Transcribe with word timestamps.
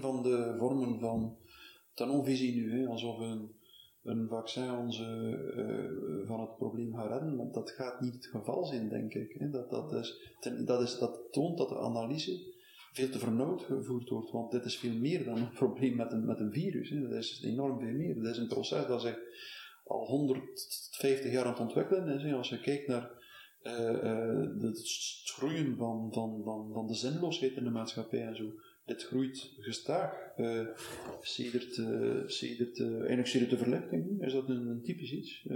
Van 0.00 0.22
de 0.22 0.54
vormen 0.58 1.00
van 1.00 1.36
tunnelvisie 1.94 2.54
nu, 2.54 2.80
hè, 2.80 2.86
alsof 2.86 3.18
een, 3.18 3.50
een 4.02 4.28
vaccin 4.28 4.70
ons 4.70 5.00
uh, 5.00 6.26
van 6.26 6.40
het 6.40 6.56
probleem 6.56 6.94
gaat 6.94 7.10
redden, 7.10 7.36
want 7.36 7.54
dat 7.54 7.70
gaat 7.70 8.00
niet 8.00 8.14
het 8.14 8.26
geval 8.26 8.64
zijn, 8.64 8.88
denk 8.88 9.14
ik. 9.14 9.34
Hè. 9.38 9.50
Dat, 9.50 9.70
dat, 9.70 9.92
is, 9.92 10.34
dat, 10.64 10.82
is, 10.82 10.98
dat 10.98 11.20
toont 11.30 11.58
dat 11.58 11.68
de 11.68 11.78
analyse 11.78 12.50
veel 12.92 13.08
te 13.08 13.18
vernauwd 13.18 13.62
gevoerd 13.62 14.08
wordt, 14.08 14.30
want 14.30 14.50
dit 14.50 14.64
is 14.64 14.78
veel 14.78 14.94
meer 14.94 15.24
dan 15.24 15.36
een 15.36 15.52
probleem 15.52 15.96
met 15.96 16.12
een, 16.12 16.24
met 16.24 16.38
een 16.38 16.52
virus. 16.52 16.90
Hè. 16.90 17.08
Dat 17.08 17.18
is 17.18 17.42
enorm 17.44 17.80
veel 17.80 17.94
meer. 17.94 18.14
Dat 18.14 18.32
is 18.32 18.38
een 18.38 18.48
proces 18.48 18.86
dat 18.86 19.00
zich 19.00 19.18
al 19.84 20.06
150 20.06 21.32
jaar 21.32 21.44
aan 21.44 21.50
het 21.50 21.60
ontwikkelen 21.60 22.08
is. 22.08 22.32
Als 22.32 22.48
je 22.48 22.60
kijkt 22.60 22.86
naar 22.88 23.10
uh, 23.62 24.62
het 24.62 24.80
groeien 25.24 25.76
van, 25.76 26.08
van, 26.12 26.40
van, 26.44 26.70
van 26.72 26.86
de 26.86 26.94
zinloosheid 26.94 27.56
in 27.56 27.64
de 27.64 27.70
maatschappij 27.70 28.26
en 28.26 28.36
zo 28.36 28.44
dit 28.84 29.02
groeit 29.02 29.54
gestaag. 29.58 30.14
Uh, 30.36 30.66
sedert, 31.20 31.76
uh, 31.76 32.22
sedert, 32.26 32.78
uh, 32.78 33.48
de 33.48 33.56
verlichting 33.56 34.22
is 34.22 34.32
dat 34.32 34.48
een, 34.48 34.80
typisch 34.82 35.12
iets. 35.12 35.46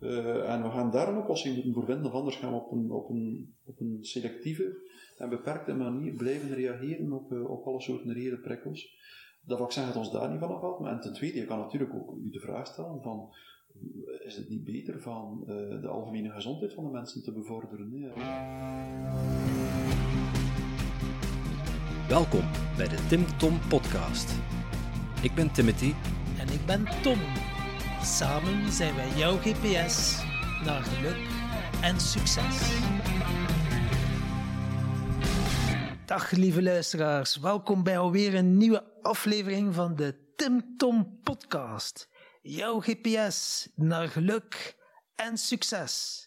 en 0.00 0.62
we 0.62 0.70
gaan 0.70 0.90
daar 0.90 1.08
een 1.08 1.22
oplossing 1.22 1.54
moeten 1.54 1.72
voor 1.72 1.84
vinden, 1.84 2.12
anders 2.12 2.36
gaan 2.36 2.52
we 2.52 2.56
op 2.56 2.72
een, 2.72 2.90
op 2.90 3.08
een, 3.08 3.54
op 3.64 3.80
een 3.80 3.98
selectieve 4.00 4.76
en 5.18 5.28
beperkte 5.28 5.74
manier 5.74 6.12
blijven 6.12 6.54
reageren 6.54 7.12
op, 7.12 7.32
op 7.32 7.66
alle 7.66 7.80
soorten 7.80 8.12
reële 8.12 8.38
prikkels. 8.38 8.94
Dat 9.42 9.58
vaccin 9.58 9.84
gaat 9.84 9.96
ons 9.96 10.12
daar 10.12 10.30
niet 10.30 10.40
van 10.40 10.54
afhelpen. 10.54 10.86
En 10.86 11.00
ten 11.00 11.12
tweede, 11.12 11.38
je 11.38 11.44
kan 11.44 11.58
natuurlijk 11.58 11.94
ook 11.94 12.16
u 12.24 12.30
de 12.30 12.40
vraag 12.40 12.66
stellen 12.66 13.02
van, 13.02 13.28
is 14.24 14.36
het 14.36 14.48
niet 14.48 14.64
beter 14.64 15.00
van 15.00 15.42
de 15.80 15.88
algemene 15.88 16.30
gezondheid 16.30 16.72
van 16.72 16.84
de 16.84 16.90
mensen 16.90 17.22
te 17.22 17.32
bevorderen? 17.32 18.12
Welkom 22.08 22.50
bij 22.76 22.88
de 22.88 23.06
Tim 23.08 23.38
Tom 23.38 23.60
Podcast. 23.68 24.30
Ik 25.22 25.34
ben 25.34 25.52
Timothy. 25.52 25.94
En 26.38 26.48
ik 26.48 26.66
ben 26.66 26.84
Tom. 27.02 27.18
Samen 28.02 28.72
zijn 28.72 28.94
wij 28.94 29.08
jouw 29.08 29.36
GPS 29.36 30.22
naar 30.64 30.82
geluk 30.82 31.28
en 31.82 32.00
succes. 32.00 32.78
Dag 36.04 36.30
lieve 36.30 36.62
luisteraars, 36.62 37.36
welkom 37.36 37.82
bij 37.82 37.98
alweer 37.98 38.34
een 38.34 38.56
nieuwe 38.56 38.84
aflevering 39.02 39.74
van 39.74 39.96
de 39.96 40.32
Tim 40.36 40.76
Tom 40.76 41.20
Podcast. 41.22 42.08
Jouw 42.42 42.80
GPS 42.80 43.68
naar 43.74 44.08
geluk 44.08 44.76
en 45.14 45.36
succes. 45.38 46.25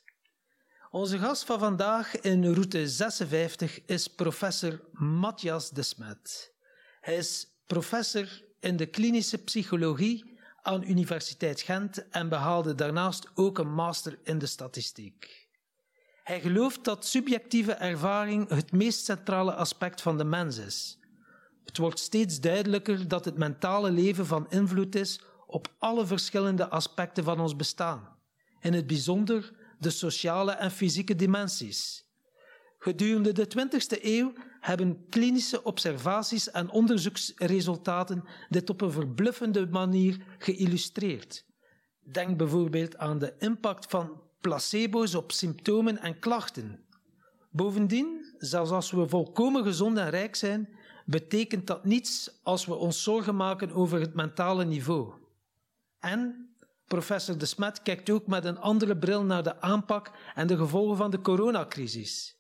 Onze 0.92 1.18
gast 1.18 1.44
van 1.44 1.60
vandaag 1.60 2.20
in 2.20 2.54
route 2.54 2.88
56 2.88 3.86
is 3.86 4.08
professor 4.08 4.82
Matthias 4.92 5.70
de 5.70 5.82
Smet. 5.82 6.54
Hij 7.02 7.16
is 7.16 7.48
professor 7.66 8.44
in 8.60 8.78
de 8.78 8.86
klinische 8.86 9.38
psychologie 9.38 10.40
aan 10.62 10.84
Universiteit 10.84 11.62
Gent 11.62 12.10
en 12.10 12.30
behaalde 12.30 12.76
daarnaast 12.76 13.28
ook 13.34 13.58
een 13.58 13.74
master 13.74 14.20
in 14.24 14.38
de 14.38 14.46
statistiek. 14.46 15.48
Hij 16.24 16.42
gelooft 16.42 16.84
dat 16.84 17.06
subjectieve 17.06 17.74
ervaring 17.74 18.50
het 18.50 18.72
meest 18.72 19.06
centrale 19.06 19.54
aspect 19.54 20.02
van 20.02 20.18
de 20.18 20.26
mens 20.26 20.58
is. 20.58 21.00
Het 21.66 21.78
wordt 21.78 22.00
steeds 22.00 22.40
duidelijker 22.40 23.08
dat 23.08 23.26
het 23.26 23.38
mentale 23.38 23.92
leven 23.92 24.26
van 24.26 24.50
invloed 24.50 24.96
is 24.96 25.22
op 25.48 25.74
alle 25.78 26.06
verschillende 26.06 26.70
aspecten 26.70 27.24
van 27.24 27.40
ons 27.40 27.56
bestaan, 27.56 28.18
in 28.60 28.74
het 28.74 28.88
bijzonder 28.88 29.58
de 29.80 29.90
sociale 29.90 30.52
en 30.52 30.72
fysieke 30.72 31.16
dimensies. 31.16 32.08
Gedurende 32.80 33.32
de 33.32 33.48
20e 33.58 34.04
eeuw 34.04 34.34
hebben 34.60 35.06
klinische 35.10 35.64
observaties 35.64 36.52
en 36.52 36.70
onderzoeksresultaten 36.70 38.24
dit 38.50 38.70
op 38.70 38.82
een 38.82 38.92
verbluffende 38.92 39.68
manier 39.68 40.18
geïllustreerd. 40.38 41.46
Denk 42.12 42.38
bijvoorbeeld 42.38 42.98
aan 42.98 43.20
de 43.20 43.34
impact 43.38 43.86
van 43.90 44.22
placebo's 44.42 45.16
op 45.16 45.32
symptomen 45.32 45.98
en 46.02 46.20
klachten. 46.20 46.84
Bovendien, 47.52 48.36
zelfs 48.38 48.72
als 48.72 48.92
we 48.92 49.08
volkomen 49.08 49.64
gezond 49.64 49.98
en 49.98 50.10
rijk 50.10 50.36
zijn, 50.36 50.70
betekent 51.06 51.68
dat 51.68 51.86
niets 51.86 52.40
als 52.44 52.66
we 52.66 52.76
ons 52.76 53.04
zorgen 53.04 53.36
maken 53.36 53.72
over 53.72 54.00
het 54.00 54.14
mentale 54.14 54.66
niveau. 54.66 55.14
En 56.00 56.49
Professor 56.90 57.38
De 57.38 57.46
Smet 57.46 57.82
kijkt 57.82 58.10
ook 58.10 58.28
met 58.28 58.46
een 58.46 58.60
andere 58.60 58.98
bril 58.98 59.24
naar 59.24 59.44
de 59.44 59.62
aanpak 59.62 60.12
en 60.36 60.48
de 60.48 60.58
gevolgen 60.58 60.98
van 60.98 61.12
de 61.12 61.22
coronacrisis. 61.22 62.38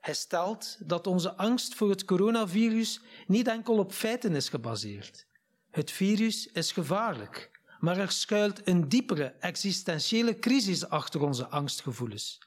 Hij 0.00 0.14
stelt 0.14 0.76
dat 0.88 1.06
onze 1.06 1.36
angst 1.36 1.74
voor 1.74 1.88
het 1.90 2.04
coronavirus 2.04 3.00
niet 3.26 3.48
enkel 3.48 3.78
op 3.78 3.92
feiten 3.92 4.34
is 4.34 4.48
gebaseerd. 4.48 5.26
Het 5.70 5.90
virus 5.90 6.46
is 6.46 6.72
gevaarlijk, 6.72 7.60
maar 7.78 7.98
er 7.98 8.10
schuilt 8.10 8.68
een 8.68 8.88
diepere 8.88 9.34
existentiële 9.38 10.38
crisis 10.38 10.88
achter 10.88 11.22
onze 11.22 11.46
angstgevoelens. 11.46 12.38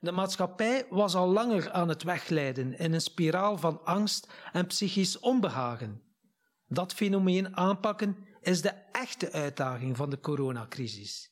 De 0.00 0.12
maatschappij 0.12 0.86
was 0.90 1.14
al 1.14 1.28
langer 1.28 1.70
aan 1.70 1.88
het 1.88 2.02
wegleiden 2.02 2.78
in 2.78 2.92
een 2.92 3.00
spiraal 3.00 3.58
van 3.58 3.84
angst 3.84 4.32
en 4.52 4.66
psychisch 4.66 5.18
onbehagen. 5.18 6.02
Dat 6.68 6.92
fenomeen 6.92 7.56
aanpakken 7.56 8.16
is 8.42 8.62
de 8.62 8.72
echte 8.92 9.32
uitdaging 9.32 9.96
van 9.96 10.10
de 10.10 10.20
coronacrisis. 10.20 11.30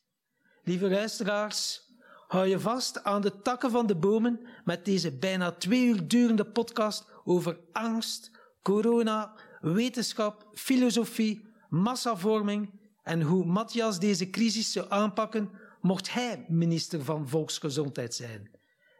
Lieve 0.64 0.90
luisteraars, 0.90 1.82
hou 2.26 2.46
je 2.46 2.60
vast 2.60 3.04
aan 3.04 3.20
de 3.20 3.42
takken 3.42 3.70
van 3.70 3.86
de 3.86 3.96
bomen 3.96 4.40
met 4.64 4.84
deze 4.84 5.18
bijna 5.18 5.52
twee 5.52 5.84
uur 5.84 6.08
durende 6.08 6.44
podcast 6.44 7.04
over 7.24 7.58
angst, 7.72 8.30
corona, 8.62 9.32
wetenschap, 9.60 10.48
filosofie, 10.54 11.48
massavorming 11.68 12.70
en 13.02 13.22
hoe 13.22 13.44
Matthias 13.44 13.98
deze 13.98 14.30
crisis 14.30 14.72
zou 14.72 14.86
aanpakken 14.88 15.50
mocht 15.80 16.12
hij 16.12 16.44
minister 16.48 17.04
van 17.04 17.28
Volksgezondheid 17.28 18.14
zijn. 18.14 18.50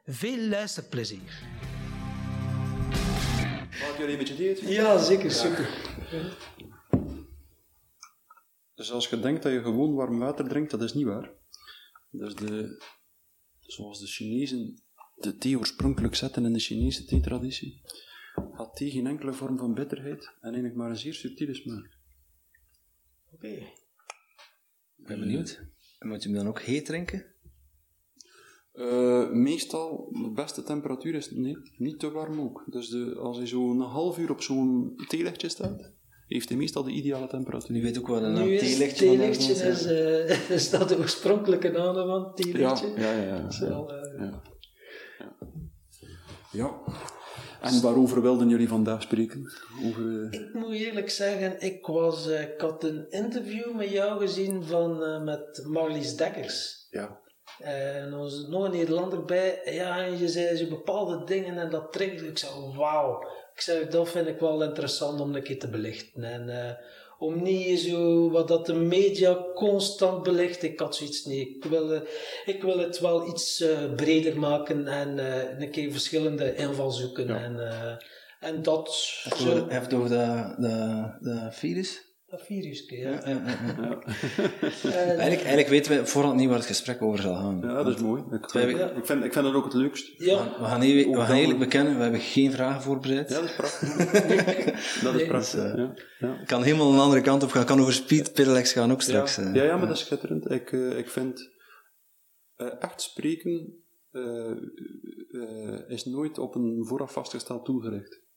Veel 0.04 0.49
luisterplezier. 0.49 1.43
Mag 3.81 3.99
jullie 3.99 4.12
een 4.12 4.19
beetje 4.19 4.37
dieet? 4.37 4.60
Ja, 4.60 4.99
zeker, 4.99 5.31
super. 5.31 5.69
Dus 8.80 8.92
als 8.92 9.08
je 9.08 9.20
denkt 9.20 9.42
dat 9.42 9.52
je 9.52 9.62
gewoon 9.62 9.94
warm 9.94 10.18
water 10.18 10.48
drinkt, 10.48 10.70
dat 10.70 10.82
is 10.82 10.94
niet 10.94 11.04
waar. 11.04 11.32
Dus 12.10 12.34
de, 12.34 12.82
zoals 13.60 14.00
de 14.00 14.06
Chinezen 14.06 14.82
de 15.14 15.36
thee 15.36 15.58
oorspronkelijk 15.58 16.14
zetten 16.14 16.44
in 16.44 16.52
de 16.52 16.58
Chinese 16.58 17.04
theetraditie, 17.04 17.82
had 18.52 18.76
thee 18.76 18.90
geen 18.90 19.06
enkele 19.06 19.32
vorm 19.32 19.58
van 19.58 19.74
bitterheid 19.74 20.24
en 20.24 20.38
eigenlijk 20.42 20.74
maar 20.74 20.90
een 20.90 20.96
zeer 20.96 21.14
subtiele 21.14 21.54
smaak. 21.54 21.98
Oké. 23.32 23.48
Ik 24.96 25.06
ben 25.06 25.20
benieuwd. 25.20 25.62
En 25.98 26.08
moet 26.08 26.22
je 26.22 26.28
hem 26.28 26.38
dan 26.38 26.48
ook 26.48 26.60
heet 26.60 26.86
drinken? 26.86 27.26
Uh, 28.72 29.30
meestal, 29.30 30.10
de 30.12 30.30
beste 30.34 30.62
temperatuur 30.62 31.14
is 31.14 31.30
nee, 31.30 31.56
niet 31.76 31.98
te 31.98 32.10
warm 32.10 32.40
ook. 32.40 32.64
Dus 32.66 32.88
de, 32.88 33.14
als 33.14 33.36
hij 33.36 33.46
zo'n 33.46 33.80
half 33.80 34.19
uur 34.19 34.30
op 34.30 34.42
zo'n 34.42 34.96
theelichtje 35.08 35.48
staat, 35.48 35.98
heeft 36.34 36.48
hij 36.48 36.58
meestal 36.58 36.82
de 36.82 36.91
ideale 36.91 37.26
temperatuur. 37.26 37.76
Je 37.76 37.82
weet 37.82 37.98
ook 37.98 38.06
wat 38.06 38.22
een 38.22 38.34
theelichtje 38.34 38.84
is. 38.84 38.96
Theelichtje 38.96 39.52
is, 39.52 39.86
uh, 39.86 40.50
is 40.56 40.70
dat 40.70 40.88
de 40.88 40.98
oorspronkelijke 40.98 41.70
naam 41.70 41.94
van 41.94 42.34
theelichtje? 42.34 42.92
Ja, 42.96 43.12
ja, 43.12 43.22
ja. 43.22 43.46
ja, 43.50 43.68
wel, 43.68 43.92
uh... 43.92 44.18
ja. 44.18 44.42
ja. 45.19 45.32
ja. 46.50 46.80
En 47.60 47.82
waarover 47.82 48.22
wilden 48.22 48.48
jullie 48.48 48.69
vandaag 48.69 49.02
spreken? 49.02 49.52
Over, 49.84 50.32
Ik 50.32 50.54
moet 50.54 50.72
eerlijk 50.72 51.10
zeggen, 51.10 51.60
ik, 51.60 51.86
was, 51.86 52.26
ik 52.26 52.60
had 52.60 52.84
een 52.84 53.10
interview 53.10 53.74
met 53.74 53.90
jou 53.90 54.20
gezien 54.20 54.64
van, 54.64 55.24
met 55.24 55.64
Marlies 55.66 56.16
Dekkers. 56.16 56.86
Ja. 56.90 57.20
En 57.58 58.12
er 58.12 58.16
was 58.16 58.46
nog 58.46 58.64
een 58.64 58.70
Nederlander 58.70 59.24
bij. 59.24 59.60
Ja, 59.64 60.04
en 60.04 60.19
je 60.19 60.28
zei 60.28 60.56
zo 60.56 60.69
bepaalde 60.69 61.24
dingen 61.24 61.58
en 61.58 61.70
dat 61.70 61.92
triggerde. 61.92 62.26
Ik 62.26 62.38
zei, 62.38 62.52
wauw. 62.76 63.28
Ik 63.60 63.66
zei, 63.66 63.88
dat 63.88 64.09
vind 64.09 64.26
ik 64.26 64.38
wel 64.38 64.62
interessant 64.62 65.21
om 65.21 65.34
een 65.34 65.43
keer 65.43 65.59
te 65.59 65.69
belichten. 65.69 66.25
En 66.25 66.48
uh, 66.48 66.70
om 67.19 67.43
niet 67.43 67.81
zo 67.81 68.31
wat 68.31 68.49
dat 68.49 68.67
de 68.67 68.75
media 68.75 69.44
constant 69.55 70.23
belicht. 70.23 70.62
Ik 70.62 70.79
had 70.79 70.96
zoiets 70.96 71.25
niet. 71.25 71.49
Ik 71.56 71.64
wil, 71.64 71.94
uh, 71.94 72.00
ik 72.44 72.62
wil 72.62 72.79
het 72.79 73.00
wel 73.00 73.29
iets 73.29 73.61
uh, 73.61 73.94
breder 73.96 74.38
maken 74.38 74.87
en 74.87 75.19
een 75.62 75.70
keer 75.70 75.93
verschillende 75.93 76.55
invalshoeken. 76.55 77.26
Ja. 77.26 77.37
En, 77.37 77.58
en 78.40 78.62
dat... 78.62 78.88
Even 79.25 79.62
over, 79.62 79.96
over 79.96 80.08
de, 80.08 80.55
de, 80.58 81.05
de 81.20 81.49
virus? 81.50 82.09
Dat 82.31 82.43
virus, 82.43 82.85
ja. 82.87 82.97
ja, 82.97 83.21
ja, 83.25 83.43
ja. 83.81 84.03
eigenlijk, 84.93 85.21
eigenlijk 85.21 85.69
weten 85.69 85.97
we 85.97 86.06
voorhand 86.06 86.37
niet 86.37 86.49
waar 86.49 86.56
het 86.56 86.67
gesprek 86.67 87.03
over 87.03 87.23
zal 87.23 87.35
gaan. 87.35 87.61
Ja, 87.61 87.82
dat 87.82 87.94
is 87.94 88.03
mooi. 88.03 88.23
Ik, 88.31 88.53
ik, 88.97 89.06
vind, 89.06 89.25
ik 89.25 89.32
vind 89.32 89.44
dat 89.44 89.55
ook 89.55 89.65
het 89.65 89.73
leukst. 89.73 90.12
Ja. 90.17 90.37
We, 90.59 90.65
gaan, 90.65 90.81
we 90.81 90.87
gaan, 90.87 91.11
we 91.11 91.15
gaan 91.15 91.27
eigenlijk 91.27 91.59
bekennen, 91.59 91.97
we 91.97 92.03
hebben 92.03 92.21
geen 92.21 92.53
vragen 92.53 92.82
voorbereid. 92.82 93.31
Ja, 93.31 93.35
dat 93.35 93.44
is 93.44 93.56
prachtig. 93.56 93.97
dat 95.05 95.15
is 95.15 95.27
prachtig, 95.27 95.62
dus, 95.62 95.75
uh, 95.75 95.91
ja. 96.19 96.41
Ik 96.41 96.47
kan 96.47 96.62
helemaal 96.62 96.93
een 96.93 96.99
andere 96.99 97.21
kant 97.21 97.43
op 97.43 97.50
gaan. 97.50 97.61
Ik 97.61 97.67
kan 97.67 97.81
over 97.81 97.93
speed 97.93 98.32
pedelecs 98.32 98.73
gaan 98.73 98.93
ook 98.93 99.03
straks. 99.03 99.37
Ja, 99.37 99.55
ja, 99.55 99.62
ja, 99.62 99.77
maar 99.77 99.87
dat 99.87 99.97
is 99.97 100.03
schitterend. 100.03 100.50
Ik, 100.50 100.73
uh, 100.73 100.99
ik 100.99 101.09
vind 101.09 101.50
uh, 102.56 102.73
echt 102.79 103.03
spreken 103.03 103.85
is 105.88 106.05
nooit 106.05 106.38
op 106.38 106.55
een 106.55 106.87
vooraf 106.87 107.12
vastgesteld 107.12 107.67
doel 107.67 107.81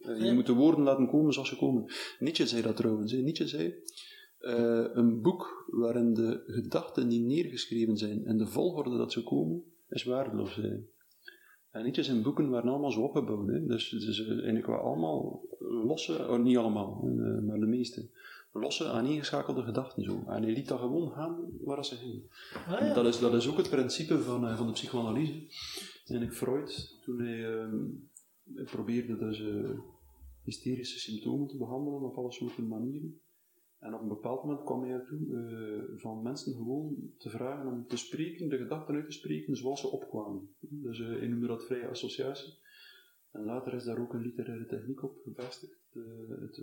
Eh, 0.06 0.26
je 0.26 0.34
moet 0.34 0.46
de 0.46 0.54
woorden 0.54 0.84
laten 0.84 1.08
komen 1.08 1.34
zoals 1.34 1.50
ze 1.50 1.58
komen. 1.58 1.86
Nietzsche 2.20 2.48
zei 2.48 2.62
dat 2.62 2.76
trouwens. 2.76 3.12
Hè. 3.12 3.18
Nietzsche 3.18 3.48
zei, 3.48 3.74
eh, 4.38 4.86
een 4.94 5.22
boek 5.22 5.66
waarin 5.68 6.14
de 6.14 6.44
gedachten 6.46 7.08
niet 7.08 7.26
neergeschreven 7.26 7.98
zijn 7.98 8.26
en 8.26 8.38
de 8.38 8.48
volgorde 8.48 8.98
dat 8.98 9.12
ze 9.12 9.24
komen, 9.24 9.64
is 9.90 10.04
waardeloos. 10.04 10.56
Hè. 10.56 10.78
En 11.72 11.84
Nietzsche 11.84 12.04
zijn 12.04 12.22
boeken 12.22 12.50
waren 12.50 12.70
allemaal 12.70 12.92
zo 12.92 13.02
opgebouwd. 13.02 13.48
Hè. 13.48 13.66
Dus, 13.66 13.90
dus 13.90 14.20
uh, 14.20 14.30
eigenlijk 14.30 14.68
allemaal 14.68 15.46
losse, 15.60 16.28
oh, 16.30 16.44
niet 16.44 16.58
allemaal, 16.58 17.02
uh, 17.06 17.40
maar 17.48 17.60
de 17.60 17.66
meeste, 17.66 18.10
losse 18.52 18.88
aaneengeschakelde 18.88 19.64
gedachten 19.64 20.04
zo. 20.04 20.24
En 20.28 20.44
hij 20.44 20.52
liet 20.52 20.68
dat 20.68 20.80
gewoon 20.80 21.12
gaan 21.12 21.50
waar 21.62 21.86
ze 21.86 21.96
gingen. 21.96 22.24
Ah, 22.68 22.80
ja. 22.80 22.94
dat, 22.94 23.06
is, 23.06 23.20
dat 23.20 23.34
is 23.34 23.50
ook 23.50 23.58
het 23.58 23.70
principe 23.70 24.20
van, 24.20 24.58
van 24.58 24.68
de 24.68 24.74
psychoanalyse. 24.74 25.46
En 26.06 26.22
ik 26.22 26.34
Freud, 26.34 27.00
toen 27.02 27.20
hij, 27.20 27.54
ehm, 27.54 27.76
hij 28.56 28.64
probeerde 28.64 29.18
dus 29.18 29.42
hysterische 30.44 31.00
symptomen 31.00 31.48
te 31.48 31.58
behandelen 31.58 32.02
op 32.02 32.18
alle 32.18 32.32
soorten 32.32 32.68
manieren. 32.68 33.22
En 33.80 33.94
op 33.94 34.02
een 34.02 34.08
bepaald 34.08 34.44
moment 34.44 34.64
kwam 34.64 34.82
hij 34.82 34.92
ertoe 34.92 35.20
uh, 35.20 36.00
van 36.00 36.22
mensen 36.22 36.54
gewoon 36.54 37.14
te 37.18 37.30
vragen 37.30 37.72
om 37.72 37.88
te 37.88 37.98
spreken, 37.98 38.50
de 38.50 38.58
gedachten 38.58 38.96
uit 38.96 39.06
te 39.06 39.12
spreken 39.12 39.56
zoals 39.56 39.82
ze 39.82 39.88
opkwamen. 39.88 40.56
Dus 40.60 41.00
uh, 41.00 41.08
hij 41.08 41.28
noemde 41.28 41.48
dat 41.48 41.66
vrije 41.66 41.88
associatie. 41.88 42.54
En 43.32 43.44
later 43.44 43.74
is 43.74 43.84
daar 43.84 44.02
ook 44.02 44.14
een 44.14 44.22
literaire 44.22 44.66
techniek 44.66 45.04
op 45.04 45.18
gevestigd. 45.24 45.80
Uh, 45.94 46.04
het 46.42 46.58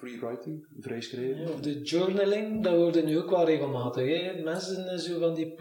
free 0.00 0.20
writing, 0.20 0.66
vrij 0.80 1.00
schrijven. 1.00 1.42
Ja, 1.42 1.48
of 1.48 1.60
de 1.60 1.80
journaling, 1.82 2.62
dat 2.62 2.76
wordt 2.76 3.04
nu 3.04 3.18
ook 3.18 3.30
wel 3.30 3.44
regelmatig. 3.44 4.06
Hè? 4.06 4.42
Mensen, 4.42 4.98
zo 4.98 5.18
van 5.18 5.34
die, 5.34 5.54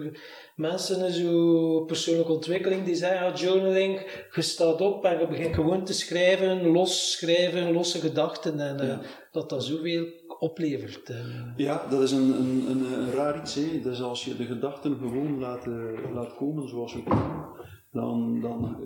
mensen 0.56 1.12
zo 1.12 1.84
persoonlijke 1.86 2.32
ontwikkeling 2.32 2.84
die 2.84 2.96
zeggen, 2.96 3.26
ja, 3.26 3.34
journaling, 3.34 4.00
je 4.32 4.42
staat 4.42 4.82
op 4.82 5.06
en 5.06 5.20
je 5.20 5.28
begint 5.28 5.56
gewoon 5.56 5.86
te 5.86 5.94
schrijven, 5.94 6.68
los 6.68 7.12
schrijven, 7.12 7.72
losse 7.74 8.00
gedachten 8.00 8.60
en 8.60 8.78
ja. 8.78 8.84
uh, 8.84 9.00
dat 9.32 9.50
dat 9.50 9.64
zoveel 9.64 10.06
oplevert. 10.40 11.10
Uh. 11.10 11.18
Ja, 11.56 11.88
dat 11.90 12.02
is 12.02 12.12
een, 12.12 12.34
een, 12.40 12.66
een, 12.70 12.94
een 12.94 13.12
raar 13.12 13.40
iets. 13.42 13.56
Hè? 13.56 13.80
Dus 13.82 14.02
als 14.02 14.26
je 14.26 14.36
de 14.36 14.46
gedachten 14.46 14.98
gewoon 14.98 15.40
laat, 15.40 15.66
laat 16.14 16.36
komen 16.36 16.68
zoals 16.68 16.92
ze 16.92 17.04
komen, 17.04 17.46
dan, 17.92 18.42
dan 18.42 18.78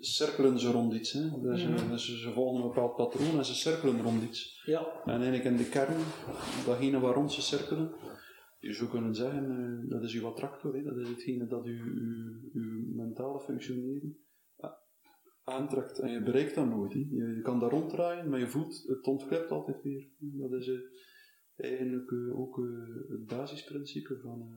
cirkelen 0.00 0.58
ze 0.58 0.70
rond 0.70 0.94
iets. 0.94 1.12
Hè. 1.12 1.40
Dus, 1.40 1.66
mm 1.66 1.74
-hmm. 1.74 1.90
dus 1.90 2.22
ze 2.22 2.32
volgen 2.32 2.62
een 2.62 2.68
bepaald 2.68 2.96
patroon 2.96 3.38
en 3.38 3.44
ze 3.44 3.54
cirkelen 3.54 4.02
rond 4.02 4.22
iets. 4.22 4.62
Ja. 4.64 5.02
En 5.04 5.20
eigenlijk 5.20 5.44
in 5.44 5.56
de 5.56 5.68
kern, 5.68 5.96
datgene 6.66 7.00
waar 7.00 7.14
rond 7.14 7.32
ze 7.32 7.42
cirkelen, 7.42 7.92
je 8.58 8.72
zou 8.72 8.90
kunnen 8.90 9.14
zeggen, 9.14 9.50
uh, 9.50 9.90
dat 9.90 10.02
is 10.02 10.14
uw 10.14 10.26
attractor, 10.26 10.74
hè. 10.74 10.82
dat 10.82 10.96
is 10.96 11.08
hetgene 11.08 11.46
dat 11.46 11.64
uw, 11.64 11.84
uw, 11.84 12.50
uw 12.52 12.94
mentale 12.94 13.40
functioneren 13.40 14.16
aantrekt. 15.44 15.98
En 15.98 16.10
je 16.10 16.22
bereikt 16.22 16.54
dat 16.54 16.68
nooit. 16.68 16.92
Hè. 16.92 17.06
Je, 17.10 17.40
kan 17.42 17.60
daar 17.60 17.70
ronddraaien, 17.70 18.28
maar 18.28 18.38
je 18.38 18.48
voelt, 18.48 18.84
het 18.86 19.06
ontklept 19.06 19.50
altijd 19.50 19.82
weer. 19.82 20.08
Dat 20.18 20.52
is 20.52 20.66
uh, 20.66 20.78
eigenlijk 21.56 22.12
ook 22.34 22.56
het 23.08 23.26
basisprincipe 23.26 24.18
van, 24.22 24.50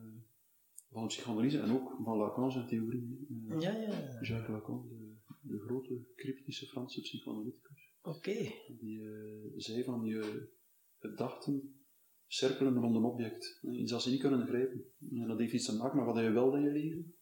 van 0.89 1.07
psychanalyse 1.07 1.59
en 1.59 1.71
ook 1.71 1.97
van 2.03 2.17
Lacan 2.17 2.51
zijn 2.51 2.67
theorie. 2.67 3.27
ja, 3.59 3.71
ja. 3.71 4.19
Jacques 4.21 4.47
Lacan, 4.47 5.02
de, 5.43 5.59
grote 5.59 6.05
cryptische 6.15 6.65
Franse 6.65 7.01
psychoanalyticus. 7.01 7.93
Oké. 8.01 8.17
Okay. 8.17 8.53
Die 8.79 8.99
uh, 8.99 9.51
zei 9.55 9.83
van 9.83 10.05
je 10.05 10.51
gedachten 10.99 11.83
cirkelen 12.27 12.77
rond 12.77 12.95
een 12.95 13.03
object. 13.03 13.59
Iets 13.61 13.91
dat 13.91 14.01
ze 14.01 14.09
niet 14.09 14.19
kunnen 14.19 14.47
grijpen. 14.47 14.85
En 15.11 15.27
dat 15.27 15.39
heeft 15.39 15.53
iets 15.53 15.65
te 15.65 15.75
maken 15.75 15.97
met 15.97 16.05
wat 16.05 16.23
je 16.23 16.31
wel 16.31 16.55
in 16.55 16.63
je 16.63 16.71
leven. 16.71 17.15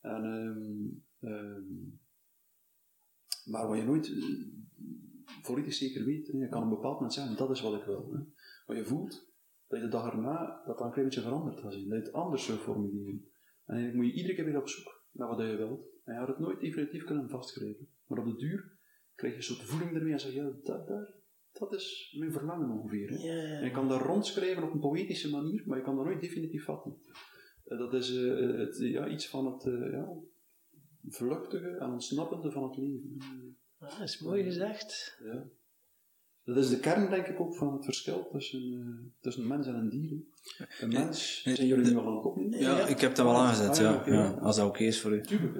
En, 0.00 0.24
um, 0.24 1.04
um, 1.20 2.00
maar 3.44 3.68
wat 3.68 3.78
je 3.78 3.84
nooit 3.84 4.08
uh, 4.08 4.46
volledig 5.42 5.74
zeker 5.74 6.04
weet, 6.04 6.26
je 6.26 6.48
kan 6.48 6.62
op 6.62 6.68
een 6.68 6.74
bepaald 6.74 6.94
moment 6.94 7.12
zeggen, 7.12 7.36
dat 7.36 7.50
is 7.50 7.60
wat 7.60 7.80
ik 7.80 7.84
wil. 7.84 8.12
Hè. 8.12 8.18
Wat 8.66 8.76
je 8.76 8.84
voelt, 8.84 9.32
dat 9.66 9.78
je 9.78 9.84
de 9.84 9.90
dag 9.90 10.12
erna 10.12 10.62
dat 10.66 10.78
dan 10.78 10.86
een 10.86 10.92
klein 10.92 11.08
beetje 11.08 11.22
veranderd 11.22 11.60
gaat 11.60 11.72
zien. 11.72 11.88
Dat 11.88 11.98
je 11.98 12.04
het 12.04 12.12
anders 12.12 12.44
zou 12.44 12.58
formuleren. 12.58 13.28
En 13.64 13.74
eigenlijk 13.74 13.94
moet 13.94 14.06
je 14.06 14.16
iedere 14.16 14.34
keer 14.34 14.44
weer 14.44 14.60
op 14.60 14.68
zoek 14.68 15.06
naar 15.12 15.28
wat 15.28 15.38
je 15.38 15.56
wilt. 15.56 15.93
Je 16.04 16.12
had 16.12 16.28
het 16.28 16.38
nooit 16.38 16.60
definitief 16.60 17.04
kunnen 17.04 17.28
vastgrijpen. 17.28 17.88
Maar 18.06 18.18
op 18.18 18.24
de 18.24 18.36
duur 18.36 18.72
krijg 19.14 19.32
je 19.32 19.38
een 19.38 19.44
soort 19.44 19.68
voeling 19.68 19.94
ermee 19.94 20.12
en 20.12 20.20
zeg 20.20 20.32
je, 20.32 20.42
ja, 20.42 20.50
dat, 20.62 20.86
dat, 20.86 21.12
dat 21.52 21.72
is 21.72 22.16
mijn 22.18 22.32
verlangen 22.32 22.70
ongeveer. 22.70 23.10
Hè. 23.10 23.16
Yeah. 23.16 23.58
En 23.58 23.64
je 23.64 23.70
kan 23.70 23.88
dat 23.88 24.00
rondschrijven 24.00 24.62
op 24.62 24.72
een 24.72 24.80
poëtische 24.80 25.30
manier, 25.30 25.62
maar 25.66 25.78
je 25.78 25.84
kan 25.84 25.96
dat 25.96 26.04
nooit 26.04 26.20
definitief 26.20 26.64
vatten. 26.64 26.96
Dat 27.64 27.94
is 27.94 28.14
uh, 28.14 28.58
het, 28.58 28.78
ja, 28.78 29.08
iets 29.08 29.28
van 29.28 29.52
het 29.52 29.64
uh, 29.64 29.92
ja, 29.92 30.08
vluchtige 31.08 31.68
en 31.68 31.90
ontsnappende 31.90 32.50
van 32.50 32.62
het 32.62 32.76
leven. 32.76 33.18
Ah, 33.78 33.98
dat 33.98 34.08
is 34.08 34.20
mooi 34.20 34.42
gezegd. 34.42 35.18
Ja. 35.24 35.48
Dat 36.44 36.56
is 36.56 36.68
de 36.68 36.78
kern, 36.78 37.10
denk 37.10 37.26
ik, 37.26 37.40
ook 37.40 37.56
van 37.56 37.72
het 37.72 37.84
verschil 37.84 38.28
tussen, 38.32 38.62
uh, 38.72 39.10
tussen 39.20 39.46
mens 39.46 39.66
en 39.66 39.74
een 39.74 39.88
dier. 39.88 40.18
Een 40.80 40.88
mens, 40.88 41.42
nee, 41.44 41.54
zijn 41.54 41.66
jullie 41.66 41.90
nu 41.90 41.96
al 41.96 42.06
aan 42.06 42.16
het 42.16 42.24
opnemen? 42.24 42.60
Ja, 42.60 42.78
ja, 42.78 42.86
ik 42.86 43.00
heb 43.00 43.14
dat 43.14 43.26
wel 43.26 43.36
aangezet, 43.36 43.76
ja. 43.76 43.92
Ah, 43.92 44.06
ja, 44.06 44.12
ja. 44.12 44.30
Als 44.30 44.56
dat 44.56 44.66
oké 44.66 44.74
okay 44.74 44.86
is 44.86 45.00
voor 45.00 45.12
u. 45.12 45.22
Tuurlijk, 45.22 45.56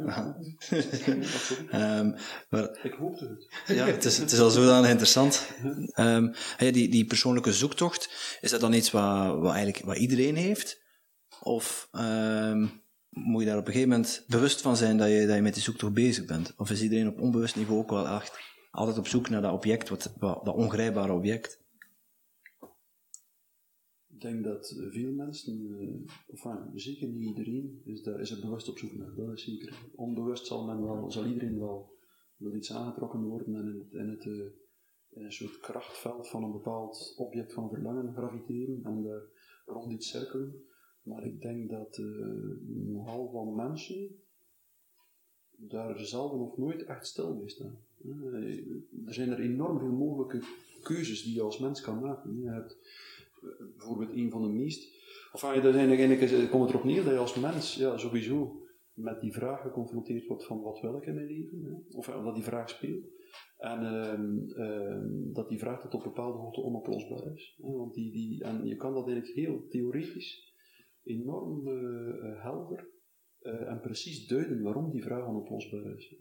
um, 1.72 2.14
maar, 2.50 2.78
ik 2.82 2.92
hoopte 2.92 3.28
het. 3.28 3.76
Ja, 3.76 3.86
het 3.86 4.04
is, 4.04 4.18
het 4.18 4.32
is 4.32 4.40
al 4.40 4.50
zodanig 4.50 4.90
interessant. 4.90 5.50
Um, 5.96 6.32
die, 6.58 6.88
die 6.88 7.06
persoonlijke 7.06 7.52
zoektocht, 7.52 8.38
is 8.40 8.50
dat 8.50 8.60
dan 8.60 8.72
iets 8.72 8.90
wat, 8.90 9.38
wat, 9.38 9.54
eigenlijk, 9.54 9.84
wat 9.84 9.96
iedereen 9.96 10.36
heeft? 10.36 10.82
Of 11.42 11.88
um, 11.92 12.82
moet 13.08 13.42
je 13.42 13.48
daar 13.48 13.58
op 13.58 13.66
een 13.66 13.72
gegeven 13.72 13.90
moment 13.90 14.24
bewust 14.26 14.60
van 14.60 14.76
zijn 14.76 14.96
dat 14.96 15.08
je, 15.08 15.26
dat 15.26 15.36
je 15.36 15.42
met 15.42 15.54
die 15.54 15.62
zoektocht 15.62 15.92
bezig 15.92 16.24
bent? 16.24 16.52
Of 16.56 16.70
is 16.70 16.82
iedereen 16.82 17.08
op 17.08 17.20
onbewust 17.20 17.56
niveau 17.56 17.78
ook 17.78 17.90
wel 17.90 18.08
echt 18.08 18.53
altijd 18.74 18.98
op 18.98 19.06
zoek 19.06 19.28
naar 19.28 19.42
dat 19.42 19.52
object, 19.52 19.88
wat, 19.88 20.14
dat 20.18 20.54
ongrijpbare 20.54 21.12
object? 21.12 21.62
Ik 24.08 24.20
denk 24.20 24.44
dat 24.44 24.74
veel 24.90 25.12
mensen, 25.12 25.60
uh, 25.60 26.10
enfin, 26.26 26.70
zeker 26.74 27.08
niet 27.08 27.36
iedereen, 27.36 27.82
is, 27.84 28.02
daar, 28.02 28.20
is 28.20 28.30
er 28.30 28.40
bewust 28.40 28.68
op 28.68 28.78
zoek 28.78 28.92
naar. 28.92 29.14
Dat 29.14 29.32
is 29.32 29.44
zeker. 29.44 29.90
Onbewust 29.94 30.46
zal, 30.46 30.64
men 30.64 30.82
wel, 30.84 31.10
zal 31.10 31.26
iedereen 31.26 31.58
wel 31.58 31.92
wil 32.36 32.54
iets 32.54 32.72
aangetrokken 32.72 33.22
worden 33.22 33.54
en 33.54 33.68
in, 33.68 33.78
het, 33.78 33.92
in, 33.92 34.08
het, 34.08 34.24
uh, 34.24 34.44
in 35.08 35.24
een 35.24 35.32
soort 35.32 35.58
krachtveld 35.58 36.28
van 36.28 36.44
een 36.44 36.52
bepaald 36.52 37.14
object 37.16 37.52
van 37.52 37.68
verlangen 37.68 38.12
graviteren 38.12 38.84
en 38.84 39.02
daar 39.02 39.22
rond 39.66 39.92
iets 39.92 40.10
cirkelen. 40.10 40.64
Maar 41.02 41.24
ik 41.26 41.40
denk 41.40 41.70
dat 41.70 41.98
uh, 41.98 42.56
nogal 42.66 43.30
van 43.30 43.54
mensen 43.54 44.22
daar 45.56 45.98
zelden 45.98 46.40
of 46.40 46.56
nooit 46.56 46.84
echt 46.84 47.06
stil 47.06 47.38
bij 47.38 47.48
staan. 47.48 47.78
Er 49.06 49.14
zijn 49.14 49.30
er 49.30 49.40
enorm 49.40 49.78
veel 49.78 49.92
mogelijke 49.92 50.42
keuzes 50.82 51.22
die 51.22 51.34
je 51.34 51.42
als 51.42 51.58
mens 51.58 51.80
kan 51.80 52.00
maken. 52.00 52.40
Je 52.40 52.50
hebt 52.50 52.78
bijvoorbeeld 53.76 54.12
een 54.12 54.30
van 54.30 54.42
de 54.42 54.48
meest. 54.48 55.02
Of 55.32 55.44
eigenlijk 55.44 56.50
komt 56.50 56.62
het 56.62 56.70
erop 56.70 56.84
neer 56.84 57.04
dat 57.04 57.12
je 57.12 57.18
als 57.18 57.34
mens 57.34 57.74
ja, 57.74 57.96
sowieso 57.96 58.62
met 58.94 59.20
die 59.20 59.32
vraag 59.32 59.60
geconfronteerd 59.60 60.26
wordt 60.26 60.46
van 60.46 60.60
wat 60.60 60.80
wil 60.80 60.96
ik 60.96 61.06
in 61.06 61.14
mijn 61.14 61.26
leven? 61.26 61.84
Of 61.90 62.06
dat 62.06 62.34
die 62.34 62.44
vraag 62.44 62.68
speelt. 62.68 63.06
En 63.58 63.82
uh, 63.82 64.66
uh, 64.66 65.34
dat 65.34 65.48
die 65.48 65.58
vraag 65.58 65.80
tot 65.80 65.94
op 65.94 66.02
bepaalde 66.02 66.38
hoogte 66.38 66.60
onoplosbaar 66.60 67.32
is. 67.34 67.56
Want 67.58 67.94
die, 67.94 68.12
die, 68.12 68.44
en 68.44 68.66
je 68.66 68.76
kan 68.76 68.94
dat 68.94 69.08
eigenlijk 69.08 69.36
heel 69.36 69.66
theoretisch 69.68 70.52
enorm 71.02 71.68
uh, 71.68 72.42
helder 72.42 72.88
uh, 73.44 73.68
en 73.70 73.80
precies 73.80 74.26
duiden 74.26 74.62
waarom 74.62 74.90
die 74.90 75.02
vraag 75.02 75.26
onoplosbaar 75.26 75.96
is. 75.96 76.16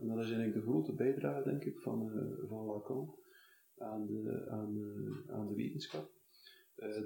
En 0.00 0.06
dat 0.06 0.18
is 0.18 0.24
eigenlijk 0.24 0.54
de 0.54 0.62
grote 0.62 0.92
bijdrage, 0.92 1.48
denk 1.48 1.64
ik, 1.64 1.78
van, 1.78 2.12
uh, 2.14 2.48
van 2.48 2.64
Lacan 2.64 3.14
aan 3.78 4.06
de, 4.06 4.46
aan, 4.50 4.76
uh, 4.76 5.34
aan 5.34 5.48
de 5.48 5.54
wetenschap. 5.54 6.10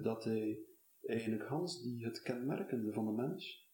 dat 0.03 0.25
hij 0.25 0.59
eigenlijk 1.03 1.43
Hans, 1.43 1.83
die 1.83 2.05
het 2.05 2.23
kenmerkende 2.23 2.93
van 2.93 3.07
de 3.07 3.13
mens, 3.13 3.69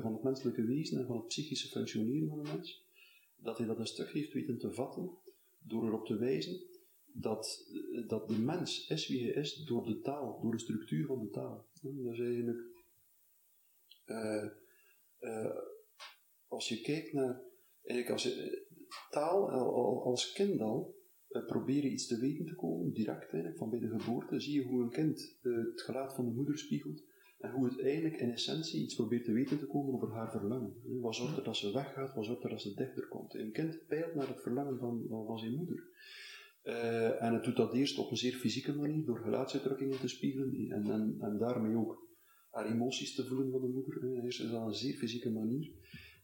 van 0.00 0.12
het 0.12 0.22
menselijke 0.22 0.64
wezen 0.64 0.98
en 0.98 1.06
van 1.06 1.16
het 1.16 1.26
psychische 1.26 1.68
functioneren 1.68 2.28
van 2.28 2.42
de 2.42 2.50
mens, 2.52 2.86
dat 3.36 3.58
hij 3.58 3.66
dat 3.66 3.78
een 3.78 3.86
stuk 3.86 4.08
heeft 4.08 4.32
weten 4.32 4.58
te 4.58 4.72
vatten 4.72 5.10
door 5.58 5.86
erop 5.86 6.06
te 6.06 6.18
wijzen 6.18 6.60
dat, 7.12 7.72
dat 8.06 8.28
de 8.28 8.38
mens 8.38 8.86
is 8.88 9.08
wie 9.08 9.22
hij 9.22 9.42
is 9.42 9.54
door 9.54 9.86
de 9.86 10.00
taal, 10.00 10.40
door 10.42 10.52
de 10.52 10.58
structuur 10.58 11.06
van 11.06 11.20
de 11.20 11.30
taal. 11.30 11.66
Dat 11.82 12.12
is 12.12 12.20
eigenlijk 12.20 12.60
als 16.46 16.68
je 16.68 16.80
kijkt 16.80 17.12
naar, 17.12 17.42
eigenlijk 17.82 18.10
als 18.10 18.22
je, 18.22 18.66
taal 19.10 19.50
als 20.04 20.32
kind 20.32 20.60
al, 20.60 20.96
uh, 21.28 21.46
proberen 21.46 21.92
iets 21.92 22.06
te 22.06 22.18
weten 22.18 22.46
te 22.46 22.54
komen, 22.54 22.92
direct 22.92 23.32
eigenlijk, 23.32 23.56
van 23.56 23.70
bij 23.70 23.78
de 23.78 23.98
geboorte, 23.98 24.40
zie 24.40 24.54
je 24.54 24.68
hoe 24.68 24.82
een 24.82 24.90
kind 24.90 25.38
het 25.42 25.82
gelaat 25.82 26.14
van 26.14 26.24
de 26.24 26.34
moeder 26.34 26.58
spiegelt 26.58 27.02
en 27.38 27.50
hoe 27.50 27.64
het 27.64 27.80
eigenlijk 27.80 28.16
in 28.16 28.30
essentie 28.30 28.82
iets 28.82 28.94
probeert 28.94 29.24
te 29.24 29.32
weten 29.32 29.58
te 29.58 29.66
komen 29.66 29.94
over 29.94 30.12
haar 30.12 30.30
verlangen. 30.30 30.74
Wat 31.00 31.14
zorgt 31.14 31.36
er 31.36 31.44
dat 31.44 31.56
ze 31.56 31.72
weggaat, 31.72 32.14
wat 32.14 32.24
zorgt 32.24 32.44
er 32.44 32.50
dat 32.50 32.62
ze 32.62 32.74
dichter 32.74 33.08
komt. 33.08 33.34
Een 33.34 33.52
kind 33.52 33.86
peilt 33.86 34.14
naar 34.14 34.28
het 34.28 34.42
verlangen 34.42 34.78
van, 34.78 35.04
van, 35.08 35.38
zijn 35.38 35.54
moeder. 35.54 35.88
En 37.18 37.34
het 37.34 37.44
doet 37.44 37.56
dat 37.56 37.74
eerst 37.74 37.98
op 37.98 38.10
een 38.10 38.16
zeer 38.16 38.32
fysieke 38.32 38.74
manier, 38.74 39.04
door 39.04 39.18
gelaatsuitdrukkingen 39.18 39.98
te 39.98 40.08
spiegelen 40.08 40.70
en, 40.70 40.90
en, 40.90 41.16
en 41.20 41.38
daarmee 41.38 41.76
ook 41.76 42.07
emoties 42.66 43.14
te 43.14 43.26
voelen 43.26 43.50
van 43.50 43.60
de 43.60 43.68
moeder. 43.68 44.24
Eerst 44.24 44.40
is 44.40 44.50
dat 44.50 44.66
een 44.66 44.74
zeer 44.74 44.94
fysieke 44.94 45.30
manier. 45.30 45.70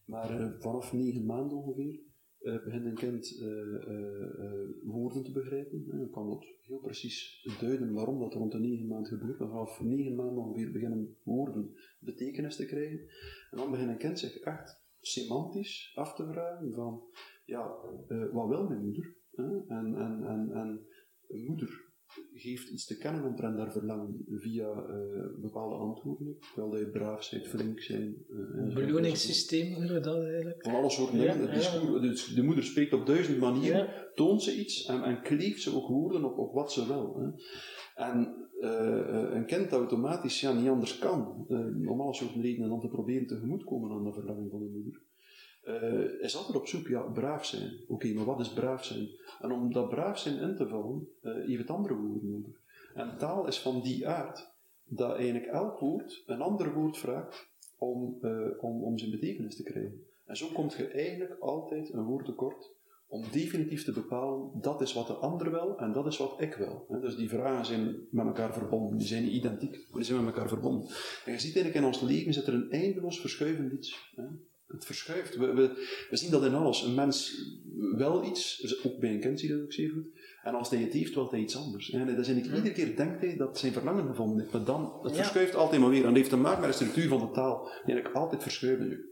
Maar 0.05 0.41
eh, 0.41 0.51
vanaf 0.59 0.93
negen 0.93 1.25
maanden 1.25 1.57
ongeveer 1.57 2.01
uh, 2.41 2.65
begint 2.65 2.85
een 2.85 2.95
kind 2.95 3.41
uh, 3.41 4.93
woorden 4.93 5.23
te 5.23 5.33
begrijpen. 5.33 5.87
En 5.91 5.99
dan 5.99 6.11
kan 6.11 6.29
dat 6.29 6.47
heel 6.61 6.79
precies 6.79 7.49
duiden 7.61 7.93
waarom 7.93 8.19
dat 8.19 8.35
rond 8.35 8.53
de 8.53 8.59
negen 8.59 8.87
maanden 8.87 9.19
gebeurt. 9.19 9.37
Vanaf 9.37 9.81
negen 9.81 10.15
maanden 10.15 10.45
ongeveer 10.45 10.73
beginnen 10.73 11.17
woorden 11.23 11.75
betekenis 11.99 12.57
te 12.57 12.67
krijgen. 12.67 12.99
En 13.51 13.57
dan 13.59 13.71
begint 13.71 13.91
een 13.91 13.99
kind 13.99 14.19
zich 14.19 14.39
echt 14.39 14.83
semantisch 15.01 15.93
af 15.95 16.15
te 16.15 16.27
vragen 16.27 16.73
van, 16.73 17.03
ja, 17.45 17.75
wat 18.33 18.49
wil 18.49 18.69
mijn 18.69 18.85
moeder? 18.85 19.17
En, 19.35 19.65
en, 19.69 19.97
en, 20.25 20.51
en 20.53 20.87
moeder 21.47 21.93
geeft 22.35 22.69
iets 22.69 22.87
te 22.87 22.99
kennen 22.99 23.25
omtrent 23.25 23.57
daar 23.57 23.73
verlangen 23.73 24.25
via 24.29 24.69
uh, 24.69 25.41
bepaalde 25.41 25.75
antwoorden. 25.75 26.37
Terwijl 26.41 26.71
dat 26.71 26.81
je 26.81 26.89
braaf 26.89 27.31
bent, 27.31 27.47
flink 27.47 27.81
zijn. 27.81 28.17
Uh, 28.31 28.75
Beloningssysteem, 28.75 29.73
hoe 29.73 30.01
dat 30.01 30.23
eigenlijk? 30.25 30.63
Van 30.63 30.75
alle 30.75 30.91
soorten 30.91 31.19
dingen. 31.19 31.43
Ja, 31.43 31.53
ja. 31.53 31.99
Dus 31.99 32.35
de 32.35 32.43
moeder 32.43 32.65
spreekt 32.65 32.93
op 32.93 33.07
duizend 33.07 33.39
manieren, 33.39 33.89
toont 34.15 34.43
ze 34.43 34.59
iets 34.59 34.87
en, 34.87 35.03
en 35.03 35.23
kleeft 35.23 35.63
ze 35.63 35.75
ook 35.75 35.89
woorden 35.89 36.25
op, 36.25 36.39
op 36.39 36.55
wat 36.55 36.73
ze 36.73 36.87
wil. 36.87 37.17
Hè. 37.17 37.31
En 38.05 38.49
uh, 38.61 39.35
een 39.35 39.47
kind 39.47 39.73
automatisch 39.73 40.41
ja, 40.41 40.53
niet 40.53 40.69
anders 40.69 40.99
kan, 40.99 41.47
om 41.89 42.01
alle 42.01 42.15
soorten 42.15 42.43
redenen 42.43 42.69
dan 42.69 42.81
te 42.81 42.89
proberen 42.89 43.27
tegemoetkomen 43.27 43.91
aan 43.91 44.05
de 44.05 44.13
verlangen 44.13 44.51
van 44.51 44.59
de 44.59 44.71
moeder 44.73 45.03
is 46.21 46.37
altijd 46.37 46.57
op 46.57 46.67
zoek, 46.67 46.87
ja, 46.87 47.01
braaf 47.01 47.45
zijn. 47.45 47.81
Oké, 47.89 48.13
maar 48.13 48.25
wat 48.25 48.41
is 48.41 48.53
braaf 48.53 48.85
zijn? 48.85 49.09
En 49.41 49.53
om 49.53 49.73
dat 49.73 49.89
braaf 49.89 50.19
zijn 50.19 50.39
in 50.39 50.57
te 50.57 50.69
vullen, 50.69 51.09
uh, 51.23 51.47
heeft 51.47 51.59
het 51.59 51.71
andere 51.71 51.95
woorden 51.95 52.31
nodig. 52.31 52.61
En 52.95 53.17
taal 53.19 53.47
is 53.47 53.61
van 53.61 53.83
die 53.83 54.09
aard 54.09 54.53
dat 54.85 55.17
eigenlijk 55.17 55.47
elk 55.47 55.79
woord 55.79 56.23
een 56.27 56.41
ander 56.41 56.75
woord 56.75 56.99
vraagt 56.99 57.49
om, 57.79 58.19
uh, 58.23 58.47
om, 58.61 58.83
om 58.83 58.99
zijn 58.99 59.11
betekenis 59.11 59.57
te 59.57 59.63
krijgen. 59.63 60.05
En 60.25 60.37
zo 60.37 60.47
komt 60.53 60.75
je 60.75 60.87
eigenlijk 60.87 61.41
altijd 61.41 61.93
een 61.93 62.05
woord 62.05 62.25
tekort 62.25 62.73
om 63.07 63.25
definitief 63.31 63.85
te 63.85 63.93
bepalen, 63.93 64.51
dat 64.55 64.81
is 64.81 64.93
wat 64.93 65.07
de 65.07 65.13
ander 65.13 65.51
wil 65.51 65.79
en 65.79 65.93
dat 65.93 66.07
is 66.07 66.17
wat 66.17 66.41
ik 66.41 66.55
wil. 66.55 66.87
Dus 67.01 67.17
die 67.17 67.29
vragen 67.29 67.67
zijn 67.67 67.97
met 68.11 68.27
elkaar 68.27 68.53
verbonden, 68.53 68.99
die 68.99 69.07
zijn 69.07 69.35
identiek, 69.35 69.71
maar 69.71 69.97
die 69.97 70.05
zijn 70.05 70.25
met 70.25 70.35
elkaar 70.35 70.49
verbonden. 70.49 70.89
En 71.25 71.33
je 71.33 71.39
ziet 71.39 71.57
eigenlijk 71.57 71.75
in 71.75 71.85
ons 71.85 72.01
leven 72.01 72.33
zit 72.33 72.47
er 72.47 72.55
een 72.55 72.71
eindeloos 72.71 73.21
verschuivend 73.21 73.73
iets. 73.73 74.13
Het 74.67 74.85
verschuift. 74.85 75.37
We, 75.37 75.53
we, 75.53 75.87
we, 76.11 76.17
zien 76.17 76.31
dat 76.31 76.45
in 76.45 76.55
alles. 76.55 76.83
Een 76.83 76.95
mens 76.95 77.35
wel 77.97 78.25
iets, 78.25 78.59
dus 78.59 78.85
ook 78.85 78.99
bij 78.99 79.11
een 79.11 79.21
kind 79.21 79.41
zie 79.41 79.49
je 79.49 79.55
dat 79.55 79.65
ook 79.65 79.73
zeer 79.73 79.91
goed. 79.91 80.07
En 80.43 80.55
als 80.55 80.71
hij 80.71 80.79
het 80.79 80.93
heeft, 80.93 81.15
wil 81.15 81.31
hij 81.31 81.41
iets 81.41 81.57
anders. 81.57 81.91
En 81.91 82.07
dat 82.07 82.19
is 82.19 82.29
eigenlijk 82.29 82.57
iedere 82.57 82.75
keer 82.75 82.97
denkt 82.97 83.21
hij 83.21 83.37
dat 83.37 83.59
zijn 83.59 83.73
verlangen 83.73 84.07
gevonden 84.07 84.39
heeft. 84.39 84.53
Maar 84.53 84.65
dan, 84.65 84.99
het 85.03 85.17
verschuift 85.17 85.55
altijd 85.55 85.81
maar 85.81 85.91
weer. 85.91 86.01
En 86.01 86.07
dat 86.07 86.17
heeft 86.17 86.31
te 86.31 86.37
maken 86.37 86.61
met 86.61 86.71
de 86.71 86.77
structuur 86.77 87.09
van 87.09 87.21
de 87.21 87.31
taal, 87.31 87.65
die 87.65 87.95
eigenlijk 87.95 88.17
altijd 88.17 88.43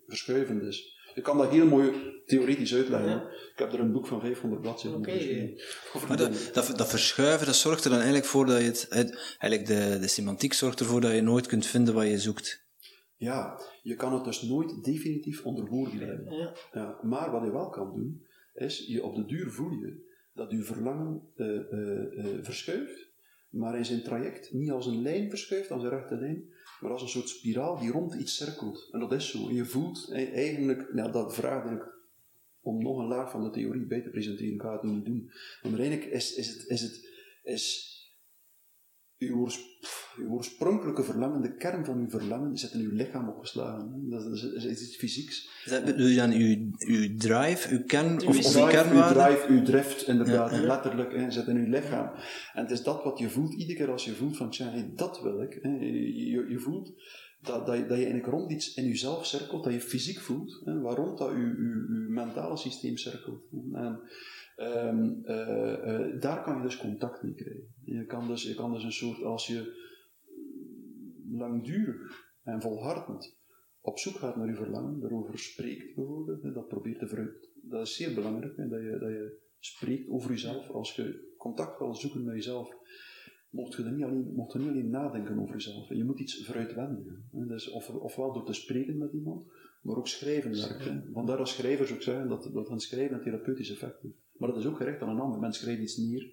verschuivend 0.07 0.63
is. 0.63 1.01
Je 1.15 1.21
kan 1.21 1.39
dat 1.39 1.51
heel 1.51 1.67
mooi 1.67 1.93
theoretisch 2.27 2.75
uitleggen. 2.75 3.23
Ik 3.53 3.59
heb 3.59 3.73
er 3.73 3.81
een 3.81 3.93
boek 3.93 4.07
van 4.07 4.21
500 4.21 4.63
bladzijden 4.63 5.01
over 5.01 5.13
geschreven. 5.13 5.61
Maar 6.09 6.17
dat, 6.17 6.51
dat, 6.53 6.73
dat, 6.77 6.89
verschuiven, 6.89 7.47
dat 7.47 7.57
zorgt 7.57 7.85
er 7.85 7.91
dan 7.91 7.99
eigenlijk 7.99 8.29
voor 8.29 8.47
dat 8.47 8.59
je 8.59 8.65
het, 8.65 8.89
eigenlijk 9.39 9.67
de, 9.67 9.99
de 10.01 10.09
semantiek 10.09 10.53
zorgt 10.53 10.81
ervoor 10.81 11.01
dat 11.01 11.13
je 11.13 11.21
nooit 11.21 11.47
kunt 11.47 11.67
vinden 11.67 11.95
wat 11.95 12.07
je 12.07 12.19
zoekt. 12.19 12.62
Ja, 13.23 13.61
je 13.83 13.95
kan 13.95 14.15
het 14.15 14.25
dus 14.25 14.43
nooit 14.43 14.85
definitief 14.85 15.45
onder 15.45 15.67
woorden 15.67 15.99
leiden. 15.99 16.35
Ja. 16.35 16.55
ja. 16.73 16.99
maar 17.03 17.31
wat 17.31 17.45
je 17.45 17.53
wel 17.53 17.69
kan 17.69 17.95
doen, 17.95 18.27
is 18.55 18.87
je 18.87 19.05
op 19.05 19.15
de 19.15 19.25
duur 19.25 19.51
voel 19.51 19.71
je 19.71 20.11
dat 20.35 20.51
je 20.51 20.63
verlangen 20.63 21.23
uh, 21.37 21.47
uh, 21.47 21.65
uh, 21.71 22.45
verschuift, 22.45 23.11
maar 23.49 23.77
in 23.77 23.85
zijn 23.85 24.03
traject 24.03 24.53
niet 24.53 24.71
als 24.71 24.87
een 24.87 25.03
lijn 25.03 25.29
verschuift, 25.29 25.71
als 25.71 25.83
een 25.83 25.89
rechte 25.89 26.17
lijn, 26.17 26.45
maar 26.81 26.91
als 26.91 27.03
een 27.03 27.09
soort 27.09 27.29
spiraal 27.29 27.79
die 27.79 27.91
rond 27.91 28.15
iets 28.15 28.37
cirkelt. 28.37 28.89
En 28.93 29.01
dat 29.01 29.13
is 29.13 29.31
zo. 29.31 29.49
En 29.49 29.55
je 29.55 29.65
voelt 29.65 30.13
eigenlijk, 30.13 30.93
nou, 30.93 31.13
dat 31.13 31.35
vraagt 31.35 31.71
ik 31.71 31.91
om 32.61 32.83
nog 32.83 32.99
een 32.99 33.09
laag 33.09 33.31
van 33.31 33.43
de 33.43 33.51
theorie 33.51 33.87
bij 33.87 34.01
te 34.01 34.11
presenteren, 34.11 34.61
ga 34.61 34.73
het 34.73 34.83
nu 34.83 34.91
niet 34.91 35.05
doen. 35.05 35.31
Maar 35.63 35.81
eigenlijk 35.81 36.11
is, 36.11 36.35
is 36.35 36.49
het, 36.49 36.69
is 36.69 36.81
het, 36.81 37.09
is 37.43 37.97
uw, 39.19 39.49
oorspronkelijke 40.29 41.03
verlangen, 41.03 41.43
de 41.43 41.55
kern 41.55 41.85
van 41.85 41.99
uw 41.99 42.09
verlangen, 42.09 42.57
zit 42.57 42.73
in 42.73 42.81
uw 42.81 42.93
lichaam 42.93 43.29
opgeslagen. 43.29 44.11
Dat 44.11 44.27
is, 44.27 44.43
is, 44.43 44.65
is 44.65 44.83
iets 44.83 44.97
fysieks. 44.97 45.49
Dat 45.65 45.85
bedoel 45.85 46.07
je 46.07 46.17
dan 46.17 46.33
uw, 46.33 46.71
uw 46.79 47.17
drive, 47.17 47.75
uw 47.75 47.85
kern, 47.85 48.27
of, 48.27 48.39
of 48.39 48.57
uw 48.57 48.67
kernwaarde? 48.67 49.21
Uw 49.21 49.25
drive, 49.25 49.53
uw 49.53 49.63
drift, 49.63 50.09
inderdaad, 50.09 50.51
ja, 50.51 50.61
letterlijk, 50.61 51.13
hè, 51.13 51.31
zit 51.31 51.47
in 51.47 51.57
uw 51.57 51.69
lichaam. 51.69 52.11
En 52.53 52.63
het 52.63 52.71
is 52.71 52.83
dat 52.83 53.05
wat 53.05 53.19
je 53.19 53.31
voelt, 53.31 53.55
iedere 53.55 53.79
keer 53.79 53.91
als 53.91 54.05
je 54.05 54.15
voelt 54.15 54.37
van, 54.37 54.51
tja, 54.51 54.71
hey, 54.71 54.93
dat 54.95 55.23
wil 55.23 55.43
ik. 55.43 55.59
Hè, 55.63 55.71
je, 55.71 56.47
je, 56.49 56.59
voelt 56.59 56.93
dat, 57.41 57.67
dat, 57.67 57.77
je, 57.77 57.87
dat 57.87 57.99
je 57.99 58.05
eigenlijk 58.05 58.27
rond 58.27 58.53
iets 58.53 58.75
in 58.75 58.87
jezelf 58.87 59.27
cirkelt, 59.27 59.65
dat 59.65 59.73
je 59.73 59.81
fysiek 59.81 60.21
voelt, 60.21 60.61
hè, 60.65 60.81
waarom 60.81 61.17
dat 61.17 61.31
je, 61.31 61.37
je, 61.37 61.47
je 61.47 62.07
mentale 62.09 62.57
systeem 62.57 62.97
cirkelt. 62.97 63.43
En, 63.73 64.01
Um, 64.57 65.23
uh, 65.25 65.37
uh, 65.37 66.21
daar 66.21 66.43
kan 66.43 66.57
je 66.57 66.63
dus 66.63 66.77
contact 66.77 67.23
mee 67.23 67.35
krijgen. 67.35 67.67
Je 67.85 68.07
kan 68.07 68.27
dus, 68.27 68.43
je 68.43 68.55
kan 68.55 68.73
dus 68.73 68.85
een 68.85 68.93
soort, 68.93 69.23
als 69.23 69.47
je 69.47 69.91
langdurig 71.37 72.31
en 72.43 72.61
volhardend 72.61 73.41
op 73.83 73.99
zoek 73.99 74.15
gaat 74.15 74.37
naar 74.37 74.49
je 74.49 74.55
verlangen, 74.55 75.01
daarover 75.01 75.39
spreekt 75.39 75.95
bijvoorbeeld, 75.95 76.55
dat 76.55 76.69
probeert 76.69 76.99
te 76.99 77.09
veranderen. 77.09 77.49
Dat 77.63 77.87
is 77.87 77.97
zeer 77.97 78.15
belangrijk, 78.15 78.57
hè, 78.57 78.69
dat, 78.69 78.81
je, 78.81 78.91
dat 78.91 79.11
je 79.11 79.39
spreekt 79.59 80.09
over 80.09 80.31
jezelf. 80.31 80.71
Als 80.71 80.97
je 80.97 81.35
contact 81.37 81.79
wil 81.79 81.95
zoeken 81.95 82.25
met 82.25 82.35
jezelf, 82.35 82.77
mocht 83.51 83.75
je, 83.75 83.83
er 83.83 83.93
niet 83.93 84.05
alleen, 84.05 84.33
mocht 84.35 84.53
je 84.53 84.59
niet 84.59 84.69
alleen 84.69 84.91
nadenken 84.91 85.39
over 85.39 85.55
jezelf. 85.55 85.89
Je 85.89 86.05
moet 86.05 86.21
iets 86.21 86.45
vooruitwendigen. 86.45 87.29
Dus 87.31 87.71
of, 87.71 87.91
ofwel 87.91 88.33
door 88.33 88.45
te 88.45 88.53
spreken 88.53 88.99
met 88.99 89.13
iemand, 89.13 89.47
maar 89.83 89.97
ook 89.97 90.09
schrijven 90.09 90.51
werkt. 90.51 91.05
Vandaar 91.13 91.37
dat 91.37 91.49
schrijvers 91.49 91.93
ook 91.93 92.03
zeggen 92.03 92.29
dat, 92.29 92.51
dat 92.53 92.71
een 92.71 92.81
schrijven 92.81 93.17
een 93.17 93.23
therapeutisch 93.23 93.71
effect 93.71 94.03
heeft. 94.03 94.15
Maar 94.33 94.49
dat 94.49 94.59
is 94.59 94.67
ook 94.67 94.77
gericht 94.77 95.01
aan 95.01 95.09
een 95.09 95.21
ander. 95.21 95.41
Men 95.41 95.53
schrijft 95.53 95.83
iets 95.83 95.97
neer, 95.97 96.33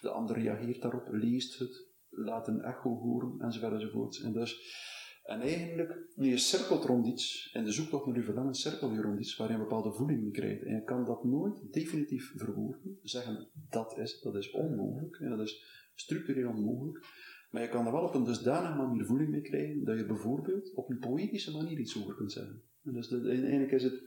de 0.00 0.10
ander 0.10 0.38
reageert 0.38 0.82
daarop, 0.82 1.08
leest 1.10 1.58
het, 1.58 1.85
laat 2.16 2.48
een 2.48 2.60
echo 2.60 2.98
horen, 2.98 3.40
enzovoort 3.40 3.72
enzovoort. 3.72 4.20
En, 4.24 4.32
dus, 4.32 4.74
en 5.22 5.40
eigenlijk, 5.40 6.06
je 6.14 6.38
cirkelt 6.38 6.84
rond 6.84 7.06
iets, 7.06 7.50
en 7.52 7.64
de 7.64 7.72
zoektocht 7.72 8.06
naar 8.06 8.16
je 8.16 8.22
verlangen 8.22 8.54
cirkel 8.54 8.92
je 8.92 9.00
rond 9.00 9.20
iets 9.20 9.36
waar 9.36 9.48
je 9.48 9.54
een 9.54 9.60
bepaalde 9.60 9.92
voeling 9.92 10.22
mee 10.22 10.30
krijgt. 10.30 10.62
En 10.62 10.74
je 10.74 10.82
kan 10.82 11.04
dat 11.04 11.24
nooit 11.24 11.72
definitief 11.72 12.32
verwoorden, 12.36 12.98
zeggen 13.02 13.48
dat 13.70 13.98
is, 13.98 14.20
dat 14.20 14.34
is 14.36 14.50
onmogelijk, 14.50 15.16
en 15.16 15.28
dat 15.28 15.40
is 15.40 15.64
structureel 15.94 16.48
onmogelijk. 16.48 17.04
Maar 17.50 17.62
je 17.62 17.68
kan 17.68 17.86
er 17.86 17.92
wel 17.92 18.02
op 18.02 18.14
een 18.14 18.24
dusdanige 18.24 18.74
manier 18.74 19.04
voeling 19.04 19.30
mee 19.30 19.40
krijgen 19.40 19.84
dat 19.84 19.98
je 19.98 20.06
bijvoorbeeld 20.06 20.74
op 20.74 20.90
een 20.90 20.98
poëtische 20.98 21.50
manier 21.50 21.78
iets 21.78 21.98
over 21.98 22.14
kunt 22.14 22.32
zeggen. 22.32 22.62
En 22.84 22.92
dus 22.92 23.08
de, 23.08 23.28
eigenlijk 23.28 23.72
is 23.72 23.82
het, 23.82 24.02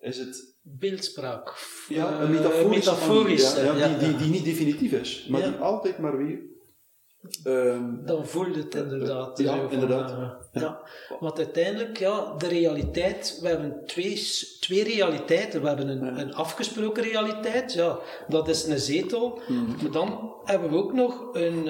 is 0.00 0.18
het 0.18 0.58
beeldspraak. 0.62 1.54
Ja, 1.88 2.20
een 2.20 2.30
metaforisch. 2.30 2.76
metaforisch 2.76 3.54
ja, 3.54 3.76
ja, 3.76 3.98
die, 3.98 4.08
die, 4.08 4.16
die 4.16 4.30
niet 4.30 4.44
definitief 4.44 4.92
is, 4.92 5.26
maar 5.28 5.42
die 5.42 5.52
altijd 5.52 5.98
maar 5.98 6.16
weer. 6.16 6.50
Um, 7.44 8.00
dan 8.04 8.26
voelt 8.26 8.56
het 8.56 8.74
inderdaad. 8.74 9.40
Uh, 9.40 9.46
ja, 9.46 9.58
inderdaad. 9.70 10.10
Uh, 10.10 10.62
ja. 10.62 10.80
Want 11.20 11.38
uiteindelijk, 11.38 11.98
ja, 11.98 12.34
de 12.38 12.48
realiteit, 12.48 13.38
we 13.42 13.48
hebben 13.48 13.82
twee, 13.86 14.22
twee 14.60 14.84
realiteiten. 14.84 15.62
We 15.62 15.68
hebben 15.68 15.88
een, 15.88 16.18
een 16.18 16.34
afgesproken 16.34 17.02
realiteit, 17.02 17.72
ja, 17.72 17.98
dat 18.28 18.48
is 18.48 18.66
een 18.66 18.78
zetel. 18.78 19.40
Mm. 19.48 19.76
Maar 19.82 19.90
dan 19.90 20.34
hebben 20.44 20.70
we 20.70 20.76
ook 20.76 20.92
nog 20.92 21.28
een, 21.32 21.68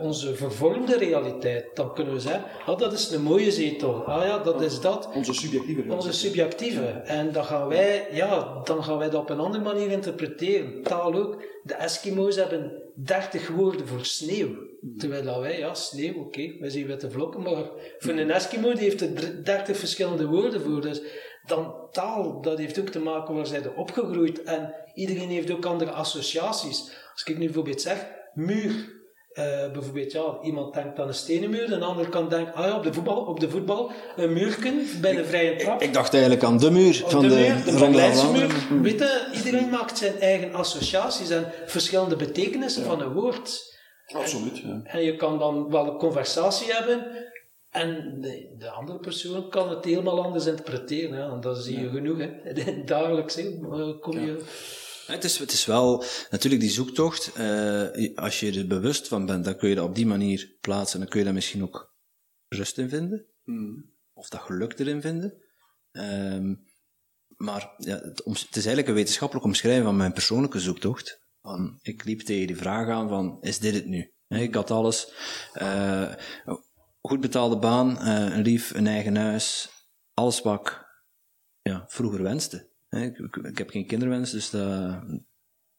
onze 0.00 0.34
vervormde 0.34 0.96
realiteit. 0.96 1.66
Dan 1.74 1.94
kunnen 1.94 2.14
we 2.14 2.20
zeggen, 2.20 2.44
ah, 2.66 2.78
dat 2.78 2.92
is 2.92 3.10
een 3.10 3.22
mooie 3.22 3.50
zetel. 3.50 4.04
Ah 4.04 4.26
ja, 4.26 4.38
dat 4.38 4.62
is 4.62 4.80
dat. 4.80 5.08
Onze 5.14 5.32
subjectieve 5.32 5.80
realiteit. 5.80 6.06
Onze 6.06 6.18
subjectieve. 6.18 6.86
En 7.04 7.32
dan 7.32 7.44
gaan 7.44 7.68
wij, 7.68 8.08
ja, 8.12 8.60
dan 8.64 8.84
gaan 8.84 8.98
wij 8.98 9.10
dat 9.10 9.20
op 9.20 9.30
een 9.30 9.40
andere 9.40 9.64
manier 9.64 9.90
interpreteren. 9.90 10.82
Taal 10.82 11.14
ook. 11.14 11.42
De 11.62 11.74
Eskimo's 11.74 12.36
hebben 12.36 12.72
30 12.94 13.48
woorden 13.48 13.86
voor 13.86 14.04
sneeuw. 14.04 14.70
Terwijl 14.98 15.40
wij, 15.40 15.58
ja, 15.58 15.74
sneeuw, 15.74 16.14
oké, 16.14 16.20
okay, 16.20 16.56
wij 16.60 16.70
zien 16.70 16.86
witte 16.86 17.10
vlokken, 17.10 17.42
maar 17.42 17.64
voor 17.98 18.12
een 18.12 18.30
Eskimo 18.30 18.72
die 18.72 18.82
heeft 18.82 19.00
er 19.00 19.44
30 19.44 19.76
verschillende 19.76 20.26
woorden 20.26 20.60
voor. 20.60 20.80
Dus 20.80 21.00
dan 21.46 21.74
taal, 21.90 22.40
dat 22.40 22.58
heeft 22.58 22.80
ook 22.80 22.88
te 22.88 22.98
maken 22.98 23.34
waar 23.34 23.46
zij 23.46 23.74
opgegroeid. 23.76 24.42
En 24.42 24.74
iedereen 24.94 25.28
heeft 25.28 25.50
ook 25.50 25.64
andere 25.64 25.90
associaties. 25.90 26.90
Als 27.12 27.22
ik 27.24 27.38
nu 27.38 27.44
bijvoorbeeld 27.44 27.80
zeg, 27.80 28.06
muur. 28.34 29.00
Uh, 29.32 29.72
bijvoorbeeld, 29.72 30.12
ja, 30.12 30.38
iemand 30.42 30.74
denkt 30.74 30.98
aan 30.98 31.08
een 31.08 31.14
stenen 31.14 31.50
muur, 31.50 31.72
een 31.72 31.82
ander 31.82 32.08
kan 32.08 32.28
denken, 32.28 32.54
ah 32.54 32.66
ja, 32.66 32.76
op 32.76 32.82
de 32.82 32.92
voetbal, 32.92 33.16
op 33.16 33.40
de 33.40 33.50
voetbal 33.50 33.90
een 34.16 34.32
muurken 34.32 34.86
bij 35.00 35.18
een 35.18 35.24
vrije 35.24 35.56
trap. 35.56 35.80
Ik, 35.80 35.88
ik, 35.88 35.94
dacht 35.94 36.12
eigenlijk 36.12 36.42
aan 36.42 36.58
de 36.58 36.70
muur 36.70 37.02
van 37.06 37.22
de, 37.22 37.28
de, 37.28 37.62
de 37.64 38.30
muur. 38.32 38.82
Weet 38.82 38.98
je, 38.98 39.30
iedereen 39.34 39.68
maakt 39.68 39.98
zijn 39.98 40.20
eigen 40.20 40.54
associaties 40.54 41.30
en 41.30 41.52
verschillende 41.66 42.16
betekenissen 42.16 42.84
van 42.84 43.00
een 43.00 43.12
woord. 43.12 43.71
Absoluut, 44.12 44.58
ja. 44.58 44.80
En 44.84 45.02
je 45.02 45.16
kan 45.16 45.38
dan 45.38 45.70
wel 45.70 45.86
een 45.86 45.98
conversatie 45.98 46.72
hebben 46.72 47.30
en 47.70 48.20
de, 48.20 48.54
de 48.58 48.70
andere 48.70 48.98
persoon 48.98 49.50
kan 49.50 49.70
het 49.70 49.84
helemaal 49.84 50.24
anders 50.24 50.46
interpreteren. 50.46 51.18
Ja. 51.18 51.30
En 51.30 51.40
dat 51.40 51.64
zie 51.64 51.80
je 51.80 51.90
genoeg, 51.90 52.18
hè. 52.18 52.52
Dagelijks 52.84 53.34
hè, 53.34 53.58
kom 54.00 54.18
je... 54.18 54.44
Het 55.06 55.24
is, 55.24 55.38
het 55.38 55.52
is 55.52 55.64
wel 55.64 56.04
natuurlijk 56.30 56.62
die 56.62 56.70
zoektocht. 56.70 57.32
Uh, 57.38 58.16
als 58.16 58.40
je 58.40 58.58
er 58.58 58.66
bewust 58.66 59.08
van 59.08 59.26
bent, 59.26 59.44
dan 59.44 59.56
kun 59.56 59.68
je 59.68 59.74
dat 59.74 59.84
op 59.84 59.94
die 59.94 60.06
manier 60.06 60.56
plaatsen. 60.60 61.00
Dan 61.00 61.08
kun 61.08 61.18
je 61.18 61.24
daar 61.24 61.34
misschien 61.34 61.62
ook 61.62 61.94
rust 62.48 62.78
in 62.78 62.88
vinden. 62.88 63.26
Hmm. 63.44 63.90
Of 64.12 64.28
dat 64.28 64.40
geluk 64.40 64.78
erin 64.78 65.00
vinden. 65.00 65.42
Ehm, 65.92 66.54
maar 67.36 67.74
ja, 67.76 67.94
het, 67.94 68.22
het 68.24 68.56
is 68.56 68.66
eigenlijk 68.66 68.88
een 68.88 68.94
wetenschappelijk 68.94 69.46
omschrijven 69.46 69.84
van 69.84 69.96
mijn 69.96 70.12
persoonlijke 70.12 70.60
zoektocht. 70.60 71.20
Van, 71.42 71.78
ik 71.82 72.04
liep 72.04 72.20
tegen 72.20 72.46
die 72.46 72.56
vraag 72.56 72.88
aan 72.88 73.08
van, 73.08 73.38
is 73.40 73.58
dit 73.58 73.74
het 73.74 73.86
nu? 73.86 74.12
Ik 74.28 74.54
had 74.54 74.70
alles. 74.70 75.12
eh, 75.52 76.14
goed 77.00 77.20
betaalde 77.20 77.58
baan, 77.58 77.98
eh, 77.98 78.36
een 78.36 78.42
lief, 78.42 78.74
een 78.74 78.86
eigen 78.86 79.16
huis. 79.16 79.70
Alles 80.14 80.42
wat 80.42 80.60
ik 80.60 80.84
ja, 81.62 81.84
vroeger 81.88 82.22
wenste. 82.22 82.68
Ik, 82.90 83.18
ik, 83.18 83.36
ik 83.36 83.58
heb 83.58 83.70
geen 83.70 83.86
kinderwens, 83.86 84.30
dus 84.30 84.50
dat, 84.50 85.02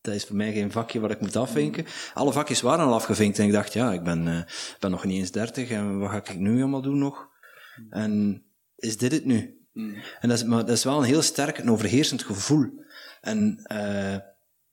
dat 0.02 0.14
is 0.14 0.26
voor 0.26 0.36
mij 0.36 0.54
geen 0.54 0.72
vakje 0.72 1.00
wat 1.00 1.12
ik 1.12 1.22
moet 1.22 1.36
afvinken. 1.36 1.86
Alle 2.14 2.32
vakjes 2.32 2.62
waren 2.62 2.86
al 2.86 2.94
afgevinkt 2.94 3.40
en 3.40 3.46
ik 3.46 3.52
dacht, 3.52 3.74
ja, 3.74 3.94
ik 3.94 4.04
ben, 4.04 4.28
eh, 4.28 4.42
ben 4.80 4.92
nog 4.92 5.06
niet 5.06 5.20
eens 5.20 5.32
dertig 5.32 5.70
en 5.70 6.00
wat 6.00 6.10
ga 6.10 6.18
ik 6.18 6.38
nu 6.38 6.62
allemaal 6.62 6.82
doen 6.82 6.98
nog? 6.98 7.30
En 7.90 8.44
is 8.76 8.98
dit 8.98 9.12
het 9.12 9.26
nu? 9.26 9.58
En 10.20 10.30
dat 10.30 10.38
is, 10.38 10.44
maar 10.44 10.66
dat 10.66 10.78
is 10.78 10.84
wel 10.84 10.98
een 10.98 11.04
heel 11.04 11.22
sterk 11.22 11.58
en 11.58 11.72
overheersend 11.72 12.24
gevoel. 12.24 12.70
En 13.22 13.60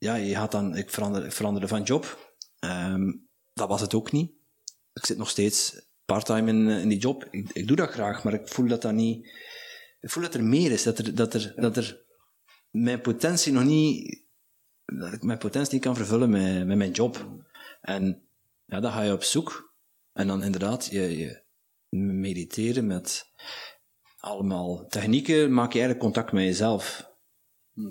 ja, 0.01 0.15
je 0.15 0.35
gaat 0.35 0.53
dan, 0.53 0.77
ik, 0.77 0.91
verander, 0.91 1.33
veranderde 1.33 1.69
van 1.69 1.83
job. 1.83 2.35
Ehm, 2.59 3.13
dat 3.53 3.69
was 3.69 3.81
het 3.81 3.95
ook 3.95 4.13
niet. 4.13 4.33
Ik 4.93 5.07
zit 5.07 5.17
nog 5.19 5.29
steeds 5.31 5.87
parttime 6.05 6.51
in, 6.51 6.69
eh, 6.69 6.81
in 6.83 6.89
die 6.89 6.99
job. 6.99 7.29
Ik, 7.31 7.51
ik 7.53 7.67
doe 7.67 7.77
dat 7.77 7.91
graag, 7.91 8.25
maar 8.25 8.35
ik 8.35 8.49
voel 8.49 8.69
dat 8.69 8.83
dat 8.83 8.93
niet. 8.93 9.27
Ik 10.01 10.11
voel 10.11 10.23
dat 10.23 10.35
er 10.35 10.45
meer 10.45 10.71
is, 10.71 10.83
dat 10.83 10.99
er, 10.99 11.15
dat 11.15 11.35
er, 11.35 11.53
dat 11.57 11.77
er 11.77 12.05
mijn 12.71 13.01
potentie 13.01 13.53
nog 13.53 13.65
niet. 13.65 14.23
dat 14.85 15.13
ik 15.13 15.23
mijn 15.23 15.39
potentie 15.39 15.75
niet 15.75 15.83
kan 15.83 15.97
vervullen 15.97 16.31
met, 16.31 16.67
met 16.67 16.77
mijn 16.77 16.91
job. 16.91 17.43
En 17.81 18.29
ja, 18.65 18.81
dan 18.81 18.93
ga 18.93 19.03
je 19.03 19.13
op 19.13 19.23
zoek. 19.23 19.75
En 20.13 20.27
dan 20.27 20.43
inderdaad, 20.43 20.87
je 20.87 21.43
mediteren 21.97 22.87
met 22.87 23.33
allemaal 24.19 24.87
technieken, 24.87 25.53
maak 25.53 25.73
je 25.73 25.79
eigenlijk 25.79 26.05
contact 26.05 26.33
met 26.33 26.45
jezelf. 26.45 27.10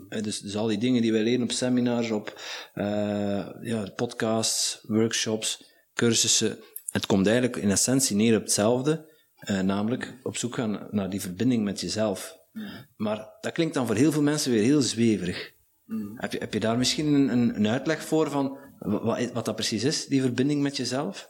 Eh, 0.10 0.22
Dus, 0.24 0.40
dus 0.40 0.56
al 0.56 0.68
die 0.68 0.78
dingen 0.78 1.02
die 1.02 1.12
wij 1.12 1.24
leren 1.24 1.44
op 1.44 1.52
seminars, 1.52 2.12
op 2.12 2.42
eh, 2.74 3.50
ja, 3.62 3.90
podcasts, 3.96 4.80
workshops, 4.88 5.64
cursussen, 5.94 6.58
het 6.90 7.06
komt 7.06 7.26
eigenlijk 7.28 7.56
in 7.58 7.70
essentie 7.72 8.16
neer 8.16 8.36
op 8.36 8.42
hetzelfde, 8.42 9.14
eh, 9.40 9.60
namelijk 9.60 10.20
op 10.24 10.38
zoek 10.38 10.56
gaan 10.56 10.88
naar 10.92 11.10
die 11.10 11.22
verbinding 11.22 11.64
met 11.64 11.80
jezelf. 11.82 12.38
Maar 12.96 13.38
dat 13.42 13.52
klinkt 13.52 13.74
dan 13.74 13.86
voor 13.88 13.96
heel 13.96 14.12
veel 14.12 14.22
mensen 14.22 14.52
weer 14.52 14.64
heel 14.64 14.82
zweverig. 14.82 15.52
Heb, 16.16 16.32
je, 16.32 16.38
heb 16.38 16.54
je 16.54 16.60
daar 16.60 16.78
misschien 16.78 17.14
een, 17.14 17.56
een, 17.56 17.68
uitleg 17.68 18.04
voor 18.04 18.30
van 18.30 18.58
wa- 18.80 19.04
wat, 19.04 19.32
wat 19.32 19.46
dat 19.46 19.56
precies 19.56 19.84
is, 19.84 20.06
die 20.06 20.22
verbinding 20.22 20.62
met 20.62 20.78
jezelf? 20.78 21.30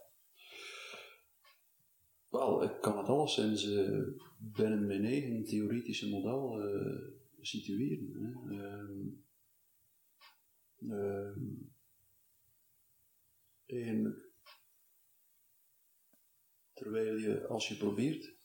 Wel, 2.29 2.63
ik 2.63 2.71
kan 2.81 2.97
het 2.97 3.07
alleszins 3.07 3.71
eh, 3.71 3.89
binnen 4.37 4.87
mijn 4.87 5.05
eigen 5.05 5.43
theoretische 5.45 6.09
model 6.09 6.61
situeren. 7.41 8.12
Hè. 8.13 8.58
Ehm, 8.58 9.08
ehm, 10.91 11.43
eigenlijk, 13.65 14.31
terwijl 16.74 17.17
je, 17.17 17.48
als 17.48 17.67
je 17.67 17.77
probeert 17.77 18.38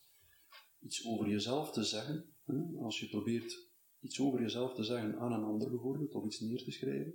iets 0.80 1.06
over 1.06 1.28
jezelf 1.28 1.72
te 1.72 1.84
zeggen, 1.84 2.34
hè, 2.44 2.78
als 2.78 3.00
je 3.00 3.08
probeert 3.08 3.72
iets 4.00 4.20
over 4.20 4.40
jezelf 4.40 4.74
te 4.74 4.84
zeggen 4.84 5.18
aan 5.18 5.32
een 5.32 5.44
ander 5.44 5.70
bijvoorbeeld, 5.70 6.14
of 6.14 6.24
iets 6.24 6.40
neer 6.40 6.64
te 6.64 6.70
schrijven, 6.70 7.14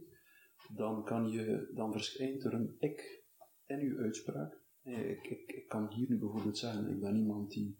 dan, 0.76 1.04
kan 1.04 1.32
je, 1.32 1.72
dan 1.74 1.92
verschijnt 1.92 2.44
er 2.44 2.54
een 2.54 2.76
ik 2.80 3.24
in 3.66 3.80
je 3.80 3.98
uitspraak. 3.98 4.62
Eh, 4.82 5.10
Ik, 5.10 5.28
ik, 5.28 5.52
ik 5.52 5.68
kan 5.68 5.94
hier 5.94 6.10
nu 6.10 6.20
bijvoorbeeld 6.20 6.58
zeggen, 6.58 6.90
ik 6.90 7.00
ben 7.00 7.16
iemand 7.16 7.52
die 7.52 7.80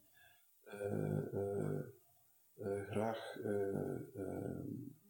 eh, 0.64 1.34
eh, 1.34 1.86
graag 2.90 3.38
eh, 3.44 3.96
eh, 4.16 4.60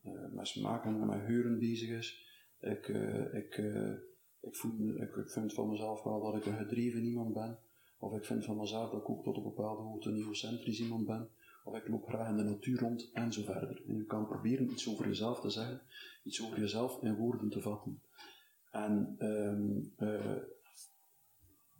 eh, 0.04 0.32
met 0.32 0.48
smaken 0.48 1.02
en 1.02 1.08
met 1.08 1.26
geuren 1.26 1.60
bezig 1.60 1.90
is. 1.90 2.28
Ik, 2.60 2.88
eh, 2.88 3.34
ik, 3.34 3.58
eh, 3.58 3.92
ik, 4.40 4.56
voel, 4.56 4.96
ik, 4.96 5.16
ik 5.16 5.30
vind 5.30 5.54
van 5.54 5.70
mezelf 5.70 6.04
wel 6.04 6.22
dat 6.22 6.36
ik 6.36 6.46
een 6.46 6.58
gedreven 6.58 7.04
iemand 7.04 7.34
ben. 7.34 7.60
Of 7.98 8.18
ik 8.18 8.26
vind 8.26 8.46
van 8.46 8.58
mezelf 8.58 8.92
dat 8.92 9.02
ik 9.02 9.10
ook 9.10 9.24
tot 9.24 9.38
een 9.38 9.44
bepaalde 9.44 9.82
hoogte 9.82 10.10
een 10.10 10.16
egocentrisch 10.16 10.80
iemand 10.80 11.06
ben. 11.06 11.30
Of 11.64 11.76
ik 11.76 11.88
loop 11.88 12.08
graag 12.08 12.30
in 12.30 12.38
de 12.38 12.44
natuur 12.44 12.80
rond 12.80 13.10
en 13.14 13.34
zo 13.34 13.44
verder. 13.44 13.84
En 13.88 13.96
je 13.96 14.06
kan 14.06 14.28
proberen 14.28 14.72
iets 14.72 14.90
over 14.90 15.08
jezelf 15.08 15.40
te 15.40 15.50
zeggen, 15.50 15.82
iets 16.24 16.44
over 16.44 16.60
jezelf 16.60 17.02
in 17.04 17.16
woorden 17.16 17.50
te 17.50 17.62
vatten. 17.62 18.02
En 18.72 19.16
eh, 19.98 20.36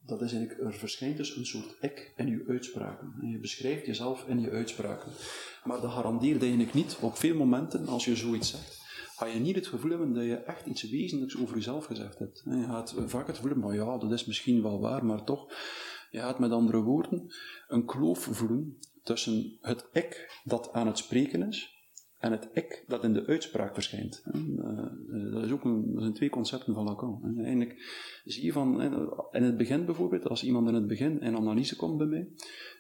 dat 0.10 0.22
is 0.22 0.34
eigenlijk, 0.34 0.62
er 0.62 0.74
verschijnt 0.74 1.18
dus 1.18 1.36
een 1.36 1.46
soort 1.46 1.76
ik 1.82 2.14
in 2.16 2.28
je 2.28 2.44
uitspraken. 2.48 3.14
En 3.22 3.30
je 3.30 3.40
beschrijft 3.40 3.86
jezelf 3.86 4.28
in 4.28 4.40
je 4.40 4.50
uitspraken. 4.50 5.12
Maar 5.64 5.82
dat 5.82 5.92
garandeert 5.92 6.42
eigenlijk 6.42 6.74
niet, 6.74 6.98
op 7.02 7.18
veel 7.18 7.36
momenten, 7.36 7.88
als 7.88 8.06
je 8.06 8.16
zoiets 8.16 8.50
zegt, 8.50 8.82
ga 9.16 9.26
je 9.26 9.40
niet 9.40 9.56
het 9.56 9.68
gevoel 9.68 9.90
hebben 9.90 10.14
dat 10.14 10.24
je 10.24 10.36
echt 10.36 10.66
iets 10.66 10.90
wezenlijks 10.90 11.38
over 11.38 11.56
jezelf 11.56 11.86
gezegd 11.86 12.20
hebt. 12.20 12.42
Je 12.46 12.64
gaat 12.64 12.96
vaak 13.06 13.28
het 13.28 13.36
gevoel 13.36 13.52
hebben, 13.52 13.74
ja, 13.74 13.98
dat 13.98 14.12
is 14.12 14.26
misschien 14.26 14.62
wel 14.62 14.80
waar, 14.80 15.06
maar 15.06 15.24
toch, 15.24 15.54
je 16.12 16.20
gaat 16.20 16.40
met 16.40 16.52
andere 16.52 16.82
woorden 16.82 17.34
een 17.68 17.86
kloof 17.86 18.28
voelen 18.32 18.78
tussen 19.04 19.58
het 19.62 19.88
ik 19.92 20.42
dat 20.44 20.74
aan 20.74 20.88
het 20.88 20.98
spreken 20.98 21.48
is, 21.48 21.79
en 22.20 22.32
het 22.32 22.50
ik 22.54 22.84
dat 22.88 23.04
in 23.04 23.14
de 23.14 23.26
uitspraak 23.26 23.74
verschijnt. 23.74 24.22
hè. 24.24 24.32
Eh, 24.32 25.34
Dat, 25.34 25.44
is 25.44 25.52
ook 25.52 25.64
een, 25.64 25.92
dat 25.94 26.02
zijn 26.02 26.14
twee 26.14 26.30
concepten 26.30 26.74
van 26.74 26.84
Lacan. 26.84 27.20
hè. 27.24 27.44
Eigenlijk 27.44 27.76
zie 28.26 28.46
je 28.46 28.52
van, 28.52 28.82
in 29.32 29.44
het 29.44 29.58
begin 29.58 29.86
bijvoorbeeld, 29.86 30.28
als 30.28 30.44
iemand 30.44 30.68
in 30.68 30.74
het 30.74 30.88
begin 30.88 31.22
in 31.22 31.36
analyse 31.36 31.76
komt 31.76 31.98
bij 31.98 32.08
mij, 32.08 32.28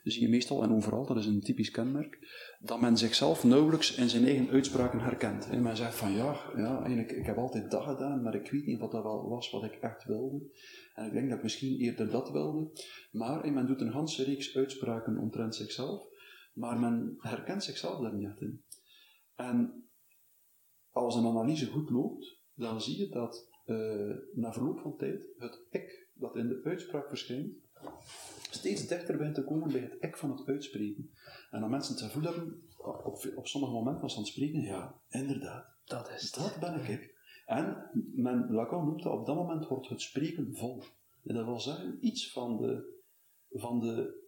zie 0.04 0.22
je 0.22 0.30
meestal 0.30 0.64
en 0.64 0.72
overal, 0.74 1.06
dat 1.06 1.18
is 1.18 1.26
een 1.26 1.42
typisch 1.42 1.72
kenmerk, 1.72 2.18
dat 2.60 2.82
men 2.82 2.98
zichzelf 2.98 3.44
nauwelijks 3.44 3.96
in 3.96 4.10
zijn 4.10 4.26
eigen 4.26 4.50
uitspraken 4.50 5.00
herkent. 5.00 5.50
hè. 5.50 5.60
Men 5.60 5.78
zegt 5.78 5.96
van 5.96 6.12
ja, 6.12 6.36
ja 6.56 6.78
eigenlijk, 6.80 7.12
ik 7.12 7.26
heb 7.26 7.38
altijd 7.38 7.72
dat 7.72 7.84
gedaan, 7.84 8.22
maar 8.22 8.36
ik 8.36 8.52
weet 8.52 8.66
niet 8.66 8.80
wat 8.80 8.92
dat 8.92 9.04
wel 9.04 9.30
was 9.30 9.52
wat 9.52 9.64
ik 9.64 9.74
echt 9.82 10.06
wilde. 10.06 10.42
En 10.96 11.06
ik 11.06 11.12
denk 11.14 11.28
dat 11.30 11.38
ik 11.38 11.44
misschien 11.44 11.80
eerder 11.80 12.10
dat 12.10 12.32
wilde. 12.32 12.70
Maar 13.12 13.52
men 13.52 13.66
doet 13.68 13.82
een 13.82 13.92
ganse 13.92 14.24
reeks 14.24 14.56
uitspraken 14.56 15.18
omtrent 15.18 15.56
zichzelf, 15.56 16.04
maar 16.54 16.80
men 16.80 17.16
herkent 17.18 17.64
zichzelf 17.64 18.02
daar 18.02 18.14
niet 18.16 18.40
in. 18.40 18.62
En 19.40 19.90
als 20.92 21.16
een 21.16 21.26
analyse 21.26 21.66
goed 21.66 21.90
loopt, 21.90 22.40
dan 22.54 22.82
zie 22.82 22.98
je 22.98 23.10
dat 23.10 23.50
eh, 23.66 24.16
na 24.34 24.54
verloop 24.54 24.80
van 24.80 24.98
tijd 24.98 25.28
het 25.38 25.66
ik 25.70 26.10
dat 26.14 26.36
in 26.36 26.48
de 26.48 26.62
uitspraak 26.64 27.08
verschijnt, 27.08 27.54
steeds 28.52 28.88
dichter 28.88 29.18
begint 29.18 29.36
te 29.36 29.44
komen 29.44 29.72
bij 29.72 29.82
het 29.82 29.98
ik 30.00 30.18
van 30.18 30.32
het 30.32 30.48
uitspreken. 30.48 31.12
En 31.50 31.60
dan 31.60 31.70
mensen 31.70 31.94
het 31.96 32.04
gevoel 32.04 32.24
hebben, 32.24 32.64
op, 32.78 33.32
op 33.36 33.48
sommige 33.48 33.74
momenten 33.74 34.04
als 34.04 34.12
ze 34.12 34.18
aan 34.18 34.24
het 34.24 34.34
spreken, 34.34 34.62
ja, 34.62 35.02
inderdaad, 35.10 35.78
Dat 35.86 36.10
is 36.10 36.32
dat 36.32 36.58
ben 36.60 36.90
ik. 36.90 37.18
En 37.46 37.90
men, 38.16 38.52
Lacan 38.52 38.86
noemt 38.86 39.04
dat, 39.04 39.14
op 39.14 39.26
dat 39.26 39.36
moment 39.36 39.68
wordt 39.68 39.90
het 39.90 40.02
spreken 40.02 40.56
vol. 40.56 40.84
En 41.24 41.36
dat 41.36 41.46
wil 41.46 41.60
zeggen, 41.60 42.06
iets 42.06 42.32
van, 42.32 42.58
de, 42.58 43.02
van, 43.50 43.80
de, 43.80 44.24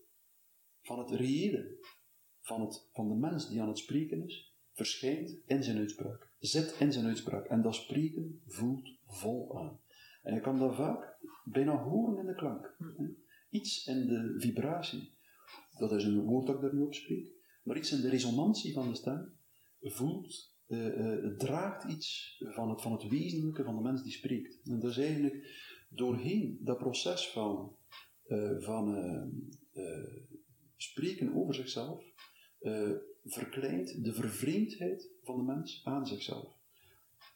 van 0.81 0.99
het 0.99 1.09
reële, 1.09 1.77
van, 2.41 2.61
het, 2.61 2.89
van 2.91 3.07
de 3.07 3.15
mens 3.15 3.49
die 3.49 3.61
aan 3.61 3.67
het 3.67 3.77
spreken 3.77 4.23
is, 4.23 4.50
verschijnt 4.81 5.37
in 5.45 5.63
zijn 5.63 5.77
uitspraak. 5.77 6.31
Zit 6.39 6.75
in 6.79 6.91
zijn 6.91 7.05
uitspraak. 7.05 7.45
En 7.45 7.61
dat 7.61 7.75
spreken 7.75 8.41
voelt 8.47 8.89
vol 9.07 9.59
aan. 9.59 9.79
En 10.23 10.33
je 10.33 10.41
kan 10.41 10.59
dat 10.59 10.75
vaak 10.75 11.17
bijna 11.43 11.75
horen 11.83 12.19
in 12.19 12.25
de 12.25 12.35
klank. 12.35 12.77
Iets 13.49 13.85
in 13.85 14.07
de 14.07 14.35
vibratie, 14.37 15.13
dat 15.77 15.91
is 15.91 16.03
een 16.03 16.21
woord 16.21 16.45
dat 16.45 16.55
ik 16.55 16.61
daar 16.61 16.73
nu 16.73 16.81
op 16.81 16.93
spreek, 16.93 17.31
maar 17.63 17.77
iets 17.77 17.91
in 17.91 18.01
de 18.01 18.09
resonantie 18.09 18.73
van 18.73 18.89
de 18.89 18.95
stem 18.95 19.33
voelt, 19.81 20.55
eh, 20.67 20.87
eh, 20.87 21.37
draagt 21.37 21.83
iets 21.83 22.37
van 22.39 22.69
het, 22.69 22.81
van 22.81 22.91
het 22.91 23.07
wezenlijke 23.07 23.63
van 23.63 23.75
de 23.75 23.81
mens 23.81 24.03
die 24.03 24.11
spreekt. 24.11 24.59
En 24.63 24.79
dat 24.79 24.91
is 24.91 24.97
eigenlijk 24.97 25.47
doorheen 25.89 26.57
dat 26.61 26.77
proces 26.77 27.29
van, 27.29 27.75
eh, 28.23 28.59
van 28.59 28.95
spreken 30.75 31.35
over 31.35 31.55
zichzelf, 31.55 32.03
verkleint 33.23 34.03
de 34.03 34.13
vervreemdheid 34.13 35.11
van 35.23 35.37
de 35.37 35.43
mens 35.43 35.81
aan 35.85 36.07
zichzelf. 36.07 36.59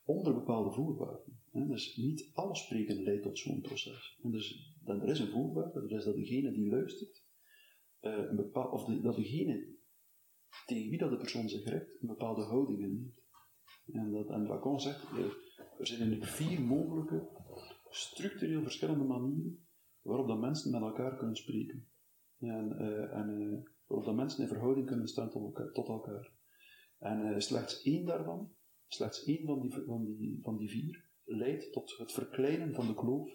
Onder 0.06 0.34
bepaalde 0.34 0.71
voorwaarden. 0.71 1.39
Dus 1.52 1.95
niet 1.95 2.30
alle 2.34 2.56
spreken 2.56 3.04
leidt 3.04 3.24
tot 3.24 3.38
zo'n 3.38 3.62
proces. 3.62 4.19
En 4.24 4.32
dus 4.32 4.76
dan, 4.84 5.02
er 5.02 5.10
is 5.10 5.19
een 5.19 5.32
voorwaarde, 5.32 5.82
dat 5.82 6.00
is 6.00 6.06
dat 6.06 6.15
degene 6.15 6.52
die 6.52 6.69
luistert, 6.69 7.24
eh, 8.00 8.17
een 8.17 8.36
bepaal, 8.36 8.69
of 8.69 8.86
dat 8.86 9.15
degene 9.15 9.74
tegen 10.65 10.89
wie 10.89 11.00
dat 11.00 11.10
de 11.10 11.17
persoon 11.17 11.50
zich 11.50 11.63
richt, 11.63 12.02
een 12.02 12.08
bepaalde 12.08 12.43
houding 12.43 12.80
inneemt. 12.80 13.24
En, 13.91 14.12
dat, 14.12 14.30
en 14.30 14.48
Lacan 14.48 14.80
zegt, 14.80 15.04
eh, 15.04 15.19
er 15.80 15.88
zijn 15.88 16.00
eigenlijk 16.00 16.32
vier 16.32 16.62
mogelijke, 16.62 17.28
structureel 17.89 18.62
verschillende 18.62 19.04
manieren 19.04 19.65
waarop 20.02 20.28
dat 20.28 20.39
mensen 20.39 20.71
met 20.71 20.82
elkaar 20.82 21.17
kunnen 21.17 21.36
spreken. 21.36 21.88
En, 22.39 22.78
en 23.12 23.41
eh, 23.41 23.74
waarop 23.88 24.08
dat 24.08 24.15
mensen 24.15 24.41
in 24.41 24.48
verhouding 24.48 24.88
kunnen 24.88 25.08
staan 25.08 25.30
tot 25.30 25.43
elkaar. 25.43 25.71
Tot 25.71 25.88
elkaar. 25.88 26.32
En 27.00 27.34
eh, 27.34 27.39
slechts 27.39 27.82
één 27.82 28.06
daarvan, 28.06 28.52
slechts 28.88 29.24
één 29.24 29.45
van 29.45 29.62
die, 29.62 29.71
van, 29.86 30.06
die, 30.06 30.39
van 30.41 30.58
die 30.58 30.69
vier, 30.69 31.06
leidt 31.24 31.71
tot 31.71 31.98
het 31.98 32.12
verkleinen 32.12 32.74
van 32.74 32.88
de 32.88 32.93
kloof 32.93 33.32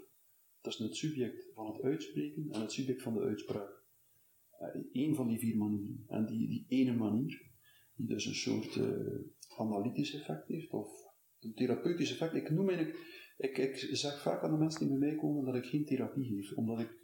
tussen 0.61 0.85
het 0.85 0.97
subject 0.97 1.51
van 1.55 1.73
het 1.73 1.83
uitspreken 1.83 2.51
en 2.51 2.61
het 2.61 2.73
subject 2.73 3.03
van 3.03 3.15
de 3.15 3.21
uitspraak. 3.21 3.79
Eén 4.93 5.15
van 5.15 5.29
die 5.29 5.39
vier 5.39 5.57
manieren. 5.57 6.05
En 6.09 6.27
die, 6.27 6.49
die 6.49 6.65
ene 6.69 6.93
manier, 6.93 7.51
die 7.95 8.07
dus 8.07 8.27
een 8.27 8.35
soort 8.35 8.77
uh, 8.77 9.21
analytisch 9.57 10.15
effect 10.15 10.49
heeft, 10.49 10.73
of 10.73 10.91
een 11.41 11.55
therapeutisch 11.55 12.11
effect. 12.11 12.35
Ik 12.35 12.51
noem 12.51 12.69
eigenlijk, 12.69 12.99
ik, 13.37 13.59
ik 13.59 13.77
zeg 13.77 14.23
vaak 14.23 14.43
aan 14.43 14.51
de 14.51 14.59
mensen 14.59 14.81
die 14.81 14.99
bij 14.99 15.09
mij 15.09 15.17
komen 15.17 15.45
dat 15.45 15.55
ik 15.55 15.65
geen 15.65 15.85
therapie 15.85 16.25
geef, 16.25 16.57
omdat 16.57 16.81
ik, 16.81 16.99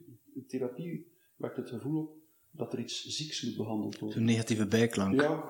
therapie 0.46 1.06
wekt 1.36 1.56
het 1.56 1.68
gevoel 1.68 2.00
op 2.00 2.25
dat 2.56 2.72
er 2.72 2.78
iets 2.78 3.04
zieks 3.04 3.42
moet 3.42 3.56
behandeld 3.56 3.98
worden. 3.98 4.18
Een 4.18 4.24
negatieve 4.24 4.66
bijklank. 4.66 5.20
Ja, 5.20 5.46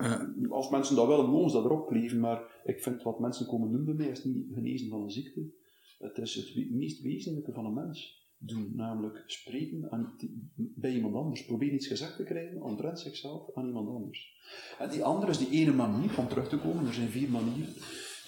als 0.48 0.70
mensen 0.70 0.96
dat 0.96 1.06
willen, 1.06 1.30
mogen 1.30 1.50
ze 1.50 1.56
dat 1.56 1.64
erop 1.64 1.86
kleven, 1.86 2.20
maar 2.20 2.60
ik 2.64 2.82
vind 2.82 3.02
wat 3.02 3.20
mensen 3.20 3.46
komen 3.46 3.72
doen 3.72 3.84
bij 3.84 3.94
mij 3.94 4.08
is 4.08 4.24
niet 4.24 4.54
genezen 4.54 4.88
van 4.88 5.02
een 5.02 5.10
ziekte. 5.10 5.50
Het 5.98 6.18
is 6.18 6.34
het 6.34 6.70
meest 6.70 7.02
wezenlijke 7.02 7.52
van 7.52 7.64
een 7.64 7.74
mens 7.74 8.24
doen, 8.38 8.72
namelijk 8.74 9.22
spreken 9.26 9.90
aan, 9.90 10.16
bij 10.56 10.94
iemand 10.94 11.14
anders. 11.14 11.44
Probeer 11.44 11.72
iets 11.72 11.86
gezegd 11.86 12.16
te 12.16 12.24
krijgen 12.24 12.62
omtrent 12.62 13.00
zichzelf 13.00 13.54
aan 13.54 13.66
iemand 13.66 13.88
anders. 13.88 14.34
En 14.78 14.90
die 14.90 15.04
andere 15.04 15.30
is 15.30 15.38
die 15.38 15.50
ene 15.50 15.72
manier, 15.72 16.18
om 16.18 16.28
terug 16.28 16.48
te 16.48 16.58
komen, 16.58 16.86
er 16.86 16.94
zijn 16.94 17.08
vier 17.08 17.30
manieren. 17.30 17.74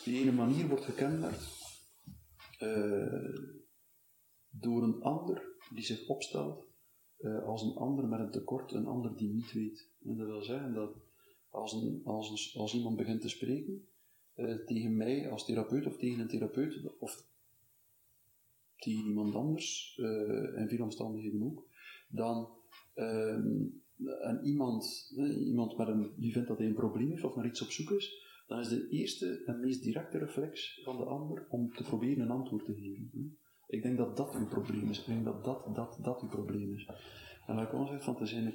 Die 0.05 0.21
ene 0.21 0.33
manier 0.33 0.69
wordt 0.69 0.85
gekenmerkt 0.85 1.57
uh, 2.63 3.35
door 4.51 4.83
een 4.83 5.03
ander 5.03 5.43
die 5.75 5.85
zich 5.85 6.07
opstelt 6.07 6.68
uh, 7.21 7.45
als 7.45 7.63
een 7.63 7.77
ander 7.77 8.09
met 8.09 8.21
een 8.21 8.31
tekort, 8.31 8.73
een 8.73 8.87
ander 8.87 9.17
die 9.17 9.29
niet 9.29 9.53
weet. 9.53 9.89
En 10.05 10.17
dat 10.17 10.27
wil 10.27 10.43
zeggen 10.43 10.75
dat 10.75 10.97
als, 11.51 11.73
een, 11.73 12.01
als, 12.05 12.57
als 12.57 12.75
iemand 12.75 12.97
begint 12.97 13.21
te 13.21 13.29
spreken 13.29 13.87
uh, 14.37 14.55
tegen 14.67 14.97
mij 14.97 15.31
als 15.31 15.45
therapeut 15.45 15.87
of 15.87 15.97
tegen 15.97 16.21
een 16.21 16.29
therapeut 16.29 16.99
of 16.99 17.27
tegen 18.77 19.05
iemand 19.05 19.35
anders, 19.35 19.99
uh, 20.01 20.61
in 20.61 20.69
veel 20.69 20.83
omstandigheden 20.83 21.43
ook, 21.43 21.69
dan 22.09 22.49
um, 22.95 23.83
en 23.99 24.41
iemand, 24.45 25.13
iemand 25.45 25.77
met 25.77 25.89
een, 25.89 26.13
die 26.17 26.33
vindt 26.33 26.49
dat 26.49 26.59
hij 26.59 26.67
een 26.67 26.75
probleem 26.75 27.11
heeft 27.11 27.25
of 27.25 27.35
naar 27.35 27.47
iets 27.47 27.63
op 27.63 27.71
zoek 27.71 27.91
is, 27.91 28.27
dan 28.47 28.61
is 28.61 28.69
de 28.69 28.89
eerste 28.89 29.43
en 29.45 29.61
meest 29.61 29.83
directe 29.83 30.19
reflex 30.19 30.81
van 30.85 30.97
de 30.97 31.05
ander 31.05 31.47
om 31.49 31.73
te 31.75 31.83
proberen 31.83 32.21
een 32.25 32.31
antwoord 32.31 32.65
te 32.65 32.75
geven. 32.75 33.39
Ik 33.69 33.83
denk 33.83 33.97
dat 33.97 34.17
dat 34.17 34.35
uw 34.35 34.49
probleem 34.49 34.89
is. 34.89 35.01
Ik 35.01 35.07
denk 35.07 35.25
dat 35.25 35.45
dat, 35.45 35.75
dat, 35.75 35.99
dat 36.03 36.23
uw 36.23 36.29
probleem 36.29 36.75
is. 36.75 36.91
En 37.47 37.55
Lacan 37.55 37.87
zegt 37.87 38.05
van 38.05 38.17
te 38.17 38.27
zijn, 38.27 38.55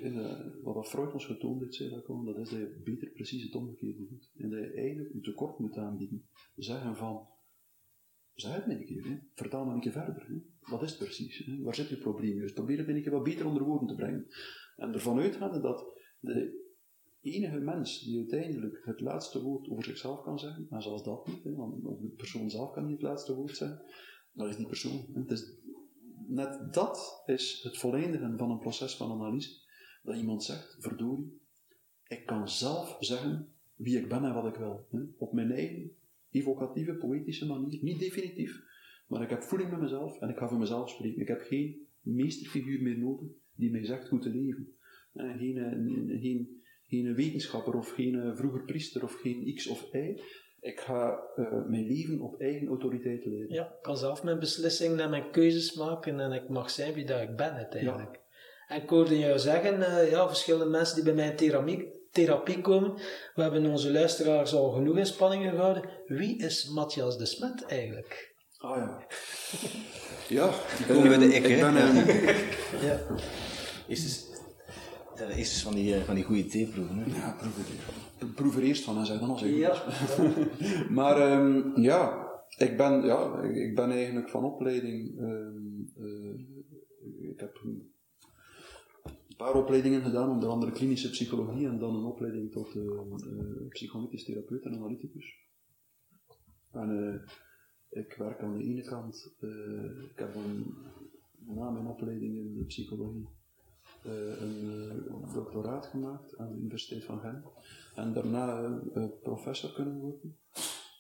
wat 0.63 0.88
Freud 0.88 1.13
ons 1.13 1.26
getoond 1.26 1.62
heeft, 1.62 1.76
zei 1.76 1.89
Lacan, 1.89 2.26
dat 2.26 2.38
is 2.38 2.49
dat 2.49 2.60
je 2.60 2.82
beter 2.84 3.10
precies 3.10 3.43
het 3.43 3.56
omgekeerde 3.56 4.08
doet. 4.08 4.32
En 4.38 4.49
dat 4.49 4.60
je 4.60 4.73
eigenlijk 4.73 5.13
je 5.13 5.21
tekort 5.21 5.60
moet 5.60 5.78
aanbieden. 5.78 6.28
Zeggen 6.56 6.95
van, 6.95 7.28
zeg 8.34 8.56
het 8.56 8.65
mij 8.65 8.76
een 8.76 8.86
keer, 8.86 9.04
hè. 9.04 9.17
vertaal 9.34 9.65
me 9.65 9.73
een 9.73 9.80
keer 9.80 9.91
verder. 9.91 10.26
Hè. 10.28 10.69
Wat 10.71 10.82
is 10.82 10.89
het 10.89 10.99
precies? 10.99 11.45
Hè? 11.45 11.62
Waar 11.62 11.76
zit 11.76 11.89
je 11.89 11.97
probleem? 11.97 12.39
Dus 12.39 12.54
probeer 12.54 12.78
het 12.78 12.88
een 12.88 13.02
keer 13.02 13.12
wat 13.12 13.23
beter 13.23 13.45
onder 13.45 13.63
woorden 13.63 13.88
te 13.88 13.95
brengen. 13.95 14.28
En 14.76 14.93
ervan 14.93 15.19
uitgaande 15.19 15.62
dat 15.62 15.86
de 16.19 16.62
enige 17.21 17.60
mens 17.60 18.04
die 18.04 18.17
uiteindelijk 18.17 18.82
het 18.86 18.99
laatste 18.99 19.41
woord 19.41 19.69
over 19.69 19.84
zichzelf 19.84 20.21
kan 20.21 20.39
zeggen, 20.39 20.67
en 20.69 20.82
zelfs 20.82 21.04
dat 21.04 21.28
niet, 21.28 21.43
hè, 21.43 21.56
want 21.56 22.02
de 22.02 22.13
persoon 22.17 22.49
zelf 22.49 22.71
kan 22.71 22.86
niet 22.86 23.02
het 23.02 23.10
laatste 23.10 23.36
woord 23.36 23.58
zeggen, 23.58 23.86
dat 24.33 24.49
is 24.49 24.55
die 24.55 24.67
persoon. 24.67 25.27
Net 26.27 26.73
dat 26.73 27.23
is 27.25 27.59
het 27.63 27.77
volledigen 27.77 28.37
van 28.37 28.51
een 28.51 28.59
proces 28.59 28.95
van 28.95 29.11
analyse. 29.11 29.61
Dat 30.03 30.17
iemand 30.17 30.43
zegt, 30.43 30.77
verdorie, 30.79 31.41
ik 32.07 32.25
kan 32.25 32.49
zelf 32.49 32.97
zeggen 32.99 33.53
wie 33.75 33.97
ik 33.97 34.09
ben 34.09 34.23
en 34.23 34.33
wat 34.33 34.45
ik 34.45 34.55
wil. 34.55 34.87
Op 35.17 35.33
mijn 35.33 35.51
eigen 35.51 35.91
evocatieve, 36.29 36.93
poëtische 36.93 37.45
manier. 37.45 37.79
Niet 37.83 37.99
definitief, 37.99 38.63
maar 39.07 39.21
ik 39.21 39.29
heb 39.29 39.43
voeling 39.43 39.71
met 39.71 39.79
mezelf 39.79 40.19
en 40.19 40.29
ik 40.29 40.37
ga 40.37 40.47
voor 40.47 40.59
mezelf 40.59 40.89
spreken. 40.89 41.21
Ik 41.21 41.27
heb 41.27 41.41
geen 41.41 41.87
meesterfiguur 42.01 42.81
meer 42.81 42.97
nodig 42.97 43.29
die 43.55 43.71
mij 43.71 43.85
zegt 43.85 44.09
hoe 44.09 44.19
te 44.19 44.29
leven. 44.29 44.73
Geen, 45.13 45.57
eh, 45.57 46.19
geen, 46.19 46.61
geen 46.83 47.15
wetenschapper 47.15 47.75
of 47.75 47.89
geen 47.89 48.15
eh, 48.19 48.35
vroeger 48.35 48.63
priester 48.63 49.03
of 49.03 49.13
geen 49.13 49.55
X 49.55 49.67
of 49.67 49.93
Y. 49.93 50.21
Ik 50.63 50.80
ga 50.80 51.19
uh, 51.36 51.47
mijn 51.67 51.88
leven 51.88 52.21
op 52.21 52.39
eigen 52.39 52.67
autoriteit 52.67 53.26
leiden. 53.26 53.54
Ja, 53.54 53.63
ik 53.63 53.82
kan 53.82 53.97
zelf 53.97 54.23
mijn 54.23 54.39
beslissingen 54.39 54.99
en 54.99 55.10
mijn 55.10 55.32
keuzes 55.32 55.73
maken 55.73 56.19
en 56.19 56.32
ik 56.32 56.49
mag 56.49 56.69
zijn 56.69 56.93
wie 56.93 57.06
dat 57.06 57.21
ik 57.21 57.36
ben 57.36 57.54
uiteindelijk. 57.54 58.19
En 58.67 58.82
ik 58.82 58.89
hoorde 58.89 59.19
jou 59.19 59.39
zeggen, 59.39 59.80
uh, 59.80 60.12
ja, 60.12 60.28
verschillende 60.28 60.69
mensen 60.69 60.95
die 60.95 61.04
bij 61.04 61.13
mij 61.13 61.30
in 61.30 61.36
therapie, 61.36 62.08
therapie 62.12 62.62
komen, 62.62 62.93
we 63.36 63.41
hebben 63.41 63.65
onze 63.65 63.91
luisteraars 63.91 64.54
al 64.54 64.71
genoeg 64.71 64.97
in 64.97 65.06
spanningen 65.06 65.52
gehouden. 65.52 65.89
Wie 66.06 66.38
is 66.38 66.69
Matthias 66.69 67.17
de 67.17 67.26
Smet 67.26 67.65
eigenlijk? 67.65 68.36
Ah 68.58 68.78
ja. 68.78 69.06
ja. 70.28 70.49
Dan 70.88 70.95
komen 70.95 71.10
we 71.10 71.17
de 71.17 71.36
ik, 71.36 71.45
ik 71.47 71.60
ben, 71.60 71.73
ja. 72.88 72.99
Is 73.88 74.32
dat 75.17 75.38
is 75.38 75.63
van 75.63 75.73
die, 75.73 75.95
van 75.95 76.15
die 76.15 76.23
goede 76.23 76.45
theeproeven. 76.45 76.97
Hè? 76.97 77.15
Ja, 77.15 77.36
proef 77.39 77.58
er, 78.19 78.28
proef 78.28 78.56
er 78.56 78.63
eerst 78.63 78.84
van 78.84 78.97
en 78.97 79.06
zeg 79.06 79.19
dan 79.19 79.30
als 79.30 79.43
ik 79.43 79.58
Ja. 79.58 79.84
maar 80.99 81.32
um, 81.32 81.82
ja, 81.82 82.28
ik 82.58 82.78
ben, 82.78 83.06
ja, 83.06 83.41
ik 83.41 83.76
ben 83.76 83.91
eigenlijk 83.91 84.30
van 84.30 84.43
opleiding. 84.43 85.19
Um, 85.19 85.91
uh, 85.97 86.39
ik 87.30 87.39
heb 87.39 87.60
een 87.63 87.91
paar 89.38 89.56
opleidingen 89.56 90.02
gedaan, 90.02 90.30
onder 90.30 90.49
andere 90.49 90.71
klinische 90.71 91.10
psychologie 91.10 91.67
en 91.67 91.80
dan 91.80 91.95
een 91.95 92.06
opleiding 92.06 92.52
tot 92.52 92.76
uh, 92.76 92.84
uh, 92.84 93.67
psychoanalytisch 93.69 94.23
therapeut 94.23 94.63
en 94.63 94.76
analyticus. 94.76 95.41
En 96.71 97.21
ik 97.89 98.15
werk 98.17 98.39
aan 98.39 98.58
de 98.58 98.63
ene 98.63 98.82
kant, 98.82 99.36
ik 100.12 100.19
heb 100.19 100.36
een, 100.36 100.73
na 101.45 101.69
mijn 101.69 101.88
opleiding 101.88 102.38
in 102.38 102.54
de 102.54 102.63
psychologie 102.63 103.28
een 104.05 104.65
uh, 104.65 105.33
doctoraat 105.33 105.85
gemaakt 105.85 106.37
aan 106.37 106.51
de 106.51 106.57
Universiteit 106.57 107.03
van 107.03 107.19
Gent. 107.19 107.45
En 107.95 108.13
daarna 108.13 108.81
uh, 108.95 109.05
professor 109.21 109.73
kunnen 109.73 109.99
worden. 109.99 110.37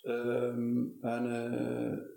Um, 0.05 0.97
en, 1.01 1.23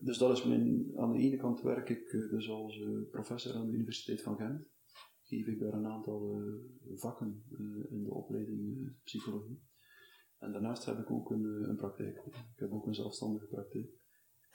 dus 0.01 0.19
dat 0.19 0.37
is 0.37 0.45
mijn, 0.45 0.93
aan 0.97 1.13
de 1.13 1.19
ene 1.19 1.37
kant 1.37 1.63
werk 1.63 1.89
ik 1.89 2.11
dus 2.31 2.51
als 2.51 2.85
professor 3.11 3.55
aan 3.55 3.67
de 3.67 3.73
Universiteit 3.73 4.23
van 4.23 4.37
Gent. 4.37 4.65
Geef 5.23 5.47
ik 5.47 5.61
daar 5.61 5.73
een 5.73 5.87
aantal 5.87 6.41
vakken 6.95 7.45
in 7.91 8.03
de 8.05 8.11
opleiding 8.11 8.93
psychologie. 9.05 9.63
En 10.39 10.53
daarnaast 10.53 10.85
heb 10.85 10.99
ik 10.99 11.11
ook 11.11 11.31
een, 11.31 11.69
een 11.69 11.77
praktijk. 11.77 12.17
Ik 12.27 12.59
heb 12.59 12.73
ook 12.73 12.87
een 12.87 12.95
zelfstandige 12.95 13.47
praktijk. 13.47 13.89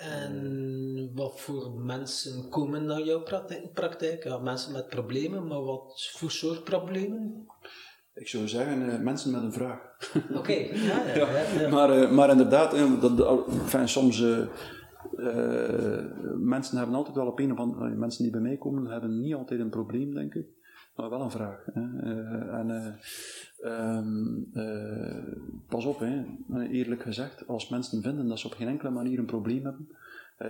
En 0.02 1.12
wat 1.16 1.40
voor 1.40 1.72
mensen 1.72 2.50
komen 2.50 2.86
naar 2.86 3.02
jouw 3.02 3.24
praktijk? 3.74 4.24
Ja, 4.24 4.38
mensen 4.38 4.72
met 4.72 4.88
problemen, 4.88 5.48
maar 5.48 5.64
wat 5.64 6.12
voor 6.14 6.32
soort 6.32 6.64
problemen? 6.64 7.46
Ik 8.14 8.28
zou 8.28 8.48
zeggen, 8.48 8.82
uh, 8.82 9.00
mensen 9.00 9.32
met 9.32 9.42
een 9.42 9.54
vraag. 9.54 9.80
Oké, 10.30 10.38
okay. 10.38 10.70
ja, 10.90 11.06
ja, 11.06 11.16
ja, 11.16 11.62
ja, 11.62 11.70
Maar, 11.70 11.98
uh, 11.98 12.12
maar 12.12 12.30
inderdaad, 12.30 12.76
uh, 12.76 13.02
dat, 13.02 13.48
enfin, 13.48 13.88
soms 13.88 14.24
mensen 16.38 16.78
hebben 16.78 16.96
altijd 16.96 17.16
wel 17.16 17.28
op 17.28 17.40
een 17.40 17.52
of 17.52 17.58
andere 17.58 17.90
mensen 17.90 18.24
die 18.24 18.32
bij 18.32 18.42
mij 18.42 18.58
komen, 18.58 18.92
hebben 18.92 19.22
niet 19.22 19.36
altijd 19.36 19.60
een 19.60 19.70
probleem, 19.70 20.14
denk 20.14 20.34
ik, 20.34 20.46
maar 20.96 21.10
wel 21.10 21.22
een 21.22 21.32
vraag. 21.32 21.66
Hè. 21.74 21.82
en 22.50 23.00
Um, 23.64 24.50
uh, 24.54 25.34
pas 25.68 25.86
op, 25.86 26.00
hè. 26.00 26.24
eerlijk 26.70 27.02
gezegd, 27.02 27.48
als 27.48 27.70
mensen 27.70 28.02
vinden 28.02 28.28
dat 28.28 28.40
ze 28.40 28.48
op 28.48 28.54
geen 28.54 28.68
enkele 28.68 28.90
manier 28.90 29.20
een 29.20 29.26
probleem 29.26 29.64
hebben, 29.64 29.88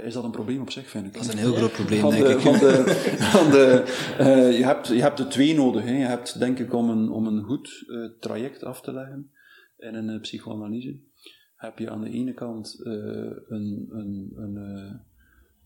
is 0.03 0.13
dat 0.13 0.23
een 0.23 0.31
probleem 0.31 0.61
op 0.61 0.69
zich, 0.69 0.89
vind 0.89 1.05
ik. 1.05 1.13
Dat 1.13 1.21
is 1.21 1.31
een 1.31 1.37
heel 1.37 1.53
groot 1.53 1.71
probleem, 1.71 2.09
denk 2.09 2.27
ik. 2.27 2.39
Van 2.39 2.53
de, 2.53 2.83
van 3.33 3.51
de, 3.51 3.83
uh, 4.19 4.57
je, 4.57 4.63
hebt, 4.63 4.87
je 4.87 5.01
hebt 5.01 5.19
er 5.19 5.29
twee 5.29 5.55
nodig. 5.55 5.83
Hè. 5.83 5.97
Je 5.97 6.05
hebt, 6.05 6.39
denk 6.39 6.59
ik, 6.59 6.73
om 6.73 6.89
een, 6.89 7.09
om 7.09 7.27
een 7.27 7.43
goed 7.43 7.93
traject 8.19 8.63
af 8.63 8.81
te 8.81 8.93
leggen 8.93 9.31
in 9.77 9.95
een 9.95 10.19
psychoanalyse, 10.19 10.99
heb 11.55 11.79
je 11.79 11.89
aan 11.89 12.01
de 12.01 12.09
ene 12.09 12.33
kant 12.33 12.79
een, 12.83 13.85
een, 13.89 14.31
een 14.35 15.01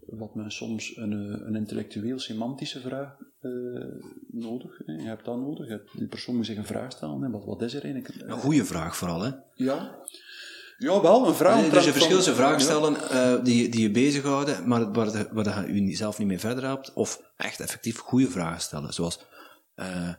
wat 0.08 0.36
men 0.36 0.52
soms 0.52 0.98
een, 0.98 1.12
een 1.48 1.56
intellectueel-semantische 1.56 2.80
vraag 2.80 3.18
uh, 3.41 3.86
nodig. 4.28 4.82
Hè. 4.86 4.94
Je 4.94 5.08
hebt 5.08 5.26
dat 5.26 5.38
nodig. 5.38 5.82
Die 5.91 6.08
persoon 6.08 6.36
moet 6.36 6.46
zich 6.46 6.58
een 6.58 6.65
vraag 6.65 6.91
stellen. 6.91 7.22
Hè. 7.22 7.30
Wat, 7.30 7.46
wat 7.46 7.62
is 7.62 7.74
er 7.74 7.84
eigenlijk? 7.84 8.22
Een 8.22 8.32
goede 8.32 8.65
vraag 8.65 8.98
vooral, 8.98 9.22
hè? 9.22 9.32
Ja. 9.54 10.04
Ja, 10.78 11.02
wel, 11.02 11.28
een 11.28 11.34
vraag. 11.34 11.62
Nee, 11.62 11.70
dus 11.70 11.86
je 11.86 11.91
verschillende 11.91 12.34
vragen 12.34 12.62
stellen 12.62 12.94
uh, 12.94 13.44
die, 13.44 13.70
die 13.70 13.82
je 13.82 13.91
bezighouden, 13.91 14.68
maar 14.68 14.91
waar, 14.91 15.12
de, 15.12 15.28
waar 15.32 15.72
je 15.72 15.96
zelf 15.96 16.18
niet 16.18 16.28
mee 16.28 16.39
verder 16.39 16.63
helpt. 16.63 16.94
Of 16.94 17.22
echt 17.38 17.60
effectief 17.60 17.98
goede 17.98 18.28
vragen 18.28 18.62
stellen. 18.62 18.94
Zoals, 18.94 19.26
uh, 19.76 20.13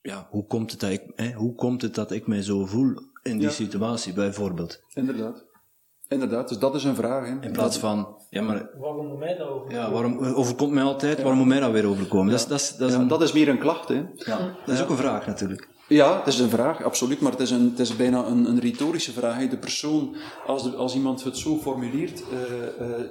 ja, 0.00 0.26
hoe 0.30 0.46
komt, 0.46 0.70
het 0.70 0.80
dat 0.80 0.90
ik, 0.90 1.02
hè, 1.14 1.32
hoe 1.32 1.54
komt 1.54 1.82
het 1.82 1.94
dat 1.94 2.10
ik 2.10 2.26
mij 2.26 2.42
zo 2.42 2.66
voel 2.66 2.94
in 3.22 3.38
die 3.38 3.46
ja. 3.46 3.52
situatie, 3.52 4.12
bijvoorbeeld? 4.12 4.82
Inderdaad. 4.94 5.44
Inderdaad, 6.08 6.48
dus 6.48 6.58
dat 6.58 6.74
is 6.74 6.84
een 6.84 6.94
vraag. 6.94 7.26
Hè. 7.26 7.40
In 7.40 7.52
plaats 7.52 7.78
van, 7.78 8.16
ja, 8.30 8.42
maar... 8.42 8.70
Waarom 8.78 9.06
moet 9.06 9.18
mij 9.18 9.36
dat 9.36 9.48
overkomen? 9.48 9.74
Ja, 9.74 9.90
waarom 9.90 10.18
overkomt 10.18 10.72
mij 10.72 10.82
altijd, 10.82 11.16
ja. 11.16 11.22
waarom 11.22 11.38
moet 11.38 11.48
mij 11.48 11.60
dat 11.60 11.70
weer 11.70 11.86
overkomen? 11.86 12.26
Ja. 12.26 12.30
Dat, 12.30 12.40
is, 12.40 12.46
dat, 12.46 12.60
is, 12.60 12.76
dat, 12.76 12.88
is 12.88 12.94
ja, 12.94 13.00
een... 13.00 13.08
dat 13.08 13.22
is 13.22 13.32
meer 13.32 13.48
een 13.48 13.58
klacht, 13.58 13.88
hè. 13.88 14.04
Ja, 14.14 14.56
dat 14.64 14.74
is 14.74 14.82
ook 14.82 14.88
een 14.88 14.96
vraag 14.96 15.26
natuurlijk. 15.26 15.68
Ja, 15.88 16.18
het 16.18 16.26
is 16.26 16.38
een 16.38 16.48
vraag, 16.48 16.82
absoluut, 16.82 17.20
maar 17.20 17.32
het 17.32 17.40
is, 17.40 17.50
een, 17.50 17.70
het 17.70 17.78
is 17.78 17.96
bijna 17.96 18.26
een, 18.26 18.44
een 18.44 18.58
retorische 18.58 19.12
vraag. 19.12 19.36
Hè. 19.36 19.48
De 19.48 19.58
persoon, 19.58 20.16
als, 20.46 20.62
de, 20.62 20.76
als 20.76 20.94
iemand 20.94 21.24
het 21.24 21.36
zo 21.36 21.56
formuleert, 21.56 22.24
uh, 22.32 22.88
uh, 22.88 23.04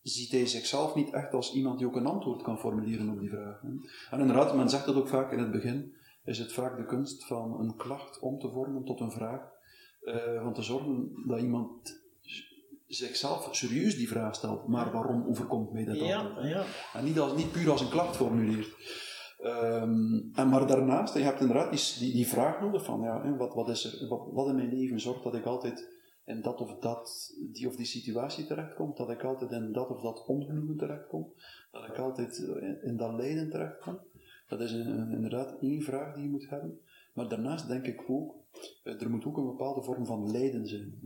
ziet 0.00 0.30
hij 0.30 0.46
zichzelf 0.46 0.94
niet 0.94 1.12
echt 1.12 1.32
als 1.32 1.52
iemand 1.52 1.78
die 1.78 1.86
ook 1.86 1.96
een 1.96 2.06
antwoord 2.06 2.42
kan 2.42 2.58
formuleren 2.58 3.08
op 3.08 3.20
die 3.20 3.30
vraag. 3.30 3.60
Hè. 3.60 3.68
En 4.10 4.20
inderdaad, 4.20 4.54
men 4.56 4.68
zegt 4.68 4.86
dat 4.86 4.94
ook 4.94 5.08
vaak 5.08 5.32
in 5.32 5.38
het 5.38 5.50
begin, 5.50 5.92
is 6.24 6.38
het 6.38 6.52
vaak 6.52 6.76
de 6.76 6.86
kunst 6.86 7.26
van 7.26 7.60
een 7.60 7.76
klacht 7.76 8.20
om 8.20 8.38
te 8.38 8.50
vormen 8.50 8.84
tot 8.84 9.00
een 9.00 9.12
vraag. 9.12 9.40
Uh, 10.04 10.42
van 10.42 10.54
te 10.54 10.62
zorgen 10.62 11.22
dat 11.26 11.40
iemand 11.40 12.02
zichzelf 12.86 13.48
serieus 13.50 13.96
die 13.96 14.08
vraag 14.08 14.34
stelt, 14.34 14.68
maar 14.68 14.92
waarom 14.92 15.26
overkomt 15.28 15.72
mij 15.72 15.84
dat 15.84 15.96
ja, 15.96 16.38
ja. 16.42 16.64
En 16.94 17.04
niet, 17.04 17.18
als, 17.18 17.36
niet 17.36 17.52
puur 17.52 17.70
als 17.70 17.80
een 17.80 17.88
klacht 17.88 18.16
formuleert. 18.16 18.68
Um, 19.44 20.30
en 20.34 20.48
maar 20.48 20.66
daarnaast, 20.66 21.14
je 21.14 21.20
hebt 21.20 21.40
inderdaad 21.40 21.70
die, 21.70 21.98
die, 21.98 22.12
die 22.12 22.26
vraag 22.26 22.60
nodig 22.60 22.84
van, 22.84 23.00
ja, 23.00 23.36
wat, 23.36 23.54
wat, 23.54 23.68
is 23.68 23.84
er, 23.84 24.08
wat, 24.08 24.28
wat 24.32 24.48
in 24.48 24.54
mijn 24.54 24.74
leven 24.74 25.00
zorgt 25.00 25.22
dat 25.22 25.34
ik 25.34 25.44
altijd 25.44 25.92
in 26.24 26.40
dat 26.40 26.60
of 26.60 26.78
dat, 26.78 27.34
die 27.52 27.68
of 27.68 27.76
die 27.76 27.86
situatie 27.86 28.46
terechtkom, 28.46 28.92
dat 28.94 29.10
ik 29.10 29.22
altijd 29.22 29.50
in 29.50 29.72
dat 29.72 29.88
of 29.88 30.00
dat 30.00 30.26
ongenoegen 30.26 30.76
terechtkom, 30.76 31.32
dat 31.72 31.88
ik 31.88 31.98
altijd 31.98 32.38
in, 32.38 32.82
in 32.82 32.96
dat 32.96 33.14
lijden 33.14 33.50
terechtkom. 33.50 33.98
Dat 34.48 34.60
is 34.60 34.72
een, 34.72 35.10
inderdaad 35.10 35.56
één 35.60 35.82
vraag 35.82 36.14
die 36.14 36.22
je 36.22 36.30
moet 36.30 36.48
hebben. 36.48 36.80
Maar 37.12 37.28
daarnaast 37.28 37.68
denk 37.68 37.86
ik 37.86 38.10
ook, 38.10 38.32
eh, 38.32 38.43
er 38.82 39.10
moet 39.10 39.24
ook 39.24 39.36
een 39.36 39.46
bepaalde 39.46 39.82
vorm 39.82 40.06
van 40.06 40.30
lijden 40.30 40.66
zijn. 40.66 40.98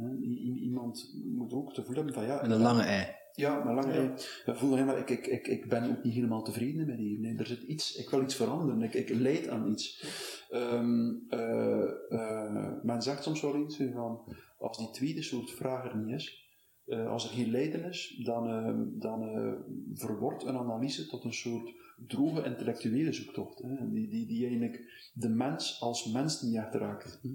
Iemand 0.63 1.15
moet 1.25 1.53
ook 1.53 1.75
te 1.75 1.85
voelen 1.85 2.13
van 2.13 2.25
ja. 2.25 2.41
En 2.41 2.51
een 2.51 2.61
lange 2.61 2.83
ei. 2.83 3.17
Ja, 3.33 3.65
maar 3.65 3.75
lange 3.75 3.93
ei. 3.93 4.13
Ja, 4.45 4.55
voel, 4.55 4.85
maar 4.85 4.99
ik, 4.99 5.11
ik, 5.11 5.27
ik, 5.27 5.47
ik 5.47 5.69
ben 5.69 5.91
ook 5.91 6.03
niet 6.03 6.15
helemaal 6.15 6.43
tevreden 6.43 6.87
met 6.87 6.97
die. 6.97 7.19
Nee, 7.19 7.37
er 7.37 7.47
zit 7.47 7.63
iets, 7.63 7.97
ik 7.97 8.11
wil 8.11 8.23
iets 8.23 8.35
veranderen, 8.35 8.83
ik, 8.83 8.95
ik 8.95 9.09
leid 9.09 9.49
aan 9.49 9.71
iets. 9.71 10.05
Um, 10.51 11.27
uh, 11.31 11.91
uh, 12.09 12.73
men 12.83 13.03
zegt 13.03 13.23
soms 13.23 13.41
wel 13.41 13.55
eens 13.55 13.81
van, 13.93 14.37
als 14.59 14.79
die 14.79 14.91
tweede 14.91 15.23
soort 15.23 15.51
vraag 15.51 15.85
er 15.85 15.97
niet 15.97 16.15
is, 16.15 16.47
uh, 16.87 17.11
als 17.11 17.25
er 17.25 17.35
geen 17.35 17.51
lijden 17.51 17.85
is, 17.85 18.21
dan, 18.25 18.45
dan 18.99 19.21
verwordt 19.95 20.45
een 20.45 20.57
analyse 20.57 21.07
tot 21.07 21.25
een 21.25 21.33
soort 21.33 21.73
droge 22.07 22.45
intellectuele 22.45 23.13
zoektocht. 23.13 23.59
Hè, 23.59 23.91
die, 23.91 24.09
die, 24.09 24.27
die 24.27 24.47
eigenlijk 24.47 25.11
de 25.13 25.29
mens 25.29 25.81
als 25.81 26.07
mens 26.13 26.43
niet 26.43 26.57
echt 26.57 26.75
raakt. 26.75 27.19
Hm. 27.23 27.29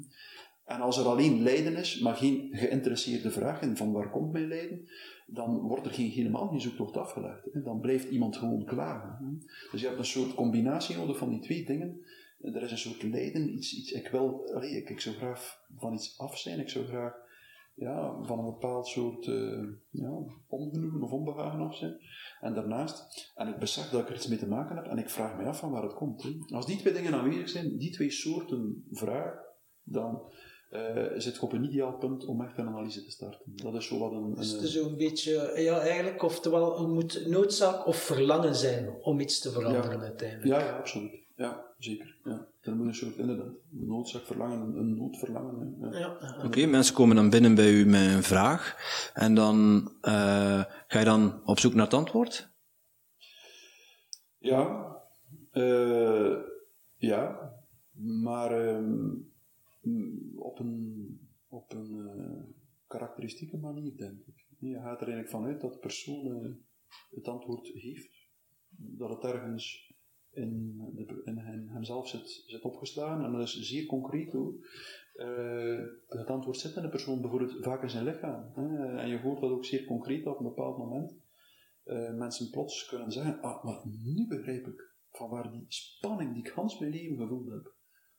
En 0.65 0.81
als 0.81 0.97
er 0.97 1.05
alleen 1.05 1.41
lijden 1.41 1.75
is, 1.75 1.99
maar 1.99 2.15
geen 2.15 2.49
geïnteresseerde 2.51 3.31
vraag 3.31 3.61
in 3.61 3.77
van 3.77 3.91
waar 3.91 4.09
komt 4.09 4.31
mijn 4.31 4.47
lijden, 4.47 4.87
dan 5.27 5.59
wordt 5.59 5.85
er 5.85 5.93
geen, 5.93 6.09
helemaal 6.09 6.47
geen 6.47 6.61
zoektocht 6.61 6.97
afgelegd. 6.97 7.47
Hè. 7.53 7.61
Dan 7.61 7.79
blijft 7.79 8.09
iemand 8.09 8.37
gewoon 8.37 8.65
klagen. 8.65 9.17
Hm. 9.17 9.45
Dus 9.71 9.81
je 9.81 9.87
hebt 9.87 9.99
een 9.99 10.05
soort 10.05 10.33
combinatie 10.33 10.97
nodig 10.97 11.17
van 11.17 11.29
die 11.29 11.39
twee 11.39 11.65
dingen. 11.65 12.01
Er 12.41 12.63
is 12.63 12.71
een 12.71 12.77
soort 12.77 13.03
lijden, 13.03 13.53
iets, 13.55 13.77
iets 13.77 13.91
ik 13.91 14.07
wil, 14.07 14.59
ik, 14.61 14.89
ik 14.89 14.99
zou 14.99 15.15
graag 15.15 15.61
van 15.77 15.93
iets 15.93 16.17
af 16.17 16.37
zijn, 16.37 16.59
ik 16.59 16.69
zou 16.69 16.85
graag 16.85 17.22
ja, 17.73 18.23
van 18.23 18.39
een 18.39 18.45
bepaald 18.45 18.87
soort 18.87 19.25
uh, 19.25 19.67
ja, 19.89 20.23
ongenoegen 20.47 21.01
of 21.01 21.11
onbehagen 21.11 21.61
of 21.61 21.75
zijn. 21.75 21.97
En 22.39 22.53
daarnaast, 22.53 23.31
en 23.35 23.47
ik 23.47 23.59
besef 23.59 23.89
dat 23.89 24.01
ik 24.01 24.09
er 24.09 24.15
iets 24.15 24.27
mee 24.27 24.37
te 24.37 24.47
maken 24.47 24.75
heb, 24.75 24.85
en 24.85 24.97
ik 24.97 25.09
vraag 25.09 25.37
me 25.37 25.45
af 25.45 25.59
van 25.59 25.71
waar 25.71 25.83
het 25.83 25.93
komt. 25.93 26.23
Hè. 26.23 26.55
Als 26.55 26.65
die 26.65 26.77
twee 26.77 26.93
dingen 26.93 27.13
aanwezig 27.13 27.49
zijn, 27.49 27.77
die 27.77 27.91
twee 27.91 28.11
soorten 28.11 28.85
vraag, 28.91 29.33
dan 29.83 30.21
uh, 30.71 31.11
zit 31.15 31.35
je 31.35 31.41
op 31.41 31.53
een 31.53 31.63
ideaal 31.63 31.97
punt 31.97 32.25
om 32.25 32.41
echt 32.41 32.57
een 32.57 32.67
analyse 32.67 33.03
te 33.03 33.11
starten. 33.11 33.51
Dat 33.55 33.73
is 33.73 33.87
zo 33.87 33.99
wat 33.99 34.11
een... 34.11 34.33
Dus 34.35 34.51
het 34.51 34.61
is 34.61 34.73
zo'n 34.73 34.97
beetje, 34.97 35.53
ja 35.55 35.79
eigenlijk, 35.79 36.23
oftewel, 36.23 36.87
moet 36.87 37.27
noodzaak 37.27 37.87
of 37.87 37.95
verlangen 37.95 38.55
zijn 38.55 38.95
om 39.01 39.19
iets 39.19 39.39
te 39.39 39.51
veranderen 39.51 39.99
ja. 39.99 40.05
uiteindelijk. 40.05 40.61
Ja, 40.61 40.67
ja, 40.67 40.77
absoluut. 40.77 41.22
Ja, 41.35 41.73
zeker. 41.77 42.17
Ja. 42.23 42.47
Er 42.61 42.75
moet 42.75 42.87
een 42.87 42.95
soort, 42.95 43.17
inderdaad, 43.17 43.53
een 43.71 43.87
noodzaak 43.87 44.25
verlangen, 44.25 44.77
een 44.77 44.95
noodverlangen. 44.97 45.77
Ja. 45.79 45.99
Ja. 45.99 46.43
Oké, 46.45 46.65
mensen 46.65 46.95
komen 46.95 47.15
dan 47.15 47.29
binnen 47.29 47.55
bij 47.55 47.71
u 47.73 47.85
met 47.85 48.11
een 48.11 48.23
vraag 48.23 48.77
en 49.13 49.35
dan 49.35 49.91
uh, 50.01 50.63
ga 50.87 50.99
je 50.99 51.05
dan 51.05 51.41
op 51.45 51.59
zoek 51.59 51.73
naar 51.73 51.85
het 51.85 51.93
antwoord? 51.93 52.51
Ja, 54.37 54.95
uh, 55.53 56.37
ja, 56.95 57.53
maar 57.91 58.75
um, 58.75 59.31
op 60.35 60.59
een, 60.59 61.19
op 61.47 61.73
een 61.73 61.91
uh, 61.91 62.43
karakteristieke 62.87 63.57
manier, 63.57 63.97
denk 63.97 64.19
ik. 64.25 64.45
Je 64.59 64.75
gaat 64.75 65.01
er 65.01 65.07
eigenlijk 65.07 65.29
vanuit 65.29 65.61
dat 65.61 65.73
de 65.73 65.79
persoon 65.79 66.57
het 67.15 67.27
antwoord 67.27 67.67
heeft, 67.67 68.27
dat 68.69 69.09
het 69.09 69.23
ergens 69.33 69.92
in, 70.33 70.77
de, 70.95 71.21
in 71.25 71.37
hem, 71.37 71.67
hemzelf 71.67 72.07
zit, 72.07 72.43
zit 72.47 72.61
opgeslagen. 72.61 73.25
En 73.25 73.31
dat 73.31 73.41
is 73.41 73.59
zeer 73.59 73.85
concreet 73.85 74.31
hoe 74.31 74.55
uh, 75.15 75.85
het 76.07 76.27
antwoord 76.27 76.57
zit 76.57 76.75
in 76.75 76.81
de 76.81 76.89
persoon, 76.89 77.21
bijvoorbeeld 77.21 77.57
vaak 77.61 77.81
in 77.81 77.89
zijn 77.89 78.05
lichaam. 78.05 78.51
Hè? 78.55 78.97
En 78.97 79.09
je 79.09 79.19
hoort 79.19 79.41
dat 79.41 79.51
ook 79.51 79.65
zeer 79.65 79.85
concreet 79.85 80.25
op 80.25 80.37
een 80.37 80.43
bepaald 80.43 80.77
moment. 80.77 81.15
Uh, 81.85 82.13
mensen 82.13 82.49
plots 82.49 82.85
kunnen 82.85 83.11
zeggen, 83.11 83.41
ah, 83.41 83.63
maar 83.63 83.81
nu 84.03 84.27
begrijp 84.27 84.67
ik 84.67 84.91
van 85.11 85.29
waar 85.29 85.51
die 85.51 85.65
spanning 85.67 86.33
die 86.33 86.43
ik 86.43 86.51
Hans 86.51 86.79
mijn 86.79 86.91
leven 86.91 87.17
gevoeld 87.17 87.49
heb, 87.49 87.73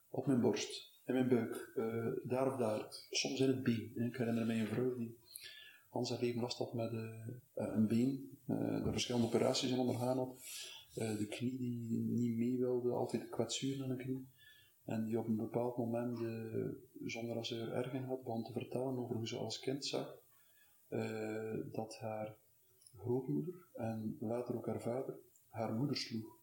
op 0.09 0.25
mijn 0.25 0.41
borst, 0.41 1.01
in 1.05 1.13
mijn 1.13 1.27
buik, 1.27 1.71
uh, 1.75 2.11
daar 2.23 2.47
of 2.47 2.57
daar, 2.57 2.87
soms 3.09 3.39
in 3.39 3.47
het 3.47 3.63
been. 3.63 3.91
Hè? 3.95 4.05
Ik 4.05 4.17
herinner 4.17 4.45
mij 4.45 4.59
een 4.59 4.67
vrouw 4.67 4.95
die 4.95 5.17
Hans 5.89 6.09
haar 6.09 6.21
leven 6.21 6.41
last 6.41 6.57
had 6.57 6.73
met 6.73 6.91
een 7.53 7.87
been, 7.87 8.37
de 8.83 8.89
verschillende 8.91 9.27
operaties 9.27 9.71
in 9.71 9.79
ondergaan 9.79 10.17
had. 10.17 10.41
Uh, 10.95 11.17
de 11.17 11.27
knie 11.27 11.57
die 11.57 11.99
niet 11.99 12.37
mee 12.37 12.57
wilde, 12.57 12.91
altijd 12.91 13.21
de 13.21 13.29
kwetsuren 13.29 13.83
aan 13.83 13.97
de 13.97 14.03
knie. 14.03 14.27
En 14.85 15.05
die 15.05 15.19
op 15.19 15.27
een 15.27 15.35
bepaald 15.35 15.77
moment, 15.77 16.19
uh, 16.19 16.67
zonder 17.05 17.35
dat 17.35 17.47
ze 17.47 17.59
er 17.59 17.71
erg 17.71 17.93
in 17.93 18.03
had, 18.03 18.23
begon 18.23 18.43
te 18.43 18.51
vertellen 18.51 18.97
over 18.97 19.15
hoe 19.15 19.27
ze 19.27 19.37
als 19.37 19.59
kind 19.59 19.85
zag 19.85 20.17
uh, 20.89 21.53
dat 21.71 21.97
haar 21.97 22.35
grootmoeder 22.97 23.55
en 23.73 24.17
later 24.19 24.55
ook 24.55 24.65
haar 24.65 24.81
vader 24.81 25.17
haar 25.49 25.73
moeder 25.73 25.97
sloeg. 25.97 26.37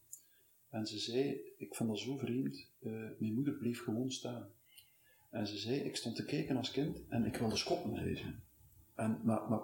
En 0.69 0.87
ze 0.87 0.99
zei, 0.99 1.41
ik 1.57 1.75
vond 1.75 1.89
dat 1.89 1.99
zo 1.99 2.17
vreemd, 2.17 2.71
mijn 3.19 3.35
moeder 3.35 3.55
bleef 3.55 3.83
gewoon 3.83 4.11
staan. 4.11 4.49
En 5.31 5.47
ze 5.47 5.57
zei, 5.57 5.81
ik 5.81 5.97
stond 5.97 6.17
te 6.17 6.25
kijken 6.25 6.57
als 6.57 6.71
kind 6.71 7.05
en 7.09 7.25
ik 7.25 7.37
wilde 7.37 7.57
schoppen, 7.57 7.97
zei 7.97 8.17
ze. 8.17 8.35
En, 8.95 9.21
maar, 9.25 9.49
maar 9.49 9.61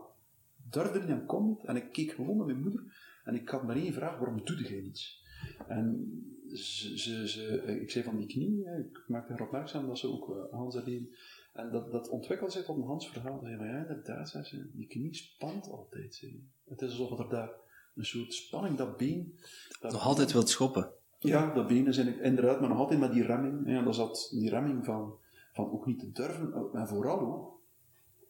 durfde 0.71 1.15
niet 1.15 1.27
kon 1.27 1.59
en 1.65 1.77
ik 1.77 1.93
keek 1.93 2.11
gewoon 2.11 2.37
naar 2.37 2.47
mijn 2.47 2.63
moeder 2.63 2.93
en 3.29 3.35
ik 3.35 3.49
had 3.49 3.63
maar 3.63 3.77
één 3.77 3.93
vraag, 3.93 4.19
waarom 4.19 4.45
doe 4.45 4.57
jij 4.57 4.81
niets? 4.81 5.25
En 5.67 6.13
ze, 6.53 6.99
ze, 6.99 7.29
ze, 7.29 7.63
ik 7.81 7.91
zei 7.91 8.05
van 8.05 8.17
die 8.17 8.27
knie, 8.27 8.65
ik 8.65 9.05
maakte 9.07 9.33
erop 9.33 9.47
opmerkzaam 9.47 9.87
dat 9.87 9.99
ze 9.99 10.07
ook 10.07 10.29
uh, 10.29 10.37
Hans 10.51 10.77
alleen. 10.77 11.15
En 11.53 11.71
dat, 11.71 11.91
dat 11.93 12.09
ontwikkelt 12.09 12.53
zich 12.53 12.65
tot 12.65 12.77
een 12.77 12.83
Hans 12.83 13.11
verhaal. 13.11 13.41
Zei, 13.43 13.57
maar 13.57 13.67
ja, 13.67 13.79
inderdaad, 13.79 14.29
zei 14.29 14.45
ze, 14.45 14.71
die 14.73 14.87
knie 14.87 15.15
spant 15.15 15.69
altijd. 15.71 16.15
Zei. 16.15 16.49
Het 16.65 16.83
is 16.83 16.91
alsof 16.91 17.19
er 17.19 17.29
daar 17.29 17.51
een 17.95 18.05
soort 18.05 18.35
spanning, 18.35 18.77
dat 18.77 18.97
been. 18.97 19.39
Dat 19.81 19.93
nog 19.93 20.07
altijd 20.07 20.33
wilt 20.33 20.49
schoppen. 20.49 20.91
Ja, 21.19 21.55
dat 21.55 21.67
been 21.67 21.87
is 21.87 21.97
inderdaad, 21.99 22.61
maar 22.61 22.69
nog 22.69 22.79
altijd 22.79 23.01
met 23.01 23.13
die 23.13 23.25
remming. 23.25 23.69
Ja, 23.69 23.83
dat 23.83 23.95
zat 23.95 24.29
die 24.33 24.51
remming 24.51 24.85
van, 24.85 25.15
van 25.53 25.71
ook 25.71 25.87
niet 25.87 25.99
te 25.99 26.13
durven, 26.13 26.71
en 26.73 26.89
vooral 26.89 27.21
ook 27.21 27.61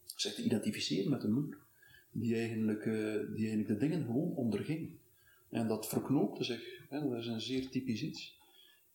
zich 0.04 0.34
te 0.34 0.42
identificeren 0.42 1.10
met 1.10 1.20
de 1.20 1.28
moeder 1.28 1.66
die 2.20 2.34
eigenlijk, 2.34 2.84
uh, 2.84 2.94
die 3.34 3.48
eigenlijk 3.48 3.68
de 3.68 3.76
dingen 3.76 4.04
gewoon 4.04 4.34
onderging. 4.34 4.98
En 5.50 5.68
dat 5.68 5.88
verknoopte 5.88 6.44
zich, 6.44 6.86
hè, 6.88 7.08
dat 7.08 7.18
is 7.18 7.26
een 7.26 7.40
zeer 7.40 7.68
typisch 7.68 8.02
iets, 8.02 8.38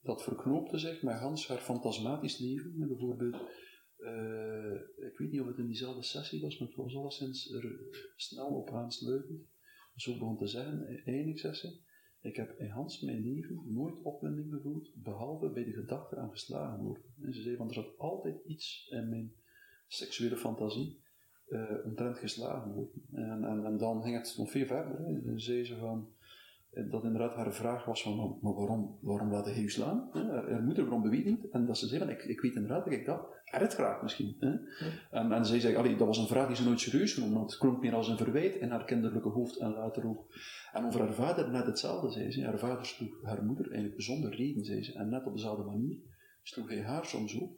dat 0.02 0.24
verknoopte 0.24 0.78
zich 0.78 1.02
met 1.02 1.20
Hans 1.20 1.48
haar 1.48 1.58
fantasmatisch 1.58 2.38
leven. 2.38 2.76
Hè, 2.80 2.88
bijvoorbeeld, 2.88 3.36
uh, 4.00 4.74
ik 4.98 5.18
weet 5.18 5.32
niet 5.32 5.42
of 5.42 5.48
het 5.48 5.58
in 5.58 5.66
diezelfde 5.66 6.04
sessie 6.04 6.42
was, 6.42 6.58
maar 6.58 6.68
het 6.68 6.78
was 6.78 6.96
alleszins 6.96 7.52
er 7.52 7.80
snel 8.16 8.48
op 8.48 8.72
aansluitend. 8.72 9.42
Zo 9.96 10.14
begon 10.14 10.38
te 10.38 10.48
zeggen, 10.48 11.02
eindelijk 11.06 11.40
sessie, 11.40 11.82
ik 12.22 12.36
heb 12.36 12.60
in 12.60 12.70
Hans 12.70 13.02
mijn 13.02 13.22
leven 13.22 13.62
nooit 13.66 14.02
opwinding 14.02 14.54
gevoeld, 14.54 14.92
behalve 14.96 15.50
bij 15.50 15.64
de 15.64 15.72
gedachte 15.72 16.18
aan 16.18 16.32
geslagen 16.32 16.84
worden. 16.84 17.04
En 17.22 17.34
ze 17.34 17.42
zei 17.42 17.56
van, 17.56 17.68
er 17.68 17.74
zat 17.74 17.98
altijd 17.98 18.46
iets 18.46 18.88
in 18.90 19.10
mijn 19.10 19.34
seksuele 19.88 20.38
fantasie 20.38 21.02
uh, 21.50 21.86
omtrent 21.86 22.18
geslagen 22.18 22.72
worden. 22.72 23.02
En, 23.12 23.44
en, 23.44 23.66
en, 23.66 23.78
dan 23.78 24.02
ging 24.04 24.16
het 24.18 24.36
nog 24.38 24.52
veel 24.52 24.66
verder. 24.66 24.98
Hè. 25.06 25.22
Dan 25.26 25.40
zei 25.40 25.66
ze 25.66 25.78
van, 25.78 26.08
eh, 26.70 26.92
dat 26.92 27.04
inderdaad 27.04 27.36
haar 27.36 27.54
vraag 27.54 27.86
was 27.86 28.04
van, 28.04 28.38
maar 28.42 28.54
waarom, 28.54 28.98
waarom 29.02 29.32
laat 29.32 29.46
hij 29.46 29.62
u 29.62 29.70
slaan? 29.70 30.10
Er, 30.14 30.48
er 30.48 30.64
moet 30.64 30.78
er 30.78 30.84
waarom 30.84 31.02
beweegt 31.02 31.26
niet. 31.26 31.50
En 31.50 31.66
dat 31.66 31.78
ze 31.78 31.88
zei 31.88 32.00
van, 32.00 32.10
ik, 32.10 32.24
ik 32.24 32.42
weet 32.42 32.56
inderdaad 32.56 32.84
dat 32.84 32.94
ik 32.94 33.06
dat 33.06 33.34
het 33.60 33.74
graag 33.74 34.02
misschien. 34.02 34.36
Hè? 34.40 34.50
Ja. 34.50 34.60
En, 35.12 35.32
en 35.32 35.46
zij 35.46 35.60
zei, 35.60 35.76
allee, 35.76 35.96
dat 35.96 36.08
was 36.08 36.18
een 36.18 36.28
vraag 36.28 36.48
die 36.48 36.56
ze 36.56 36.64
nooit 36.64 36.80
serieus 36.80 37.14
genomen 37.14 37.38
had. 37.38 37.50
Het 37.52 37.60
klonk 37.60 37.82
meer 37.82 37.94
als 37.94 38.08
een 38.08 38.18
verwijt 38.18 38.56
in 38.56 38.70
haar 38.70 38.86
kinderlijke 38.86 39.30
hoofd 39.30 39.58
en 39.58 39.72
later 39.72 40.08
ook. 40.08 40.34
En 40.74 40.86
over 40.86 41.00
haar 41.00 41.14
vader 41.14 41.50
net 41.50 41.66
hetzelfde, 41.66 42.12
zei 42.12 42.32
ze. 42.32 42.44
Haar 42.44 42.60
vader 42.60 42.86
sloeg 42.86 43.24
haar 43.24 43.44
moeder 43.44 43.72
eigenlijk 43.72 44.02
zonder 44.02 44.36
reden, 44.36 44.66
zei 44.66 44.84
ze. 44.84 44.94
En 44.94 45.10
net 45.10 45.26
op 45.26 45.34
dezelfde 45.34 45.64
manier 45.64 45.98
sloeg 46.44 46.70
hij 46.70 46.82
haar 46.82 47.06
soms 47.06 47.42
ook. 47.42 47.52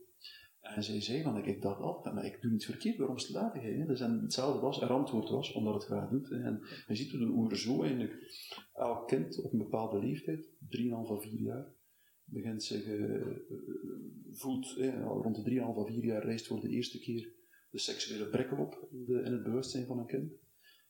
En 0.73 0.83
zij 0.83 1.01
zei 1.01 1.21
van, 1.21 1.45
ik 1.45 1.61
dat 1.61 1.77
altijd, 1.77 2.15
maar 2.15 2.25
ik 2.25 2.41
doe 2.41 2.51
niets 2.51 2.65
verkeerd, 2.65 2.97
waarom 2.97 3.17
slaat 3.17 3.53
jij? 3.53 3.85
Dus 3.85 3.99
en 3.99 4.21
hetzelfde 4.21 4.59
was, 4.59 4.79
haar 4.79 4.89
antwoord 4.89 5.29
was, 5.29 5.51
omdat 5.51 5.73
het 5.73 5.83
graag 5.83 6.09
doet. 6.09 6.31
En 6.31 6.61
je 6.87 6.95
ziet 6.95 7.11
hoe 7.11 7.49
er 7.49 7.57
zo 7.57 7.81
eigenlijk, 7.81 8.13
elk 8.73 9.07
kind 9.07 9.41
op 9.41 9.51
een 9.51 9.57
bepaalde 9.57 9.99
leeftijd, 9.99 10.49
3,5 10.77 10.89
of 10.89 11.23
4 11.23 11.41
jaar, 11.41 11.73
begint 12.23 12.63
zich, 12.63 12.87
uh, 12.87 13.37
voelt, 14.31 14.65
rond 15.03 15.45
de 15.45 15.51
3,5 15.51 15.65
of 15.65 15.87
4 15.87 16.05
jaar 16.05 16.25
reist 16.25 16.47
voor 16.47 16.61
de 16.61 16.69
eerste 16.69 16.99
keer 16.99 17.33
de 17.69 17.79
seksuele 17.79 18.25
prikkel 18.25 18.57
op 18.57 18.87
de, 18.91 19.21
in 19.21 19.31
het 19.31 19.43
bewustzijn 19.43 19.85
van 19.85 19.99
een 19.99 20.05
kind. 20.05 20.31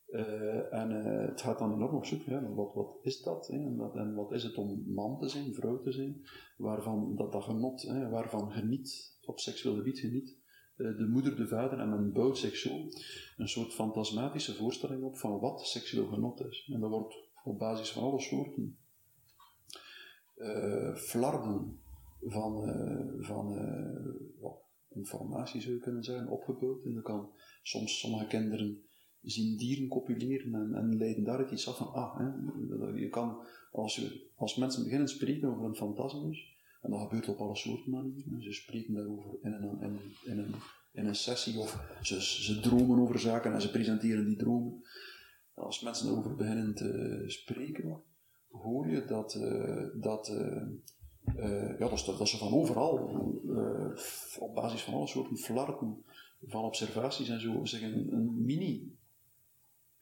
Uh, 0.09 0.73
en 0.73 0.91
uh, 0.91 1.27
het 1.27 1.41
gaat 1.41 1.59
dan 1.59 1.73
enorm 1.73 1.95
op 1.95 2.05
zoek, 2.05 2.21
ja, 2.21 2.53
wat, 2.53 2.73
wat 2.73 2.97
is 3.01 3.21
dat, 3.21 3.47
hè? 3.47 3.57
En, 3.57 4.15
wat 4.15 4.31
is 4.31 4.43
het 4.43 4.55
om 4.55 4.83
man 4.93 5.19
te 5.19 5.29
zijn, 5.29 5.53
vrouw 5.53 5.81
te 5.81 5.91
zijn, 5.91 6.21
waarvan 6.57 7.15
dat, 7.15 7.31
dat 7.31 7.43
genot, 7.43 7.81
hè, 7.81 8.09
waarvan 8.09 8.51
geniet, 8.51 9.17
op 9.25 9.39
seksueel 9.39 9.75
gebied 9.75 9.99
geniet, 9.99 10.37
uh, 10.77 10.97
de 10.97 11.07
moeder, 11.07 11.35
de 11.35 11.47
vader, 11.47 11.79
en 11.79 11.89
men 11.89 12.13
bouwt 12.13 12.37
zo 12.37 12.69
een 13.37 13.49
soort 13.49 13.73
fantasmatische 13.73 14.55
voorstelling 14.55 15.03
op 15.03 15.17
van 15.17 15.39
wat 15.39 15.67
seksueel 15.67 16.07
genot 16.07 16.45
is. 16.45 16.69
En 16.73 16.79
dat 16.79 16.89
wordt 16.89 17.15
op 17.43 17.59
basis 17.59 17.91
van 17.91 18.03
alle 18.03 18.21
soorten 18.21 18.77
flarden 20.95 21.79
van, 22.21 22.73
van 23.19 23.57
informatie, 24.89 25.61
zou 25.61 25.73
je 25.73 25.79
kunnen 25.79 26.03
zeggen, 26.03 26.27
opgebouwd. 26.27 26.83
En 26.83 26.93
dat 26.93 27.03
kan 27.03 27.29
soms 27.63 27.99
sommige 27.99 28.27
kinderen 28.27 28.84
zien 29.25 29.57
dieren 29.57 29.88
copuleren 29.88 30.55
en, 30.55 30.73
en 30.73 30.97
leiden 30.97 31.23
daaruit 31.23 31.51
iets 31.51 31.67
af 31.67 31.77
van, 31.77 31.93
ah, 31.93 32.17
hè, 32.17 32.25
je 32.99 33.09
kan, 33.09 33.38
als, 33.71 33.95
je, 33.95 34.29
als 34.35 34.55
mensen 34.55 34.83
beginnen 34.83 35.07
spreken 35.07 35.49
over 35.49 35.65
een 35.65 35.75
fantasmus, 35.75 36.53
en 36.81 36.91
dat 36.91 37.01
gebeurt 37.01 37.27
op 37.27 37.39
alle 37.39 37.55
soorten 37.55 37.91
manieren, 37.91 38.41
ze 38.41 38.53
spreken 38.53 38.93
daarover 38.93 39.29
in 39.41 39.53
een, 39.53 40.01
in, 40.25 40.38
een, 40.38 40.55
in 40.91 41.05
een 41.05 41.15
sessie, 41.15 41.59
of 41.59 41.97
ze, 42.01 42.21
ze 42.21 42.59
dromen 42.59 42.99
over 42.99 43.19
zaken 43.19 43.53
en 43.53 43.61
ze 43.61 43.71
presenteren 43.71 44.25
die 44.25 44.35
dromen. 44.35 44.83
Als 45.53 45.81
mensen 45.81 46.05
daarover 46.07 46.35
beginnen 46.35 46.75
te 46.75 47.23
spreken, 47.27 48.01
hoor 48.49 48.89
je 48.89 49.05
dat, 49.05 49.35
uh, 49.35 49.85
dat, 50.01 50.29
uh, 50.29 50.61
uh, 51.38 51.79
ja, 51.79 51.89
dat, 51.89 52.29
ze 52.29 52.38
van 52.38 52.53
overal, 52.53 52.97
op 54.39 54.55
basis 54.55 54.83
van 54.83 54.93
alle 54.93 55.07
soorten 55.07 55.38
flarten, 55.38 56.03
van 56.45 56.63
observaties 56.63 57.29
en 57.29 57.41
zo, 57.41 57.65
zich 57.65 57.81
een 57.81 58.45
mini 58.45 58.95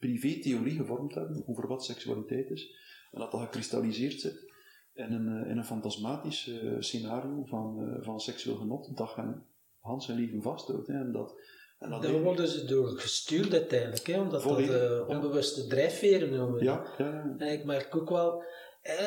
privé-theorie 0.06 0.76
gevormd 0.76 1.14
hebben 1.14 1.42
over 1.46 1.66
wat 1.66 1.84
seksualiteit 1.84 2.50
is. 2.50 2.74
En 3.12 3.20
dat 3.20 3.32
dat 3.32 3.40
gekristalliseerd 3.40 4.20
zit 4.20 4.52
in 4.94 5.12
een, 5.12 5.42
eh, 5.42 5.50
in 5.50 5.58
een 5.58 5.64
fantasmatisch 5.64 6.46
uh, 6.46 6.76
scenario 6.78 7.44
van, 7.44 7.80
uh, 7.80 8.04
van 8.04 8.20
seksueel 8.20 8.56
genot 8.56 8.96
dat 8.96 9.14
hen 9.14 9.46
Hans 9.80 10.06
zijn 10.06 10.18
leven 10.18 10.42
vasthoudt. 10.42 10.86
Hè. 10.86 10.94
En 10.94 11.12
dat, 11.12 11.34
en 11.78 11.90
dat 11.90 12.02
Daar 12.02 12.22
worden 12.22 12.48
ze 12.48 12.64
door 12.64 12.88
gestuurd 12.88 13.52
uiteindelijk, 13.52 14.06
hè, 14.06 14.20
omdat 14.20 14.42
dat 14.42 15.06
onbewuste 15.06 15.66
drijfveren 15.66 16.30
noemen. 16.30 16.62
Ja, 16.62 16.86
ja, 16.98 17.34
En 17.38 17.52
ik 17.52 17.64
merk 17.64 17.96
ook 17.96 18.10
wel, 18.10 18.42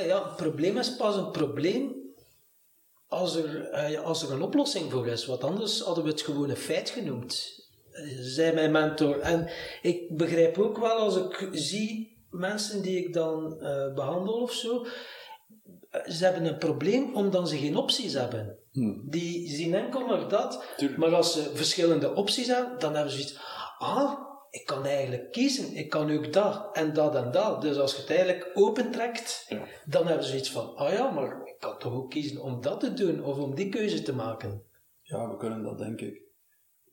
ja, 0.06 0.28
het 0.28 0.36
probleem 0.36 0.78
is 0.78 0.96
pas 0.96 1.16
een 1.16 1.32
probleem 1.32 1.96
als 3.08 3.36
er, 3.36 3.70
als 3.98 4.24
er 4.24 4.32
een 4.32 4.42
oplossing 4.42 4.92
voor 4.92 5.08
is. 5.08 5.26
Want 5.26 5.44
anders 5.44 5.82
hadden 5.82 6.04
we 6.04 6.10
het 6.10 6.22
gewoon 6.22 6.50
een 6.50 6.56
feit 6.56 6.90
genoemd 6.90 7.67
zei 8.20 8.54
mijn 8.54 8.72
mentor. 8.72 9.20
En 9.20 9.50
ik 9.82 10.18
begrijp 10.18 10.58
ook 10.58 10.78
wel 10.78 10.98
als 10.98 11.16
ik 11.18 11.50
zie 11.52 12.18
mensen 12.30 12.82
die 12.82 12.98
ik 13.06 13.14
dan 13.14 13.58
uh, 13.62 13.94
behandel 13.94 14.34
of 14.34 14.52
zo, 14.52 14.86
ze 15.92 16.24
hebben 16.24 16.46
een 16.46 16.58
probleem 16.58 17.16
omdat 17.16 17.50
ze 17.50 17.58
geen 17.58 17.78
opties 17.78 18.14
hebben. 18.14 18.58
Hmm. 18.72 19.02
Die 19.06 19.50
zien 19.50 19.74
enkel 19.74 20.06
maar 20.06 20.28
dat. 20.28 20.66
Maar 20.98 21.16
als 21.16 21.34
ze 21.34 21.52
verschillende 21.54 22.14
opties 22.14 22.48
hebben, 22.48 22.80
dan 22.80 22.96
hebben 22.96 23.14
ze 23.14 23.20
iets. 23.20 23.40
Ah, 23.78 24.20
ik 24.50 24.66
kan 24.66 24.86
eigenlijk 24.86 25.32
kiezen. 25.32 25.76
Ik 25.76 25.90
kan 25.90 26.12
ook 26.18 26.34
dat 26.34 26.70
en 26.74 26.94
dat 26.94 27.16
en 27.16 27.32
dat. 27.32 27.62
Dus 27.62 27.78
als 27.78 27.96
je 27.96 28.02
het 28.02 28.10
eigenlijk 28.10 28.52
opentrekt, 28.54 29.46
ja. 29.50 29.66
dan 29.86 30.08
hebben 30.08 30.26
ze 30.26 30.38
iets 30.38 30.52
van: 30.52 30.76
ah 30.76 30.94
ja, 30.94 31.10
maar 31.12 31.42
ik 31.46 31.56
kan 31.60 31.78
toch 31.78 31.94
ook 31.94 32.10
kiezen 32.10 32.42
om 32.42 32.62
dat 32.62 32.80
te 32.80 32.94
doen 32.94 33.24
of 33.24 33.38
om 33.38 33.56
die 33.56 33.70
keuze 33.70 34.02
te 34.02 34.14
maken. 34.14 34.64
Ja, 35.02 35.30
we 35.30 35.38
kunnen 35.38 35.64
dat 35.64 35.78
denk 35.78 36.02
ik 36.02 36.27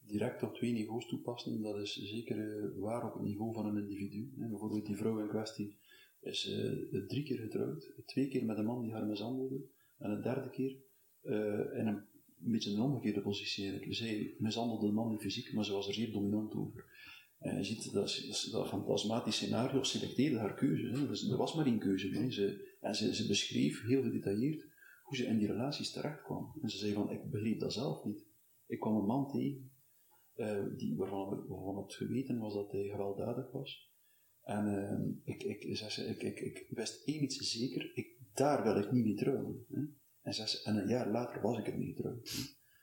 direct 0.07 0.43
op 0.43 0.55
twee 0.55 0.73
niveaus 0.73 1.07
toepassen. 1.07 1.63
Dat 1.63 1.81
is 1.81 1.93
zeker 1.95 2.37
uh, 2.37 2.81
waar 2.81 3.07
op 3.07 3.15
het 3.15 3.23
niveau 3.23 3.55
van 3.55 3.67
een 3.67 3.83
individu. 3.83 4.33
Bijvoorbeeld 4.37 4.87
die 4.87 4.97
vrouw 4.97 5.21
in 5.21 5.29
kwestie 5.29 5.79
is 6.21 6.49
uh, 6.49 7.07
drie 7.07 7.25
keer 7.25 7.39
getrouwd, 7.39 7.93
twee 8.07 8.29
keer 8.29 8.45
met 8.45 8.59
een 8.59 8.65
man 8.65 8.83
die 8.83 8.93
haar 8.93 9.07
mishandelde, 9.07 9.65
en 9.99 10.11
een 10.11 10.23
derde 10.23 10.51
keer 10.51 10.77
uh, 11.23 11.79
in 11.79 11.87
een, 11.87 12.07
een 12.45 12.53
beetje 12.53 12.73
een 12.73 12.81
omgekeerde 12.81 13.21
positie 13.21 13.65
eigenlijk. 13.65 13.97
Zij 13.97 14.35
mishandelde 14.39 14.87
de 14.87 14.93
man 14.93 15.13
in 15.13 15.21
fysiek, 15.21 15.53
maar 15.53 15.65
ze 15.65 15.73
was 15.73 15.89
er 15.89 15.95
zeer 15.95 16.13
dominant 16.13 16.55
over. 16.55 16.93
En 17.39 17.57
je 17.57 17.65
ziet, 17.65 17.93
dat, 17.93 18.23
dat, 18.51 18.69
fantasmatisch 18.69 19.37
scenario 19.37 19.83
selecteerde 19.83 20.39
haar 20.39 20.55
keuze. 20.55 20.87
Hè. 20.87 21.07
Dus 21.07 21.31
er 21.31 21.37
was 21.37 21.55
maar 21.55 21.67
één 21.67 21.79
keuze. 21.79 22.09
Hè. 22.09 22.31
Ze, 22.31 22.77
en 22.81 22.95
ze, 22.95 23.15
ze 23.15 23.27
beschreef 23.27 23.83
heel 23.83 24.03
gedetailleerd 24.03 24.67
hoe 25.03 25.17
ze 25.17 25.25
in 25.25 25.39
die 25.39 25.47
relaties 25.47 25.93
terecht 25.93 26.23
kwam. 26.23 26.59
En 26.63 26.69
ze 26.69 26.79
zei 26.79 26.93
van, 26.93 27.11
ik 27.11 27.31
begreep 27.31 27.61
dat 27.61 27.73
zelf 27.73 28.05
niet. 28.05 28.27
Ik 28.67 28.81
kwam 28.81 28.97
een 28.97 29.07
man 29.07 29.31
tegen 29.31 29.71
uh, 30.37 30.65
die, 30.77 30.97
waarvan, 30.97 31.47
waarvan 31.49 31.77
het 31.77 31.95
geweten 31.95 32.39
was 32.39 32.55
dat 32.55 32.73
hij 32.73 32.85
gewelddadig 32.85 33.51
was. 33.51 33.93
En 34.43 34.67
uh, 34.67 35.35
ik, 35.35 35.43
ik, 35.43 35.77
ze, 35.77 36.07
ik, 36.07 36.23
ik, 36.23 36.41
ik 36.41 36.67
wist 36.71 37.07
één 37.07 37.23
iets 37.23 37.37
zeker, 37.37 37.91
ik, 37.95 38.19
daar 38.35 38.63
wil 38.63 38.77
ik 38.77 38.93
niet 38.93 39.05
mee 39.05 39.15
trouwen. 39.15 39.65
Hè. 39.69 39.81
En, 40.23 40.35
ze, 40.35 40.63
en 40.65 40.77
een 40.77 40.89
jaar 40.89 41.11
later 41.11 41.43
was 41.43 41.59
ik 41.59 41.67
er 41.67 41.79
niet 41.79 41.97
getrouwd. 41.97 42.29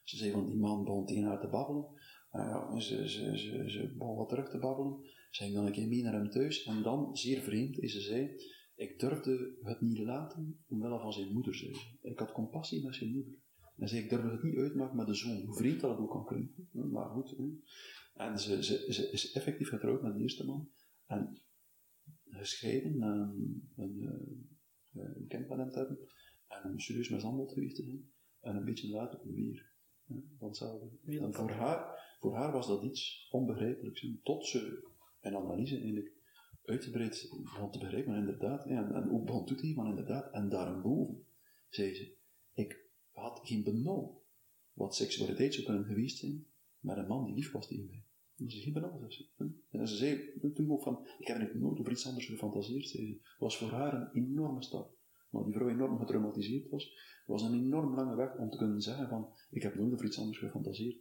Ze 0.03 0.17
zei 0.17 0.31
van 0.31 0.45
die 0.45 0.55
man 0.55 0.83
begon 0.83 1.05
tegen 1.05 1.23
haar 1.23 1.39
te 1.39 1.47
babbelen. 1.47 1.85
Uh, 2.33 2.77
ze, 2.77 3.09
ze, 3.09 3.37
ze, 3.37 3.69
ze 3.69 3.95
begon 3.97 4.17
wat 4.17 4.29
terug 4.29 4.49
te 4.49 4.59
babbelen. 4.59 4.99
Ze 5.31 5.43
ging 5.43 5.55
dan 5.55 5.65
een 5.65 5.71
keer 5.71 5.87
mee 5.87 6.03
naar 6.03 6.13
hem 6.13 6.29
thuis. 6.29 6.63
En 6.63 6.83
dan, 6.83 7.15
zeer 7.15 7.41
vreemd, 7.41 7.77
is 7.79 7.93
ze 7.93 8.01
zei, 8.01 8.35
ik 8.75 8.99
durfde 8.99 9.57
het 9.61 9.81
niet 9.81 9.99
laten 9.99 10.63
omwille 10.67 10.99
van 10.99 11.13
zijn 11.13 11.33
moeder. 11.33 11.55
Zei. 11.55 11.75
Ik 12.01 12.19
had 12.19 12.31
compassie 12.31 12.83
met 12.83 12.95
zijn 12.95 13.11
moeder. 13.11 13.33
En 13.81 13.87
zei, 13.87 14.01
ik 14.01 14.09
durf 14.09 14.31
het 14.31 14.43
niet 14.43 14.57
uitmaken 14.57 14.95
met 14.95 15.07
de 15.07 15.13
zoon, 15.13 15.41
hoe 15.41 15.55
vreemd 15.55 15.79
dat 15.79 15.89
het 15.89 15.99
ook 15.99 16.11
kan 16.11 16.25
klinken. 16.25 16.69
Maar 16.91 17.09
goed. 17.09 17.35
En 18.13 18.39
ze, 18.39 18.63
ze, 18.63 18.93
ze 18.93 19.11
is 19.11 19.31
effectief 19.31 19.69
getrouwd 19.69 20.01
met 20.01 20.13
de 20.13 20.19
eerste 20.19 20.45
man. 20.45 20.69
En 21.05 21.41
gescheiden, 22.25 23.01
en 23.01 23.19
een, 23.19 23.69
een, 23.75 24.49
een 24.93 25.27
kind 25.27 25.47
met 25.47 25.57
hem 25.57 25.69
te 25.69 25.77
hebben. 25.77 25.97
En 26.47 26.79
serieus 26.79 27.09
mishandeld 27.09 27.51
geweest 27.51 27.75
te 27.75 27.83
zijn. 27.83 28.11
En 28.39 28.55
een 28.55 28.65
beetje 28.65 28.89
later 28.89 29.19
weer. 29.23 29.73
Hetzelfde. 30.39 31.19
En 31.19 31.33
voor 31.33 31.51
haar, 31.51 32.15
voor 32.19 32.35
haar 32.35 32.51
was 32.51 32.67
dat 32.67 32.83
iets 32.83 33.27
onbegrijpelijks. 33.31 34.07
Tot 34.23 34.47
ze 34.47 34.89
in 35.21 35.35
analyse 35.35 35.75
eigenlijk 35.75 36.11
uitgebreid 36.63 37.29
begon 37.43 37.71
te 37.71 37.79
begrijpen, 37.79 38.11
maar 38.11 38.19
inderdaad, 38.19 38.65
en, 38.65 38.93
en 38.93 39.11
ook 39.11 39.25
begon 39.25 39.45
toe 39.45 39.57
te 39.57 39.63
geven, 39.63 39.83
maar 39.83 39.89
inderdaad, 39.89 40.33
en 40.33 40.49
daarboven, 40.49 41.25
zei 41.69 41.93
ze, 41.93 42.19
had 43.21 43.39
geen 43.43 43.63
benul 43.63 44.23
wat 44.73 44.95
seksualiteit 44.95 45.53
zou 45.53 45.65
kunnen 45.65 45.85
geweest 45.85 46.17
zijn 46.17 46.45
met 46.79 46.97
een 46.97 47.07
man 47.07 47.25
die 47.25 47.35
lief 47.35 47.51
was 47.51 47.67
tegen 47.67 47.85
mij. 47.85 48.05
Dat 48.35 48.47
is 48.47 48.63
geen 48.63 48.73
benul. 48.73 49.09
En 49.69 49.87
ze 49.87 49.95
zei 49.95 50.31
toen 50.53 50.71
ook 50.71 50.83
van, 50.83 51.07
ik 51.19 51.27
heb 51.27 51.37
er 51.37 51.57
nooit 51.57 51.79
over 51.79 51.91
iets 51.91 52.07
anders 52.07 52.25
gefantaseerd. 52.25 52.91
Het 52.91 53.19
was 53.39 53.57
voor 53.57 53.69
haar 53.69 53.93
een 53.93 54.23
enorme 54.23 54.63
stap. 54.63 54.99
Maar 55.29 55.43
die 55.43 55.53
vrouw 55.53 55.69
enorm 55.69 55.99
getraumatiseerd 55.99 56.69
was, 56.69 56.97
was 57.25 57.41
een 57.41 57.53
enorm 57.53 57.95
lange 57.95 58.15
weg 58.15 58.37
om 58.37 58.49
te 58.49 58.57
kunnen 58.57 58.81
zeggen 58.81 59.07
van, 59.07 59.33
ik 59.49 59.61
heb 59.61 59.75
nooit 59.75 59.93
over 59.93 60.05
iets 60.05 60.19
anders 60.19 60.37
gefantaseerd. 60.37 60.97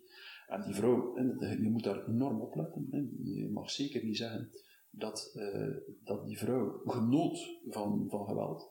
En 0.46 0.62
die 0.62 0.74
vrouw, 0.74 1.18
je 1.40 1.70
moet 1.70 1.84
daar 1.84 2.08
enorm 2.08 2.40
op 2.40 2.54
letten. 2.54 2.88
Je 3.22 3.50
mag 3.50 3.70
zeker 3.70 4.04
niet 4.04 4.16
zeggen 4.16 4.50
dat, 4.90 5.32
uh, 5.36 5.76
dat 6.04 6.26
die 6.26 6.38
vrouw 6.38 6.82
genoot 6.84 7.60
van, 7.68 8.06
van 8.08 8.26
geweld 8.26 8.69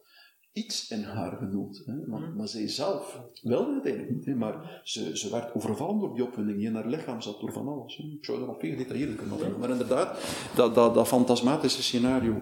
iets 0.53 0.89
in 0.89 1.03
haar 1.03 1.37
genoemd. 1.37 1.83
Hè. 1.85 1.95
Maar, 2.07 2.21
mm. 2.21 2.35
maar 2.35 2.47
zij 2.47 2.67
zelf 2.67 3.21
wilde 3.41 3.75
het 3.75 3.85
eigenlijk 3.85 4.15
niet. 4.15 4.25
Hè. 4.25 4.35
Maar 4.35 4.81
ze, 4.83 5.17
ze 5.17 5.31
werd 5.31 5.53
overvallen 5.53 5.99
door 5.99 6.13
die 6.13 6.23
opwinding. 6.23 6.63
In 6.63 6.75
haar 6.75 6.87
lichaam 6.87 7.21
zat 7.21 7.39
door 7.39 7.51
van 7.51 7.67
alles. 7.67 7.97
Hè. 7.97 8.03
Ik 8.03 8.25
zou 8.25 8.41
er 8.41 8.47
nog 8.47 8.59
veel 8.59 8.69
gedetailleerder 8.69 9.15
kunnen 9.15 9.35
over. 9.35 9.59
Maar 9.59 9.69
inderdaad, 9.69 10.19
dat, 10.55 10.75
dat, 10.75 10.93
dat 10.93 11.07
fantasmatische 11.07 11.83
scenario 11.83 12.41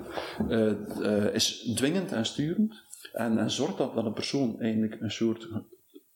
uh, 0.50 0.72
uh, 1.00 1.34
is 1.34 1.72
dwingend 1.76 2.12
en 2.12 2.26
sturend. 2.26 2.86
En, 3.14 3.38
en 3.38 3.52
zorgt 3.52 3.78
dat, 3.78 3.96
dat 3.96 4.06
een 4.06 4.14
persoon 4.14 4.60
eigenlijk 4.60 5.02
een 5.02 5.12
soort 5.12 5.50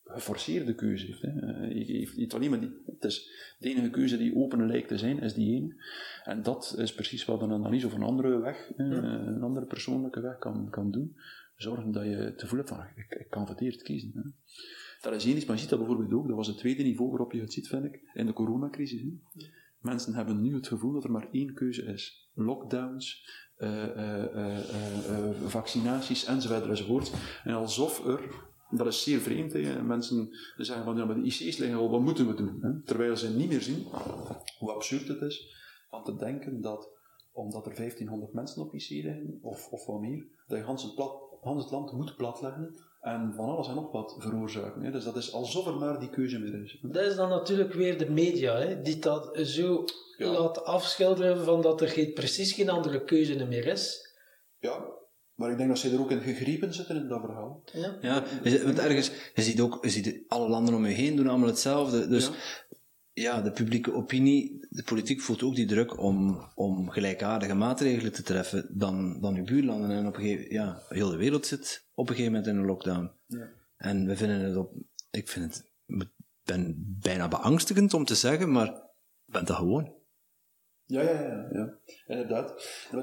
geforceerde 0.06 0.76
keuze 0.76 1.06
heeft. 1.06 1.22
Hè. 1.22 1.30
Eh, 1.30 1.88
je 1.88 1.94
heeft 1.94 2.18
niet 2.18 2.34
alleen 2.34 2.50
maar 2.50 2.60
die, 2.60 2.72
het 2.86 3.04
is 3.04 3.30
de 3.60 3.70
enige 3.70 3.90
keuze 3.90 4.18
die 4.18 4.36
open 4.36 4.68
lijkt 4.68 4.88
te 4.88 4.98
zijn, 4.98 5.20
is 5.20 5.34
die 5.34 5.56
ene. 5.56 5.76
En 6.24 6.44
dat 6.44 6.76
is 6.78 6.94
precies 6.94 7.26
wat 7.26 7.42
een 7.42 7.52
analyse 7.52 7.86
of 7.86 7.94
een 7.94 8.04
andere 8.04 8.40
weg, 8.40 8.72
een 8.76 9.42
andere 9.42 9.66
persoonlijke 9.66 10.22
weg 10.22 10.38
kan, 10.38 10.68
kan 10.70 10.92
doen 10.92 11.16
zorgen 11.62 11.92
dat 11.92 12.04
je 12.04 12.34
te 12.38 12.48
voelen 12.48 12.68
van, 12.68 12.80
ik, 12.96 13.20
ik 13.20 13.30
kan 13.30 13.46
verkeerd 13.46 13.82
kiezen. 13.82 14.12
Hè. 14.14 14.22
Dat 15.02 15.14
is 15.14 15.26
één 15.26 15.36
iets, 15.36 15.46
maar 15.46 15.56
je 15.56 15.62
ziet 15.62 15.70
dat 15.70 15.80
bijvoorbeeld 15.80 16.14
ook, 16.14 16.28
dat 16.28 16.36
was 16.36 16.48
het 16.48 16.58
tweede 16.58 16.84
niveau 16.84 17.10
waarop 17.10 17.32
je 17.32 17.42
het 17.42 17.54
ziet, 17.54 17.68
vind 17.68 17.86
ik, 17.86 18.02
in 18.14 18.26
de 18.26 18.34
coronacrisis. 18.34 19.02
Hè. 19.02 19.44
Mensen 19.80 20.14
hebben 20.14 20.42
nu 20.42 20.56
het 20.56 20.68
gevoel 20.68 20.92
dat 20.94 21.04
er 21.04 21.12
maar 21.12 21.28
één 21.32 21.54
keuze 21.54 21.84
is. 21.84 22.30
Lockdowns, 22.34 23.28
uh, 23.58 23.96
uh, 23.96 24.36
uh, 24.36 25.42
vaccinaties, 25.46 26.26
enzovoort, 26.26 26.70
enzovoort. 26.70 27.14
En 27.44 27.54
alsof 27.54 28.06
er, 28.06 28.22
dat 28.70 28.88
is 28.88 29.04
zeer 29.04 29.20
vreemd, 29.20 29.54
hè. 29.54 29.84
mensen 29.84 30.30
zeggen 30.58 30.86
van, 30.86 30.98
ja, 30.98 31.06
maar 31.06 31.16
de 31.16 31.26
IC's 31.26 31.58
liggen 31.58 31.78
al, 31.78 31.90
wat 31.90 32.02
moeten 32.02 32.28
we 32.28 32.34
doen? 32.34 32.58
Hè? 32.62 32.82
Terwijl 32.82 33.18
ze 33.18 33.30
niet 33.30 33.50
meer 33.50 33.62
zien 33.62 33.86
hoe 34.58 34.72
absurd 34.72 35.08
het 35.08 35.22
is 35.22 35.60
van 35.90 36.04
te 36.04 36.16
denken 36.16 36.62
dat, 36.62 36.90
omdat 37.32 37.66
er 37.66 37.76
1500 37.76 38.34
mensen 38.34 38.62
op 38.62 38.74
IC 38.74 38.90
liggen, 38.90 39.40
of, 39.42 39.72
of 39.72 39.86
wat 39.86 40.00
meer, 40.00 40.26
dat 40.48 40.58
je 40.58 40.64
Hans 40.64 40.84
het 40.84 40.96
plat 40.96 41.31
Hans 41.42 41.64
het 41.64 41.72
land 41.72 41.92
moet 41.92 42.16
platleggen 42.16 42.76
en 43.02 43.34
van 43.36 43.46
alles 43.50 43.68
en 43.68 43.76
nog 43.76 43.92
wat 43.92 44.16
veroorzaken. 44.20 44.82
Hè. 44.84 44.92
Dus 44.92 45.04
dat 45.04 45.16
is 45.16 45.34
alsof 45.34 45.68
er 45.68 45.76
maar 45.76 46.00
die 46.00 46.10
keuze 46.10 46.40
meer 46.40 46.64
is. 46.64 46.78
Dat 46.82 47.04
is 47.06 47.16
dan 47.16 47.30
natuurlijk 47.30 47.74
weer 47.74 47.98
de 47.98 48.10
media, 48.10 48.58
hè, 48.58 48.82
die 48.82 49.00
dat 49.00 49.38
zo 49.38 49.84
Ja. 50.18 50.28
laat 50.32 50.64
afschilderen 50.66 51.44
van 51.46 51.62
dat 51.62 51.82
er 51.82 51.88
geen, 51.88 52.14
precies 52.14 52.54
geen 52.54 52.70
andere 52.70 53.04
keuze 53.04 53.46
meer 53.46 53.66
is. 53.66 54.14
Ja, 54.60 54.86
maar 55.36 55.52
ik 55.52 55.58
denk 55.58 55.70
dat 55.70 55.80
zij 55.80 55.92
er 55.92 56.00
ook 56.00 56.12
in 56.12 56.20
gegrepen 56.22 56.74
zitten 56.74 56.96
in 56.96 57.08
dat 57.08 57.20
verhaal. 57.22 57.62
Ja. 57.74 57.98
Ja, 58.02 58.24
je 58.44 58.50
ziet- 58.50 58.64
want 58.64 58.80
ergens, 58.80 59.12
je 59.34 59.42
ziet 59.42 59.62
ook, 59.62 59.78
je 59.82 59.90
ziet 59.90 60.24
alle 60.28 60.50
landen 60.50 60.74
om 60.74 60.86
je 60.86 60.94
heen 60.94 61.16
doen 61.16 61.28
allemaal 61.28 61.48
hetzelfde. 61.48 62.08
Dus 62.08 62.26
Ja. 62.26 62.34
Ja, 63.22 63.42
de 63.42 63.52
publieke 63.52 63.94
opinie, 63.94 64.68
de 64.70 64.84
politiek 64.84 65.22
voelt 65.22 65.44
ook 65.44 65.56
die 65.56 65.66
druk 65.66 66.00
om, 66.00 66.48
om 66.56 66.90
gelijkaardige 66.90 67.54
maatregelen 67.54 68.12
te 68.12 68.24
treffen 68.24 68.78
dan, 68.78 69.22
dan 69.22 69.36
uw 69.36 69.44
buurlanden. 69.44 69.90
En 69.90 70.08
op 70.08 70.16
een 70.16 70.22
gegeven 70.22 70.54
ja, 70.54 70.82
heel 70.88 71.10
de 71.10 71.18
wereld 71.18 71.46
zit 71.46 71.90
op 71.94 72.10
een 72.10 72.16
gegeven 72.16 72.34
moment 72.34 72.52
in 72.52 72.58
een 72.60 72.66
lockdown. 72.66 73.12
Ja. 73.28 73.50
En 73.78 74.08
we 74.08 74.16
vinden 74.16 74.40
het 74.40 74.56
op, 74.56 74.74
ik 75.12 75.28
vind 75.28 75.46
het, 75.46 75.72
ben 76.44 76.98
bijna 77.02 77.28
beangstigend 77.28 77.94
om 77.94 78.06
te 78.06 78.16
zeggen, 78.16 78.52
maar 78.52 78.68
ik 79.26 79.34
ben 79.34 79.46
dat 79.46 79.56
gewoon. 79.56 80.00
Ja, 80.86 81.02
ja, 81.02 81.22
ja, 81.22 81.50
ja. 81.52 81.80
inderdaad. 82.08 82.54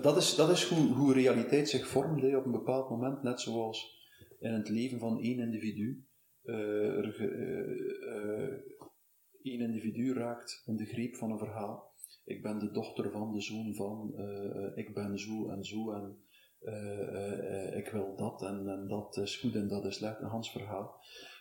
Dat 0.02 0.16
is, 0.16 0.34
dat 0.34 0.50
is 0.50 0.64
hoe, 0.64 0.92
hoe 0.94 1.12
realiteit 1.12 1.68
zich 1.68 1.86
vormt 1.86 2.22
hè, 2.22 2.36
op 2.36 2.44
een 2.44 2.52
bepaald 2.52 2.90
moment, 2.90 3.22
net 3.22 3.40
zoals 3.40 3.96
in 4.38 4.52
het 4.52 4.68
leven 4.68 4.98
van 4.98 5.20
één 5.20 5.38
individu. 5.38 6.06
Eh, 6.42 6.98
eh, 6.98 7.20
eh, 8.14 8.58
één 9.50 9.60
individu 9.60 10.12
raakt 10.14 10.62
in 10.66 10.76
de 10.76 10.84
greep 10.86 11.16
van 11.16 11.30
een 11.30 11.38
verhaal. 11.38 11.92
Ik 12.24 12.42
ben 12.42 12.58
de 12.58 12.70
dochter 12.70 13.10
van, 13.10 13.32
de 13.32 13.40
zoon 13.40 13.74
van, 13.74 14.14
eh, 14.16 14.76
ik 14.84 14.94
ben 14.94 15.18
zo 15.18 15.50
en 15.50 15.64
zo 15.64 15.92
en 15.92 16.18
eh, 16.58 17.00
eh, 17.08 17.68
eh, 17.68 17.76
ik 17.78 17.88
wil 17.88 18.16
dat 18.16 18.42
en, 18.42 18.68
en 18.68 18.88
dat 18.88 19.16
is 19.16 19.36
goed 19.36 19.54
en 19.54 19.68
dat 19.68 19.84
is 19.84 19.96
slecht, 19.96 20.20
een 20.20 20.28
Hans 20.28 20.50
verhaal. 20.52 21.00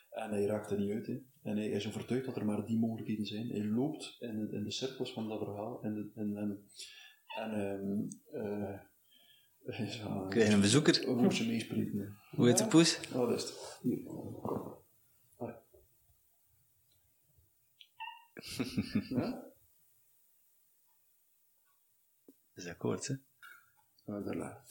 En 0.10 0.30
hij 0.30 0.46
raakt 0.46 0.72
er 0.72 0.80
niet 0.80 0.92
uit. 0.92 1.08
Hè. 1.08 1.14
En 1.42 1.58
hij 1.58 1.68
is 1.70 1.88
overtuigd 1.88 2.26
dat 2.26 2.36
er 2.36 2.46
maar 2.46 2.66
die 2.66 2.80
mogelijkheden 2.80 3.26
zijn. 3.26 3.48
Hij 3.50 3.64
loopt 3.66 4.16
in, 4.20 4.40
de- 4.40 4.56
in 4.56 4.64
de 4.64 4.72
cirkels 4.72 5.14
van 5.14 5.28
dat 5.28 5.40
verhaal. 5.40 5.82
En, 5.84 5.94
de- 5.94 6.12
en, 6.16 6.38
en, 7.38 8.08
eh, 8.32 9.80
is 9.88 10.02
wel- 10.04 10.28
Krijg 10.28 10.48
je 10.48 10.54
een 10.54 10.62
bezoeker? 10.62 11.08
Een 11.08 11.16
woordje 11.18 11.48
meespreken. 11.48 12.18
Hoe 12.32 12.48
heet 12.48 12.58
de 12.58 12.68
poes? 12.68 13.00
Oh, 13.16 13.30
dat 13.30 13.38
is 13.38 13.44
het. 13.44 13.80
Hier. 13.82 14.00
Allee. 15.38 15.56
Ja? 19.10 19.32
Dat 22.54 22.64
is 22.66 22.68
akkoord, 22.68 23.08
hè? 23.08 23.16
Laat. 24.08 24.62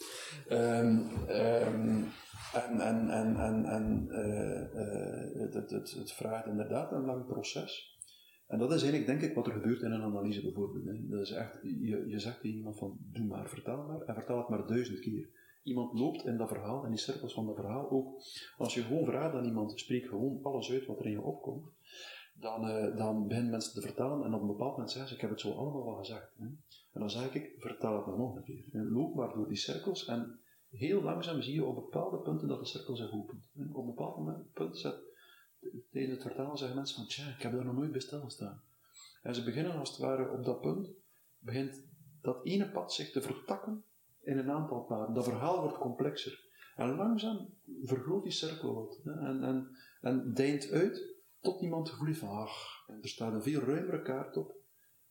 Ehm, 0.48 0.98
ehm, 1.28 2.04
en 2.54 2.80
en, 2.80 3.10
en, 3.10 3.36
en, 3.36 3.64
en 3.64 4.08
eh, 4.10 4.62
eh, 4.62 5.40
het, 5.40 5.54
het, 5.54 5.70
het, 5.70 5.90
het 5.90 6.12
vraagt 6.12 6.46
inderdaad 6.46 6.92
een 6.92 7.04
lang 7.04 7.26
proces. 7.26 7.98
En 8.46 8.58
dat 8.58 8.72
is 8.72 8.82
eigenlijk, 8.82 9.06
denk 9.06 9.30
ik, 9.30 9.34
wat 9.34 9.46
er 9.46 9.52
gebeurt 9.52 9.82
in 9.82 9.90
een 9.90 10.02
analyse 10.02 10.42
bijvoorbeeld. 10.42 10.84
Hè. 10.84 11.08
Dat 11.08 11.20
is 11.20 11.30
echt, 11.30 11.60
je, 11.62 12.04
je 12.08 12.18
zegt 12.18 12.40
tegen 12.40 12.56
iemand 12.56 12.78
van, 12.78 12.98
doe 13.12 13.26
maar, 13.26 13.48
vertel 13.48 13.86
maar, 13.86 14.00
en 14.00 14.14
vertel 14.14 14.38
het 14.38 14.48
maar 14.48 14.66
duizend 14.66 15.00
keer. 15.00 15.28
Iemand 15.62 15.98
loopt 15.98 16.24
in 16.24 16.36
dat 16.36 16.48
verhaal, 16.48 16.84
in 16.84 16.90
die 16.90 17.00
cirkels 17.00 17.34
van 17.34 17.46
dat 17.46 17.56
verhaal 17.56 17.90
ook. 17.90 18.22
Als 18.56 18.74
je 18.74 18.82
gewoon 18.82 19.04
vraagt 19.04 19.34
aan 19.34 19.44
iemand, 19.44 19.80
spreek 19.80 20.06
gewoon 20.06 20.42
alles 20.42 20.70
uit 20.70 20.86
wat 20.86 20.98
er 20.98 21.06
in 21.06 21.10
je 21.10 21.22
opkomt, 21.22 21.68
dan, 22.41 22.68
eh, 22.68 22.97
dan 22.97 23.26
beginnen 23.26 23.51
mensen 23.51 23.72
te 23.72 23.80
vertellen 23.80 24.24
en 24.24 24.34
op 24.34 24.41
een 24.41 24.47
bepaald 24.47 24.70
moment 24.70 24.91
zeggen 24.91 25.09
ze, 25.09 25.14
ik 25.14 25.20
heb 25.20 25.30
het 25.30 25.41
zo 25.41 25.53
allemaal 25.53 25.84
wel 25.84 25.97
gezegd. 25.97 26.34
Hè. 26.37 26.45
En 26.93 27.01
dan 27.01 27.11
zeg 27.11 27.34
ik, 27.34 27.55
vertel 27.59 27.97
het 27.97 28.07
maar 28.07 28.18
nog 28.18 28.37
een 28.37 28.45
keer. 28.45 28.64
Loop 28.72 29.14
maar 29.14 29.34
door 29.34 29.49
die 29.49 29.57
cirkels 29.57 30.05
en 30.05 30.41
heel 30.70 31.03
langzaam 31.03 31.43
zie 31.43 31.55
je 31.55 31.64
op 31.64 31.74
bepaalde 31.74 32.18
punten 32.18 32.49
dat 32.49 32.59
de 32.59 32.66
cirkel 32.66 32.97
zich 32.97 33.12
opent. 33.12 33.51
En 33.55 33.74
op 33.74 33.76
een 33.76 33.95
bepaald 33.95 34.53
punt 34.53 34.78
zet, 34.78 34.97
tijdens 35.91 36.14
het 36.14 36.22
vertalen 36.22 36.59
zeggen 36.59 36.76
mensen 36.76 36.97
van, 36.97 37.07
tja, 37.07 37.28
ik 37.28 37.43
heb 37.43 37.53
daar 37.53 37.64
nog 37.64 37.74
nooit 37.74 37.93
bij 37.93 38.01
stilgestaan. 38.01 38.62
En 39.22 39.34
ze 39.34 39.45
beginnen 39.45 39.78
als 39.78 39.89
het 39.89 39.99
ware 39.99 40.30
op 40.30 40.45
dat 40.45 40.61
punt, 40.61 40.89
begint 41.39 41.84
dat 42.20 42.45
ene 42.45 42.70
pad 42.70 42.93
zich 42.93 43.11
te 43.11 43.22
vertakken 43.22 43.84
in 44.20 44.39
een 44.39 44.51
aantal 44.51 44.80
paden. 44.80 45.14
Dat 45.14 45.24
verhaal 45.24 45.61
wordt 45.61 45.78
complexer. 45.78 46.45
En 46.76 46.97
langzaam 46.97 47.49
vergroot 47.82 48.22
die 48.22 48.32
cirkel 48.32 48.74
wat. 48.74 49.01
En, 49.05 49.43
en, 49.43 49.76
en 50.01 50.34
deint 50.34 50.70
uit 50.70 51.15
tot 51.47 51.62
iemand 51.62 51.88
het 51.88 51.97
gevoel 51.97 52.14
van, 52.14 52.28
ach, 52.28 52.86
er 53.03 53.09
staat 53.09 53.32
een 53.32 53.42
veel 53.42 53.61
ruimere 53.61 54.03
kaart 54.03 54.36
op. 54.36 54.55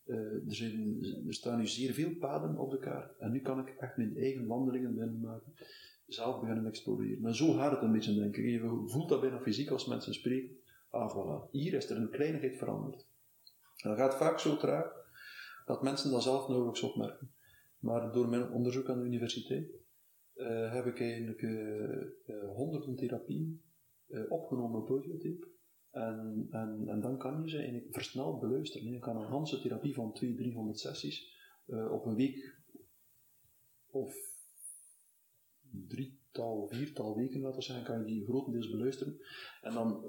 Eh, 0.04 0.18
er, 0.18 0.56
zijn, 0.56 1.04
er 1.28 1.34
staan 1.34 1.58
nu 1.58 1.68
zeer 1.68 1.94
veel 1.94 2.16
paden 2.16 2.58
op 2.58 2.72
de 2.72 2.80
kaart. 2.80 3.18
En 3.18 3.32
nu 3.32 3.40
kan 3.40 3.60
ik 3.60 3.70
echt 3.70 3.98
mijn 3.98 4.18
eigen 4.18 4.48
wandelingen 4.48 4.96
binnen 4.96 5.20
maken. 5.20 5.54
Zelf 6.08 6.40
beginnen 6.40 6.66
exploreren. 6.66 7.22
Maar 7.22 7.36
zo 7.36 7.54
gaat 7.54 7.72
het 7.72 7.82
een 7.82 7.92
beetje, 7.92 8.14
denk 8.14 8.36
ik. 8.36 8.46
Je 8.46 8.84
voelt 8.86 9.10
dat 9.10 9.22
bijna 9.22 9.40
fysiek 9.40 9.70
als 9.70 9.86
mensen 9.86 10.14
spreken. 10.14 10.58
Ah, 10.90 11.16
voilà. 11.16 11.52
Hier 11.52 11.74
is 11.74 11.90
er 11.90 11.98
een 11.98 12.10
kleinigheid 12.10 12.58
veranderd. 12.58 13.08
En 13.78 13.90
dat 13.90 13.98
gaat 13.98 14.16
vaak 14.16 14.40
zo 14.40 14.58
traag 14.58 14.92
dat 15.66 15.84
mensen 15.84 16.12
dat 16.12 16.24
zelf 16.24 16.48
nauwelijks 16.48 16.84
opmerken. 16.84 17.32
Maar 17.80 18.12
door 18.12 18.30
mijn 18.30 18.52
onderzoek 18.52 18.90
aan 18.90 19.00
de 19.00 19.06
universiteit 19.06 19.70
eh, 20.34 20.74
heb 20.74 20.86
ik 20.86 21.00
eigenlijk 21.00 21.42
eh, 21.42 22.50
honderden 22.56 22.96
therapieën 22.96 23.62
opgenomen 24.30 24.82
op. 24.82 25.55
En, 25.96 26.48
en, 26.52 26.84
en 26.88 27.02
dan 27.02 27.18
kan 27.18 27.42
je 27.44 27.50
ze 27.50 27.58
eigenlijk 27.58 27.88
versneld 27.94 28.40
beluisteren. 28.40 28.92
Je 28.92 29.00
kan 29.00 29.16
een 29.18 29.28
Hanse 29.28 29.62
therapie 29.62 29.94
van 29.94 30.14
200, 30.14 30.48
300 30.48 30.80
sessies 30.80 31.34
eh, 31.66 31.92
op 31.92 32.06
een 32.06 32.16
week 32.16 32.56
of 33.92 34.14
drietal, 35.88 36.68
viertal 36.72 37.16
weken 37.16 37.40
laten 37.42 37.62
zijn, 37.62 37.84
kan 37.84 38.00
je 38.00 38.06
die 38.06 38.24
grotendeels 38.26 38.70
beluisteren. 38.70 39.18
En 39.62 39.74
dan 39.74 40.06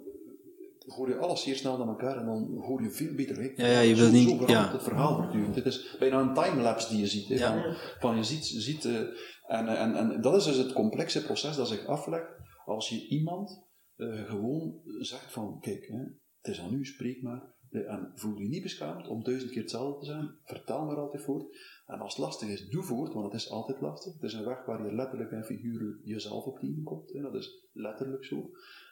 hoor 0.87 1.09
je 1.09 1.17
alles 1.17 1.43
zeer 1.43 1.57
snel 1.57 1.79
naar 1.79 1.89
elkaar 1.89 2.17
en 2.19 2.27
dan 2.27 2.57
hoor 2.61 2.83
je 2.83 2.91
veel 2.91 3.15
beter. 3.15 3.37
hè. 3.37 3.53
Ja, 3.57 3.67
ja, 3.67 3.81
je 3.81 3.95
wil 3.95 4.11
niet- 4.11 4.29
Zo 4.29 4.45
ja. 4.47 4.73
het 4.73 4.83
verhaal 4.83 5.17
voortdurend. 5.17 5.55
Dit 5.55 5.67
is 5.67 5.97
bijna 5.99 6.21
een 6.21 6.35
timelapse 6.35 6.89
die 6.89 6.99
je 6.99 7.07
ziet. 7.07 7.29
Hè, 7.29 7.35
Ja. 7.35 7.63
van, 7.63 7.75
van 7.99 8.17
je 8.17 8.25
ziet, 8.25 8.45
ziet 8.45 8.85
eh, 8.85 9.01
en, 9.47 9.67
en, 9.69 9.95
en 9.97 10.21
dat 10.21 10.35
is 10.37 10.45
dus 10.45 10.57
het 10.57 10.73
complexe 10.73 11.23
proces 11.25 11.57
dat 11.57 11.69
zich 11.69 11.87
aflegt 11.87 12.31
als 12.65 12.89
je 12.89 13.09
iemand 13.09 13.65
eh, 13.97 14.25
gewoon 14.25 14.81
zegt 14.99 15.33
van, 15.33 15.61
kijk, 15.61 15.87
hè, 15.87 15.99
het 16.41 16.55
is 16.55 16.61
aan 16.61 16.75
u, 16.75 16.85
spreek 16.85 17.23
maar. 17.23 17.55
Eh, 17.71 17.93
En 17.93 18.13
voel 18.15 18.39
je 18.39 18.49
niet 18.49 18.63
beschaamd 18.63 19.09
om 19.09 19.23
duizend 19.23 19.51
keer 19.51 19.61
hetzelfde 19.61 19.99
te 19.99 20.07
zijn. 20.07 20.39
Vertel 20.45 20.85
maar 20.85 20.97
altijd 20.97 21.23
voort. 21.23 21.57
En 21.87 21.99
als 21.99 22.17
het 22.17 22.25
lastig 22.25 22.49
is, 22.49 22.69
doe 22.69 22.83
voort, 22.83 23.13
want 23.13 23.33
het 23.33 23.41
is 23.41 23.51
altijd 23.51 23.81
lastig. 23.81 24.13
Het 24.13 24.23
is 24.23 24.33
een 24.33 24.45
weg 24.45 24.65
waar 24.65 24.87
je 24.87 24.95
letterlijk 24.95 25.31
en 25.31 25.45
figuurlijk 25.45 26.01
jezelf 26.05 26.45
op 26.45 26.59
tegenkomt. 26.59 27.13
Hè. 27.13 27.21
Dat 27.21 27.35
is 27.35 27.69
letterlijk 27.73 28.25
zo. 28.25 28.51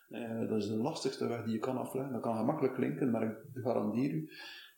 Eh, 0.08 0.48
dat 0.48 0.58
is 0.58 0.68
de 0.68 0.76
lastigste 0.76 1.28
weg 1.28 1.44
die 1.44 1.52
je 1.52 1.58
kan 1.58 1.76
afleggen. 1.76 2.12
Dat 2.12 2.22
kan 2.22 2.36
gemakkelijk 2.36 2.74
klinken, 2.74 3.10
maar 3.10 3.22
ik 3.22 3.62
garandeer 3.62 4.10
u, 4.10 4.30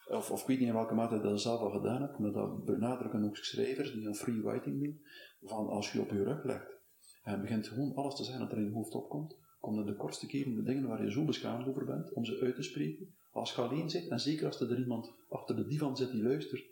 of, 0.09 0.31
of 0.31 0.41
ik 0.41 0.47
weet 0.47 0.59
niet 0.59 0.69
in 0.69 0.75
welke 0.75 0.95
mate 0.95 1.21
dat 1.21 1.41
zelf 1.41 1.61
al 1.61 1.71
gedaan 1.71 2.03
hebt, 2.03 2.19
maar 2.19 2.33
dat 2.33 2.65
benadrukken 2.65 3.25
ook 3.25 3.37
schrijvers 3.37 3.93
die 3.93 4.07
aan 4.07 4.15
free 4.15 4.43
writing 4.43 4.83
doen, 4.83 5.01
van 5.41 5.67
als 5.67 5.93
je 5.93 6.01
op 6.01 6.11
je 6.11 6.25
rug 6.25 6.45
legt 6.45 6.77
en 7.23 7.41
begint 7.41 7.69
gewoon 7.69 7.95
alles 7.95 8.15
te 8.15 8.25
zeggen 8.25 8.43
dat 8.43 8.53
er 8.53 8.59
in 8.59 8.65
je 8.65 8.73
hoofd 8.73 8.95
opkomt, 8.95 9.37
komen 9.67 9.87
de 9.87 9.97
kortste 9.97 10.27
keren 10.27 10.55
de 10.55 10.63
dingen 10.63 10.89
waar 10.89 11.05
je 11.05 11.11
zo 11.11 11.25
beschaamd 11.25 11.69
over 11.69 11.85
bent, 11.85 12.13
om 12.13 12.25
ze 12.25 12.41
uit 12.41 12.55
te 12.55 12.63
spreken. 12.63 13.15
Als 13.33 13.55
je 13.55 13.61
alleen 13.61 13.91
zit, 13.91 14.09
en 14.09 14.21
zeker 14.21 14.47
als 14.47 14.61
er 14.61 14.79
iemand 14.79 15.13
achter 15.29 15.57
de 15.57 15.67
divan 15.67 15.97
zit 15.97 16.11
die 16.11 16.23
luistert, 16.23 16.65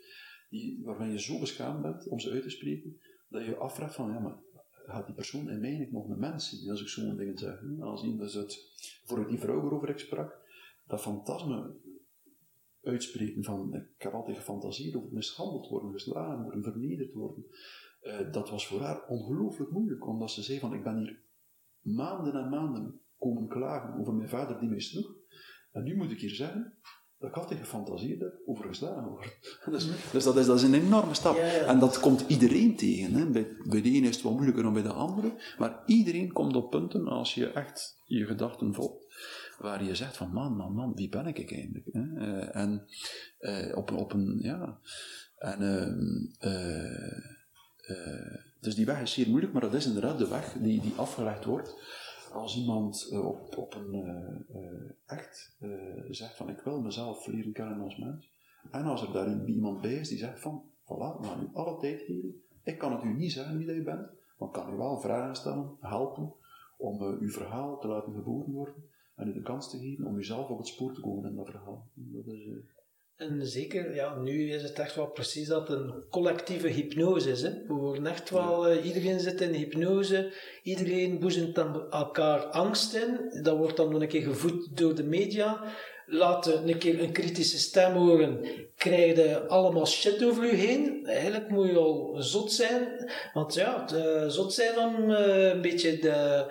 die, 0.50 0.80
waarvan 0.84 1.10
je 1.10 1.20
zo 1.20 1.38
beschaamd 1.38 1.82
bent 1.82 2.08
om 2.08 2.20
ze 2.20 2.30
uit 2.30 2.42
te 2.42 2.50
spreken, 2.50 3.00
dat 3.28 3.44
je 3.44 3.48
je 3.48 3.56
afvraagt 3.56 3.94
van, 3.94 4.12
ja, 4.12 4.18
maar 4.18 4.36
gaat 4.86 5.06
die 5.06 5.14
persoon 5.14 5.50
in 5.50 5.60
mij 5.60 5.88
nog 5.92 6.08
een 6.08 6.18
mens 6.18 6.48
zien, 6.48 6.70
als 6.70 6.80
ik 6.80 6.88
zo'n 6.88 7.16
dingen 7.16 7.38
zeg. 7.38 7.60
hè? 7.60 7.84
Als 7.84 8.02
iemand 8.02 8.20
dus 8.20 8.34
het, 8.34 8.72
voor 9.04 9.28
die 9.28 9.38
vrouw 9.38 9.60
waarover 9.60 9.88
ik 9.88 9.98
sprak, 9.98 10.38
dat 10.86 11.00
fantasme 11.00 11.74
uitspreken 12.82 13.44
van, 13.44 13.74
ik 13.74 14.02
heb 14.02 14.12
altijd 14.12 14.36
gefantaseerd 14.36 14.96
over 14.96 15.12
mishandeld 15.12 15.68
worden, 15.68 15.92
geslagen 15.92 16.42
worden, 16.42 16.62
vernederd 16.62 17.12
worden. 17.12 17.44
Eh, 18.00 18.32
dat 18.32 18.50
was 18.50 18.66
voor 18.66 18.80
haar 18.80 19.06
ongelooflijk 19.06 19.70
moeilijk, 19.70 20.06
omdat 20.06 20.30
ze 20.30 20.42
zei 20.42 20.58
van, 20.58 20.74
ik 20.74 20.82
ben 20.82 20.98
hier 20.98 21.22
maanden 21.84 22.34
en 22.34 22.48
maanden 22.48 23.00
komen 23.18 23.48
klagen 23.48 24.00
over 24.00 24.14
mijn 24.14 24.28
vader 24.28 24.58
die 24.60 24.68
mij 24.68 24.80
sloeg. 24.80 25.14
En 25.72 25.82
nu 25.82 25.96
moet 25.96 26.10
ik 26.10 26.20
hier 26.20 26.34
zeggen 26.34 26.78
dat 27.18 27.28
ik 27.30 27.36
altijd 27.36 27.60
gefantaseerd 27.60 28.20
heb 28.20 28.40
over 28.46 28.64
geslagen 28.64 29.08
worden. 29.08 29.30
Dus, 29.70 30.10
dus 30.12 30.24
dat, 30.24 30.36
is, 30.36 30.46
dat 30.46 30.56
is 30.56 30.62
een 30.62 30.74
enorme 30.74 31.14
stap. 31.14 31.36
Ja, 31.36 31.46
ja. 31.46 31.64
En 31.64 31.78
dat 31.78 32.00
komt 32.00 32.24
iedereen 32.28 32.76
tegen. 32.76 33.14
Hè. 33.14 33.30
Bij, 33.30 33.56
bij 33.68 33.82
de 33.82 33.90
ene 33.90 34.08
is 34.08 34.14
het 34.14 34.24
wat 34.24 34.32
moeilijker 34.32 34.62
dan 34.62 34.72
bij 34.72 34.82
de 34.82 34.92
andere. 34.92 35.34
Maar 35.58 35.82
iedereen 35.86 36.32
komt 36.32 36.56
op 36.56 36.70
punten 36.70 37.08
als 37.08 37.34
je 37.34 37.46
echt 37.46 38.02
je 38.04 38.26
gedachten 38.26 38.74
volgt. 38.74 39.04
Waar 39.58 39.84
je 39.84 39.94
zegt 39.94 40.16
van 40.16 40.32
man, 40.32 40.56
man, 40.56 40.72
man, 40.72 40.94
wie 40.94 41.08
ben 41.08 41.26
ik 41.26 41.52
eigenlijk? 41.52 41.88
Hè? 41.92 42.16
Eh, 42.16 42.56
en 42.62 42.86
eh, 43.38 43.76
op, 43.76 43.92
op 43.92 44.12
een, 44.12 44.38
ja. 44.42 44.78
En, 45.38 45.60
eh, 46.38 47.34
dus 48.64 48.74
die 48.74 48.86
weg 48.86 49.00
is 49.00 49.12
zeer 49.12 49.28
moeilijk, 49.28 49.52
maar 49.52 49.62
dat 49.62 49.74
is 49.74 49.86
inderdaad 49.86 50.18
de 50.18 50.28
weg 50.28 50.52
die, 50.52 50.80
die 50.80 50.94
afgelegd 50.96 51.44
wordt. 51.44 51.76
Als 52.32 52.56
iemand 52.56 53.08
eh, 53.10 53.26
op, 53.26 53.56
op 53.56 53.74
een 53.74 53.94
eh, 53.94 54.62
eh, 54.62 54.90
echt 55.06 55.56
eh, 55.60 55.70
zegt 56.10 56.36
van 56.36 56.48
ik 56.48 56.60
wil 56.60 56.80
mezelf 56.80 57.26
leren 57.26 57.52
kennen 57.52 57.80
als 57.80 57.96
mens. 57.96 58.32
En 58.70 58.84
als 58.84 59.02
er 59.02 59.12
daar 59.12 59.48
iemand 59.48 59.80
bij 59.80 59.94
is 59.94 60.08
die 60.08 60.18
zegt 60.18 60.40
van 60.40 60.62
voilà, 60.82 61.20
we 61.20 61.26
gaan 61.26 61.42
u 61.42 61.48
alle 61.52 61.80
tijd 61.80 62.02
geven. 62.02 62.42
Ik 62.62 62.78
kan 62.78 62.92
het 62.92 63.02
u 63.02 63.14
niet 63.14 63.32
zeggen 63.32 63.56
wie 63.56 63.66
dat 63.66 63.76
u 63.76 63.82
bent, 63.82 64.08
maar 64.38 64.48
ik 64.48 64.54
kan 64.54 64.74
u 64.74 64.76
wel 64.76 65.00
vragen 65.00 65.36
stellen, 65.36 65.76
helpen 65.80 66.32
om 66.78 67.02
uw 67.02 67.30
verhaal 67.30 67.78
te 67.78 67.88
laten 67.88 68.14
geboren 68.14 68.52
worden 68.52 68.74
en 69.14 69.28
u 69.28 69.32
de 69.32 69.42
kans 69.42 69.70
te 69.70 69.78
geven 69.78 70.06
om 70.06 70.16
uzelf 70.16 70.48
op 70.48 70.58
het 70.58 70.66
spoor 70.66 70.94
te 70.94 71.00
komen 71.00 71.30
in 71.30 71.36
dat 71.36 71.50
verhaal. 71.50 71.88
Dat 71.94 72.26
is. 72.26 72.48
En 73.16 73.46
zeker, 73.46 73.94
ja, 73.94 74.14
nu 74.14 74.52
is 74.52 74.62
het 74.62 74.78
echt 74.78 74.94
wel 74.94 75.06
precies 75.06 75.48
dat 75.48 75.70
een 75.70 76.04
collectieve 76.10 76.68
hypnose 76.68 77.30
is. 77.30 77.42
Hè? 77.42 77.50
We 77.50 77.74
worden 77.74 78.06
echt 78.06 78.30
wel, 78.30 78.72
uh, 78.72 78.84
iedereen 78.84 79.20
zit 79.20 79.40
in 79.40 79.52
hypnose, 79.52 80.32
iedereen 80.62 81.18
boezemt 81.18 81.58
elkaar 81.90 82.44
angst 82.44 82.94
in. 82.94 83.40
Dat 83.42 83.56
wordt 83.56 83.76
dan 83.76 83.90
nog 83.90 84.00
een 84.00 84.08
keer 84.08 84.22
gevoed 84.22 84.76
door 84.76 84.94
de 84.94 85.04
media. 85.04 85.62
Laat 86.06 86.46
een 86.46 86.78
keer 86.78 87.02
een 87.02 87.12
kritische 87.12 87.58
stem 87.58 87.92
horen, 87.92 88.44
krijg 88.76 89.16
je 89.16 89.46
allemaal 89.46 89.86
shit 89.86 90.24
over 90.24 90.46
je 90.46 90.54
heen. 90.54 91.06
Eigenlijk 91.06 91.48
moet 91.48 91.68
je 91.68 91.78
al 91.78 92.14
zot 92.18 92.52
zijn, 92.52 93.10
want 93.32 93.54
ja, 93.54 93.84
de, 93.84 94.24
zot 94.28 94.52
zijn 94.52 94.78
om 94.78 95.10
uh, 95.10 95.48
een 95.48 95.60
beetje 95.60 95.98
de 95.98 96.46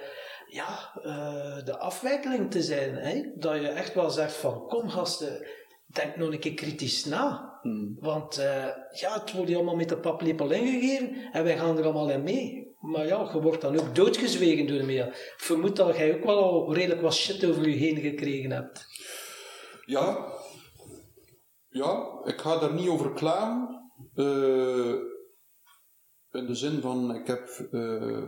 ja, 0.53 0.91
uh, 1.05 1.65
de 1.65 1.77
afwijkeling 1.77 2.51
te 2.51 2.61
zijn. 2.61 2.95
Hè? 2.95 3.31
Dat 3.35 3.55
je 3.55 3.67
echt 3.67 3.93
wel 3.93 4.09
zegt 4.09 4.33
van, 4.33 4.67
kom 4.67 4.89
gasten, 4.89 5.45
denk 5.95 6.15
nog 6.15 6.31
een 6.31 6.39
keer 6.39 6.53
kritisch 6.53 7.05
na. 7.05 7.51
Hmm. 7.61 7.97
Want 7.99 8.39
uh, 8.39 8.67
ja, 8.91 9.13
het 9.19 9.33
wordt 9.33 9.49
je 9.49 9.55
allemaal 9.55 9.75
met 9.75 9.89
de 9.89 9.97
paplepel 9.97 10.51
ingegeven 10.51 11.31
en 11.31 11.43
wij 11.43 11.57
gaan 11.57 11.77
er 11.77 11.83
allemaal 11.83 12.09
in 12.09 12.23
mee. 12.23 12.63
Maar 12.79 13.05
ja, 13.05 13.29
je 13.33 13.41
wordt 13.41 13.61
dan 13.61 13.79
ook 13.79 13.95
doodgezwegen 13.95 14.67
door 14.67 14.77
de 14.77 14.83
media. 14.83 15.07
Ik 15.07 15.33
vermoed 15.37 15.75
dat 15.75 15.97
jij 15.97 16.15
ook 16.15 16.23
wel 16.23 16.43
al 16.43 16.73
redelijk 16.73 17.01
wat 17.01 17.13
shit 17.13 17.45
over 17.45 17.69
je 17.69 17.75
heen 17.75 17.97
gekregen 17.97 18.51
hebt. 18.51 18.85
Ja, 19.85 20.33
ja 21.69 22.21
ik 22.23 22.41
ga 22.41 22.59
daar 22.59 22.73
niet 22.73 22.89
over 22.89 23.13
klagen. 23.13 23.91
Uh, 24.15 24.93
in 26.31 26.45
de 26.45 26.55
zin 26.55 26.81
van, 26.81 27.15
ik 27.15 27.27
heb 27.27 27.67
uh, 27.71 28.23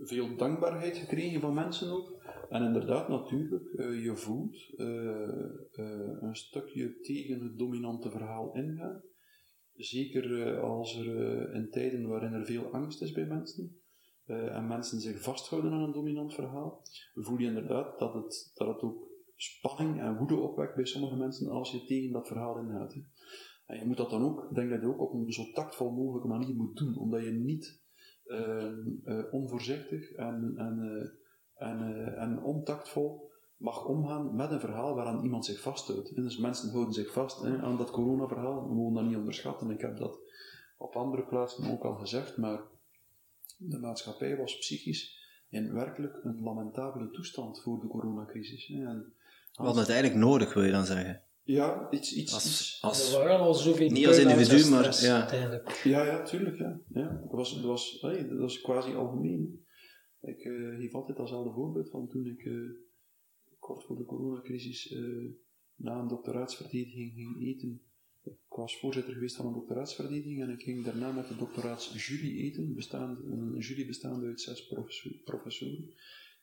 veel 0.00 0.36
dankbaarheid 0.36 0.96
gekregen 0.96 1.40
van 1.40 1.54
mensen 1.54 1.90
ook. 1.90 2.17
En 2.48 2.62
inderdaad, 2.62 3.08
natuurlijk, 3.08 3.72
uh, 3.74 4.04
je 4.04 4.16
voelt 4.16 4.72
een 6.20 6.36
stukje 6.36 7.00
tegen 7.00 7.42
het 7.42 7.58
dominante 7.58 8.10
verhaal 8.10 8.54
ingaan. 8.54 9.02
Zeker 9.74 10.56
als 10.60 10.96
er 10.96 11.54
in 11.54 11.70
tijden 11.70 12.08
waarin 12.08 12.32
er 12.32 12.46
veel 12.46 12.72
angst 12.72 13.02
is 13.02 13.12
bij 13.12 13.26
mensen. 13.26 13.80
en 14.26 14.66
mensen 14.66 15.00
zich 15.00 15.22
vasthouden 15.22 15.72
aan 15.72 15.82
een 15.82 15.92
dominant 15.92 16.34
verhaal, 16.34 16.82
voel 17.14 17.38
je 17.38 17.46
inderdaad 17.46 17.98
dat 17.98 18.14
het, 18.14 18.52
dat 18.54 18.68
het 18.68 18.82
ook 18.82 19.08
spanning 19.36 20.00
en 20.00 20.16
woede 20.16 20.36
opwekt 20.36 20.74
bij 20.74 20.84
sommige 20.84 21.16
mensen 21.16 21.48
als 21.48 21.70
je 21.70 21.84
tegen 21.84 22.12
dat 22.12 22.26
verhaal 22.26 22.58
ingaat. 22.58 22.96
En 23.66 23.78
je 23.78 23.84
moet 23.84 23.96
dat 23.96 24.10
dan 24.10 24.22
ook, 24.22 24.54
denk 24.54 24.70
dat 24.70 24.80
je 24.80 24.86
ook 24.86 25.00
op 25.00 25.12
een 25.12 25.32
zo 25.32 25.50
tactvol 25.52 25.90
mogelijke 25.90 26.28
manier 26.28 26.54
moet 26.54 26.76
doen, 26.76 26.96
omdat 26.96 27.24
je 27.24 27.30
niet 27.30 27.80
onvoorzichtig 29.30 30.12
en, 30.12 30.54
en, 31.58 32.06
en 32.16 32.42
ontactvol 32.42 33.30
mag 33.56 33.84
omgaan 33.84 34.36
met 34.36 34.50
een 34.50 34.60
verhaal 34.60 34.94
waaraan 34.94 35.22
iemand 35.22 35.44
zich 35.44 35.60
vasthoudt. 35.60 36.10
En 36.10 36.22
dus 36.22 36.38
mensen 36.38 36.70
houden 36.70 36.94
zich 36.94 37.12
vast 37.12 37.42
hè, 37.42 37.58
aan 37.58 37.76
dat 37.76 37.90
coronaverhaal, 37.90 38.68
we 38.68 38.74
mogen 38.74 38.94
dat 38.94 39.04
niet 39.04 39.16
onderschatten. 39.16 39.70
Ik 39.70 39.80
heb 39.80 39.96
dat 39.96 40.18
op 40.76 40.96
andere 40.96 41.24
plaatsen 41.26 41.70
ook 41.70 41.82
al 41.82 41.94
gezegd, 41.94 42.36
maar 42.36 42.60
de 43.56 43.78
maatschappij 43.78 44.36
was 44.36 44.58
psychisch 44.58 45.16
in 45.48 45.72
werkelijk 45.72 46.20
een 46.22 46.42
lamentabele 46.42 47.10
toestand 47.10 47.62
voor 47.62 47.80
de 47.80 47.86
coronacrisis. 47.86 48.66
Hè. 48.66 48.86
En 48.86 49.12
we 49.52 49.64
hadden 49.64 49.82
het 49.82 49.90
eigenlijk 49.90 50.20
nodig, 50.20 50.54
wil 50.54 50.62
je 50.62 50.72
dan 50.72 50.86
zeggen? 50.86 51.22
Ja, 51.42 51.86
iets... 51.90 52.14
iets, 52.14 52.34
als, 52.34 52.44
iets 52.44 52.78
als, 52.82 53.12
er 53.12 53.18
waren 53.18 53.38
al 53.38 53.54
zoveel 53.54 53.90
niet 53.90 54.06
als 54.06 54.18
individu, 54.18 54.70
maar... 54.70 55.00
Ja. 55.00 55.18
uiteindelijk. 55.18 55.80
Ja, 55.84 56.04
ja, 56.04 56.22
tuurlijk. 56.22 56.58
Ja. 56.58 56.80
Ja. 56.88 57.08
Dat, 57.08 57.30
was, 57.30 57.54
dat, 57.54 57.64
was, 57.64 57.98
hey, 58.00 58.28
dat 58.28 58.38
was 58.38 58.60
quasi 58.60 58.94
algemeen. 58.94 59.66
Ik 60.20 60.44
uh, 60.44 60.76
geef 60.76 60.94
altijd 60.94 61.18
datzelfde 61.18 61.52
voorbeeld 61.52 61.90
van 61.90 62.08
toen 62.08 62.26
ik 62.26 62.44
uh, 62.44 62.70
kort 63.58 63.84
voor 63.84 63.96
de 63.96 64.04
coronacrisis 64.04 64.92
uh, 64.92 65.30
na 65.74 65.98
een 65.98 66.08
doctoraatsverdediging 66.08 67.12
ging 67.12 67.42
eten. 67.42 67.82
Ik 68.22 68.36
was 68.48 68.78
voorzitter 68.78 69.12
geweest 69.12 69.36
van 69.36 69.46
een 69.46 69.52
doctoraatsverdediging 69.52 70.42
en 70.42 70.50
ik 70.50 70.62
ging 70.62 70.84
daarna 70.84 71.12
met 71.12 71.28
de 71.28 71.36
doctoraatsjury 71.36 72.40
eten, 72.40 72.74
bestaande, 72.74 73.22
een 73.24 73.58
jury 73.58 73.86
bestaande 73.86 74.26
uit 74.26 74.40
zes 74.40 74.66
professor, 74.66 75.12
professoren. 75.24 75.94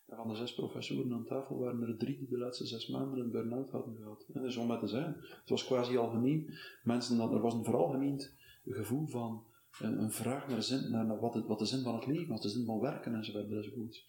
En 0.06 0.16
van 0.16 0.28
de 0.28 0.36
zes 0.36 0.54
professoren 0.54 1.14
aan 1.14 1.26
tafel 1.26 1.58
waren 1.58 1.82
er 1.82 1.98
drie 1.98 2.18
die 2.18 2.28
de 2.28 2.38
laatste 2.38 2.66
zes 2.66 2.88
maanden 2.88 3.20
een 3.20 3.32
burn-out 3.32 3.70
hadden 3.70 3.96
gehad. 3.96 4.26
En 4.28 4.42
dat 4.42 4.50
is 4.50 4.58
om 4.58 4.68
maar 4.68 4.80
te 4.80 4.88
zeggen. 4.88 5.16
Het 5.20 5.50
was 5.50 5.66
quasi 5.66 5.98
algemeen. 5.98 6.54
Mensen, 6.84 7.20
er 7.20 7.42
was 7.42 7.54
een 7.54 7.64
veralgemeend 7.64 8.34
gevoel 8.66 9.08
van 9.08 9.44
een, 9.80 10.02
een 10.02 10.12
vraag 10.12 10.48
naar, 10.48 10.64
zin, 10.64 10.92
naar 10.92 11.20
wat, 11.20 11.46
wat 11.48 11.60
de 11.60 11.66
zin 11.66 11.84
van 11.84 11.96
het 11.96 12.06
leven 12.06 12.30
was, 12.30 12.42
de 12.42 12.50
zin 12.50 12.66
van 12.66 12.80
werken 12.80 13.16
enzovoort 13.16 13.52
enzovoort. 13.52 14.04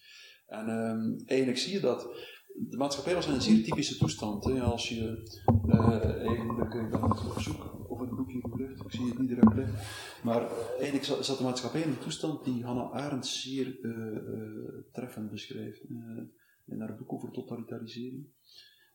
En 0.46 0.68
um, 0.68 1.16
eigenlijk 1.26 1.58
zie 1.58 1.72
je 1.72 1.80
dat 1.80 2.08
de 2.56 2.76
maatschappij 2.76 3.14
was 3.14 3.26
in 3.26 3.32
een 3.32 3.42
zeer 3.42 3.64
typische 3.64 3.96
toestand. 3.96 4.44
Hè. 4.44 4.60
Als 4.60 4.88
je 4.88 5.38
uh, 5.66 6.04
eigenlijk, 6.04 6.74
ik 6.74 6.90
ben 6.90 7.02
op 7.02 7.38
zoek 7.38 7.90
of 7.90 8.00
het 8.00 8.10
boekje 8.10 8.40
goed 8.40 8.60
ligt, 8.60 8.84
ik 8.84 8.92
zie 8.92 9.08
het 9.08 9.18
niet 9.18 9.28
direct 9.28 9.54
maar 10.22 10.50
eigenlijk 10.78 11.04
zat 11.04 11.38
de 11.38 11.44
maatschappij 11.44 11.80
in 11.80 11.88
een 11.88 11.98
toestand 11.98 12.44
die 12.44 12.64
Hannah 12.64 12.92
Arendt 12.92 13.26
zeer 13.26 13.78
uh, 13.80 13.92
uh, 13.92 14.82
treffend 14.92 15.30
beschrijft 15.30 15.84
in 16.66 16.80
haar 16.80 16.96
boek 16.96 17.12
over 17.12 17.30
totalitarisering. 17.30 18.26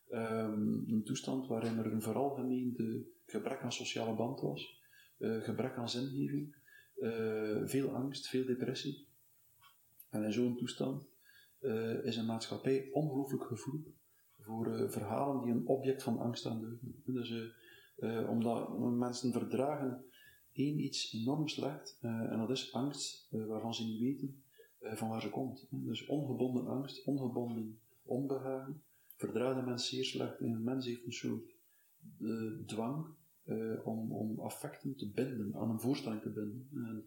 Um, 0.09 0.83
een 0.87 1.03
toestand 1.03 1.47
waarin 1.47 1.77
er 1.77 1.91
een 1.91 2.01
veralgemeende 2.01 3.05
gebrek 3.25 3.61
aan 3.61 3.71
sociale 3.71 4.15
band 4.15 4.41
was, 4.41 4.81
gebrek 5.19 5.75
aan 5.75 5.89
zingeving, 5.89 6.55
veel 7.65 7.89
angst, 7.89 8.27
veel 8.27 8.45
depressie. 8.45 9.07
En 10.09 10.23
in 10.23 10.33
zo'n 10.33 10.57
toestand 10.57 11.09
uh, 11.61 12.05
is 12.05 12.17
een 12.17 12.25
maatschappij 12.25 12.89
ongelooflijk 12.91 13.43
gevoelig 13.43 13.93
voor 14.39 14.67
uh, 14.67 14.89
verhalen 14.89 15.43
die 15.43 15.51
een 15.51 15.67
object 15.67 16.03
van 16.03 16.19
angst 16.19 16.45
aanduiden. 16.45 17.01
Dus, 17.05 17.33
omdat 18.27 18.79
mensen 18.97 19.31
verdragen 19.31 20.05
één 20.51 20.79
iets 20.79 21.13
enorm 21.13 21.47
slecht, 21.47 21.97
en 22.01 22.37
dat 22.37 22.49
is 22.49 22.73
angst 22.73 23.27
waarvan 23.29 23.73
ze 23.73 23.83
niet 23.83 23.99
weten 23.99 24.43
van 24.79 25.09
waar 25.09 25.21
ze 25.21 25.29
komt. 25.29 25.67
Dus 25.69 26.05
ongebonden 26.05 26.67
angst, 26.67 27.05
ongebonden 27.05 27.79
onbehagen, 28.03 28.83
verdragen 29.15 29.65
mensen 29.65 29.95
zeer 29.95 30.05
slecht. 30.05 30.39
En 30.39 30.51
een 30.51 30.63
mens 30.63 30.85
heeft 30.85 31.05
een 31.05 31.13
soort 31.13 31.55
dwang 32.65 33.05
uh, 33.51 33.87
om, 33.87 34.11
om 34.11 34.39
affecten 34.39 34.95
te 34.95 35.11
binden, 35.11 35.55
aan 35.55 35.69
een 35.69 35.79
voorstelling 35.79 36.21
te 36.21 36.29
binden. 36.29 36.69
En 36.73 37.05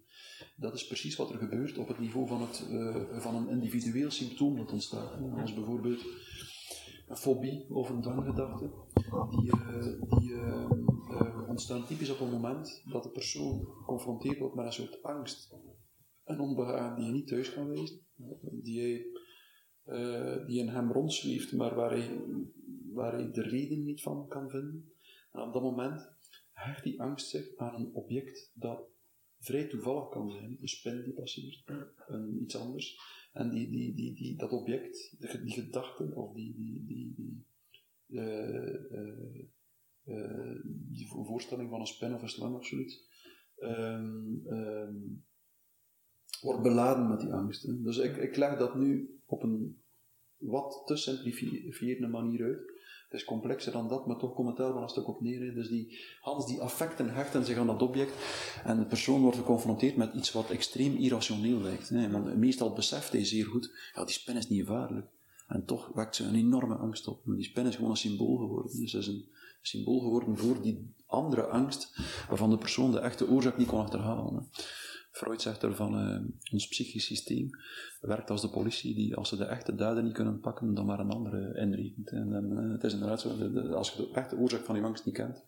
dat 0.56 0.74
is 0.74 0.86
precies 0.86 1.16
wat 1.16 1.30
er 1.30 1.38
gebeurt 1.38 1.78
op 1.78 1.88
het 1.88 1.98
niveau 1.98 2.26
van, 2.26 2.40
het, 2.40 2.68
uh, 2.70 3.18
van 3.20 3.34
een 3.34 3.48
individueel 3.48 4.10
symptoom 4.10 4.56
dat 4.56 4.72
ontstaat. 4.72 5.20
Als 5.36 5.54
bijvoorbeeld 5.54 6.04
een 7.08 7.16
fobie 7.16 7.74
of 7.74 7.88
een 7.90 8.02
dwanggedachte, 8.02 8.70
die, 9.30 9.56
uh, 9.56 10.00
die 10.18 10.34
ontstaan 11.48 11.86
typisch 11.86 12.10
op 12.10 12.18
het 12.18 12.30
moment 12.30 12.82
dat 12.92 13.02
de 13.02 13.10
persoon 13.10 13.66
geconfronteerd 13.66 14.38
wordt 14.38 14.54
met 14.54 14.66
een 14.66 14.72
soort 14.72 15.02
angst 15.02 15.54
en 16.24 16.40
onbehagen 16.40 16.96
die 16.96 17.06
je 17.06 17.12
niet 17.12 17.26
thuis 17.26 17.52
kan 17.52 17.68
wezen, 17.68 18.00
die, 18.62 18.80
hij, 19.84 20.44
die 20.46 20.58
in 20.58 20.68
hem 20.68 20.92
rondzweeft, 20.92 21.52
maar 21.52 21.74
waar 21.74 21.90
hij, 21.90 22.20
waar 22.92 23.12
hij 23.12 23.30
de 23.30 23.42
reden 23.42 23.84
niet 23.84 24.02
van 24.02 24.28
kan 24.28 24.50
vinden. 24.50 24.92
En 25.32 25.40
op 25.40 25.52
dat 25.52 25.62
moment 25.62 26.13
hecht 26.54 26.84
die 26.84 27.00
angst 27.00 27.28
zich 27.28 27.56
aan 27.56 27.74
een 27.74 27.94
object 27.94 28.50
dat 28.54 28.88
vrij 29.38 29.64
toevallig 29.64 30.08
kan 30.08 30.30
zijn. 30.30 30.56
Een 30.60 30.68
spin 30.68 31.02
die 31.02 31.12
passeert, 31.12 31.62
een, 32.06 32.42
iets 32.42 32.56
anders. 32.56 32.98
En 33.32 33.50
die, 33.50 33.70
die, 33.70 33.94
die, 33.94 34.14
die, 34.14 34.36
dat 34.36 34.52
object, 34.52 35.16
die, 35.18 35.42
die 35.42 35.52
gedachte 35.52 36.14
of 36.14 36.34
die, 36.34 36.54
die, 36.56 36.84
die, 36.86 37.14
die, 37.16 37.44
uh, 38.08 39.38
uh, 40.04 40.60
die 40.64 41.08
voorstelling 41.08 41.70
van 41.70 41.80
een 41.80 41.86
spin 41.86 42.14
of 42.14 42.22
een 42.22 42.28
slang 42.28 42.56
of 42.56 42.66
zoiets, 42.66 43.08
um, 43.58 44.42
um, 44.46 45.24
wordt 46.40 46.62
beladen 46.62 47.08
met 47.08 47.20
die 47.20 47.32
angst. 47.32 47.62
Hè. 47.62 47.82
Dus 47.82 47.96
ik, 47.96 48.16
ik 48.16 48.36
leg 48.36 48.58
dat 48.58 48.74
nu 48.74 49.20
op 49.26 49.42
een 49.42 49.82
wat 50.36 50.82
te 50.86 50.96
simplifierende 50.96 52.08
manier 52.08 52.44
uit. 52.44 52.72
Het 53.14 53.22
is 53.22 53.28
complexer 53.28 53.72
dan 53.72 53.88
dat, 53.88 54.06
maar 54.06 54.16
toch 54.16 54.34
commentaar 54.34 54.74
wel 54.74 54.82
een 54.82 54.88
stuk 54.88 55.08
op 55.08 55.20
neer. 55.20 55.54
Dus 55.54 55.68
die, 55.68 55.98
Hans, 56.20 56.46
die 56.46 56.60
affecten 56.60 57.14
hechten 57.14 57.44
zich 57.44 57.56
aan 57.56 57.66
dat 57.66 57.82
object 57.82 58.12
en 58.64 58.78
de 58.78 58.84
persoon 58.84 59.20
wordt 59.20 59.36
geconfronteerd 59.36 59.96
met 59.96 60.14
iets 60.14 60.32
wat 60.32 60.50
extreem 60.50 60.96
irrationeel 60.96 61.60
lijkt. 61.60 61.88
Hè. 61.88 62.10
Want 62.10 62.36
meestal 62.36 62.72
beseft 62.72 63.12
hij 63.12 63.24
zeer 63.24 63.44
goed, 63.46 63.72
ja, 63.94 64.04
die 64.04 64.14
spin 64.14 64.36
is 64.36 64.48
niet 64.48 64.60
gevaarlijk. 64.60 65.06
En 65.48 65.64
toch 65.64 65.90
wekt 65.94 66.16
ze 66.16 66.24
een 66.24 66.34
enorme 66.34 66.74
angst 66.74 67.08
op. 67.08 67.20
Maar 67.24 67.36
die 67.36 67.44
spin 67.44 67.66
is 67.66 67.74
gewoon 67.74 67.90
een 67.90 67.96
symbool 67.96 68.36
geworden. 68.36 68.80
Dus 68.80 68.92
het 68.92 69.02
is 69.02 69.08
een 69.08 69.28
symbool 69.62 70.00
geworden 70.00 70.38
voor 70.38 70.62
die 70.62 70.94
andere 71.06 71.46
angst, 71.46 71.96
waarvan 72.28 72.50
de 72.50 72.58
persoon 72.58 72.92
de 72.92 73.00
echte 73.00 73.28
oorzaak 73.28 73.56
niet 73.56 73.68
kon 73.68 73.80
achterhalen. 73.80 74.34
Hè. 74.34 74.62
Freud 75.14 75.42
zegt 75.42 75.62
ervan, 75.62 76.08
uh, 76.08 76.52
ons 76.52 76.68
psychisch 76.68 77.04
systeem 77.04 77.50
werkt 78.00 78.30
als 78.30 78.40
de 78.40 78.48
politie, 78.48 78.94
die 78.94 79.16
als 79.16 79.28
ze 79.28 79.36
de 79.36 79.44
echte 79.44 79.74
dader 79.74 80.02
niet 80.02 80.12
kunnen 80.12 80.40
pakken, 80.40 80.74
dan 80.74 80.86
maar 80.86 80.98
een 80.98 81.10
andere 81.10 81.54
inrekent. 81.56 82.10
En, 82.10 82.32
en 82.32 82.50
uh, 82.50 82.72
het 82.72 82.84
is 82.84 82.92
inderdaad 82.92 83.20
zo, 83.20 83.36
de, 83.36 83.52
de, 83.52 83.74
als 83.74 83.90
je 83.90 83.96
de 83.96 84.08
echte 84.12 84.36
oorzaak 84.36 84.64
van 84.64 84.76
je 84.76 84.82
angst 84.82 85.04
niet 85.04 85.14
kent, 85.14 85.44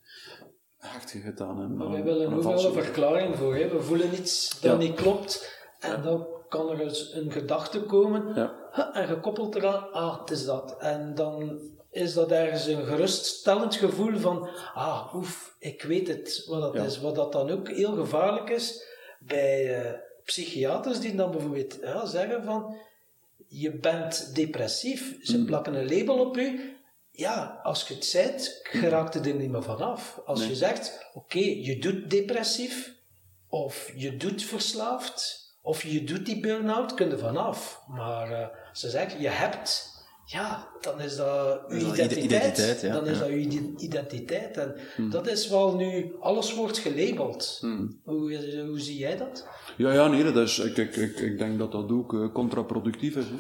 hecht 0.77 1.11
je 1.11 1.19
het 1.19 1.41
aan. 1.41 1.77
Maar 1.77 1.91
wij 1.91 2.03
willen 2.05 2.33
ook 2.33 2.43
wel 2.43 2.67
een 2.67 2.83
verklaring 2.83 3.37
voor, 3.37 3.57
hè. 3.57 3.69
we 3.69 3.81
voelen 3.81 4.15
iets 4.15 4.61
dat 4.61 4.73
ja. 4.73 4.79
niet 4.79 4.95
klopt, 4.95 5.65
en 5.81 6.03
dan 6.03 6.27
kan 6.49 6.71
er 6.71 6.81
eens 6.81 7.13
een 7.15 7.33
gedachte 7.33 7.83
komen 7.83 8.35
Ja. 8.35 8.91
en 8.93 9.07
gekoppeld 9.07 9.55
eraan, 9.55 9.93
ah, 9.93 10.21
het 10.21 10.31
is 10.31 10.45
dat. 10.45 10.77
En 10.79 11.15
dan 11.15 11.61
is 11.91 12.15
dat 12.15 12.31
ergens 12.31 12.67
een 12.67 12.85
geruststellend 12.87 13.75
gevoel 13.75 14.19
van, 14.19 14.49
ah, 14.75 15.15
oef, 15.15 15.57
ik 15.59 15.83
weet 15.83 16.09
het 16.09 16.45
wat 16.49 16.61
dat 16.61 16.75
Ja. 16.75 16.83
is. 16.83 17.01
Wat 17.01 17.15
dat 17.15 17.33
dan 17.33 17.51
ook 17.51 17.69
heel 17.69 17.95
gevaarlijk 17.95 18.51
is 18.51 18.95
bij 19.21 19.81
eh, 19.85 19.93
psychiaters 20.25 21.01
die 21.01 21.15
dan 21.15 21.31
bijvoorbeeld 21.31 21.79
ja, 21.83 22.07
zeggen 22.07 22.45
van, 22.45 22.77
je 23.49 23.71
bent 23.73 24.35
depressief, 24.35 25.17
ze 25.23 25.39
Mm. 25.39 25.47
plakken 25.47 25.75
een 25.75 25.89
label 25.99 26.19
op 26.19 26.37
u. 26.37 26.77
Ja, 27.11 27.61
als 27.63 27.89
je 27.89 27.95
het 27.95 28.05
zegt, 28.05 28.61
geraakt 28.63 29.15
het 29.15 29.27
er 29.27 29.35
niet 29.35 29.51
meer 29.51 29.63
vanaf. 29.63 30.21
Als 30.27 30.39
Nee. 30.41 30.49
je 30.49 30.55
zegt, 30.57 31.07
oké, 31.15 31.39
je 31.39 31.79
doet 31.79 32.11
depressief, 32.11 32.95
of 33.49 33.93
je 33.95 34.17
doet 34.17 34.43
verslaafd, 34.43 35.45
of 35.63 35.83
je 35.83 36.05
doet 36.05 36.27
die 36.27 36.41
burn-out, 36.41 36.95
kun 36.95 37.09
je 37.11 37.19
vanaf. 37.19 37.83
Maar 37.89 38.33
eh, 38.33 38.47
ze 38.73 38.91
zeggen, 38.91 39.21
je 39.21 39.29
hebt, 39.29 39.95
ja, 40.27 40.69
dan 40.81 41.01
is 41.01 41.17
dat 41.17 41.61
dat 41.71 41.73
identiteit. 41.73 42.25
identiteit, 42.25 42.81
ja. 42.81 42.93
Dan 42.93 43.07
is 43.07 43.19
Ja. 43.19 43.19
dat 43.25 43.29
je 43.29 43.37
ide- 43.39 43.75
identiteit. 43.79 44.57
En 44.57 44.75
Hmm. 44.97 45.11
dat 45.11 45.27
is 45.27 45.49
wel 45.49 45.77
nu, 45.77 46.15
alles 46.21 46.55
wordt 46.55 46.79
gelabeld. 46.79 47.59
Hmm. 47.61 48.01
Hoe, 48.05 48.63
hoe 48.67 48.81
zie 48.81 48.99
jij 48.99 49.17
dat? 49.17 49.49
Ja, 49.77 49.93
ja, 49.93 50.09
nee, 50.09 50.25
dat 50.25 50.37
is, 50.37 50.59
ik, 50.59 50.77
ik, 50.77 50.97
ik, 50.97 51.19
ik 51.19 51.39
denk 51.39 51.59
dat 51.59 51.73
dat 51.73 51.91
ook 51.91 52.15
eh, 52.15 52.33
contraproductief 52.33 53.17
is. 53.17 53.25
Hè. 53.29 53.37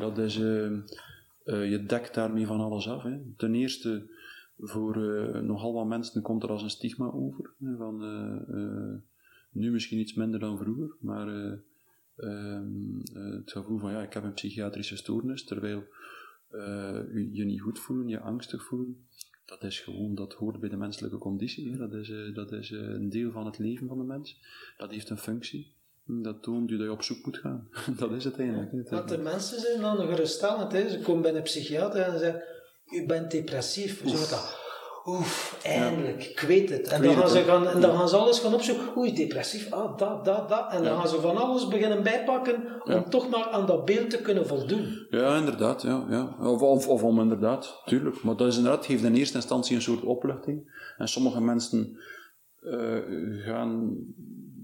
Dat 0.00 0.18
is, 0.18 0.38
eh, 0.40 0.66
eh, 0.66 1.70
je 1.70 1.84
dekt 1.86 2.14
daarmee 2.14 2.46
van 2.46 2.60
alles 2.60 2.88
af. 2.88 3.02
Hè. 3.02 3.18
Ten 3.36 3.54
eerste, 3.54 4.06
voor 4.58 4.94
eh, 4.96 5.40
nogal 5.40 5.72
wat 5.72 5.86
mensen 5.86 6.22
komt 6.22 6.42
er 6.42 6.48
als 6.50 6.62
een 6.62 6.70
stigma 6.70 7.06
over. 7.12 7.50
Hè, 7.58 7.76
van, 7.76 8.02
eh, 8.02 8.54
eh, 8.56 8.94
nu 9.50 9.70
misschien 9.70 9.98
iets 9.98 10.14
minder 10.14 10.40
dan 10.40 10.58
vroeger, 10.58 10.94
maar 11.00 11.58
eh, 12.16 12.28
ehm, 12.28 13.00
eh, 13.14 13.32
het 13.32 13.52
gevoel 13.52 13.78
van 13.78 13.92
ja, 13.92 14.02
ik 14.02 14.12
heb 14.12 14.24
een 14.24 14.32
psychiatrische 14.32 14.96
stoornis, 14.96 15.44
terwijl 15.44 15.84
eh, 16.50 17.00
je 17.12 17.28
je 17.32 17.44
niet 17.44 17.60
goed 17.60 17.78
voelen, 17.78 18.08
je 18.08 18.20
angstig 18.20 18.64
voelen, 18.64 19.06
dat 19.46 19.62
is 19.62 19.80
gewoon, 19.80 20.14
dat 20.14 20.32
hoort 20.32 20.60
bij 20.60 20.68
de 20.68 20.76
menselijke 20.76 21.18
conditie. 21.18 21.70
Hè. 21.70 21.76
Dat 21.76 21.92
is, 21.92 22.10
eh, 22.10 22.34
dat 22.34 22.52
is 22.52 22.70
een 22.70 23.08
deel 23.08 23.30
van 23.30 23.46
het 23.46 23.58
leven 23.58 23.88
van 23.88 23.98
de 23.98 24.04
mens. 24.04 24.40
Dat 24.76 24.90
heeft 24.90 25.10
een 25.10 25.18
functie. 25.18 25.74
Dat 26.04 26.42
toont 26.42 26.70
u 26.70 26.76
dat 26.76 26.86
je 26.86 26.92
op 26.92 27.02
zoek 27.02 27.24
moet 27.24 27.38
gaan. 27.38 27.68
dat 27.98 28.12
is 28.12 28.24
het 28.24 28.38
eigenlijk. 28.38 28.72
hè. 28.72 28.82
Want 28.96 29.08
de 29.08 29.18
mensen 29.18 29.60
zijn 29.60 29.80
dan 29.80 29.96
geruststellend. 29.96 30.72
Hè. 30.72 30.88
Ze 30.88 31.00
komen 31.00 31.22
bij 31.22 31.34
een 31.34 31.42
psychiater 31.42 32.00
en 32.00 32.12
ze 32.12 32.18
zeggen, 32.18 32.42
u 32.90 33.06
bent 33.06 33.30
depressief. 33.30 34.08
Zo 34.08 34.16
dat. 34.16 34.65
Oef, 35.06 35.60
eindelijk, 35.62 36.24
ik 36.24 36.40
weet 36.40 36.70
het. 36.70 36.88
En, 36.88 37.02
dan 37.02 37.14
gaan, 37.14 37.28
ze 37.28 37.38
gaan, 37.42 37.68
en 37.68 37.80
dan 37.80 37.96
gaan 37.96 38.08
ze 38.08 38.16
alles 38.16 38.38
gaan 38.38 38.54
opzoeken. 38.54 38.96
Oei, 38.96 39.14
depressief, 39.14 39.72
ah, 39.72 39.98
dat, 39.98 40.24
dat, 40.24 40.48
dat. 40.48 40.72
En 40.72 40.82
dan 40.82 40.92
Ja. 40.92 40.98
gaan 40.98 41.08
ze 41.08 41.20
van 41.20 41.36
alles 41.36 41.68
beginnen 41.68 42.02
bijpakken 42.02 42.54
om 42.84 42.92
Ja. 42.92 43.02
toch 43.02 43.28
maar 43.30 43.44
aan 43.48 43.66
dat 43.66 43.84
beeld 43.84 44.10
te 44.10 44.20
kunnen 44.20 44.46
voldoen. 44.46 45.06
Ja, 45.10 45.36
inderdaad. 45.36 45.82
Ja, 45.82 46.04
ja. 46.10 46.36
Of, 46.40 46.60
of, 46.62 46.88
of 46.88 47.02
om 47.02 47.20
inderdaad, 47.20 47.82
tuurlijk. 47.84 48.22
Maar 48.22 48.36
dat 48.36 48.46
is 48.48 48.56
inderdaad, 48.56 48.86
geeft 48.86 49.04
in 49.04 49.14
eerste 49.14 49.36
instantie 49.36 49.76
een 49.76 49.82
soort 49.82 50.02
opluchting. 50.04 50.82
En 50.96 51.08
sommige 51.08 51.40
mensen 51.40 51.98
eh, 52.60 52.98
gaan 53.44 53.96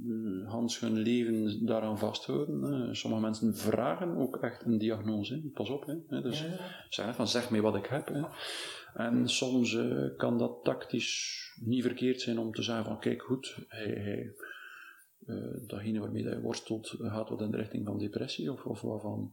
eh, 0.07 0.51
Hans 0.53 0.81
hun 0.81 0.97
leven 0.99 1.67
daaraan 1.67 1.99
vasthouden. 1.99 2.63
hè. 2.63 2.95
Sommige 2.95 3.23
mensen 3.23 3.57
vragen 3.57 4.17
ook 4.17 4.37
echt 4.37 4.65
een 4.65 4.79
diagnose. 4.79 5.35
hè. 5.35 5.41
Pas 5.55 5.71
op. 5.71 5.87
Hè. 6.09 6.21
Dus 6.21 6.45
zeggen 6.89 7.15
van 7.15 7.29
zeg 7.29 7.51
mij 7.51 7.61
wat 7.61 7.75
ik 7.77 7.87
heb. 7.87 8.09
Hè. 8.09 8.21
En 8.95 9.29
soms 9.29 9.75
eh, 9.77 10.05
kan 10.17 10.39
dat 10.39 10.59
tactisch 10.63 11.41
niet 11.61 11.83
verkeerd 11.83 12.21
zijn 12.21 12.39
om 12.39 12.53
te 12.53 12.63
zeggen 12.63 12.85
van 12.85 12.99
kijk 12.99 13.23
goed, 13.23 13.57
hij, 13.69 13.87
hij, 13.87 14.33
eh, 15.27 15.67
datgene 15.67 16.01
waarmee 16.01 16.25
hij 16.25 16.41
worstelt 16.41 16.95
gaat 16.99 17.29
wat 17.29 17.41
in 17.41 17.51
de 17.51 17.57
richting 17.57 17.87
van 17.87 17.99
depressie 17.99 18.53
of, 18.53 18.65
of 18.65 18.81
van, 18.81 19.33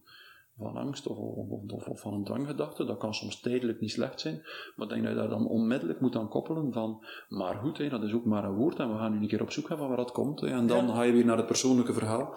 van 0.57 0.75
angst 0.77 1.07
of, 1.07 1.17
of, 1.17 1.71
of, 1.71 1.87
of 1.87 2.01
van 2.01 2.13
een 2.13 2.23
dwanggedachte. 2.23 2.85
Dat 2.85 2.97
kan 2.97 3.13
soms 3.13 3.39
tijdelijk 3.39 3.79
niet 3.79 3.91
slecht 3.91 4.19
zijn, 4.19 4.41
maar 4.75 4.87
denk 4.87 5.01
dat 5.03 5.11
je 5.11 5.17
daar 5.17 5.29
dan 5.29 5.47
onmiddellijk 5.47 6.01
moet 6.01 6.15
aan 6.15 6.29
koppelen 6.29 6.73
van, 6.73 7.05
maar 7.29 7.55
goed, 7.55 7.77
hè, 7.77 7.89
dat 7.89 8.03
is 8.03 8.13
ook 8.13 8.25
maar 8.25 8.43
een 8.43 8.55
woord 8.55 8.79
en 8.79 8.91
we 8.91 8.97
gaan 8.97 9.11
nu 9.11 9.19
een 9.21 9.27
keer 9.27 9.41
op 9.41 9.51
zoek 9.51 9.67
gaan 9.67 9.77
van 9.77 9.87
waar 9.87 9.97
dat 9.97 10.11
komt. 10.11 10.39
Hè, 10.41 10.47
en 10.47 10.67
dan 10.67 10.87
Ja. 10.87 10.93
ga 10.93 11.01
je 11.03 11.11
weer 11.11 11.25
naar 11.25 11.37
het 11.37 11.45
persoonlijke 11.47 11.93
verhaal. 11.93 12.33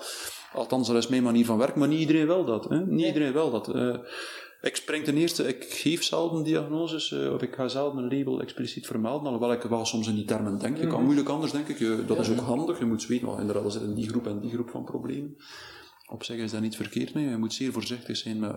Althans, 0.52 0.86
dat 0.88 0.96
is 0.96 1.08
mijn 1.08 1.22
manier 1.22 1.44
van 1.44 1.58
werken, 1.58 1.78
maar 1.78 1.88
niet 1.88 2.00
iedereen 2.00 2.26
wil 2.26 2.44
dat. 2.44 2.68
Hè. 2.68 2.86
Niet 2.86 3.06
iedereen 3.06 3.32
wil 3.32 3.50
dat. 3.50 3.68
Eh, 3.74 3.96
ik 4.62 4.76
spring 4.76 5.04
ten 5.04 5.16
eerste, 5.16 5.48
ik 5.48 5.64
geef 5.64 6.02
zelden 6.02 6.42
diagnoses, 6.44 7.12
eh, 7.12 7.32
of 7.32 7.42
ik 7.42 7.54
ga 7.54 7.68
zelden 7.68 8.04
een 8.04 8.18
label 8.18 8.40
expliciet 8.40 8.86
vermelden, 8.86 9.26
alhoewel 9.26 9.52
ik 9.52 9.62
wel 9.62 9.84
soms 9.84 10.08
in 10.08 10.14
die 10.14 10.24
termen 10.24 10.58
denk. 10.58 10.76
Je 10.76 10.86
kan 10.86 11.04
moeilijk 11.04 11.28
anders, 11.28 11.52
denk 11.52 11.68
ik. 11.68 11.78
Je- 11.78 12.04
dat 12.06 12.18
is 12.18 12.30
ook 12.30 12.38
handig. 12.38 12.78
Je 12.78 12.84
moet 12.84 13.06
weten, 13.06 13.28
inderdaad, 13.38 13.64
er 13.64 13.70
zit 13.70 13.82
in 13.82 13.94
die 13.94 14.08
groep 14.08 14.26
en 14.26 14.40
die 14.40 14.50
groep 14.50 14.70
van 14.70 14.84
problemen. 14.84 15.36
Op 16.10 16.24
zich 16.24 16.36
is 16.36 16.50
daar 16.50 16.60
niet 16.60 16.76
verkeerd 16.76 17.14
mee. 17.14 17.28
Je 17.28 17.36
moet 17.36 17.52
zeer 17.52 17.72
voorzichtig 17.72 18.16
zijn 18.16 18.38
met 18.40 18.56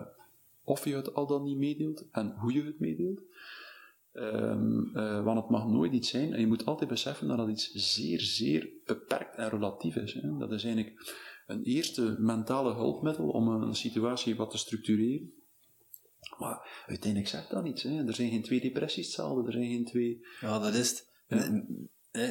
of 0.63 0.85
je 0.85 0.95
het 0.95 1.13
al 1.13 1.27
dan 1.27 1.43
niet 1.43 1.57
meedeelt 1.57 2.05
en 2.11 2.35
hoe 2.37 2.53
je 2.53 2.63
het 2.63 2.79
meedeelt. 2.79 3.21
Ehm, 4.11 4.95
eh, 4.97 5.23
want 5.23 5.39
het 5.39 5.49
mag 5.49 5.67
nooit 5.67 5.93
iets 5.93 6.09
zijn, 6.09 6.33
en 6.33 6.39
je 6.39 6.47
moet 6.47 6.65
altijd 6.65 6.89
beseffen 6.89 7.27
dat 7.27 7.37
dat 7.37 7.49
iets 7.49 7.71
zeer, 7.73 8.21
zeer 8.21 8.69
beperkt 8.85 9.35
en 9.35 9.49
relatief 9.49 9.95
is. 9.95 10.13
Hè. 10.13 10.37
Dat 10.37 10.51
is 10.51 10.63
eigenlijk 10.63 11.15
een 11.47 11.63
eerste 11.63 12.15
mentale 12.19 12.73
hulpmiddel 12.73 13.27
om 13.29 13.47
een 13.47 13.75
situatie 13.75 14.35
wat 14.35 14.51
te 14.51 14.57
structureren. 14.57 15.33
Maar 16.37 16.83
uiteindelijk 16.87 17.29
zegt 17.31 17.49
dat 17.49 17.63
niets. 17.63 17.83
Hè. 17.83 18.07
Er 18.07 18.13
zijn 18.13 18.29
geen 18.29 18.43
twee 18.43 18.61
depressies 18.61 19.05
hetzelfde, 19.05 19.45
er 19.45 19.51
zijn 19.51 19.69
geen 19.69 19.85
twee... 19.85 20.25
Ja, 20.39 20.59
dat 20.59 20.73
is 20.73 20.89
het. 20.89 21.09
Ja. 21.27 21.63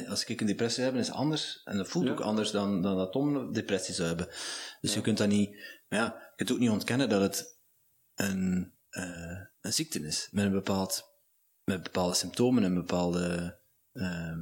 Als 0.07 0.25
ik 0.25 0.41
een 0.41 0.47
depressie 0.47 0.83
heb, 0.83 0.95
is 0.95 1.07
het 1.07 1.15
anders. 1.15 1.61
En 1.63 1.77
dat 1.77 1.87
voelt 1.87 2.05
Ja. 2.05 2.11
ook 2.11 2.19
anders 2.19 2.51
dan, 2.51 2.81
dan 2.81 2.97
dat 2.97 3.11
Tom 3.11 3.35
een 3.35 3.51
depressie 3.51 3.93
zou 3.93 4.07
hebben. 4.07 4.27
Dus 4.81 4.93
je 4.93 5.01
kunt 5.01 5.17
dat 5.17 5.27
niet... 5.27 5.49
Maar 5.89 5.99
ja, 5.99 6.05
je 6.05 6.33
kunt 6.35 6.51
ook 6.51 6.59
niet 6.59 6.69
ontkennen 6.69 7.09
dat 7.09 7.21
het 7.21 7.59
een, 8.15 8.73
eh, 8.89 9.39
een 9.61 9.73
ziekte 9.73 9.99
is. 9.99 10.27
Met, 10.31 10.45
een 10.45 10.51
bepaald, 10.51 11.03
met 11.63 11.83
bepaalde 11.83 12.15
symptomen 12.15 12.63
en 12.63 12.73
bepaalde 12.73 13.57
ehm, 13.93 14.39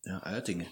ja, 0.00 0.22
uitingen. 0.22 0.68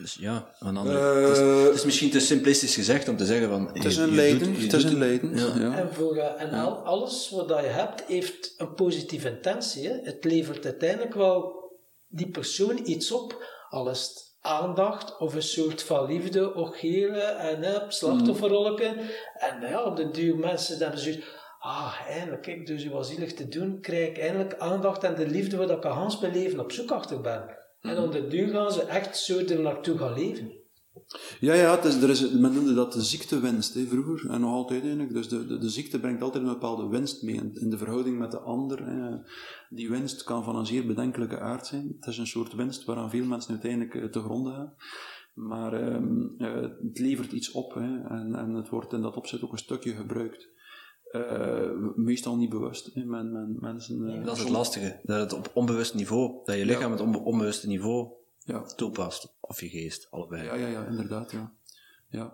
Dus 0.00 0.16
ja, 0.20 0.54
een 0.58 0.76
andere, 0.76 0.98
het, 0.98 1.36
is, 1.36 1.66
het 1.66 1.74
is 1.74 1.84
misschien 1.84 2.10
te 2.10 2.20
simplistisch 2.20 2.74
gezegd 2.74 3.08
om 3.08 3.16
te 3.16 3.24
zeggen 3.24 3.48
van... 3.48 3.70
Het 3.72 3.84
is 3.84 3.96
een 3.96 4.14
lijden. 4.14 4.54
Het 4.54 4.72
is 4.72 4.84
een 4.84 4.98
lijden. 4.98 5.36
Ja. 5.36 5.54
Ja. 5.58 5.78
En, 5.78 5.94
voor, 5.94 6.16
eh, 6.16 6.42
en 6.42 6.50
al, 6.52 6.72
alles 6.72 7.30
wat 7.30 7.48
dat 7.48 7.60
je 7.60 7.66
hebt, 7.66 8.02
heeft 8.06 8.54
een 8.56 8.74
positieve 8.74 9.28
intentie. 9.28 9.88
Hè? 9.88 9.98
Het 10.02 10.24
levert 10.24 10.64
uiteindelijk 10.64 11.14
wel 11.14 11.70
die 12.08 12.30
persoon 12.30 12.80
iets 12.84 13.12
op, 13.12 13.44
al 13.68 13.90
is 13.90 14.00
het 14.00 14.36
aandacht 14.40 15.18
of 15.18 15.34
een 15.34 15.42
soort 15.42 15.82
van 15.82 16.06
liefde, 16.06 16.54
orgeren 16.54 17.38
en 17.38 17.62
hè, 17.62 17.78
slachtofferrollen. 17.88 18.98
En 19.34 19.60
ja, 19.60 19.82
op 19.82 19.96
de 19.96 20.10
duur 20.10 20.36
mensen 20.36 20.78
hebben 20.78 21.00
zoiets 21.00 21.24
ah, 21.58 21.94
eindelijk, 22.06 22.42
kijk, 22.42 22.66
dus 22.66 22.82
je 22.82 22.90
was 22.90 23.08
zielig 23.08 23.34
te 23.34 23.48
doen, 23.48 23.80
krijg 23.80 24.08
ik 24.08 24.18
eindelijk 24.18 24.58
aandacht 24.58 25.04
en 25.04 25.14
de 25.14 25.26
liefde 25.26 25.56
waar 25.56 25.70
ik 25.70 25.84
al 25.84 25.92
Hans 25.92 26.20
mijn 26.20 26.32
leven 26.32 26.60
op 26.60 26.72
zoek 26.72 26.90
achter 26.90 27.20
ben. 27.20 27.58
En 27.80 27.98
op 27.98 28.12
de 28.12 28.26
duur 28.26 28.48
gaan 28.48 28.72
ze 28.72 28.82
echt 28.82 29.18
zo 29.18 29.38
er 29.38 29.60
naartoe 29.60 29.98
gaan 29.98 30.14
leven. 30.14 30.58
Ja, 31.40 31.54
ja 31.54 31.82
is, 31.82 32.02
er 32.02 32.10
is, 32.10 32.30
men 32.30 32.52
noemde 32.52 32.74
dat 32.74 32.92
de 32.92 33.02
ziektewinst 33.02 33.74
hè, 33.74 33.86
vroeger 33.86 34.30
en 34.30 34.40
nog 34.40 34.52
altijd 34.52 34.82
eigenlijk. 34.82 35.12
Dus 35.12 35.28
de, 35.28 35.46
de, 35.46 35.58
de 35.58 35.68
ziekte 35.68 36.00
brengt 36.00 36.22
altijd 36.22 36.42
een 36.42 36.52
bepaalde 36.52 36.88
winst 36.88 37.22
mee 37.22 37.34
in, 37.54 37.70
de 37.70 37.78
verhouding 37.78 38.18
met 38.18 38.30
de 38.30 38.38
ander. 38.38 38.84
Die 39.70 39.90
winst 39.90 40.22
kan 40.22 40.44
van 40.44 40.56
een 40.56 40.66
zeer 40.66 40.86
bedenkelijke 40.86 41.38
aard 41.38 41.66
zijn. 41.66 41.96
Het 42.00 42.08
is 42.08 42.18
een 42.18 42.26
soort 42.26 42.54
winst 42.54 42.84
waaraan 42.84 43.10
veel 43.10 43.24
mensen 43.24 43.50
uiteindelijk 43.50 43.94
eh, 43.94 44.04
te 44.04 44.20
gronden 44.20 44.54
gaan. 44.54 44.74
Maar 45.34 45.72
ehm, 45.72 46.26
eh, 46.38 46.60
het 46.60 46.98
levert 46.98 47.32
iets 47.32 47.50
op 47.50 47.74
hè, 47.74 48.02
en, 48.08 48.34
en 48.34 48.54
het 48.54 48.68
wordt 48.68 48.92
in 48.92 49.02
dat 49.02 49.16
opzet 49.16 49.42
ook 49.42 49.52
een 49.52 49.58
stukje 49.58 49.92
gebruikt. 49.92 50.49
Eh, 51.10 51.70
meestal 51.96 52.36
niet 52.36 52.50
bewust. 52.50 52.90
Hè. 52.94 53.04
Men, 53.04 53.32
men, 53.32 53.56
mensen, 53.60 54.08
eh, 54.08 54.24
Dat 54.24 54.36
is 54.36 54.42
het 54.42 54.50
lastige. 54.52 55.00
Dat 55.02 55.20
het 55.20 55.32
op 55.32 55.50
onbewust 55.54 55.94
niveau, 55.94 56.34
dat 56.44 56.56
je 56.56 56.64
lichaam 56.64 56.90
het 56.90 57.00
op 57.00 57.26
onbewuste 57.26 57.66
niveau 57.66 58.08
Ja. 58.44 58.62
toepast. 58.62 59.34
Of 59.40 59.60
je 59.60 59.68
geest, 59.68 60.08
allebei. 60.10 60.44
Ja, 60.44 60.54
ja, 60.54 60.66
ja, 60.66 60.86
inderdaad, 60.86 61.30
ja. 61.30 61.52
Ja, 62.08 62.32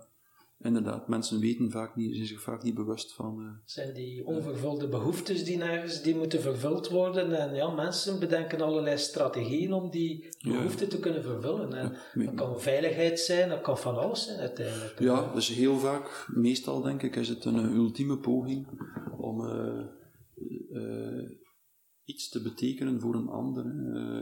inderdaad. 0.58 1.08
Mensen 1.08 1.40
weten 1.40 1.70
vaak 1.70 1.96
niet, 1.96 2.14
zijn 2.14 2.26
zich 2.26 2.40
vaak 2.40 2.62
niet 2.62 2.74
bewust 2.74 3.14
van... 3.14 3.40
eh, 3.40 3.46
zijn 3.64 3.94
die 3.94 4.26
onvervulde 4.26 4.88
behoeftes 4.88 5.44
die 5.44 5.56
nergens 5.56 6.02
die 6.02 6.16
moeten 6.16 6.40
vervuld 6.40 6.88
worden. 6.88 7.32
En 7.32 7.54
ja, 7.54 7.70
mensen 7.70 8.20
bedenken 8.20 8.60
allerlei 8.60 8.98
strategieën 8.98 9.72
om 9.72 9.90
die 9.90 10.28
behoeften 10.40 10.88
te 10.88 10.98
kunnen 10.98 11.22
vervullen. 11.22 11.72
En 11.72 11.96
dat 12.24 12.34
kan 12.34 12.60
veiligheid 12.60 13.20
zijn, 13.20 13.48
dat 13.48 13.60
kan 13.60 13.78
van 13.78 13.96
alles 13.96 14.24
zijn 14.24 14.38
uiteindelijk. 14.38 14.98
Ja, 14.98 15.32
dus 15.32 15.48
heel 15.48 15.78
vaak, 15.78 16.26
meestal 16.34 16.82
denk 16.82 17.02
ik, 17.02 17.16
is 17.16 17.28
het 17.28 17.44
een 17.44 17.58
eh, 17.58 17.74
ultieme 17.74 18.18
poging 18.18 18.66
om 19.18 19.46
eh, 19.46 19.84
iets 22.04 22.28
te 22.28 22.42
betekenen 22.42 23.00
voor 23.00 23.14
een 23.14 23.28
ander. 23.28 23.64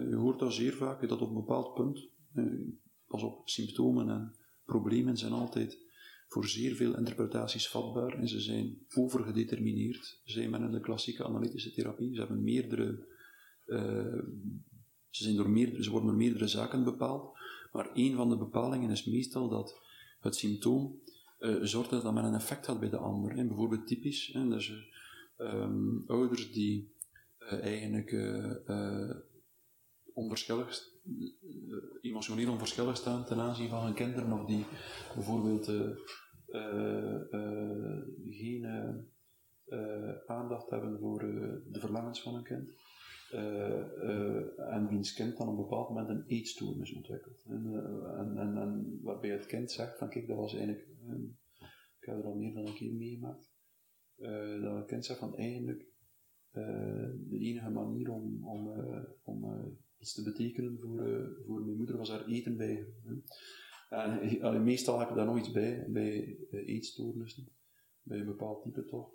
je 0.08 0.16
hoort 0.16 0.38
dat 0.38 0.52
zeer 0.52 0.72
vaak, 0.72 1.08
dat 1.08 1.20
op 1.20 1.28
een 1.28 1.34
bepaald 1.34 1.74
punt, 1.74 2.08
pas 3.06 3.22
op, 3.22 3.48
symptomen 3.48 4.08
en 4.08 4.34
problemen 4.64 5.16
zijn 5.16 5.32
altijd 5.32 5.83
voor 6.34 6.46
zeer 6.48 6.74
veel 6.74 6.96
interpretaties 6.96 7.68
vatbaar 7.68 8.18
en 8.18 8.28
ze 8.28 8.40
zijn 8.40 8.78
overgedetermineerd. 8.94 10.20
Zij 10.24 10.48
men 10.48 10.62
in 10.62 10.70
de 10.70 10.80
klassieke 10.80 11.24
analytische 11.24 11.72
therapie, 11.72 12.14
ze 12.14 12.20
hebben 12.20 12.42
meerdere, 12.42 13.06
eh, 13.64 14.18
ze, 15.10 15.22
zijn 15.22 15.36
door 15.36 15.50
meerdere, 15.50 15.82
ze 15.82 15.90
worden 15.90 16.08
door 16.08 16.18
meerdere 16.18 16.46
zaken 16.46 16.84
bepaald, 16.84 17.38
maar 17.72 17.90
een 17.94 18.14
van 18.14 18.28
de 18.28 18.36
bepalingen 18.36 18.90
is 18.90 19.04
meestal 19.04 19.48
dat 19.48 19.80
het 20.20 20.34
symptoom 20.34 21.02
eh, 21.38 21.56
zorgt 21.62 21.90
dat 21.90 22.02
dat 22.02 22.14
men 22.14 22.24
een 22.24 22.34
effect 22.34 22.66
had 22.66 22.80
bij 22.80 22.90
de 22.90 22.96
ander. 22.96 23.36
Hè. 23.36 23.46
Bijvoorbeeld 23.46 23.86
typisch, 23.86 24.30
hè, 24.32 24.48
dus, 24.48 24.90
eh, 25.36 25.52
ehm, 25.52 25.98
ouders 26.06 26.52
die 26.52 26.92
eh, 27.38 27.62
eigenlijk 27.62 28.12
onverschillig, 30.12 30.88
emotioneel 32.00 32.50
onverschillig 32.50 32.96
staan 32.96 33.24
ten 33.24 33.38
aanzien 33.38 33.68
van 33.68 33.84
hun 33.84 33.94
kinderen, 33.94 34.40
of 34.40 34.46
die 34.46 34.64
bijvoorbeeld 35.14 35.66
geen 38.30 38.64
eh, 38.64 38.94
eh, 39.64 40.16
aandacht 40.26 40.70
hebben 40.70 40.98
voor 40.98 41.20
eh, 41.20 41.54
de 41.72 41.80
verlangens 41.80 42.22
van 42.22 42.34
hun 42.34 42.44
kind. 42.44 42.72
Eh, 43.30 43.80
eh, 43.80 44.74
en 44.74 44.88
wiens 44.88 45.12
kind 45.12 45.36
dan 45.36 45.48
op 45.48 45.56
een 45.56 45.62
bepaald 45.62 45.88
moment 45.88 46.08
een 46.08 46.24
eetstoornis 46.26 46.94
ontwikkelt. 46.94 47.44
En, 47.48 47.66
eh, 47.72 48.18
en, 48.18 48.56
en, 48.56 48.98
waarbij 49.02 49.30
het 49.30 49.46
kind 49.46 49.70
zegt 49.70 49.98
van 49.98 50.08
kijk, 50.08 50.26
dat 50.26 50.36
was 50.36 50.54
eigenlijk, 50.54 50.88
eh, 51.08 51.14
ik 52.00 52.06
heb 52.06 52.18
er 52.18 52.24
al 52.24 52.34
meer 52.34 52.54
dan 52.54 52.66
een 52.66 52.74
keer 52.74 52.94
meegemaakt, 52.94 53.52
eh, 54.16 54.62
dat 54.62 54.76
het 54.76 54.86
kind 54.86 55.04
zegt 55.04 55.18
van 55.18 55.36
eigenlijk 55.36 55.92
eh, 56.50 57.10
de 57.28 57.38
enige 57.38 57.70
manier 57.70 58.10
om, 58.10 58.46
om, 58.48 58.80
eh, 58.80 59.02
om 59.22 59.44
eh, 59.44 59.66
iets 59.98 60.14
te 60.14 60.22
betekenen 60.22 60.78
voor, 60.80 61.06
eh, 61.06 61.26
voor 61.46 61.64
mijn 61.64 61.76
moeder 61.76 61.96
was 61.96 62.10
haar 62.10 62.26
eten 62.26 62.56
bij. 62.56 62.86
En 63.94 64.20
eh, 64.20 64.42
allee, 64.42 64.60
meestal 64.60 64.98
heb 64.98 65.08
je 65.08 65.14
daar 65.14 65.26
nog 65.26 65.38
iets 65.38 65.50
bij, 65.52 65.84
bij 65.88 66.36
eetstoornissen, 66.50 67.48
bij 68.02 68.18
een 68.18 68.26
bepaald 68.26 68.62
type 68.62 68.84
toch. 68.84 69.08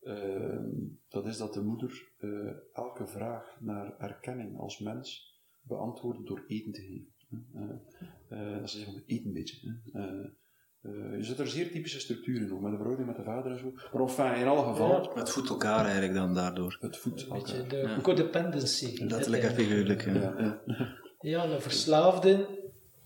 Ehm, 0.00 0.68
dat 1.08 1.26
is 1.26 1.36
dat 1.36 1.54
de 1.54 1.62
moeder 1.62 2.12
eh, 2.18 2.30
elke 2.72 3.06
vraag 3.06 3.56
naar 3.60 3.98
erkenning 3.98 4.58
als 4.58 4.78
mens 4.78 5.34
beantwoordt 5.60 6.26
door 6.26 6.44
eten 6.46 6.72
te 6.72 6.80
geven. 6.80 7.12
hè. 7.52 7.64
Eh, 8.28 8.50
eh, 8.52 8.58
dat 8.60 8.68
is 8.68 8.74
eigenlijk 8.74 9.08
eten 9.08 9.26
een 9.26 9.32
beetje. 9.32 9.80
Hè. 9.92 10.00
Eh, 10.00 10.24
eh, 10.80 11.16
je 11.16 11.22
zit 11.22 11.38
er 11.38 11.48
zeer 11.48 11.70
typische 11.70 12.00
structuren 12.00 12.48
in, 12.48 12.62
met 12.62 12.70
de 12.70 12.76
verhouding 12.76 13.06
met 13.08 13.16
de 13.16 13.22
vader 13.22 13.52
en 13.52 13.58
zo. 13.58 13.70
Maar 13.92 14.02
enfin, 14.02 14.34
in 14.40 14.46
alle 14.46 14.64
gevallen, 14.72 15.10
Het 15.18 15.30
voedt 15.30 15.48
elkaar 15.48 15.84
eigenlijk 15.84 16.14
dan 16.14 16.34
daardoor. 16.34 16.76
het 16.80 16.96
voedt 16.96 17.22
Een 17.22 17.32
beetje 17.32 17.56
elkaar. 17.56 17.94
de 17.96 18.00
codependency. 18.02 19.04
Letterlijk 19.04 19.42
en 19.42 19.54
figuurlijk. 19.54 20.04
ja. 20.04 20.12
Ja, 20.14 20.34
ja. 20.66 20.94
Ja, 21.20 21.44
een 21.44 21.60
verslaafde, 21.60 22.48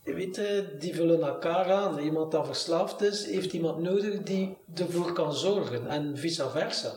weet, 0.05 0.37
je, 0.37 0.77
die 0.79 0.95
vullen 0.95 1.23
elkaar 1.23 1.73
aan. 1.73 1.99
Iemand 1.99 2.33
dat 2.33 2.47
verslaafd 2.47 3.01
is, 3.01 3.27
heeft 3.27 3.53
iemand 3.53 3.79
nodig 3.79 4.23
die 4.23 4.57
ervoor 4.75 5.13
kan 5.13 5.35
zorgen. 5.35 5.87
En 5.87 6.17
vice 6.17 6.51
versa. 6.51 6.93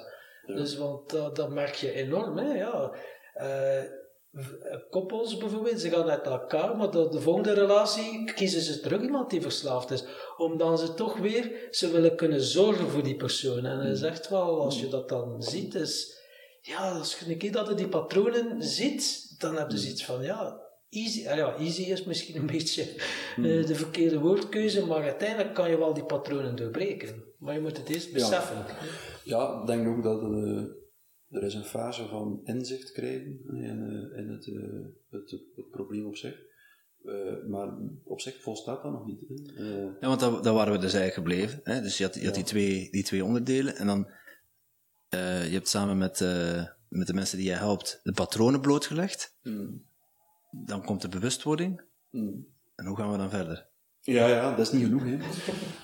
Dus, 0.45 0.77
want 0.77 1.09
dat, 1.09 1.35
dat 1.35 1.49
merk 1.49 1.75
je 1.75 1.91
enorm, 1.91 2.37
hè. 2.37 2.53
Ja. 2.53 2.91
Eh, 3.33 3.83
v- 4.33 4.89
koppels 4.89 5.37
bijvoorbeeld, 5.37 5.79
ze 5.79 5.89
gaan 5.89 6.09
uit 6.09 6.25
elkaar, 6.25 6.77
maar 6.77 6.91
de, 6.91 7.09
de 7.09 7.21
volgende 7.21 7.53
relatie 7.53 8.33
kiezen 8.33 8.61
ze 8.61 8.79
terug 8.79 9.01
iemand 9.01 9.29
die 9.29 9.41
verslaafd 9.41 9.91
is. 9.91 10.03
Omdat 10.37 10.79
ze 10.79 10.93
toch 10.93 11.17
weer, 11.17 11.67
ze 11.71 11.91
willen 11.91 12.15
kunnen 12.15 12.41
zorgen 12.41 12.89
voor 12.89 13.03
die 13.03 13.15
persoon. 13.15 13.65
En 13.65 13.79
hij 13.79 13.95
zegt 13.95 14.29
wel, 14.29 14.61
als 14.61 14.79
je 14.79 14.87
dat 14.87 15.09
dan 15.09 15.43
ziet, 15.43 15.75
is... 15.75 16.21
Ja, 16.61 16.91
als 16.91 17.19
je 17.19 17.31
een 17.31 17.37
keer 17.37 17.51
dat 17.51 17.67
je 17.67 17.73
die 17.73 17.87
patronen 17.87 18.63
ziet, 18.63 19.35
dan 19.39 19.55
heb 19.57 19.71
je 19.71 19.77
zoiets 19.77 20.05
van, 20.05 20.21
ja, 20.21 20.61
easy. 20.93 21.27
ah 21.27 21.35
ja, 21.37 21.55
easy 21.57 21.81
is 21.81 22.03
misschien 22.03 22.35
een 22.35 22.45
beetje 22.45 22.83
eh, 23.35 23.65
de 23.65 23.75
verkeerde 23.75 24.19
woordkeuze, 24.19 24.85
maar 24.85 25.03
uiteindelijk 25.03 25.53
kan 25.53 25.69
je 25.69 25.77
wel 25.77 25.93
die 25.93 26.03
patronen 26.05 26.55
doorbreken. 26.55 27.23
Maar 27.39 27.53
je 27.53 27.61
moet 27.61 27.77
het 27.77 27.89
eerst 27.89 28.13
beseffen. 28.13 28.65
Ja, 29.23 29.59
ik 29.61 29.67
denk 29.67 29.87
ook 29.87 30.03
dat 30.03 30.21
eh, 30.21 30.63
er 31.29 31.43
is 31.43 31.53
een 31.53 31.63
fase 31.65 32.07
van 32.07 32.41
inzicht 32.43 32.91
krijgen 32.91 33.39
in, 33.47 33.63
eh, 34.13 34.19
in 34.19 34.29
het, 34.29 34.47
eh, 34.47 34.63
het, 35.09 35.31
het, 35.31 35.41
het 35.55 35.69
probleem 35.71 36.05
op 36.05 36.15
zich. 36.15 36.35
Eh, 37.05 37.47
maar 37.49 37.69
op 38.03 38.21
zich 38.21 38.41
volstaat 38.41 38.83
dat 38.83 38.91
nog 38.91 39.05
niet. 39.05 39.21
Eh, 39.57 39.65
Ja, 39.99 40.07
want 40.07 40.19
daar, 40.19 40.41
daar 40.41 40.53
waren 40.53 40.73
we 40.73 40.79
dus 40.79 40.93
eigenlijk 40.93 41.13
gebleven. 41.27 41.59
Hè? 41.63 41.81
Dus 41.81 41.97
je 41.97 42.03
had, 42.03 42.15
je 42.15 42.25
had 42.25 42.35
die, 42.35 42.43
twee, 42.43 42.87
die 42.91 43.03
twee 43.03 43.23
onderdelen. 43.25 43.75
En 43.75 43.87
dan, 43.87 44.07
eh, 45.09 45.45
je 45.47 45.53
hebt 45.53 45.67
samen 45.67 45.97
met, 45.97 46.21
eh, 46.21 46.63
met 46.87 47.07
de 47.07 47.13
mensen 47.13 47.37
die 47.37 47.47
je 47.47 47.53
helpt 47.53 47.99
de 48.03 48.11
patronen 48.11 48.61
blootgelegd. 48.61 49.35
mm, 49.43 49.83
Dan 50.55 50.83
komt 50.83 51.01
de 51.01 51.09
bewustwording. 51.09 51.81
mm. 52.09 52.45
En 52.75 52.85
hoe 52.85 52.97
gaan 52.97 53.11
we 53.11 53.17
dan 53.17 53.29
verder? 53.29 53.67
Ja, 54.01 54.27
ja, 54.27 54.55
dat 54.55 54.65
is 54.67 54.71
niet 54.71 54.83
genoeg. 54.83 55.03
Hè. 55.03 55.17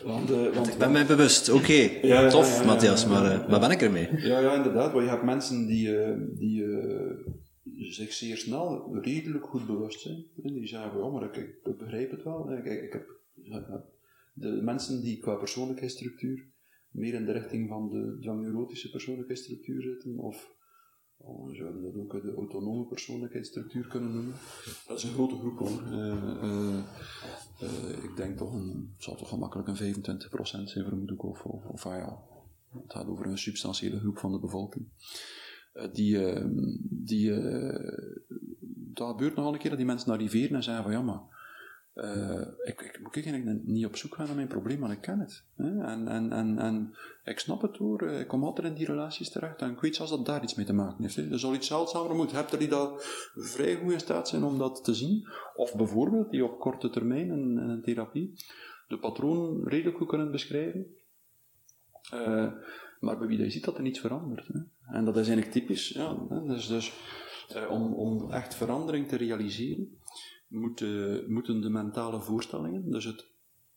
Want, 0.04 0.32
eh, 0.32 0.56
want, 0.56 0.68
Ik 0.68 0.78
ben 0.78 0.92
mij 0.92 1.06
bewust, 1.06 1.50
oké, 1.50 1.74
ja, 1.74 2.22
ja, 2.22 2.30
tof 2.30 2.60
ja, 2.60 2.66
Matthias, 2.66 3.06
maar 3.06 3.32
eh, 3.32 3.50
waar 3.50 3.60
ben 3.60 3.72
ik 3.72 3.82
ermee? 3.82 4.18
Ja, 4.18 4.40
ja, 4.40 4.56
inderdaad. 4.56 4.92
Want 4.92 5.04
je 5.04 5.10
hebt 5.10 5.24
mensen 5.24 5.68
die, 5.68 5.98
eh, 5.98 6.18
die 6.34 7.94
zich 7.94 8.14
zeer 8.14 8.38
snel 8.38 8.98
redelijk 9.02 9.46
goed 9.46 9.66
bewust 9.66 10.00
zijn. 10.00 10.26
En 10.44 10.54
die 10.54 10.68
zeggen, 10.68 10.92
van, 10.92 11.00
ja, 11.02 11.10
maar 11.10 11.38
ik, 11.38 11.78
begrijp 11.78 12.12
het 12.12 12.24
wel. 12.24 12.52
Ik, 12.54 12.66
ik, 12.66 12.82
ik 12.82 12.94
heb, 12.94 13.08
de 14.34 14.62
mensen 14.62 15.02
die 15.02 15.18
qua 15.18 15.36
persoonlijkheidsstructuur 15.36 16.48
meer 16.92 17.14
in 17.14 17.26
de 17.26 17.32
richting 17.32 17.70
van 17.70 17.90
de 17.90 18.18
dwangneurotische 18.22 18.90
persoonlijkheidsstructuur 18.90 19.82
zitten, 19.82 20.18
of 20.18 20.56
oh, 21.22 21.48
we 21.48 21.56
zouden 21.56 21.84
dat 21.84 21.96
ook 21.96 22.22
de 22.22 22.34
autonome 22.36 22.86
persoonlijkheidsstructuur 22.86 23.88
kunnen 23.88 24.14
noemen. 24.14 24.34
Dat 24.88 24.98
is 24.98 25.04
een 25.04 25.14
grote 25.14 25.36
groep 25.36 25.60
hoor. 25.60 25.84
Eh, 25.92 26.12
eh, 26.44 26.78
eh, 27.60 28.04
ik 28.04 28.16
denk 28.16 28.38
toch 28.38 28.54
een, 28.54 28.92
het 28.94 29.04
zal 29.04 29.16
toch 29.16 29.30
gemakkelijk 29.30 29.68
een 29.68 29.96
25% 29.96 30.40
zijn 30.42 30.86
vermoed 30.86 31.12
ik, 31.12 31.24
of, 31.24 31.44
of, 31.44 31.66
of 31.66 31.86
ah 31.86 31.98
ja, 31.98 32.20
het 32.82 32.94
gaat 32.94 33.08
over 33.08 33.26
een 33.26 33.38
substantiële 33.38 34.00
groep 34.00 34.18
van 34.18 34.32
de 34.32 34.40
bevolking. 34.40 34.88
Eh, 35.74 35.94
die, 35.94 36.26
eh, 36.26 36.46
die, 36.90 37.34
eh, 37.34 38.04
dat 38.94 39.10
gebeurt 39.10 39.36
nogal 39.36 39.54
een 39.54 39.60
keer 39.60 39.70
dat 39.70 39.80
die 39.80 39.88
mensen 39.88 40.14
arriveren 40.14 40.56
en 40.56 40.64
zeggen 40.64 40.84
van 40.84 40.92
ja, 40.92 41.02
maar 41.02 41.22
eh, 42.00 42.48
ik, 42.64 42.82
ik 42.82 43.00
moet 43.02 43.16
eigenlijk 43.16 43.66
niet 43.66 43.86
op 43.86 43.96
zoek 43.96 44.16
gaan 44.16 44.26
naar 44.26 44.36
mijn 44.36 44.48
probleem, 44.48 44.80
maar 44.80 44.92
ik 44.92 45.02
ken 45.02 45.20
het. 45.20 45.44
Hè? 45.56 45.82
En, 45.82 46.08
en, 46.08 46.32
en, 46.32 46.60
en 46.60 46.96
ik 47.24 47.40
snap 47.40 47.62
het 47.62 47.78
hoor, 47.78 48.02
eh, 48.02 48.20
ik 48.20 48.28
kom 48.28 48.44
altijd 48.44 48.68
in 48.68 48.74
die 48.74 48.86
relaties 48.86 49.30
terecht 49.30 49.62
en 49.62 49.72
ik 49.72 49.80
weet 49.80 49.96
zelfs 49.96 50.12
dat 50.12 50.26
daar 50.26 50.44
iets 50.44 50.56
mee 50.56 50.66
te 50.66 50.74
maken 50.74 51.04
heeft. 51.04 51.16
Hè? 51.16 51.32
Er 51.32 51.40
zal 51.40 51.54
iets 51.54 51.68
zeldzamer 51.68 52.16
moeten. 52.16 52.36
Hebt 52.36 52.52
er 52.52 52.60
die 52.60 52.68
dat 52.68 53.04
vrij 53.36 53.76
goed 53.76 53.92
in 53.92 54.00
staat 54.00 54.28
zijn 54.28 54.44
om 54.44 54.58
dat 54.58 54.84
te 54.84 54.94
zien? 54.94 55.28
Of 55.56 55.76
bijvoorbeeld 55.76 56.32
die 56.32 56.44
op 56.44 56.60
korte 56.60 56.90
termijn 56.90 57.32
in, 57.32 57.58
een 57.58 57.82
therapie 57.82 58.34
de 58.88 59.00
patroon 59.00 59.68
redelijk 59.68 59.98
goed 59.98 60.08
kunnen 60.08 60.32
beschrijven. 60.32 60.86
Eh, 62.12 62.52
maar 63.00 63.18
bij 63.18 63.28
wie 63.28 63.38
je 63.38 63.50
ziet 63.50 63.66
dat 63.66 63.76
er 63.76 63.82
niets 63.82 64.00
verandert. 64.00 64.48
Hè? 64.48 64.60
En 64.96 65.06
dat 65.06 65.18
is 65.18 65.28
eigenlijk 65.28 65.52
typisch. 65.52 65.90
Ja, 65.90 66.18
hè? 66.30 66.46
Dus, 66.46 66.68
dus 66.68 66.94
om, 67.70 67.94
om 67.94 68.32
echt 68.32 68.56
verandering 68.56 69.08
te 69.08 69.16
realiseren, 69.16 69.99
moeten, 70.50 71.32
moeten 71.32 71.62
de 71.62 71.70
mentale 71.70 72.22
voorstellingen, 72.22 72.92
dus 72.92 73.06
het 73.06 73.28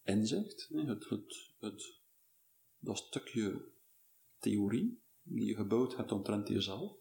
inzicht, 0.04 0.68
het, 0.72 1.08
het, 1.08 1.52
het, 1.60 2.00
dat 2.78 2.98
stukje 2.98 3.64
theorie 4.38 5.00
die 5.22 5.44
je 5.46 5.54
gebouwd 5.54 5.96
hebt 5.96 6.12
omtrent 6.12 6.48
jezelf, 6.48 6.92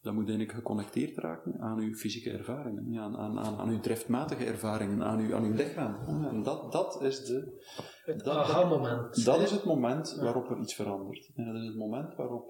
dat 0.00 0.14
moet 0.14 0.28
eigenlijk 0.28 0.58
geconnecteerd 0.58 1.16
raken 1.16 1.60
aan 1.60 1.78
uw 1.78 1.94
fysieke 1.94 2.30
ervaringen, 2.30 2.90
ja, 2.90 3.02
aan, 3.02 3.16
aan, 3.16 3.38
aan, 3.38 3.56
aan 3.56 3.68
uw 3.68 3.80
driftmatige 3.80 4.44
ervaringen, 4.44 5.02
aan 5.02 5.18
uw, 5.18 5.34
aan 5.34 5.44
uw 5.44 5.54
lichaam. 5.54 6.24
En 6.24 6.42
dat, 6.42 6.72
dat 6.72 7.02
is 7.02 7.24
de, 7.24 7.64
Het 8.04 8.24
dat- 8.24 8.36
aha-moment. 8.36 9.24
dat 9.24 9.40
is 9.40 9.50
het 9.50 9.64
moment 9.64 10.14
waarop 10.20 10.50
er 10.50 10.60
iets 10.60 10.74
verandert. 10.74 11.30
En 11.34 11.52
dat 11.52 11.62
is 11.62 11.66
het 11.68 11.76
moment 11.76 12.14
waarop, 12.14 12.48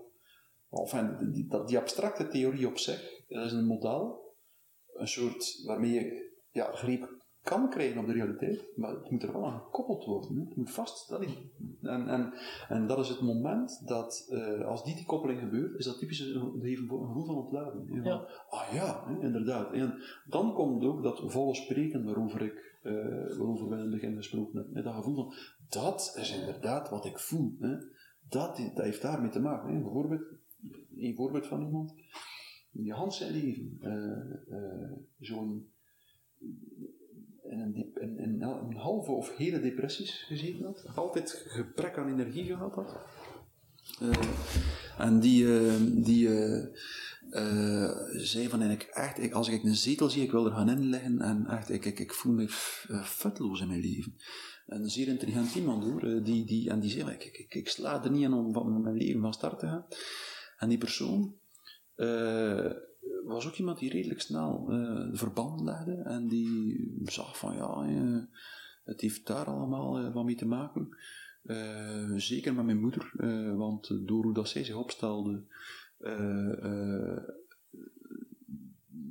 enfin, 0.71 1.31
die, 1.33 1.65
die 1.67 1.79
abstracte 1.79 2.29
theorie 2.29 2.67
op 2.69 2.79
zich, 2.79 3.25
dat 3.29 3.45
is 3.47 3.53
een 3.53 3.67
model, 3.67 4.35
een 4.95 5.09
soort 5.09 5.63
waarmee 5.65 5.93
je 5.93 6.26
ja, 6.57 6.71
greep 6.73 7.17
kan 7.47 7.71
krijgen 7.71 8.01
op 8.01 8.07
de 8.07 8.13
realiteit, 8.13 8.73
maar 8.77 8.91
het 8.91 9.11
moet 9.11 9.23
er 9.23 9.33
wel 9.33 9.47
aan 9.47 9.61
gekoppeld 9.61 10.05
worden. 10.05 10.37
Hè. 10.37 10.45
Het 10.45 10.57
moet 10.57 10.71
vast. 10.71 11.09
Dat 11.09 11.23
is, 11.23 11.39
en, 11.83 12.09
en, 12.09 12.33
en 12.69 12.87
dat 12.87 12.99
is 12.99 13.09
het 13.09 13.21
moment 13.21 13.83
dat, 13.89 14.27
eh, 14.31 14.67
als 14.67 14.85
die, 14.85 14.95
die 14.95 15.05
koppeling 15.05 15.41
gebeurt, 15.41 15.79
is 15.79 15.85
dat 15.85 15.99
typisch 15.99 16.21
een, 16.21 16.41
een 16.63 16.77
gevoel 16.77 17.25
van 17.25 17.37
ontlading. 17.37 17.95
hè, 17.95 18.09
Ja. 18.09 18.29
Ah 18.49 18.73
ja, 18.73 19.05
hè, 19.07 19.21
inderdaad. 19.21 19.73
En 19.73 19.95
dan 20.29 20.55
komt 20.55 20.85
ook 20.85 21.03
dat 21.03 21.23
volle 21.27 21.55
spreken 21.55 22.05
waarover, 22.05 22.43
ik, 22.43 22.79
eh, 22.83 22.93
waarover 23.39 23.69
we 23.69 23.75
in 23.75 23.81
het 23.81 23.91
begin 23.91 24.17
gesproken 24.17 24.57
hebben. 24.63 24.85
Dat 24.85 24.95
gevoel 24.95 25.15
van, 25.15 25.35
dat 25.69 26.17
is 26.19 26.39
inderdaad 26.39 26.89
wat 26.91 27.05
ik 27.05 27.19
voel. 27.19 27.57
Hè. 27.59 27.77
Dat, 28.29 28.57
dat 28.57 28.85
heeft 28.85 29.03
daarmee 29.03 29.31
te 29.31 29.41
maken. 29.41 29.75
Hè. 29.75 29.83
Bijvoorbeeld, 29.83 30.25
een 30.97 31.15
voorbeeld 31.17 31.47
van 31.47 31.63
iemand 31.63 31.95
die 32.71 32.93
Hans 32.93 33.19
zijn 33.19 33.33
leven 33.33 33.77
eh, 33.81 34.99
zo'n 35.19 35.75
in 37.43 37.93
een, 37.95 38.43
een 38.43 38.77
halve 38.77 39.11
of 39.11 39.37
hele 39.37 39.61
depressies 39.61 40.25
gezeten 40.29 40.65
had. 40.65 40.87
Altijd 40.95 41.45
gebrek 41.47 41.99
aan 41.99 42.13
energie 42.13 42.45
gehad 42.45 42.75
had. 42.75 42.97
Eh, 44.01 44.11
en 44.99 45.21
die, 45.21 45.59
eh, 45.59 45.75
die 45.81 46.29
eh, 47.31 47.91
zei 48.13 48.49
van, 48.49 48.63
en 48.63 48.71
ik 48.71 48.83
echt, 48.83 49.19
ik, 49.19 49.33
als 49.33 49.49
ik 49.49 49.63
een 49.63 49.75
zetel 49.75 50.11
zie, 50.11 50.23
ik 50.23 50.31
wil 50.31 50.47
er 50.47 50.53
gaan 50.53 50.69
inleggen 50.69 51.21
en 51.21 51.47
echt, 51.47 51.71
ik, 51.71 51.85
ik, 51.85 51.99
ik 51.99 52.13
voel 52.13 52.33
me 52.33 52.49
futloos 53.03 53.61
in 53.61 53.69
mijn 53.69 53.81
leven. 53.81 54.17
Een 54.67 54.91
zeer 54.91 55.09
intelligent 55.09 55.55
iemand 55.55 55.85
hoor, 55.85 56.23
die, 56.23 56.45
die, 56.45 56.71
en 56.71 56.81
die 56.81 56.91
zei, 56.91 57.11
ik, 57.11 57.25
ik, 57.25 57.55
ik, 57.55 57.69
sla 57.69 58.05
er 58.05 58.11
niet 58.11 58.23
in 58.23 58.33
om 58.33 58.83
mijn 58.83 58.97
leven 58.97 59.21
van 59.21 59.33
start 59.33 59.59
te 59.59 59.67
gaan. 59.67 59.87
En 60.59 60.69
die 60.69 60.79
persoon 60.79 61.35
was 63.27 63.47
ook 63.47 63.57
iemand 63.57 63.79
die 63.79 63.91
redelijk 63.91 64.21
snel 64.21 64.67
eh 64.71 65.09
verband 65.13 65.61
legde 65.61 65.95
en 65.95 66.29
die 66.29 67.01
zag 67.05 67.39
van, 67.39 67.57
ja, 67.57 67.83
eh, 67.83 68.23
het 68.85 69.01
heeft 69.01 69.27
daar 69.27 69.47
allemaal 69.47 69.99
eh, 69.99 70.15
wat 70.15 70.25
mee 70.25 70.35
te 70.35 70.47
maken. 70.47 70.97
Eh, 71.43 72.13
zeker 72.17 72.55
met 72.55 72.65
mijn 72.65 72.81
moeder, 72.81 73.13
eh, 73.19 73.57
want 73.57 74.07
door 74.07 74.25
hoe 74.25 74.35
dat 74.35 74.49
zij 74.49 74.65
zich 74.65 74.77
opstelde, 74.77 75.43
eh, 75.99 76.65
eh, 76.65 77.23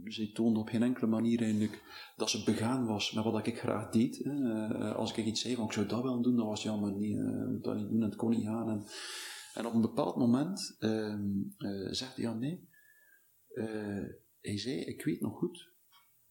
zij 0.03 0.31
toonde 0.33 0.59
op 0.59 0.67
geen 0.67 0.83
enkele 0.83 1.07
manier 1.07 1.41
eigenlijk 1.41 1.83
dat 2.17 2.29
ze 2.29 2.43
begaan 2.43 2.85
was 2.85 3.11
met 3.11 3.23
wat 3.23 3.47
ik 3.47 3.57
graag 3.59 3.89
deed. 3.89 4.21
Eh, 4.21 4.95
als 4.95 5.15
ik 5.15 5.25
iets 5.25 5.41
zei 5.41 5.55
van 5.55 5.65
ik 5.65 5.71
zou 5.71 5.85
dat 5.85 6.03
wel 6.03 6.21
doen, 6.21 6.35
dan 6.35 6.45
was 6.47 6.63
ja, 6.63 6.75
maar 6.75 6.91
nee, 6.91 7.17
eh, 7.17 7.47
moet 7.47 7.63
dat 7.63 7.75
niet 7.75 7.89
doen 7.89 8.01
en 8.01 8.09
het 8.09 8.15
kon 8.15 8.29
niet 8.29 8.45
gaan. 8.45 8.69
En, 8.69 8.83
en 9.53 9.65
op 9.65 9.73
een 9.73 9.81
bepaald 9.81 10.15
moment 10.15 10.75
ehm 10.79 11.41
eh, 11.57 11.87
zegt 11.91 12.15
hij 12.15 12.25
ja 12.25 12.33
nee, 12.33 12.67
eh, 13.55 14.03
hij 14.41 14.59
zei 14.59 14.79
ik 14.79 15.03
weet 15.03 15.21
nog 15.21 15.37
goed 15.37 15.69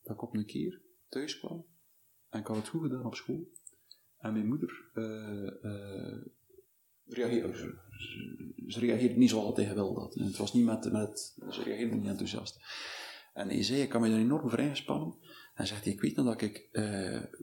dat 0.02 0.14
ik 0.14 0.22
op 0.22 0.34
een 0.34 0.46
keer 0.46 0.80
thuis 1.08 1.38
kwam 1.38 1.64
en 2.28 2.40
ik 2.40 2.46
had 2.46 2.56
het 2.56 2.68
goed 2.68 2.82
gedaan 2.82 3.06
op 3.06 3.14
school. 3.14 3.50
En 4.18 4.32
mijn 4.32 4.46
moeder 4.46 4.90
eh, 4.94 5.64
eh, 5.64 6.22
reageerde, 7.06 7.56
ze, 8.66 8.78
reageerde 8.80 9.14
niet 9.14 9.30
hij 9.56 9.66
geweld 9.66 9.96
had. 9.96 10.14
Het 10.14 10.36
was 10.36 10.52
niet 10.52 10.64
met, 10.64 10.92
met, 10.92 11.36
ze 11.50 11.62
reageerde 11.62 11.94
niet 11.94 12.08
enthousiast. 12.08 12.60
En 13.32 13.48
hij 13.48 13.62
zei, 13.62 13.80
ik 13.80 13.92
had 13.92 14.00
me 14.00 14.08
er 14.08 14.18
enorm 14.18 14.50
voor 14.50 14.58
ingespannen. 14.58 15.14
En 15.54 15.66
zegt 15.66 15.84
hij, 15.84 15.92
ik 15.92 16.00
weet 16.00 16.16
nog 16.16 16.26
dat 16.26 16.40
ik 16.40 16.68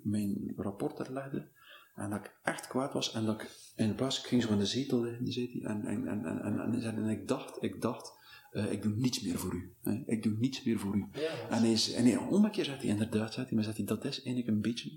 mijn 0.03 0.53
rapport 0.55 0.99
er 0.99 1.13
legde. 1.13 1.47
En 1.95 2.09
dat 2.09 2.19
ik 2.19 2.35
echt 2.43 2.67
kwaad 2.67 2.93
was. 2.93 3.13
En 3.13 3.25
dat 3.25 3.41
ik 3.41 3.49
in 3.75 3.87
de 3.87 3.95
plaats, 3.95 4.19
ik 4.19 4.25
ging 4.25 4.43
zo 4.43 4.51
in 4.51 4.57
de 4.57 4.65
zetel 4.65 5.01
liggen, 5.01 5.31
zei 5.31 5.51
hij. 5.51 5.71
En, 5.71 5.85
en, 5.85 6.07
en, 6.07 6.25
en, 6.25 6.81
en, 6.81 6.83
en 6.83 7.09
ik 7.09 7.27
dacht, 7.27 7.63
ik 7.63 7.81
dacht, 7.81 8.13
eh, 8.51 8.71
ik 8.71 8.81
doe 8.81 8.93
niets 8.95 9.21
meer 9.21 9.37
voor 9.39 9.53
u. 9.53 9.73
hè. 9.83 10.03
Ik 10.05 10.23
doe 10.23 10.35
niets 10.39 10.63
meer 10.63 10.79
voor 10.79 10.95
u. 10.95 11.05
En 11.49 11.57
hij, 11.61 11.71
is- 11.71 11.93
en 11.93 12.03
hij, 12.05 12.17
om 12.17 12.45
een 12.45 12.51
keer 12.51 12.65
zegt 12.65 12.81
hij, 12.81 12.89
inderdaad, 12.89 13.33
zegt 13.33 13.47
hij, 13.47 13.55
maar 13.55 13.63
zegt 13.63 13.77
hij, 13.77 13.85
dat 13.85 14.05
is 14.05 14.15
eigenlijk 14.23 14.47
een 14.47 14.61
beetje 14.61 14.91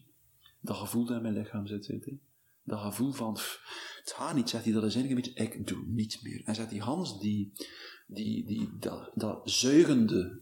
dat 0.60 0.76
gevoel 0.76 1.04
dat 1.04 1.16
in 1.16 1.22
mijn 1.22 1.34
lichaam 1.34 1.66
zit, 1.66 1.84
zegt 1.84 2.04
hij. 2.04 2.18
Dat 2.64 2.80
gevoel 2.80 3.12
van, 3.12 3.32
pff, 3.34 3.60
het 4.00 4.12
gaat 4.12 4.34
niet, 4.34 4.48
zegt 4.50 4.64
hij, 4.64 4.72
dat 4.72 4.84
is 4.84 4.94
eigenlijk 4.94 5.26
een 5.26 5.32
beetje, 5.34 5.58
ik 5.58 5.66
doe 5.66 5.84
niets 5.86 6.22
meer. 6.22 6.42
En 6.44 6.54
zegt 6.54 6.70
hij, 6.70 6.78
Hans, 6.78 7.20
die, 7.20 7.52
die, 8.06 8.44
die, 8.46 8.68
dat, 8.78 9.10
dat 9.14 9.50
zuigende 9.50 10.40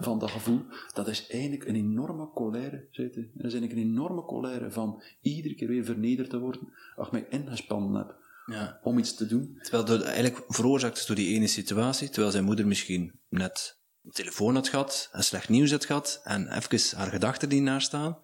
van 0.00 0.18
dat 0.18 0.30
gevoel, 0.30 0.60
dat 0.94 1.08
is 1.08 1.26
eigenlijk 1.26 1.64
een 1.68 1.74
enorme 1.74 2.28
colère, 2.34 2.86
zegt 2.90 3.14
hij. 3.14 3.30
Dat 3.34 3.46
is 3.46 3.52
eigenlijk 3.54 3.72
een 3.72 3.90
enorme 3.90 4.22
colère 4.22 4.70
van 4.70 5.02
iedere 5.20 5.54
keer 5.54 5.68
weer 5.68 5.84
vernederd 5.84 6.30
te 6.30 6.38
worden, 6.38 6.68
als 6.96 7.06
ik 7.06 7.12
mij 7.12 7.26
ingespannen 7.40 7.94
heb 7.94 8.20
Ja. 8.46 8.78
om 8.82 8.98
iets 8.98 9.14
te 9.14 9.26
doen. 9.26 9.58
Terwijl 9.62 9.84
door, 9.84 10.00
eigenlijk 10.00 10.44
veroorzaakt 10.48 10.96
is 10.96 11.06
door 11.06 11.16
die 11.16 11.34
ene 11.34 11.46
situatie, 11.46 12.08
terwijl 12.08 12.32
zijn 12.32 12.44
moeder 12.44 12.66
misschien 12.66 13.20
net 13.28 13.80
een 14.02 14.10
telefoon 14.10 14.54
had 14.54 14.68
gehad, 14.68 15.08
en 15.12 15.24
slecht 15.24 15.48
nieuws 15.48 15.70
had 15.70 15.84
gehad, 15.84 16.20
en 16.24 16.56
even 16.56 16.98
haar 16.98 17.10
gedachten 17.10 17.48
die 17.48 17.60
naast 17.60 17.86
staan, 17.86 18.18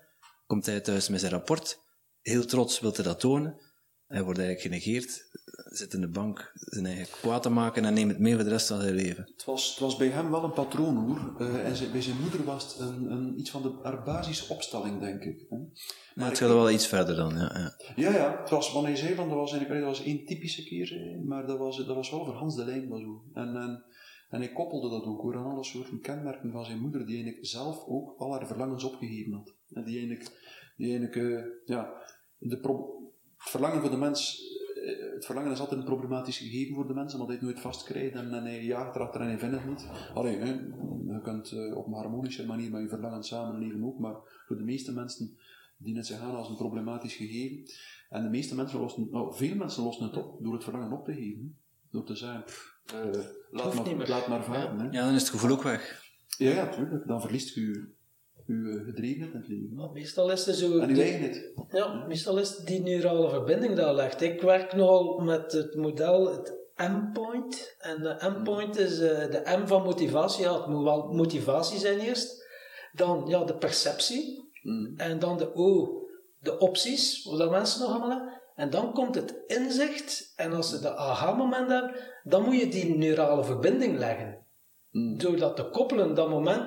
komt 0.46 0.66
hij 0.66 0.80
thuis 0.80 1.08
met 1.08 1.20
zijn 1.20 1.32
rapport, 1.32 1.78
heel 2.20 2.44
trots 2.44 2.80
wil 2.80 2.92
hij 2.94 3.04
dat 3.04 3.20
tonen, 3.20 3.60
hij 4.09 4.22
wordt 4.22 4.38
eigenlijk 4.38 4.68
genegeerd, 4.68 5.28
zit 5.70 5.94
in 5.94 6.00
de 6.00 6.09
bank 6.09 6.52
zijn 6.54 6.86
eigen 6.86 7.06
kwaad 7.20 7.42
te 7.42 7.48
maken 7.48 7.84
en 7.84 7.94
neemt 7.94 8.11
het 8.11 8.20
mee 8.20 8.34
voor 8.34 8.44
de 8.44 8.50
rest 8.50 8.68
van 8.68 8.80
zijn 8.80 8.94
leven. 8.94 9.28
Het 9.32 9.44
was, 9.44 9.70
het 9.70 9.78
was 9.78 9.96
bij 9.96 10.09
hem 10.09 10.30
wel 10.30 10.44
een 10.44 10.52
patroon 10.52 10.96
hoor. 10.96 11.34
Eh, 11.38 11.82
en 11.84 11.92
bij 11.92 12.02
zijn 12.02 12.20
moeder 12.20 12.44
was 12.44 12.64
het 12.64 12.88
een, 12.88 13.11
een, 13.11 13.38
iets 13.38 13.50
van 13.50 13.62
de, 13.62 13.72
haar 13.82 14.02
basisopstelling, 14.02 15.00
denk 15.00 15.22
ik. 15.22 15.46
Hè. 15.50 15.56
Maar 16.14 16.28
het 16.28 16.38
gaat 16.38 16.48
wel 16.48 16.70
iets 16.70 16.86
verder 16.86 17.16
dan, 17.16 17.34
ja. 17.34 17.50
ja. 17.54 17.74
Ja, 17.96 18.14
ja, 18.14 18.40
het 18.40 18.50
was, 18.50 18.72
wat 18.72 18.82
hij 18.82 18.96
zei, 18.96 19.14
van, 19.14 19.28
dat 19.28 19.36
was 19.38 19.52
eigenlijk 19.52 19.80
dat 19.84 19.96
was 19.96 20.06
één 20.06 20.24
typische 20.24 20.64
keer, 20.64 21.18
maar 21.24 21.46
dat 21.46 21.59
was, 21.59 21.76
dat 21.76 21.96
was 21.96 22.11
wel 22.11 22.24
voor 22.24 22.34
Hans 22.34 22.56
de 22.56 22.64
Lijn 22.64 22.88
wel 22.88 23.00
zo. 23.00 23.22
En, 23.34 23.56
en, 23.56 23.84
en 24.30 24.40
hij 24.40 24.52
koppelde 24.52 24.88
dat 24.88 25.04
ook 25.04 25.20
hoor, 25.20 25.36
aan 25.36 25.50
alle 25.50 25.64
soorten 25.64 26.00
kenmerken 26.00 26.52
van 26.52 26.64
zijn 26.64 26.80
moeder, 26.80 27.06
die 27.06 27.14
eigenlijk 27.14 27.46
zelf 27.46 27.84
ook 27.86 28.14
al 28.18 28.32
haar 28.32 28.46
verlangens 28.46 28.84
opgegeven 28.84 29.32
had. 29.32 29.54
En 29.72 29.84
die 29.84 29.98
eigenlijk, 29.98 30.30
die 30.76 30.98
eigenlijk 30.98 31.16
eh, 31.16 31.44
ja, 31.64 31.92
de 32.38 32.59
pro- 32.59 32.97
het 33.39 33.51
verlangen 33.51 33.80
voor 33.80 33.91
de 33.91 33.97
mens, 33.97 34.43
eh, 34.84 35.12
het 35.14 35.24
verlangen 35.24 35.53
is 35.53 35.61
altijd 35.61 35.80
een 35.80 35.86
problematisch 35.86 36.39
gegeven 36.39 36.74
voor 36.74 36.86
de 36.86 36.95
mensen, 36.95 37.20
omdat 37.20 37.36
hij 37.36 37.36
het 37.36 37.55
nooit 37.55 37.61
vastkrijgt 37.74 38.14
en, 38.14 38.34
en 38.34 38.43
hij 38.45 38.64
jaagt 38.64 38.97
erachter 38.97 39.20
en 39.20 39.26
hij 39.26 39.39
vindt 39.39 39.55
het 39.55 39.66
niet. 39.68 39.86
Allee, 40.14 40.36
hè, 40.36 40.51
je 41.12 41.20
kunt 41.22 41.53
eh, 41.53 41.76
op 41.76 41.86
een 41.86 41.93
harmonische 41.93 42.47
manier 42.47 42.70
met 42.70 42.82
je 42.82 42.89
verlangen 42.89 43.22
samenleven 43.24 43.84
ook, 43.84 43.99
maar 43.99 44.14
voor 44.47 44.57
de 44.57 44.64
meeste 44.64 44.93
mensen 44.93 45.36
dienen 45.76 45.99
het 45.99 46.07
zich 46.11 46.20
aan 46.20 46.34
als 46.34 46.49
een 46.49 46.57
problematisch 46.57 47.14
gegeven. 47.14 47.74
En 48.09 48.22
de 48.22 48.28
meeste 48.28 48.55
mensen 48.55 48.80
lossen, 48.80 49.09
nou, 49.11 49.34
veel 49.34 49.55
mensen 49.57 49.82
lossen 49.82 50.05
het 50.07 50.16
op 50.16 50.43
door 50.43 50.53
het 50.53 50.64
verlangen 50.64 50.93
op 50.99 51.05
te 51.05 51.14
geven. 51.14 51.59
Door 51.91 52.05
te 52.05 52.16
zeggen, 52.16 52.43
pff, 52.45 52.78
eh, 52.95 53.20
laat, 53.51 53.74
maar, 53.74 54.09
laat 54.09 54.28
maar 54.28 54.45
varen. 54.45 54.78
hè. 54.78 54.84
Ja, 54.91 55.05
dan 55.05 55.14
is 55.14 55.20
het 55.20 55.30
gevoel 55.30 55.51
ook 55.51 55.62
weg. 55.62 56.03
Ja, 56.39 56.51
ja, 56.51 56.68
tuurlijk. 56.68 57.07
Dan 57.07 57.20
verliest 57.20 57.57
u 57.57 57.95
uw 58.49 58.78
eh, 58.78 58.84
gedrevenheid 58.84 59.32
in 59.32 59.38
het 59.38 59.49
leven. 59.49 59.74
Maar 59.74 59.90
meestal 59.90 60.30
is 60.30 60.46
het 60.46 60.57
zo... 60.57 60.78
En 60.78 60.88
uw 60.88 60.94
die- 60.94 61.03
eigenheid. 61.03 61.53
Ja, 61.70 62.05
meestal 62.07 62.38
is 62.38 62.57
het 62.57 62.66
die 62.66 62.82
neurale 62.82 63.28
verbinding 63.30 63.74
dat 63.74 63.94
legt. 63.94 64.20
Ik 64.20 64.40
werk 64.40 64.72
nogal 64.72 65.18
met 65.18 65.53
het 65.53 65.74
model, 65.74 66.32
het 66.32 66.57
M-point. 66.76 67.76
En 67.78 68.03
de 68.03 68.32
M-point 68.36 68.78
is 68.78 69.01
eh, 69.01 69.30
de 69.30 69.59
M 69.62 69.66
van 69.66 69.82
motivatie. 69.82 70.44
Ja, 70.44 70.55
het 70.55 70.66
moet 70.66 70.84
wel 70.84 71.12
motivatie 71.12 71.78
zijn 71.78 71.99
eerst. 71.99 72.46
Dan 72.92 73.24
ja, 73.26 73.44
de 73.44 73.57
perceptie. 73.57 74.51
Mm. 74.62 74.94
En 74.96 75.18
dan 75.18 75.38
de 75.38 75.55
O, 75.55 75.88
de 76.40 76.59
opties, 76.59 77.24
wat 77.24 77.38
dat 77.38 77.51
mensen 77.51 77.80
nog 77.80 77.90
allemaal 77.90 78.11
hebben. 78.11 78.40
En 78.55 78.70
dan 78.70 78.92
komt 78.92 79.14
het 79.14 79.34
inzicht. 79.46 80.32
En 80.36 80.53
als 80.53 80.70
ze 80.70 80.80
de 80.80 80.96
aha-moment 80.96 81.70
hebben, 81.70 81.94
dan 82.22 82.42
moet 82.44 82.61
je 82.61 82.68
die 82.68 82.96
neurale 82.96 83.44
verbinding 83.44 83.99
leggen. 83.99 84.46
Mm. 84.90 85.18
Door 85.18 85.36
dat 85.36 85.57
te 85.57 85.64
koppelen, 85.64 86.14
dat 86.14 86.28
moment. 86.28 86.62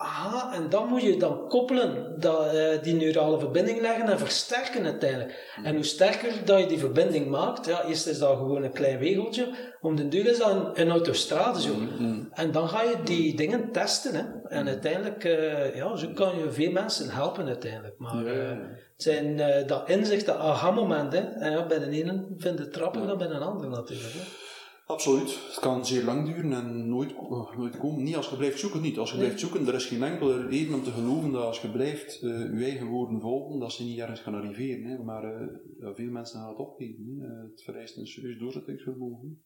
Aha, 0.00 0.52
en 0.54 0.68
dan 0.68 0.88
moet 0.88 1.02
je 1.02 1.16
dan 1.16 1.48
koppelen, 1.48 2.20
dat, 2.20 2.54
eh, 2.54 2.82
die 2.82 2.94
neurale 2.94 3.38
verbinding 3.38 3.80
leggen 3.80 4.08
en 4.08 4.18
versterken 4.18 4.84
uiteindelijk. 4.84 5.56
En 5.62 5.74
hoe 5.74 5.84
sterker 5.84 6.32
dat 6.44 6.60
je 6.60 6.66
die 6.66 6.78
verbinding 6.78 7.28
maakt, 7.28 7.66
ja, 7.66 7.84
eerst 7.84 8.06
is 8.06 8.18
dat 8.18 8.36
gewoon 8.36 8.62
een 8.62 8.72
klein 8.72 8.98
wegeltje, 8.98 9.48
om 9.80 9.96
de 9.96 10.08
duur 10.08 10.26
is 10.26 10.38
dat 10.38 10.50
een, 10.50 10.80
een 10.80 10.90
autostrade 10.90 11.60
zo. 11.60 11.74
Mm. 11.74 12.28
En 12.32 12.52
dan 12.52 12.68
ga 12.68 12.82
je 12.82 12.96
die 13.04 13.36
dingen 13.36 13.72
testen. 13.72 14.14
Hè. 14.14 14.48
En 14.48 14.66
uiteindelijk, 14.66 15.24
eh, 15.24 15.74
ja, 15.74 15.96
zo 15.96 16.08
kan 16.14 16.38
je 16.38 16.50
veel 16.50 16.70
mensen 16.70 17.10
helpen 17.10 17.46
uiteindelijk. 17.46 17.94
Maar 17.98 18.26
eh, 18.26 18.48
het 18.48 19.02
zijn 19.02 19.36
dat 19.66 19.88
inzicht, 19.88 20.26
dat 20.26 20.36
aha-moment. 20.36 21.12
hè. 21.12 21.20
En 21.20 21.50
ja, 21.50 21.66
bij 21.66 21.78
de 21.78 21.90
ene 21.90 22.26
vindt 22.36 22.58
het 22.58 22.72
trappiger 22.72 23.08
dan 23.08 23.18
bij 23.18 23.26
een 23.26 23.42
ander 23.42 23.68
natuurlijk. 23.68 24.12
Hè. 24.12 24.47
Absoluut. 24.90 25.46
Het 25.46 25.58
kan 25.60 25.86
zeer 25.86 26.04
lang 26.04 26.26
duren 26.26 26.52
en 26.52 26.88
nooit, 26.88 27.14
nooit 27.56 27.78
komen. 27.78 28.02
Niet 28.02 28.16
als 28.16 28.28
je 28.28 28.36
blijft 28.36 28.58
zoeken, 28.58 28.80
niet. 28.80 28.98
Als 28.98 29.10
je 29.10 29.16
blijft 29.16 29.40
zoeken, 29.40 29.66
er 29.66 29.74
is 29.74 29.86
geen 29.86 30.02
enkele 30.02 30.46
reden 30.46 30.74
om 30.74 30.82
te 30.82 30.90
geloven 30.90 31.32
dat 31.32 31.42
als 31.42 31.60
je 31.60 31.70
blijft 31.70 32.22
eh, 32.22 32.30
je 32.30 32.64
eigen 32.64 32.86
woorden 32.86 33.20
volgen, 33.20 33.60
dat 33.60 33.72
ze 33.72 33.84
niet 33.84 33.98
ergens 33.98 34.20
gaan 34.20 34.34
arriveren. 34.34 34.84
Hè. 34.84 35.02
Maar 35.02 35.24
eh, 35.24 35.46
ja, 35.78 35.94
veel 35.94 36.10
mensen 36.10 36.40
gaan 36.40 36.48
het 36.48 36.58
opgeven. 36.58 37.18
Eh, 37.20 37.50
het 37.50 37.62
vereist 37.62 37.96
een 37.96 38.06
serieus 38.06 38.38
doorzettingsvermogen. 38.38 39.44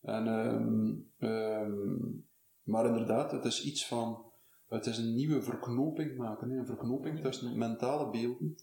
En, 0.00 0.26
ehm, 0.26 0.94
ehm, 1.18 1.72
maar 2.62 2.86
inderdaad, 2.86 3.32
het 3.32 3.44
is 3.44 3.64
iets 3.64 3.86
van, 3.86 4.32
het 4.68 4.86
is 4.86 4.98
een 4.98 5.14
nieuwe 5.14 5.42
verknoping 5.42 6.16
maken. 6.16 6.50
Hè. 6.50 6.58
Een 6.58 6.66
verknoping 6.66 7.20
tussen 7.20 7.58
mentale 7.58 8.10
beelden 8.10 8.54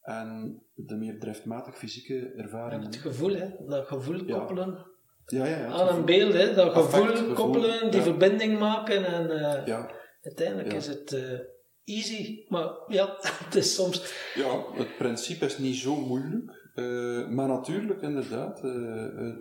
en 0.00 0.62
de 0.74 0.96
meer 0.96 1.20
driftmatig 1.20 1.78
fysieke 1.78 2.18
En 2.18 2.42
ervaringen. 2.42 2.86
het 2.86 2.96
gevoel, 2.96 3.34
hè. 3.34 3.48
dat 3.66 3.86
gevoel 3.86 4.24
koppelen 4.24 4.68
Ja, 4.68 4.91
ja, 5.32 5.46
ja. 5.46 5.66
aan 5.66 5.96
een 5.96 6.04
beeld. 6.04 6.32
Hè. 6.32 6.54
Dat 6.54 6.72
Affect, 6.72 6.94
gevoel 6.94 7.16
gevoel, 7.16 7.34
koppelen, 7.34 7.90
die 7.90 8.00
ja. 8.00 8.06
verbinding 8.06 8.58
maken. 8.58 9.04
En 9.06 9.30
eh, 9.30 9.66
Ja. 9.66 9.90
uiteindelijk 10.22 10.70
Ja. 10.70 10.76
is 10.76 10.86
het 10.86 11.12
eh, 11.12 11.38
easy. 11.84 12.44
Maar 12.48 12.70
ja, 12.88 13.16
het 13.44 13.54
is 13.54 13.74
soms... 13.74 14.14
Ja, 14.34 14.64
het 14.74 14.96
principe 14.96 15.44
is 15.44 15.58
niet 15.58 15.76
zo 15.76 15.96
moeilijk. 15.96 16.70
eh, 16.74 17.28
maar 17.28 17.48
natuurlijk, 17.48 18.02
inderdaad, 18.02 18.64
eh, 18.64 19.04
eh, 19.04 19.34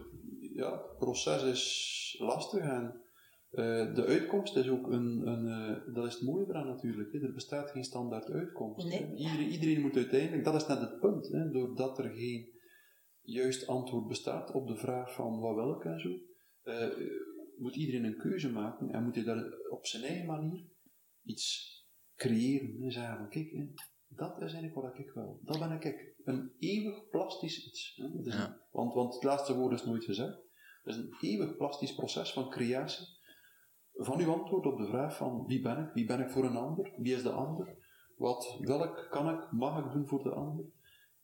ja, 0.55 0.71
het 0.71 0.97
proces 0.97 1.43
is 1.43 2.15
lastig 2.19 2.61
en 2.61 2.95
eh, 3.51 3.93
de 3.95 4.05
uitkomst 4.07 4.55
is 4.55 4.69
ook 4.69 4.87
een, 4.87 5.21
een 5.27 5.47
eh, 5.47 5.93
dat 5.93 6.05
is 6.05 6.13
het 6.13 6.23
mooie 6.23 6.45
eraan 6.49 6.67
natuurlijk. 6.67 7.11
Hè. 7.13 7.19
Er 7.19 7.33
bestaat 7.33 7.69
geen 7.71 7.83
standaard 7.83 8.29
uitkomst. 8.31 8.87
Nee. 8.87 8.99
hè. 8.99 9.13
Iedereen, 9.15 9.47
iedereen 9.49 9.81
moet 9.81 9.95
uiteindelijk, 9.95 10.43
dat 10.43 10.55
is 10.55 10.67
net 10.67 10.79
het 10.79 10.99
punt, 10.99 11.27
hè, 11.27 11.49
doordat 11.51 11.97
er 11.99 12.09
geen 12.15 12.51
juist 13.22 13.67
antwoord 13.67 14.07
bestaat 14.07 14.51
op 14.51 14.67
de 14.67 14.78
vraag 14.78 15.13
van 15.13 15.39
wat 15.39 15.55
wil 15.55 15.76
ik 15.76 15.86
en 15.86 15.99
zo, 15.99 16.09
eh, 16.61 16.89
moet 17.57 17.76
iedereen 17.76 18.03
een 18.03 18.17
keuze 18.17 18.51
maken 18.51 18.89
en 18.89 19.03
moet 19.03 19.15
hij 19.15 19.24
daar 19.24 19.69
op 19.69 19.86
zijn 19.86 20.03
eigen 20.03 20.26
manier 20.26 20.65
iets 21.24 21.76
creëren. 22.15 22.82
En 22.82 22.91
zeggen 22.91 23.17
van 23.17 23.30
kijk, 23.30 23.51
hè, 23.51 23.67
dat 24.07 24.36
is 24.36 24.53
eigenlijk 24.53 24.76
wat 24.76 24.97
ik 24.97 25.11
wil. 25.13 25.39
Dat 25.43 25.59
ben 25.59 25.72
ik. 25.72 26.09
Een 26.24 26.51
eeuwig 26.59 27.09
plastisch 27.09 27.67
iets. 27.67 27.95
Hè. 27.95 28.32
Ja. 28.32 28.61
want, 28.72 28.93
want 28.93 29.13
het 29.13 29.24
laatste 29.24 29.55
woord 29.55 29.74
is 29.74 29.86
nooit 29.86 30.03
gezegd. 30.03 30.38
Het 30.84 30.95
is 30.95 30.95
een 30.95 31.15
eeuwig 31.22 31.57
plastisch 31.57 31.95
proces 31.95 32.34
van 32.34 32.49
creatie. 32.49 33.07
Van 33.93 34.19
uw 34.19 34.32
antwoord 34.32 34.65
op 34.65 34.78
de 34.78 34.88
vraag 34.88 35.15
van 35.15 35.45
wie 35.45 35.61
ben 35.61 35.78
ik? 35.78 35.93
Wie 35.93 36.05
ben 36.05 36.19
ik 36.19 36.30
voor 36.30 36.45
een 36.45 36.55
ander? 36.55 36.93
Wie 36.97 37.15
is 37.15 37.24
de 37.24 37.32
ander? 37.32 37.78
Wat 38.15 38.57
wil 38.59 38.84
ik, 38.84 39.07
kan 39.09 39.30
ik, 39.30 39.51
mag 39.51 39.86
ik 39.86 39.91
doen 39.91 40.07
voor 40.07 40.24
de 40.24 40.34
ander? 40.34 40.65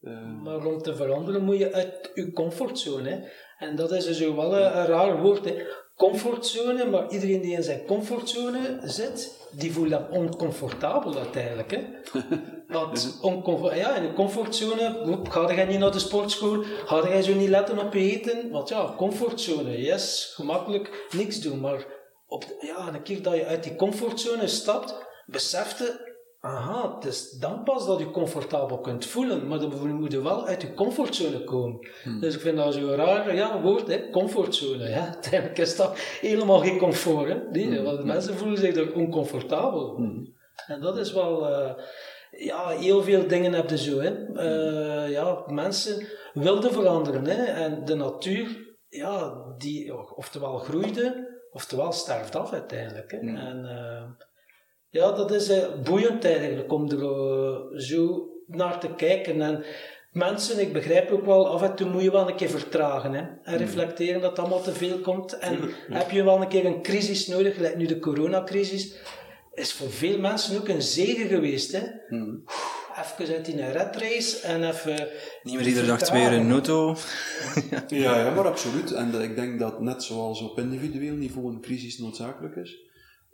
Eh, 0.01 0.41
Maar 0.43 0.65
om 0.65 0.81
te 0.81 0.95
veranderen 0.95 1.43
moet 1.43 1.57
je 1.57 1.73
uit 1.73 2.11
je 2.13 2.31
comfortzone. 2.31 3.09
Hè. 3.09 3.19
En 3.65 3.75
dat 3.75 3.91
is 3.91 4.05
dus 4.05 4.25
ook 4.25 4.35
wel 4.35 4.55
een, 4.57 4.77
een 4.77 4.85
raar 4.85 5.21
woord. 5.21 5.45
Hè. 5.45 5.55
comfortzone, 5.95 6.85
maar 6.85 7.09
iedereen 7.11 7.41
die 7.41 7.55
in 7.55 7.63
zijn 7.63 7.85
comfortzone 7.85 8.79
zit, 8.83 9.47
die 9.51 9.71
voelt 9.71 9.89
dat 9.89 10.09
oncomfortabel 10.09 11.17
uiteindelijk. 11.17 11.71
Hè? 11.71 11.83
Want 12.67 13.19
oncomfort, 13.21 13.75
ja, 13.77 13.95
in 13.95 14.01
de 14.07 14.13
comfortzone, 14.13 15.01
oep, 15.05 15.29
ga 15.29 15.53
jij 15.53 15.65
niet 15.65 15.79
naar 15.79 15.91
de 15.91 15.99
sportschool, 15.99 16.63
ga 16.85 17.07
jij 17.07 17.21
zo 17.21 17.33
niet 17.33 17.49
letten 17.49 17.79
op 17.79 17.93
je 17.93 17.99
eten? 17.99 18.49
Want 18.51 18.69
ja, 18.69 18.93
comfortzone, 18.97 19.81
yes, 19.81 20.31
gemakkelijk, 20.35 21.07
niks 21.15 21.39
doen. 21.41 21.59
Maar 21.59 21.85
op, 22.27 22.41
de- 22.45 22.57
ja, 22.65 22.87
een 22.93 23.03
keer 23.03 23.21
dat 23.21 23.35
je 23.35 23.45
uit 23.45 23.63
die 23.63 23.75
comfortzone 23.75 24.47
stapt, 24.47 25.05
besefte, 25.25 26.15
aha, 26.39 26.95
het 26.95 27.05
is 27.05 27.31
dan 27.31 27.63
pas 27.63 27.85
dat 27.85 27.99
je 27.99 28.11
comfortabel 28.11 28.79
kunt 28.79 29.05
voelen, 29.05 29.47
maar 29.47 29.59
dan 29.59 29.95
moet 29.95 30.11
je 30.11 30.21
wel 30.21 30.45
uit 30.45 30.61
je 30.61 30.73
comfortzone 30.73 31.43
komen. 31.43 31.79
Dus 32.19 32.35
ik 32.35 32.41
vind 32.41 32.57
dat 32.57 32.73
zo'n 32.73 32.95
raar 32.95 33.35
ja, 33.35 33.61
woord, 33.61 33.87
hè, 33.87 34.09
comfortzone. 34.09 34.89
Ja. 34.89 35.05
Uiteindelijk 35.05 35.57
is 35.57 35.75
dat 35.75 35.97
helemaal 36.21 36.59
geen 36.59 36.77
comfort. 36.77 37.27
Hè. 37.27 37.39
Nee, 37.51 37.81
want 37.81 38.03
mensen 38.03 38.33
voelen 38.35 38.57
zich 38.57 38.75
er 38.75 38.93
oncomfortabel. 38.93 39.99
En 40.67 40.81
dat 40.81 40.97
is 40.97 41.13
wel... 41.13 41.47
eh, 41.49 41.83
ja, 42.31 42.67
heel 42.67 43.03
veel 43.03 43.27
dingen 43.27 43.53
heb 43.53 43.69
je 43.69 43.77
zo. 43.77 43.99
Hè. 43.99 44.33
Eh, 44.35 45.11
ja, 45.11 45.43
mensen 45.47 46.07
wilden 46.33 46.71
veranderen. 46.71 47.25
Hè. 47.25 47.43
En 47.43 47.85
de 47.85 47.95
natuur, 47.95 48.75
ja, 48.89 49.33
die 49.57 50.15
oftewel 50.15 50.57
groeide, 50.57 51.37
oftewel 51.51 51.91
sterft 51.91 52.35
af 52.35 52.53
uiteindelijk. 52.53 53.11
Hè. 53.11 53.17
En 53.17 53.65
eh, 53.65 54.03
ja, 54.97 55.11
dat 55.11 55.31
is 55.31 55.49
eh, 55.49 55.63
boeiend 55.83 56.25
eigenlijk 56.25 56.71
om 56.73 56.89
er 56.91 57.01
eh, 57.03 57.79
zo 57.79 58.29
naar 58.47 58.79
te 58.79 58.87
kijken. 58.97 59.41
En 59.41 59.63
mensen, 60.11 60.59
ik 60.59 60.73
begrijp 60.73 61.11
ook 61.11 61.25
wel, 61.25 61.47
af 61.47 61.61
en 61.61 61.75
toe 61.75 61.89
moet 61.89 62.01
je 62.03 62.11
wel 62.11 62.29
een 62.29 62.35
keer 62.35 62.49
vertragen. 62.49 63.13
Hè, 63.13 63.23
en 63.43 63.57
reflecteren 63.57 64.21
dat 64.21 64.29
het 64.29 64.39
allemaal 64.39 64.61
te 64.61 64.73
veel 64.73 64.99
komt. 64.99 65.37
En 65.37 65.57
heb 65.89 66.11
je 66.11 66.23
wel 66.23 66.41
een 66.41 66.47
keer 66.47 66.65
een 66.65 66.81
crisis 66.81 67.27
nodig, 67.27 67.55
gelijk 67.55 67.75
nu 67.77 67.85
de 67.85 67.99
coronacrisis. 67.99 68.95
Is 69.53 69.73
voor 69.73 69.89
veel 69.91 70.19
mensen 70.19 70.57
ook 70.59 70.67
een 70.67 70.81
zegen 70.81 71.27
geweest. 71.27 71.71
Hè. 71.71 71.81
Even 73.19 73.35
uit 73.35 73.45
die 73.45 73.55
red 73.71 73.95
race 73.95 74.39
en 74.47 74.63
even. 74.67 75.07
Niet 75.43 75.55
meer 75.55 75.67
iedere 75.67 75.85
dag 75.87 76.01
twee 76.01 76.23
uur 76.23 76.31
in 76.31 76.39
een 76.45 76.51
auto. 76.51 76.95
Ja, 77.87 78.17
ja, 78.19 78.33
maar 78.33 78.47
absoluut. 78.47 78.91
En 78.91 79.11
dat- 79.11 79.21
ik 79.21 79.35
denk 79.35 79.59
dat 79.59 79.81
net 79.81 80.03
zoals 80.03 80.41
op 80.41 80.57
individueel 80.59 81.15
niveau 81.15 81.53
een 81.53 81.61
crisis 81.61 81.97
noodzakelijk 81.97 82.55
is, 82.55 82.77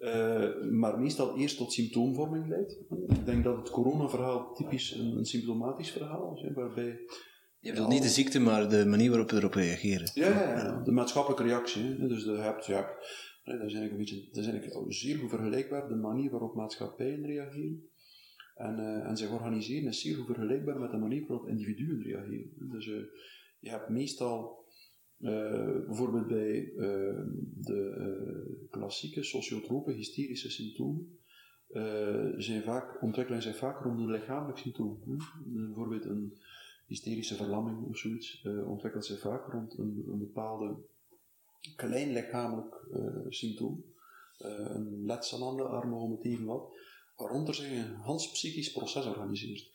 eh, 0.04 0.70
maar 0.72 1.00
meestal 1.00 1.38
eerst 1.38 1.58
tot 1.58 1.74
symptoomvorming 1.74 2.48
leidt. 2.48 2.78
Ik 3.08 3.26
denk 3.26 3.44
dat 3.44 3.58
het 3.58 3.70
coronaverhaal 3.70 4.54
typisch 4.54 4.92
een, 4.92 5.18
een 5.18 5.26
symptomatisch 5.26 5.92
verhaal 5.92 6.34
is, 6.36 6.54
waarbij 6.54 7.00
Je 7.60 7.70
bedoelt 7.70 7.90
niet 7.90 8.02
de 8.02 8.10
ziekte, 8.10 8.40
maar 8.40 8.70
de 8.70 8.86
manier 8.86 9.10
waarop 9.10 9.30
we 9.30 9.38
erop 9.38 9.54
reageren. 9.54 10.12
Ja, 10.14 10.30
ja, 10.30 10.58
ja. 10.58 10.82
de 10.84 10.92
maatschappelijke 10.92 11.44
reactie. 11.44 11.84
Hè. 11.84 12.08
Dus 12.08 12.24
je 12.24 12.32
hebt, 12.32 12.66
ja, 12.66 12.82
dat 13.44 13.54
is 13.54 13.60
eigenlijk 13.60 13.92
een 13.92 13.98
beetje, 13.98 14.28
dat 14.32 14.44
is 14.44 14.48
eigenlijk 14.48 14.94
zeer 14.94 15.18
goed 15.18 15.30
vergelijkbaar, 15.30 15.88
de 15.88 15.96
manier 15.96 16.32
waarop 16.32 16.56
maatschappijen 16.56 17.26
reageren. 17.26 17.88
En, 18.56 18.80
eh, 18.80 19.10
en 19.10 19.18
zich 19.18 19.32
organiseren 19.32 19.88
is 19.88 20.02
zeer 20.02 20.16
goed 20.16 20.26
vergelijkbaar 20.26 20.80
met 20.80 20.92
de 20.92 20.98
manier 20.98 21.26
waarop 21.28 21.48
individuen 21.48 22.02
reageren. 22.02 22.52
Dus 22.58 22.88
eh, 22.88 23.04
je 23.60 23.70
hebt 23.70 23.90
meestal, 23.90 24.63
eh, 25.24 25.86
bijvoorbeeld 25.86 26.28
bij 26.28 26.74
eh, 26.78 27.24
de 27.56 27.96
eh, 27.98 28.70
klassieke 28.70 29.24
sociotrope 29.24 29.92
hysterische 29.92 30.50
symptomen, 30.50 31.18
zijn 32.38 32.64
vaak, 32.64 33.02
ontwikkelen 33.02 33.42
zich 33.42 33.58
vaak 33.58 33.84
rond 33.84 34.00
een 34.00 34.12
lichamelijk 34.12 34.58
symptoom. 34.58 35.00
Bijvoorbeeld 35.46 36.06
een 36.06 36.38
hysterische 36.88 37.36
verlamming 37.36 37.86
of 37.86 37.98
zoiets 37.98 38.48
ontwikkelt 38.66 39.06
zich 39.06 39.20
vaak 39.20 39.52
rond 39.52 39.78
een, 39.78 40.04
een 40.08 40.20
bepaalde 40.20 40.76
klein 41.76 42.12
lichamelijk 42.12 42.86
symptoom. 43.30 43.84
Een 44.38 45.06
letsel 45.06 45.50
aan 45.50 45.58
de 45.58 45.64
armen, 45.64 45.98
om 45.98 46.12
het 46.12 46.26
even 46.26 46.46
wat, 46.46 46.74
waaronder 47.16 47.56
zich 47.56 47.72
een 47.72 47.96
hans 47.96 48.32
psychisch 48.32 48.72
proces 48.72 49.06
organiseert. 49.06 49.72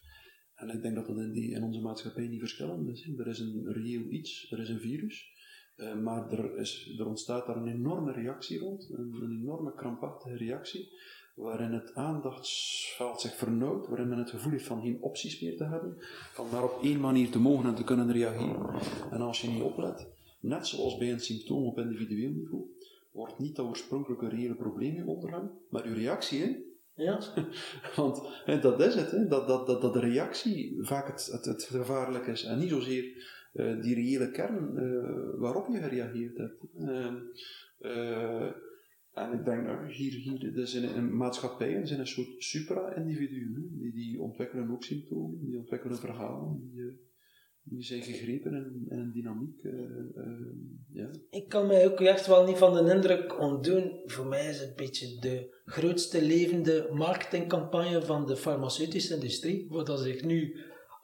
En 0.54 0.68
ik 0.68 0.82
denk 0.82 0.94
dat 0.94 1.06
dat 1.06 1.16
in, 1.16 1.32
die, 1.32 1.50
in 1.50 1.62
onze 1.62 1.80
maatschappij 1.80 2.26
niet 2.26 2.40
verschillend 2.40 2.88
is. 2.88 3.08
Er 3.18 3.26
is 3.26 3.38
een 3.38 3.72
reëel 3.72 4.10
iets, 4.10 4.50
er 4.50 4.60
is 4.60 4.68
een 4.68 4.80
virus, 4.80 5.36
eh, 5.78 5.94
maar 5.94 6.32
er, 6.32 6.58
is, 6.58 6.94
er 6.98 7.06
ontstaat 7.06 7.46
daar 7.46 7.56
een 7.56 7.68
enorme 7.68 8.12
reactie 8.12 8.58
rond, 8.58 8.88
een, 8.90 9.18
een 9.22 9.38
enorme 9.42 9.74
krampachtige 9.74 10.36
reactie, 10.36 10.92
waarin 11.34 11.72
het 11.72 11.94
aandachtsveld 11.94 13.20
zich 13.20 13.36
vernauwt, 13.36 13.88
waarin 13.88 14.08
men 14.08 14.18
het 14.18 14.30
gevoel 14.30 14.52
heeft 14.52 14.66
van 14.66 14.82
geen 14.82 15.02
opties 15.02 15.40
meer 15.40 15.56
te 15.56 15.64
hebben, 15.64 15.96
van 16.32 16.46
maar 16.52 16.64
op 16.64 16.82
één 16.82 17.00
manier 17.00 17.30
te 17.30 17.40
mogen 17.40 17.68
en 17.68 17.74
te 17.74 17.84
kunnen 17.84 18.12
reageren. 18.12 18.80
En 19.10 19.20
als 19.20 19.40
je 19.40 19.48
niet 19.48 19.62
oplet, 19.62 20.06
net 20.40 20.66
zoals 20.66 20.96
bij 20.96 21.12
een 21.12 21.20
symptoom 21.20 21.64
op 21.64 21.78
individueel 21.78 22.30
niveau, 22.30 22.64
wordt 23.12 23.38
niet 23.38 23.56
dat 23.56 23.66
oorspronkelijke 23.66 24.28
reële 24.28 24.54
probleem 24.54 24.94
je 24.94 25.06
ondergang, 25.06 25.50
maar 25.68 25.84
uw 25.84 25.94
reactie, 25.94 26.40
hè? 26.40 26.56
Ja. 27.04 27.20
Want 27.96 28.20
hè, 28.44 28.60
dat 28.60 28.80
is 28.80 28.94
het, 28.94 29.10
hè? 29.10 29.26
Dat, 29.26 29.48
dat, 29.48 29.66
dat, 29.66 29.80
dat 29.80 29.92
de 29.92 30.00
reactie 30.00 30.78
vaak 30.80 31.06
het, 31.06 31.26
het, 31.26 31.44
het 31.44 31.62
gevaarlijk 31.62 32.26
is 32.26 32.44
en 32.44 32.58
niet 32.58 32.70
zozeer 32.70 33.36
eh, 33.52 33.82
die 33.82 33.94
reële 33.94 34.30
kern 34.30 34.76
eh, 34.76 35.40
waarop 35.40 35.68
je 35.68 35.78
gereageerd 35.78 36.36
hebt. 36.36 36.64
Ehm, 36.74 37.16
eh, 37.78 38.52
en 39.12 39.32
ik 39.32 39.44
denk, 39.44 39.62
nou, 39.62 39.92
hier, 39.92 40.12
hier 40.12 40.52
dus 40.54 40.74
in, 40.74 41.16
maatschappijen 41.16 41.86
zijn 41.86 42.00
een 42.00 42.06
soort 42.06 42.42
supra-individuen. 42.42 43.70
Die, 43.78 43.92
die 43.92 44.20
ontwikkelen 44.20 44.70
ook 44.70 44.84
symptomen, 44.84 45.44
die 45.44 45.58
ontwikkelen 45.58 45.98
verhalen, 45.98 46.60
die, 46.60 47.06
die 47.62 47.82
zijn 47.82 48.02
gegrepen 48.02 48.54
in, 48.54 48.86
een 48.88 49.12
dynamiek. 49.12 49.62
Ik 51.30 51.48
kan 51.48 51.66
mij 51.66 51.90
ook 51.90 52.00
echt 52.00 52.26
wel 52.26 52.46
niet 52.46 52.56
van 52.56 52.74
de 52.74 52.94
indruk 52.94 53.40
ontdoen. 53.40 54.00
Voor 54.04 54.26
mij 54.26 54.48
is 54.48 54.60
het 54.60 54.68
een 54.68 54.76
beetje 54.76 55.20
de 55.20 55.60
grootste 55.64 56.22
levende 56.22 56.88
marketingcampagne 56.92 58.02
van 58.02 58.26
de 58.26 58.36
farmaceutische 58.36 59.14
industrie. 59.14 59.66
Wat 59.68 59.86
dat 59.86 60.00
zich 60.00 60.24
nu 60.24 60.56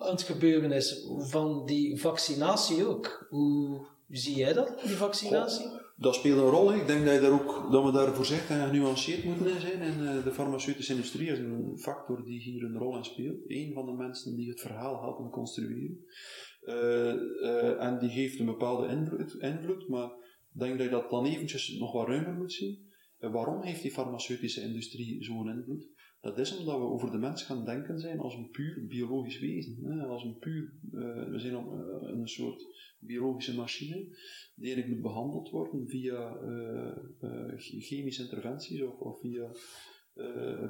aan 0.04 0.14
het 0.14 0.22
gebeuren 0.22 0.72
is 0.72 1.06
van 1.18 1.66
die 1.66 2.00
vaccinatie 2.00 2.86
ook. 2.86 3.26
Hoe 3.28 3.86
zie 4.08 4.36
jij 4.36 4.52
dat, 4.52 4.80
die 4.86 4.96
vaccinatie? 4.96 5.66
Dat 5.96 6.14
speelt 6.14 6.38
een 6.38 6.50
rol. 6.50 6.74
Ik 6.74 6.86
denk 6.86 7.04
dat, 7.04 7.14
je 7.14 7.20
daar 7.20 7.32
ook, 7.32 7.68
dat 7.70 7.84
we 7.84 7.92
daar 7.92 8.14
voorzichtig 8.14 8.56
en 8.56 8.66
genuanceerd 8.66 9.24
moeten 9.24 9.60
zijn. 9.60 9.80
En 9.80 10.08
eh, 10.08 10.24
de 10.24 10.32
farmaceutische 10.32 10.92
industrie 10.92 11.28
is 11.28 11.38
een 11.38 11.78
factor 11.78 12.24
die 12.24 12.40
hier 12.40 12.64
een 12.64 12.78
rol 12.78 12.96
in 12.96 13.04
speelt. 13.04 13.38
Eén 13.46 13.72
van 13.72 13.86
de 13.86 13.92
mensen 13.92 14.36
die 14.36 14.48
het 14.48 14.60
verhaal 14.60 15.00
helpen 15.00 15.30
construeren. 15.30 16.04
Eh, 16.60 17.10
eh, 17.10 17.82
en 17.82 17.98
die 17.98 18.10
geeft 18.10 18.38
een 18.38 18.46
bepaalde 18.46 18.88
invloed, 18.88 19.34
invloed, 19.34 19.88
maar 19.88 20.10
ik 20.54 20.60
denk 20.60 20.78
dat 20.78 20.86
je 20.86 20.92
dat 20.92 21.10
dan 21.10 21.26
eventjes 21.26 21.78
nog 21.78 21.92
wat 21.92 22.06
ruimer 22.06 22.34
moet 22.34 22.52
zien. 22.52 22.92
Waarom 23.18 23.62
heeft 23.62 23.82
die 23.82 23.90
farmaceutische 23.90 24.60
industrie 24.60 25.24
zo'n 25.24 25.48
invloed? 25.48 25.88
Dat 26.24 26.38
is 26.38 26.58
omdat 26.58 26.78
we 26.78 26.84
over 26.84 27.10
de 27.10 27.18
mens 27.18 27.42
gaan 27.42 27.64
denken 27.64 27.98
zijn 28.00 28.18
als 28.18 28.34
een 28.34 28.50
puur 28.50 28.86
biologisch 28.86 29.38
wezen. 29.38 29.84
Hè? 29.84 30.06
Als 30.06 30.24
een 30.24 30.38
puur, 30.38 30.72
eh, 30.92 31.30
we 31.30 31.38
zijn 31.38 31.56
op, 31.56 31.72
eh, 31.72 32.08
een 32.08 32.28
soort 32.28 32.66
biologische 32.98 33.54
machine 33.54 33.96
die 34.54 34.64
eigenlijk 34.64 34.88
moet 34.88 35.02
behandeld 35.02 35.50
worden 35.50 35.88
via 35.88 36.36
eh, 36.36 37.52
chemische 37.56 38.22
interventies 38.22 38.82
of, 38.82 38.98
of 38.98 39.20
via 39.20 39.50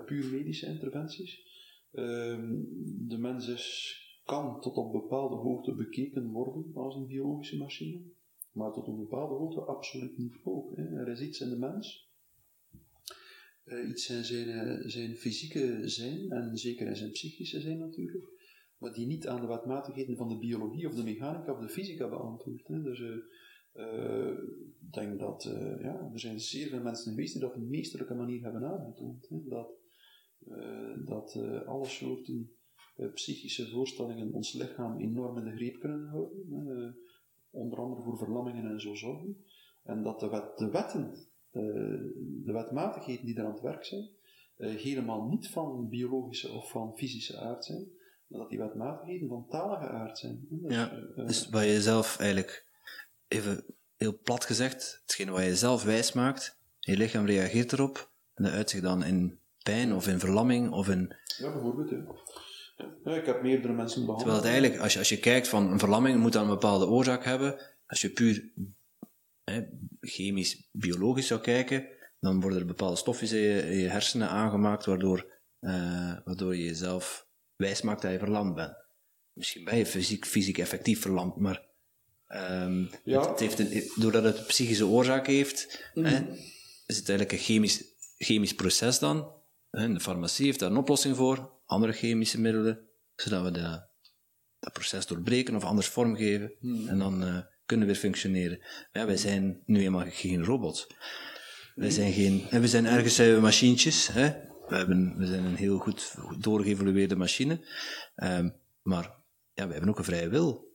puur 0.07 0.31
medische 0.33 0.67
interventies. 0.67 1.43
Ehm, 1.93 2.55
de 3.09 3.19
mens 3.19 3.49
is, 3.49 3.97
kan 4.25 4.61
tot 4.61 4.77
op 4.77 4.93
bepaalde 4.93 5.37
hoogte 5.37 5.75
bekeken 5.75 6.31
worden 6.31 6.71
als 6.75 6.95
een 6.95 7.07
biologische 7.07 7.57
machine, 7.57 8.01
maar 8.53 8.73
tot 8.73 8.87
een 8.87 8.97
bepaalde 8.97 9.35
hoogte 9.35 9.61
absoluut 9.61 10.19
niet 10.19 10.37
ook. 10.45 10.77
Hè. 10.77 10.83
Er 10.83 11.09
is 11.09 11.21
iets 11.21 11.41
in 11.41 11.51
de 11.51 11.59
mens, 11.59 12.13
eh, 13.65 13.89
iets 13.89 14.11
in 14.11 14.25
zijn, 14.25 14.49
eh, 14.49 14.89
zijn 14.89 15.17
fysieke 15.17 15.89
zijn 15.89 16.31
en 16.31 16.57
zeker 16.57 16.97
zijn 16.97 17.11
psychische 17.11 17.61
zijn 17.61 17.79
natuurlijk, 17.79 18.25
maar 18.79 18.93
die 18.93 19.07
niet 19.07 19.29
aan 19.29 19.41
de 19.41 19.47
wetmatigheden 19.47 20.17
van 20.17 20.29
de 20.29 20.39
biologie 20.39 20.87
of 20.87 20.95
de 20.95 21.03
mechanica 21.03 21.53
of 21.53 21.61
de 21.61 21.69
fysica 21.69 22.09
beantwoordt. 22.09 22.67
Dus 22.67 23.01
eh, 23.73 24.29
ik 24.81 24.93
denk 24.93 25.19
dat 25.19 25.43
ja, 25.81 26.11
er 26.13 26.21
zijn 26.21 26.41
zeer 26.41 26.69
veel 26.69 26.83
mensen 26.83 27.11
geweest 27.13 27.33
die 27.33 27.43
dat 27.43 27.51
op 27.51 27.57
een 27.57 27.69
meesterlijke 27.69 28.15
manier 28.15 28.43
hebben 28.43 28.65
aangetoond. 28.65 29.29
Hè. 29.29 29.43
Dat, 29.49 29.69
dat 31.05 31.37
alle 31.67 31.87
soorten 31.87 32.51
psychische 33.15 33.69
voorstellingen 33.69 34.33
ons 34.33 34.53
lichaam 34.53 35.01
enorm 35.01 35.39
in 35.39 35.45
de 35.45 35.57
greep 35.57 35.81
kunnen 35.81 36.09
houden. 36.09 36.97
onder 37.51 37.79
andere 37.79 38.03
voor 38.03 38.19
verlammingen 38.19 38.71
en 38.71 38.81
zo 38.81 38.95
zorgen. 38.95 39.45
En 39.83 40.03
dat 40.03 40.21
de, 40.21 40.29
wet, 40.29 40.59
de 40.59 40.71
wetten, 40.71 41.15
de 42.45 42.53
wetmatigheden 42.53 43.27
die 43.27 43.37
er 43.37 43.45
aan 43.45 43.53
het 43.53 43.61
werk 43.61 43.85
zijn, 43.85 44.09
eh, 44.57 44.75
helemaal 44.75 45.27
niet 45.27 45.49
van 45.49 45.89
biologische 45.89 46.53
of 46.53 46.71
van 46.71 46.93
fysische 46.97 47.39
aard 47.39 47.65
zijn, 47.65 47.87
maar 48.27 48.41
dat 48.41 48.51
die 48.51 48.59
wetmatigheden 48.59 49.29
van 49.29 49.47
talige 49.49 49.89
aard 49.89 50.19
zijn. 50.19 50.47
Dus, 50.51 50.75
Ja, 50.75 50.91
eh, 50.91 50.99
eh, 51.17 51.27
Dus 51.27 51.49
wat 51.49 51.65
je 51.65 51.83
zelf 51.83 52.19
eigenlijk, 52.19 52.67
even 53.29 53.65
heel 53.97 54.19
plat 54.23 54.45
gezegd, 54.45 55.01
hetgeen 55.03 55.31
wat 55.31 55.45
je 55.45 55.57
zelf 55.57 55.85
wijs 55.85 56.13
maakt, 56.13 56.59
je 56.81 56.97
lichaam 56.97 57.27
reageert 57.27 57.73
erop, 57.73 58.11
en 58.35 58.45
dat 58.45 58.53
uit 58.53 58.71
zich 58.71 58.81
dan 58.81 59.05
in 59.05 59.39
pijn 59.63 59.95
of 59.95 60.09
in 60.09 60.19
verlamming 60.19 60.71
of 60.71 60.89
in... 60.89 61.17
Ja, 61.39 61.53
bijvoorbeeld. 61.53 61.91
Ja. 61.91 62.05
Ja, 63.05 63.15
ik 63.15 63.27
heb 63.27 63.43
meerdere 63.43 63.73
mensen 63.73 64.07
behandeld. 64.07 64.19
Terwijl 64.19 64.43
het 64.43 64.53
eigenlijk, 64.53 64.83
als 64.83 64.93
je, 64.93 64.99
als 64.99 65.09
je 65.09 65.19
kijkt 65.19 65.49
van 65.49 65.73
een 65.73 65.79
verlamming, 65.79 66.21
moet 66.21 66.33
dan 66.33 66.43
een 66.43 66.49
bepaalde 66.49 66.87
oorzaak 66.87 67.25
hebben. 67.25 67.61
Als 67.87 68.01
je 68.01 68.11
puur 68.11 68.51
hè, 69.45 69.65
chemisch, 70.07 70.69
biologisch 70.73 71.27
zou 71.27 71.41
kijken, 71.41 71.89
dan 72.21 72.41
worden 72.41 72.59
er 72.59 72.67
bepaalde 72.67 72.97
stofjes 72.97 73.33
in 73.33 73.39
je, 73.41 73.71
in 73.71 73.79
je 73.79 73.89
hersenen 73.89 74.29
aangemaakt, 74.29 74.85
waardoor, 74.85 75.27
eh, 75.61 76.17
waardoor 76.25 76.57
je 76.57 76.65
jezelf 76.65 77.27
wijs 77.57 77.83
maakt 77.83 78.03
dat 78.03 78.13
je 78.13 78.19
verlamd 78.19 78.55
bent. 78.55 78.75
Misschien 79.33 79.65
ben 79.65 79.77
je 79.77 79.87
fysiek, 79.87 80.27
fysiek 80.27 80.59
effectief 80.59 81.01
verlamd, 81.01 81.37
maar 81.37 81.67
ehm, 82.27 82.85
Ja. 83.05 83.21
het, 83.21 83.29
het 83.29 83.41
heeft 83.41 83.59
een, 83.59 83.91
doordat 83.97 84.25
het 84.25 84.39
een 84.39 84.47
psychische 84.47 84.87
oorzaak 84.87 85.27
heeft, 85.27 85.91
hè, 85.95 86.19
is 86.87 86.97
het 86.97 87.09
eigenlijk 87.09 87.33
een 87.33 87.45
chemisch, 87.45 87.85
chemisch 88.19 88.55
proces 88.55 88.99
dan. 88.99 89.33
Hè, 89.71 89.93
de 89.93 90.01
farmacie 90.01 90.47
heeft 90.47 90.59
daar 90.59 90.71
een 90.71 90.77
oplossing 90.77 91.17
voor, 91.17 91.51
andere 91.67 91.93
chemische 91.93 92.41
middelen, 92.41 92.89
zodat 93.17 93.43
we 93.45 93.51
dat, 93.51 93.89
dat 94.59 94.73
proces 94.73 95.07
doorbreken 95.07 95.55
of 95.57 95.65
anders 95.65 95.87
vormgeven 95.89 96.53
en 96.87 96.99
dan 96.99 97.25
eh, 97.25 97.39
kunnen 97.67 97.87
we 97.87 97.93
weer 97.93 98.03
functioneren. 98.03 98.59
Maar 98.59 99.03
ja, 99.03 99.07
wij 99.07 99.17
zijn 99.17 99.63
nu 99.67 99.81
eenmaal 99.83 100.05
geen 100.09 100.45
robots. 100.45 100.87
Wij 101.75 101.91
zijn 101.91 102.13
geen, 102.13 102.47
en 102.51 102.61
we 102.61 102.69
zijn 102.69 102.87
ergens 102.87 103.15
zijn 103.15 103.35
we 103.35 103.41
machientjes. 103.41 104.09
Hè? 104.13 104.29
We, 104.69 104.77
hebben, 104.77 105.15
we 105.19 105.27
zijn 105.27 105.45
een 105.45 105.57
heel 105.57 105.79
goed 105.79 106.15
doorgeëvolueerde 106.39 107.17
machine. 107.17 107.61
Ehm, 108.15 108.49
maar 108.83 109.15
ja, 109.53 109.67
we 109.67 109.73
hebben 109.73 109.91
ook 109.91 109.99
een 109.99 110.05
vrije 110.05 110.29
wil. 110.29 110.73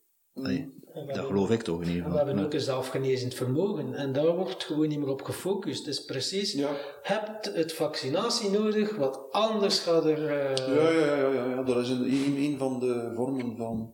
Dat 1.14 1.26
geloof 1.26 1.50
ik 1.52 1.62
toch 1.62 1.82
in 1.82 1.88
ieder 1.88 2.04
We 2.04 2.10
geval. 2.10 2.26
hebben 2.26 2.46
ook 2.46 2.54
een 2.54 2.60
zelfgenezend 2.60 3.34
vermogen 3.34 3.94
en 3.94 4.14
daar 4.14 4.36
wordt 4.36 4.64
gewoon 4.64 4.88
niet 4.88 5.00
meer 5.00 5.08
op 5.08 5.22
gefocust. 5.22 5.86
Het 5.86 5.88
is 5.96 6.06
precies, 6.06 6.54
Ja. 6.54 6.76
hebt 7.02 7.56
het 7.56 7.74
vaccinatie 7.74 8.50
nodig, 8.50 8.96
wat 8.96 9.32
anders 9.32 9.80
gaat 9.80 10.06
er... 10.06 10.28
eh, 10.28 10.56
Ja, 10.76 10.90
ja, 10.92 11.16
ja, 11.16 11.32
ja, 11.34 11.46
ja. 11.50 11.64
dat 11.64 11.78
is 11.78 11.90
een, 11.90 12.04
een, 12.38 12.58
van 12.58 12.80
de 12.80 13.12
vormen 13.16 13.58
van 13.58 13.94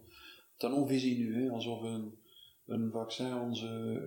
tunnelvisie 0.57 1.17
nu. 1.17 1.43
Hè. 1.43 1.49
Alsof 1.49 1.81
een, 1.81 2.13
een 2.67 2.91
vaccin 2.91 3.39
ons 3.39 3.63
eh, 3.63 3.97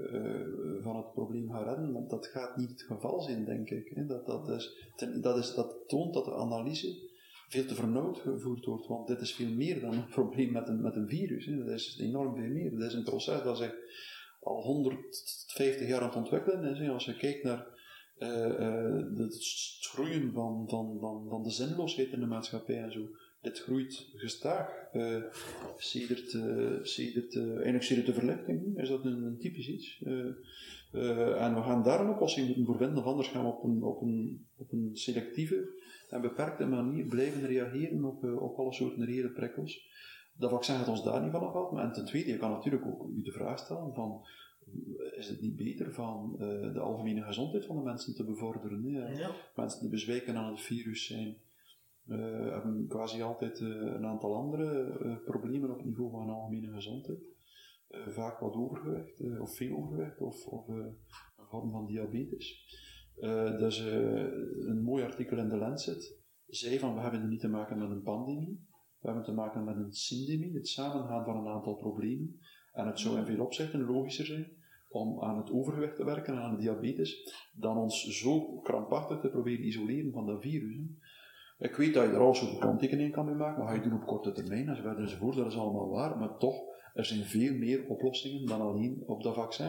van 0.81 0.97
het 0.97 1.13
probleem 1.13 1.51
gaat 1.51 1.67
redden. 1.67 1.93
Want 1.93 2.11
dat 2.11 2.27
gaat 2.27 2.57
niet 2.57 2.71
het 2.71 2.83
geval 2.83 3.21
zijn, 3.21 3.45
denk 3.45 3.71
ik. 3.71 3.91
Hè. 3.95 4.07
Dat, 4.07 4.27
dat, 4.27 4.49
is, 4.49 4.77
dat, 5.21 5.37
is, 5.37 5.55
dat 5.55 5.77
toont 5.87 6.15
dat 6.15 6.25
de 6.25 6.35
analyse 6.35 7.07
veel 7.49 7.65
te 7.65 7.75
vernauwd 7.75 8.19
gevoerd 8.19 8.65
wordt. 8.65 8.87
Want 8.87 9.07
dit 9.07 9.21
is 9.21 9.35
veel 9.35 9.51
meer 9.51 9.81
dan 9.81 9.93
een 9.93 10.09
probleem 10.19 10.53
met 10.53 10.69
een, 10.69 10.81
met 10.81 10.97
een 10.97 11.09
virus. 11.09 11.47
Hè. 11.47 11.65
Dat 11.65 11.75
is 11.75 11.99
enorm 12.01 12.35
veel 12.37 12.51
meer. 12.51 12.71
Dat 12.71 12.89
is 12.89 12.95
een 12.95 13.05
proces 13.05 13.43
dat 13.43 13.59
zich 13.59 13.75
al 14.41 14.63
150 14.63 15.89
jaar 15.89 16.01
aan 16.01 16.09
het 16.09 16.17
ontwikkelen 16.17 16.77
is. 16.77 16.89
Als 16.89 17.05
je 17.05 17.17
kijkt 17.17 17.45
naar 17.45 17.67
eh, 18.19 18.67
eh, 18.67 19.17
het 19.17 19.37
groeien 19.81 20.33
van, 20.33 20.65
van, 20.69 20.97
van, 21.01 21.27
van 21.29 21.43
de 21.43 21.51
zinloosheid 21.51 22.13
in 22.13 22.21
de 22.21 22.27
maatschappij 22.27 22.83
en 22.83 22.93
zo. 22.93 23.01
Dit 23.49 23.59
groeit 23.59 24.09
gestaag. 24.15 24.69
eh 24.93 25.23
sedert, 25.77 26.31
sedert, 26.83 27.37
eigenlijk 27.37 27.83
sedert 27.83 28.07
de 28.07 28.13
verlichting 28.13 28.79
is 28.79 28.89
dat 28.89 29.05
een, 29.05 29.23
een 29.23 29.39
typisch 29.39 29.69
iets. 29.69 30.03
En 30.03 31.55
we 31.55 31.63
gaan 31.63 31.83
daar 31.83 32.01
een 32.01 32.15
oplossing 32.15 32.47
moeten 32.47 32.65
voor 32.65 32.77
vinden, 32.77 32.99
of 32.99 33.05
anders 33.05 33.29
gaan 33.29 33.45
we 33.45 33.51
op 33.51 33.65
een, 33.65 33.83
op 33.83 34.01
een, 34.03 34.47
op 34.57 34.73
een 34.73 34.91
selectieve 34.93 35.69
en 36.11 36.21
beperkte 36.21 36.67
manier 36.67 37.05
blijven 37.05 37.47
reageren 37.47 38.05
op, 38.05 38.25
op 38.25 38.59
alle 38.59 38.73
soorten 38.73 39.05
reële 39.05 39.31
prikkels. 39.31 39.89
Dat 40.33 40.51
vaccin 40.51 40.77
gaat 40.77 40.89
ons 40.89 41.05
daar 41.05 41.23
niet 41.23 41.33
van 41.33 41.47
afhelpen. 41.47 41.83
En 41.83 41.93
ten 41.93 42.05
tweede, 42.05 42.31
je 42.31 42.37
kan 42.39 42.51
natuurlijk 42.51 42.87
ook 42.87 43.09
u 43.17 43.23
de 43.23 43.33
vraag 43.33 43.59
stellen 43.59 43.95
van 43.95 44.27
is 45.17 45.29
het 45.29 45.41
niet 45.41 45.57
beter 45.57 45.93
van 45.93 46.37
de 46.73 46.81
algemene 46.81 47.23
gezondheid 47.23 47.65
van 47.65 47.77
de 47.77 47.83
mensen 47.83 48.15
te 48.15 48.25
bevorderen? 48.25 48.91
Ja. 49.17 49.31
Mensen 49.57 49.81
die 49.81 49.91
bezwijken 49.91 50.37
aan 50.37 50.51
het 50.51 50.61
virus 50.61 51.07
zijn, 51.07 51.37
hebben 52.17 52.87
quasi 52.89 53.23
altijd 53.23 53.61
eh, 53.61 53.69
een 53.69 54.07
aantal 54.07 54.35
andere 54.35 54.99
eh, 54.99 55.17
problemen 55.25 55.71
op 55.71 55.77
het 55.77 55.87
niveau 55.87 56.11
van 56.11 56.29
algemene 56.29 56.73
gezondheid. 56.73 57.37
Eh, 57.89 58.09
vaak 58.09 58.39
wat 58.39 58.55
overgewicht, 58.55 59.21
eh, 59.21 59.41
of 59.41 59.57
veel 59.57 59.77
overgewicht, 59.77 60.21
of, 60.21 60.47
of 60.47 60.69
eh, 60.69 60.75
een 60.75 61.47
vorm 61.49 61.71
van 61.71 61.87
diabetes. 61.87 62.77
Eh 63.17 63.59
dus 63.59 63.87
eh, 63.87 64.27
een 64.67 64.83
mooi 64.83 65.05
artikel 65.05 65.39
in 65.39 65.49
de 65.49 65.57
Lancet 65.57 66.17
zei 66.47 66.79
van 66.79 66.95
we 66.95 67.01
hebben 67.01 67.21
er 67.21 67.29
niet 67.29 67.41
te 67.41 67.49
maken 67.49 67.79
met 67.79 67.91
een 67.91 68.03
pandemie, 68.03 68.67
we 69.01 69.07
hebben 69.07 69.25
te 69.25 69.33
maken 69.33 69.65
met 69.65 69.77
een 69.77 69.93
syndemie, 69.93 70.55
het 70.55 70.69
samengaan 70.69 71.25
van 71.25 71.37
een 71.37 71.53
aantal 71.53 71.75
problemen. 71.75 72.41
En 72.73 72.87
het 72.87 72.99
zou 72.99 73.19
in 73.19 73.27
veel 73.27 73.45
opzichten 73.45 73.85
logischer 73.85 74.27
zijn 74.27 74.57
om 74.89 75.23
aan 75.23 75.37
het 75.37 75.51
overgewicht 75.51 75.97
te 75.97 76.05
werken 76.05 76.35
en 76.35 76.41
aan 76.41 76.55
de 76.55 76.61
diabetes, 76.61 77.33
dan 77.53 77.77
ons 77.77 78.05
zo 78.05 78.61
krampachtig 78.61 79.21
te 79.21 79.29
proberen 79.29 79.67
isoleren 79.67 80.13
van 80.13 80.27
dat 80.27 80.41
virus. 80.43 80.77
Ik 81.59 81.77
weet 81.77 81.95
dat 81.95 82.05
je 82.05 82.11
er 82.11 82.19
al 82.19 82.35
soort 82.35 82.59
kanttekeningen 82.59 83.13
kan 83.13 83.27
mee 83.27 83.35
maken, 83.35 83.59
maar 83.59 83.69
ga 83.69 83.75
je 83.83 83.89
doen 83.89 84.01
op 84.01 84.07
korte 84.07 84.33
termijn 84.33 84.69
enzovoort 84.69 84.99
enzovoort, 84.99 85.37
dat 85.37 85.47
is 85.47 85.57
allemaal 85.57 85.89
waar, 85.89 86.19
maar 86.19 86.37
toch, 86.39 86.57
er 86.95 87.05
zijn 87.05 87.25
veel 87.25 87.53
meer 87.55 87.85
oplossingen 87.89 88.47
dan 88.47 88.61
alleen 88.61 89.03
op 89.07 89.23
dat 89.23 89.35
vaccin. 89.35 89.69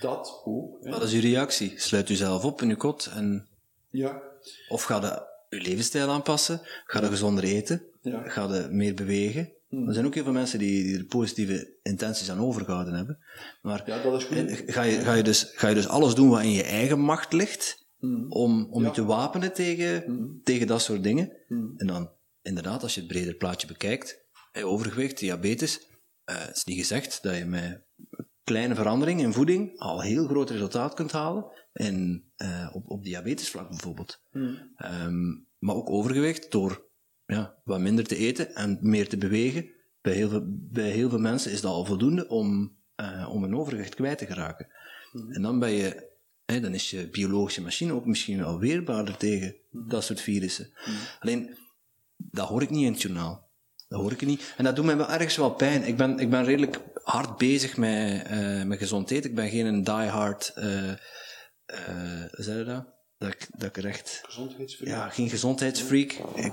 Dat 0.00 0.42
ook. 0.44 0.84
hè. 0.84 0.90
Wat 0.90 1.02
is 1.02 1.12
uw 1.12 1.20
reactie? 1.20 1.72
Sluit 1.76 2.08
u 2.08 2.14
zelf 2.14 2.44
op 2.44 2.62
in 2.62 2.68
uw 2.68 2.76
kot 2.76 3.10
en 3.14 3.46
Ja, 3.90 4.22
Of 4.68 4.82
ga 4.82 4.96
je 5.00 5.30
je 5.56 5.62
levensstijl 5.62 6.08
aanpassen? 6.08 6.60
Ga 6.84 7.00
je 7.00 7.06
gezonder 7.06 7.44
eten? 7.44 7.82
Ja. 8.00 8.22
Ga 8.28 8.54
je 8.54 8.68
meer 8.70 8.94
bewegen? 8.94 9.52
Er 9.86 9.94
zijn 9.94 10.06
ook 10.06 10.14
heel 10.14 10.24
veel 10.24 10.32
mensen 10.32 10.58
die, 10.58 10.82
die 10.84 10.98
er 10.98 11.04
positieve 11.04 11.68
intenties 11.82 12.30
aan 12.30 12.40
overgehouden 12.40 12.94
hebben. 12.94 13.18
Maar 13.62 13.82
ja, 13.86 14.02
dat 14.02 14.20
is 14.20 14.24
goed. 14.24 14.62
ga, 14.66 14.82
je, 14.82 14.92
ga, 14.98 15.12
je 15.12 15.22
dus, 15.22 15.52
ga 15.54 15.68
je 15.68 15.74
dus 15.74 15.88
alles 15.88 16.14
doen 16.14 16.28
wat 16.28 16.42
in 16.42 16.52
je 16.52 16.62
eigen 16.62 16.98
macht 17.00 17.32
ligt 17.32 17.81
Mm. 18.02 18.26
om, 18.32 18.66
om 18.70 18.82
Ja. 18.82 18.88
je 18.88 18.94
te 18.94 19.04
wapenen 19.04 19.52
tegen, 19.52 20.04
Mm. 20.12 20.40
tegen 20.42 20.66
dat 20.66 20.82
soort 20.82 21.02
dingen? 21.02 21.32
Mm. 21.48 21.72
En 21.76 21.86
dan, 21.86 22.10
inderdaad, 22.42 22.82
als 22.82 22.94
je 22.94 23.00
het 23.00 23.08
breder 23.08 23.34
plaatje 23.34 23.66
bekijkt, 23.66 24.26
hè, 24.52 24.64
overgewicht, 24.64 25.18
diabetes, 25.18 25.86
eh, 26.24 26.38
het 26.46 26.56
is 26.56 26.64
niet 26.64 26.78
gezegd 26.78 27.22
dat 27.22 27.36
je 27.36 27.44
met 27.44 27.84
kleine 28.44 28.74
verandering 28.74 29.20
in 29.20 29.32
voeding 29.32 29.78
al 29.78 30.00
heel 30.00 30.26
groot 30.26 30.50
resultaat 30.50 30.94
kunt 30.94 31.12
halen. 31.12 31.44
En, 31.72 32.24
eh, 32.36 32.70
op, 32.72 32.90
op 32.90 33.04
diabetesvlak 33.04 33.68
bijvoorbeeld. 33.68 34.22
Ehm, 34.76 35.28
maar 35.58 35.74
ook 35.74 35.90
overgewicht 35.90 36.50
door 36.50 36.90
ja, 37.26 37.60
wat 37.64 37.80
minder 37.80 38.04
te 38.06 38.16
eten 38.16 38.54
en 38.54 38.78
meer 38.80 39.08
te 39.08 39.16
bewegen. 39.18 39.70
Bij 40.00 40.14
heel 40.14 40.28
veel, 40.28 40.42
bij 40.46 40.90
heel 40.90 41.08
veel 41.08 41.18
mensen 41.18 41.52
is 41.52 41.60
dat 41.60 41.72
al 41.72 41.84
voldoende 41.84 42.28
om, 42.28 42.76
eh, 42.94 43.28
om 43.32 43.44
een 43.44 43.56
overgewicht 43.56 43.94
kwijt 43.94 44.18
te 44.18 44.26
geraken. 44.26 44.66
En 45.28 45.42
dan 45.42 45.58
ben 45.58 45.70
je, 45.70 46.10
dan 46.60 46.74
is 46.74 46.90
je 46.90 47.08
biologische 47.08 47.62
machine 47.62 47.92
ook 47.92 48.06
misschien 48.06 48.38
wel 48.38 48.58
weerbaarder 48.58 49.16
tegen 49.16 49.56
dat 49.70 50.04
soort 50.04 50.20
virussen. 50.20 50.72
Alleen, 51.20 51.56
dat 52.16 52.48
hoor 52.48 52.62
ik 52.62 52.70
niet 52.70 52.86
in 52.86 52.92
het 52.92 53.02
journaal. 53.02 53.50
Dat 53.88 54.00
hoor 54.00 54.12
ik 54.12 54.26
niet. 54.26 54.54
En 54.56 54.64
dat 54.64 54.76
doet 54.76 54.84
mij 54.84 54.96
wel 54.96 55.10
ergens 55.10 55.36
wel 55.36 55.50
pijn. 55.54 55.84
Ik 55.84 55.96
ben, 55.96 56.18
ik 56.18 56.30
ben 56.30 56.44
redelijk 56.44 56.80
hard 57.02 57.36
bezig 57.36 57.76
met, 57.76 58.26
eh 58.26 58.62
met 58.62 58.78
gezondheid. 58.78 59.24
Ik 59.24 59.34
ben 59.34 59.50
geen 59.50 59.84
die-hard, 59.84 60.52
eh 60.54 60.90
eh, 61.72 62.24
hoe 62.30 62.44
zei 62.44 62.58
je 62.58 62.64
dat? 62.64 62.84
Dat 63.18 63.32
ik, 63.32 63.48
dat 63.50 63.68
ik 63.68 63.76
er 63.76 63.86
echt 63.86 64.20
Gezondheidsvriend. 64.24 64.90
ja, 64.90 65.08
geen 65.08 65.28
gezondheidsfreak. 65.28 66.12
Ik, 66.34 66.52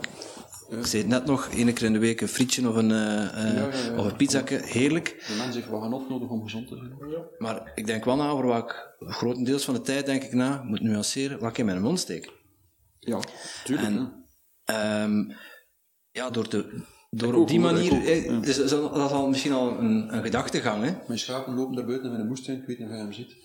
ik 0.70 0.86
zei 0.86 1.04
net 1.08 1.26
nog, 1.26 1.48
één 1.48 1.74
keer 1.74 1.86
in 1.86 1.94
de 1.94 2.00
week 2.00 2.22
een 2.22 2.28
frietje 2.28 2.70
of 2.70 2.76
een, 2.76 2.92
eh, 2.92 3.24
eh, 3.48 3.56
Ja, 3.56 3.62
ja, 3.62 3.92
ja. 3.94 3.98
of 3.98 4.14
een 4.20 4.62
heerlijk. 4.64 5.24
De 5.28 5.36
mens 5.38 5.56
heeft 5.56 5.70
wel 5.70 5.82
genot 5.82 6.10
nodig 6.10 6.30
om 6.30 6.44
gezond 6.44 6.68
te 6.68 6.76
zijn. 6.76 6.94
Maar 7.38 7.72
ik 7.76 7.86
denk 7.86 8.06
wel 8.06 8.16
na 8.16 8.30
over 8.30 8.46
wat 8.46 8.64
ik, 8.64 8.96
grotendeels 9.00 9.66
van 9.66 9.74
de 9.74 9.82
tijd 9.82 10.06
denk 10.06 10.24
ik 10.24 10.34
na, 10.34 10.64
moet 10.64 10.82
nuanceren, 10.82 11.40
wat 11.40 11.50
ik 11.50 11.58
in 11.58 11.66
mijn 11.66 11.82
mond 11.82 12.00
steek. 12.00 12.32
Ja, 13.00 13.20
tuurlijk. 13.64 13.88
En 13.88 14.26
ehm, 14.64 15.32
ja, 16.12 16.30
door, 16.30 16.48
te, 16.48 16.82
door 17.10 17.34
op 17.34 17.48
die 17.48 17.60
manier, 17.60 17.92
eh, 18.08 18.42
dus 18.42 18.56
dat 18.56 18.66
is 18.66 18.74
al- 18.74 18.94
dat 18.94 19.10
is 19.10 19.16
al 19.16 19.30
misschien 19.30 19.52
al 19.52 19.80
een, 19.80 20.14
een 20.16 20.24
gedachtegang. 20.24 20.84
Hè? 20.84 20.92
Mijn 21.08 21.20
schapen 21.20 21.54
lopen 21.54 21.76
daar 21.76 21.86
buiten 21.86 22.12
met 22.12 22.20
een 22.20 22.28
moestuin, 22.28 22.58
ik 22.62 22.68
weet 22.68 22.80
niet 22.80 22.88
of 22.88 22.94
je 22.94 23.00
hem 23.00 23.14
ziet. 23.14 23.36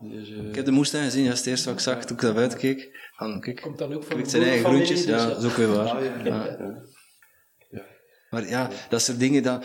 Dus, 0.00 0.30
eh, 0.30 0.48
Ik 0.48 0.54
heb 0.54 0.64
de 0.64 0.70
moestuin 0.70 1.04
gezien, 1.04 1.24
dat 1.24 1.32
is 1.32 1.38
het 1.38 1.48
eerste 1.48 1.68
wat 1.68 1.74
ik 1.74 1.80
zag 1.80 2.04
toen 2.04 2.16
ik 2.16 2.22
daar 2.22 2.34
buiten 2.34 2.58
keek. 2.58 3.10
Van, 3.16 3.40
kijk, 3.40 3.60
Komt 3.60 3.78
dan 3.78 3.94
ook 3.94 4.04
van 4.04 4.26
zijn 4.26 4.42
eigen 4.42 4.64
groentjes, 4.64 5.06
dus 5.06 5.08
ja, 5.08 5.16
ja. 5.16 5.26
dat 5.26 5.42
is 5.42 5.50
ook 5.50 5.56
weer 5.56 5.68
waar. 5.68 5.88
ah, 5.88 6.04
ja, 6.04 6.24
ja, 6.24 6.44
Ja. 6.44 6.82
ja. 7.70 7.84
Maar 8.30 8.48
ja, 8.48 8.70
dat 8.88 9.02
soort 9.02 9.18
dingen, 9.18 9.42
dat, 9.42 9.64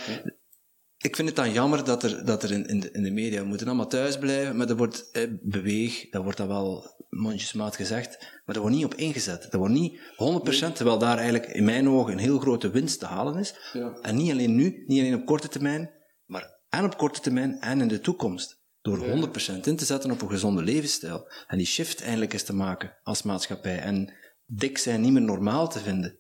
ik 0.98 1.16
vind 1.16 1.28
het 1.28 1.38
dan 1.38 1.52
jammer 1.52 1.84
dat 1.84 2.04
er, 2.04 2.26
dat 2.26 2.44
er 2.44 2.52
in, 2.52 2.66
in, 2.68 2.80
de, 2.80 2.92
in 2.92 3.04
de 3.04 3.12
media, 3.12 3.42
we 3.42 3.48
moeten 3.48 3.68
allemaal 3.68 3.88
thuis 3.88 4.18
blijven, 4.18 4.58
maar 4.58 4.70
er 4.70 4.76
wordt 4.76 5.12
eh, 5.12 5.28
beweeg, 5.42 6.10
dat 6.10 6.24
wordt 6.24 6.38
dan 6.38 6.48
wel 6.48 7.00
mondjesmaat 7.10 7.76
gezegd, 7.76 8.20
maar 8.20 8.56
daar 8.56 8.64
wordt 8.64 8.76
niet 8.76 8.86
op 8.86 8.94
ingezet. 8.94 9.42
Dat 9.42 9.54
wordt 9.54 9.74
niet 9.74 10.00
100%, 10.00 10.74
terwijl 10.74 10.98
daar 10.98 11.18
eigenlijk 11.18 11.48
in 11.48 11.64
mijn 11.64 11.90
ogen 11.90 12.14
een 12.14 12.20
heel 12.20 12.40
grote 12.40 12.70
winst 12.70 13.00
te 13.00 13.06
halen 13.06 13.40
is. 13.40 13.56
Ja. 13.74 13.98
En 14.02 14.16
niet 14.16 14.32
alleen 14.32 14.56
nu, 14.56 14.84
niet 14.88 15.00
alleen 15.00 15.16
op 15.16 15.26
korte 15.26 15.48
termijn, 15.48 15.92
maar 16.26 16.60
en 16.70 16.86
op 16.86 16.98
korte 16.98 17.20
termijn 17.20 17.60
en 17.60 17.82
in 17.82 17.88
de 17.88 18.00
toekomst. 18.00 18.61
Door 18.82 18.98
100% 18.98 19.60
in 19.64 19.76
te 19.76 19.86
zetten 19.86 20.12
op 20.12 20.22
een 20.22 20.30
gezonde 20.30 20.64
levensstijl. 20.64 21.32
En 21.48 21.58
die 21.58 21.68
shift 21.68 22.02
eindelijk 22.02 22.34
eens 22.34 22.44
te 22.44 22.56
maken 22.56 22.98
als 23.04 23.24
maatschappij. 23.24 23.80
En 23.80 24.14
dik 24.46 24.78
zijn 24.78 25.02
niet 25.02 25.12
meer 25.12 25.22
normaal 25.22 25.70
te 25.70 25.80
vinden. 25.80 26.20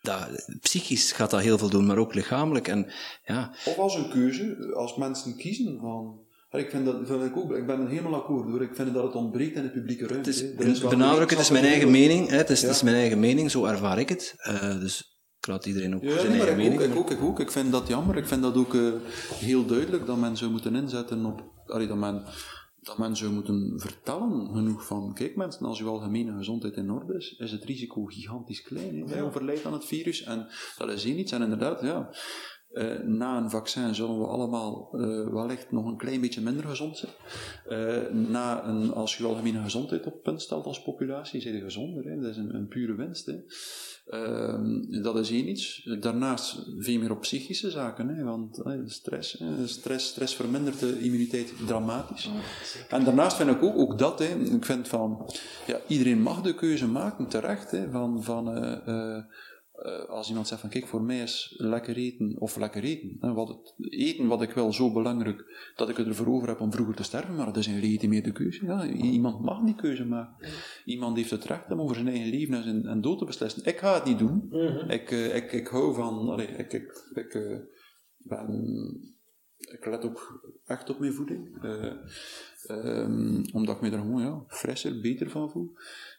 Dat, 0.00 0.48
psychisch 0.60 1.12
gaat 1.12 1.30
dat 1.30 1.40
heel 1.40 1.58
veel 1.58 1.70
doen, 1.70 1.86
maar 1.86 1.98
ook 1.98 2.14
lichamelijk. 2.14 2.68
En 2.68 2.92
ja, 3.24 3.54
Of 3.64 3.78
als 3.78 3.94
een 3.94 4.10
keuze, 4.10 4.72
als 4.74 4.96
mensen 4.96 5.36
kiezen 5.36 5.78
van... 5.80 6.26
Ik, 6.50 6.70
vind 6.70 6.84
dat, 6.84 6.96
vind 7.04 7.24
ik, 7.24 7.36
ook, 7.36 7.52
ik 7.52 7.66
ben 7.66 7.80
er 7.80 7.88
helemaal 7.88 8.14
akkoord 8.14 8.48
hoor. 8.50 8.62
Ik 8.62 8.74
vind 8.74 8.94
dat 8.94 9.04
het 9.04 9.14
ontbreekt 9.14 9.56
in 9.56 9.62
de 9.62 9.70
publieke 9.70 10.06
ruimte. 10.06 10.30
het 10.30 10.66
is, 10.66 10.80
benadruk, 10.80 11.30
het 11.30 11.38
is 11.38 11.50
mijn 11.50 11.64
eigen 11.64 11.90
mening. 11.90 12.28
Hè, 12.28 12.36
het, 12.36 12.50
is, 12.50 12.62
het 12.62 12.70
is 12.70 12.82
mijn 12.82 12.96
eigen 12.96 13.20
mening, 13.20 13.50
zo 13.50 13.64
ervaar 13.64 13.98
ik 13.98 14.08
het. 14.08 14.34
Eh, 14.36 14.80
dus 14.80 15.17
laat 15.48 15.66
iedereen 15.66 15.94
ook 15.94 16.02
Ja, 16.02 16.18
zijn 16.18 16.30
nee, 16.32 16.40
eigen 16.40 16.58
ik 16.58 16.64
ook, 16.66 16.76
mening. 16.78 16.92
ik 16.92 16.98
ook, 16.98 17.10
ik 17.10 17.22
ook. 17.22 17.40
Ik 17.40 17.50
vind 17.50 17.72
dat 17.72 17.88
jammer. 17.88 18.16
Ik 18.16 18.26
vind 18.26 18.42
dat 18.42 18.56
ook 18.56 18.74
eh, 18.74 18.92
heel 19.34 19.66
duidelijk 19.66 20.06
dat 20.06 20.16
men 20.16 20.36
zou 20.36 20.50
moeten 20.50 20.74
inzetten 20.74 21.24
op... 21.24 21.42
allee, 21.66 21.86
dat, 21.86 21.96
men, 21.96 22.24
dat 22.82 22.98
men 22.98 23.16
zou 23.16 23.32
moeten 23.32 23.72
vertellen 23.76 24.50
genoeg 24.52 24.86
van... 24.86 25.14
Kijk 25.14 25.36
mensen, 25.36 25.66
als 25.66 25.80
uw 25.80 25.88
algemene 25.88 26.36
gezondheid 26.36 26.76
in 26.76 26.90
orde 26.90 27.14
is, 27.16 27.34
is 27.38 27.50
het 27.52 27.64
risico 27.64 28.04
gigantisch 28.04 28.62
klein. 28.62 28.98
Hè, 28.98 29.04
bij 29.04 29.22
overlijden 29.22 29.64
aan 29.64 29.72
het 29.72 29.84
virus. 29.84 30.22
En 30.22 30.46
dat 30.78 30.90
is 30.90 31.04
één 31.04 31.18
iets. 31.18 31.32
En 31.32 31.42
inderdaad, 31.42 31.80
ja... 31.80 32.10
eh, 32.72 32.98
na 32.98 33.36
een 33.36 33.50
vaccin 33.50 33.94
zullen 33.94 34.18
we 34.18 34.26
allemaal 34.26 34.88
eh, 34.92 35.28
wellicht 35.32 35.70
nog 35.72 35.86
een 35.86 35.96
klein 35.96 36.20
beetje 36.20 36.40
minder 36.40 36.64
gezond 36.64 36.96
zijn. 36.98 37.12
Eh, 37.68 38.10
na 38.12 38.66
een, 38.66 38.92
als 38.92 39.16
je 39.16 39.24
algemene 39.24 39.62
gezondheid 39.62 40.06
op 40.06 40.22
punt 40.22 40.42
stelt 40.42 40.64
als 40.66 40.82
populatie, 40.82 41.40
zijn 41.40 41.54
je 41.54 41.60
gezonder. 41.60 42.04
Hè? 42.04 42.20
Dat 42.20 42.30
is 42.30 42.36
een, 42.36 42.54
een 42.54 42.68
pure 42.68 42.94
winst. 42.94 43.26
Hè? 43.26 43.34
Ehm, 44.08 45.02
dat 45.02 45.16
is 45.16 45.30
één 45.30 45.48
iets. 45.48 45.82
Daarnaast 46.00 46.66
veel 46.78 46.98
meer 46.98 47.10
op 47.10 47.20
psychische 47.20 47.70
zaken, 47.70 48.08
hè, 48.08 48.24
want 48.24 48.58
eh, 48.58 48.72
stress, 48.86 49.38
hè, 49.38 49.66
stress, 49.66 50.08
stress 50.08 50.34
vermindert 50.34 50.80
de 50.80 51.00
immuniteit 51.00 51.52
dramatisch. 51.66 52.30
En 52.88 53.04
daarnaast 53.04 53.36
vind 53.36 53.50
ik 53.50 53.62
ook, 53.62 53.76
ook 53.76 53.98
dat, 53.98 54.18
hè, 54.18 54.34
ik 54.34 54.64
vind 54.64 54.88
van, 54.88 55.30
ja, 55.66 55.80
iedereen 55.86 56.22
mag 56.22 56.40
de 56.42 56.54
keuze 56.54 56.86
maken, 56.86 57.26
terecht, 57.26 57.70
hè, 57.70 57.90
van, 57.90 58.22
van 58.22 58.54
eh, 58.54 59.16
eh, 59.82 60.08
als 60.08 60.28
iemand 60.28 60.48
zegt 60.48 60.60
van, 60.60 60.70
kijk, 60.70 60.86
voor 60.86 61.02
mij 61.02 61.20
is 61.20 61.54
lekker 61.56 61.96
eten, 61.96 62.34
of 62.38 62.56
lekker 62.56 62.82
eten, 62.82 63.16
hè, 63.20 63.32
wat 63.32 63.48
het, 63.48 63.74
eten 63.90 64.26
wat 64.26 64.42
ik 64.42 64.50
wil 64.50 64.72
zo 64.72 64.92
belangrijk, 64.92 65.72
dat 65.76 65.88
ik 65.88 65.96
het 65.96 66.06
ervoor 66.06 66.26
over 66.26 66.48
heb 66.48 66.60
om 66.60 66.72
vroeger 66.72 66.94
te 66.94 67.02
sterven, 67.02 67.34
maar 67.34 67.46
dat 67.46 67.56
is 67.56 67.66
in 67.66 67.80
legitimeerde 67.80 68.32
keuze. 68.32 68.64
Ja. 68.64 68.86
Iemand 68.86 69.40
mag 69.40 69.64
die 69.64 69.74
keuze 69.74 70.04
maken. 70.04 70.48
Iemand 70.84 71.16
heeft 71.16 71.30
het 71.30 71.44
recht 71.44 71.70
om 71.70 71.80
over 71.80 71.94
zijn 71.94 72.08
eigen 72.08 72.30
leven 72.30 72.54
en, 72.54 72.62
zijn, 72.62 72.86
en 72.86 73.00
dood 73.00 73.18
te 73.18 73.24
beslissen. 73.24 73.64
Ik 73.64 73.78
ga 73.78 73.94
het 73.94 74.04
niet 74.04 74.18
doen. 74.18 74.46
Mhm. 74.50 74.90
Ik, 74.90 75.10
eh, 75.10 75.36
ik, 75.36 75.52
ik 75.52 75.66
hou 75.66 75.94
van, 75.94 76.28
allee, 76.28 76.46
ik, 76.46 76.72
ik, 76.72 77.10
ik 77.14 77.34
eh, 77.34 77.58
ben, 78.18 79.14
ik 79.58 79.86
let 79.86 80.04
ook 80.04 80.40
echt 80.64 80.90
op 80.90 80.98
mijn 80.98 81.12
voeding. 81.12 81.62
Ehm, 82.66 83.44
omdat 83.52 83.74
ik 83.74 83.80
me 83.80 83.90
er 83.90 83.98
gewoon 83.98 84.22
ja, 84.22 84.44
frisser, 84.46 85.00
beter 85.00 85.30
van 85.30 85.50
voel. 85.50 85.72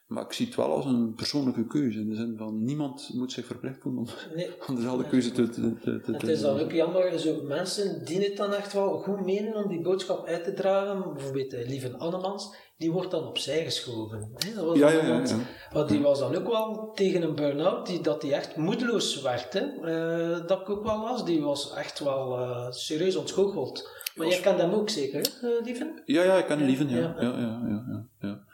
Maar 0.09 0.23
ik 0.23 0.33
zie 0.33 0.45
het 0.45 0.55
wel 0.55 0.71
als 0.75 0.85
een 0.85 1.13
persoonlijke 1.15 1.67
keuze. 1.67 1.99
In 1.99 2.09
de 2.09 2.15
zin 2.15 2.35
van, 2.37 2.63
niemand 2.63 3.09
moet 3.13 3.31
zich 3.31 3.45
verplicht 3.45 3.81
voelen 3.81 4.01
om, 4.01 4.07
Nee. 4.35 4.49
om 4.67 4.75
dezelfde 4.75 5.07
keuze 5.07 5.31
te, 5.31 5.49
te, 5.49 5.73
te, 5.81 6.01
te 6.01 6.11
Het 6.11 6.27
is 6.27 6.41
dan 6.41 6.59
ook 6.59 6.71
jammer, 6.71 7.19
zo 7.19 7.43
mensen 7.43 8.05
die 8.05 8.23
het 8.23 8.37
dan 8.37 8.53
echt 8.53 8.73
wel 8.73 8.97
goed 8.97 9.25
menen 9.25 9.55
om 9.55 9.67
die 9.67 9.81
boodschap 9.81 10.25
uit 10.27 10.43
te 10.43 10.53
dragen, 10.53 11.13
bijvoorbeeld 11.13 11.53
eh, 11.53 11.67
Lieve 11.67 11.97
Annemans, 11.97 12.55
die 12.77 12.91
wordt 12.91 13.11
dan 13.11 13.27
opzij 13.27 13.63
geschoven. 13.63 14.31
Hè? 14.35 14.53
Dat 14.53 14.65
was 14.65 14.77
Ja, 14.77 14.89
ja, 14.89 14.97
ja, 14.97 15.03
iemand- 15.05 15.29
ja. 15.29 15.35
Want 15.73 15.89
die 15.89 15.99
was 16.01 16.19
dan 16.19 16.35
ook 16.35 16.47
wel 16.47 16.91
tegen 16.93 17.21
een 17.21 17.35
burn-out, 17.35 17.85
die, 17.87 18.01
dat 18.01 18.21
die 18.21 18.33
echt 18.33 18.55
moedeloos 18.55 19.21
werd. 19.21 19.53
Hè? 19.53 19.59
Eh, 19.61 20.47
dat 20.47 20.59
ik 20.61 20.69
ook 20.69 20.83
wel 20.83 20.99
las, 20.99 21.25
die 21.25 21.41
was 21.41 21.73
echt 21.73 21.99
wel 21.99 22.37
eh, 22.37 22.71
serieus 22.71 23.15
ontgoocheld. 23.15 23.89
Maar 24.15 24.27
jij 24.27 24.39
kent 24.39 24.59
hem 24.59 24.71
ook 24.73 24.89
zeker, 24.89 25.37
hè, 25.41 25.47
Lieven? 25.63 26.01
Ja, 26.05 26.23
ja, 26.23 26.37
ik 26.37 26.45
ken 26.45 26.65
Lieven, 26.65 26.89
ja. 26.89 26.97
Ja. 26.97 27.15
Ja, 27.19 27.37
ja, 27.39 28.07
ja, 28.21 28.47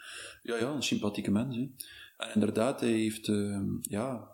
ja, 0.45 0.55
ja. 0.55 0.73
Een 0.73 0.83
sympathieke 0.83 1.31
mens. 1.31 1.55
Hè. 1.55 1.61
En 2.17 2.33
inderdaad, 2.33 2.79
hij 2.79 2.91
heeft, 2.91 3.27
ehm, 3.27 3.77
ja, 3.81 4.31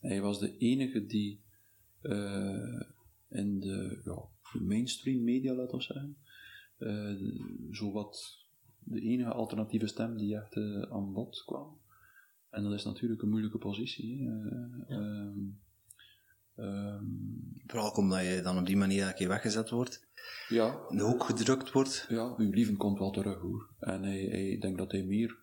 hij 0.00 0.20
was 0.20 0.40
de 0.40 0.56
enige 0.56 1.06
die 1.06 1.40
eh, 2.00 2.80
in 3.28 3.60
de, 3.60 4.00
ja, 4.04 4.22
de 4.52 4.60
mainstream 4.60 5.24
media, 5.24 5.54
laten 5.54 5.78
we 5.78 5.84
zeggen, 5.84 6.16
eh 6.78 7.14
zowat 7.70 8.40
de 8.78 9.00
enige 9.00 9.32
alternatieve 9.32 9.86
stem 9.86 10.16
die 10.16 10.36
echt 10.36 10.56
eh, 10.56 10.82
aan 10.82 11.12
bod 11.12 11.42
kwam. 11.44 11.80
En 12.50 12.62
dat 12.62 12.72
is 12.72 12.84
natuurlijk 12.84 13.22
een 13.22 13.28
moeilijke 13.28 13.58
positie. 13.58 14.22
Hè. 14.22 14.48
Eh, 14.48 14.96
ehm, 14.96 15.38
ehm, 16.56 17.04
Vooral 17.66 17.88
ook 17.88 17.96
omdat 17.96 18.20
je 18.24 18.40
dan 18.42 18.58
op 18.58 18.66
die 18.66 18.76
manier 18.76 19.02
elke 19.02 19.14
keer 19.14 19.28
weggezet 19.28 19.70
wordt, 19.70 20.06
ja, 20.48 20.78
in 20.88 20.96
de 20.96 21.02
hoek 21.02 21.24
gedrukt 21.24 21.72
wordt. 21.72 22.06
Ja, 22.08 22.34
uw 22.36 22.50
lieven 22.50 22.76
komt 22.76 22.98
wel 22.98 23.10
terug 23.10 23.40
hoor. 23.40 23.68
En 23.80 24.02
hij, 24.02 24.18
hij 24.30 24.48
ik 24.48 24.60
denk 24.60 24.78
dat 24.78 24.92
hij 24.92 25.02
meer 25.02 25.36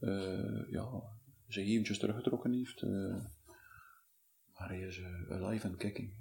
eh, 0.00 0.70
ja, 0.70 0.88
zich 1.48 1.66
eventjes 1.66 1.98
teruggetrokken 1.98 2.52
heeft. 2.52 2.82
eh, 2.82 2.90
maar 4.58 4.68
hij 4.68 4.80
is 4.80 5.00
eh, 5.28 5.42
alive 5.42 5.66
and 5.66 5.76
kicking. 5.76 6.12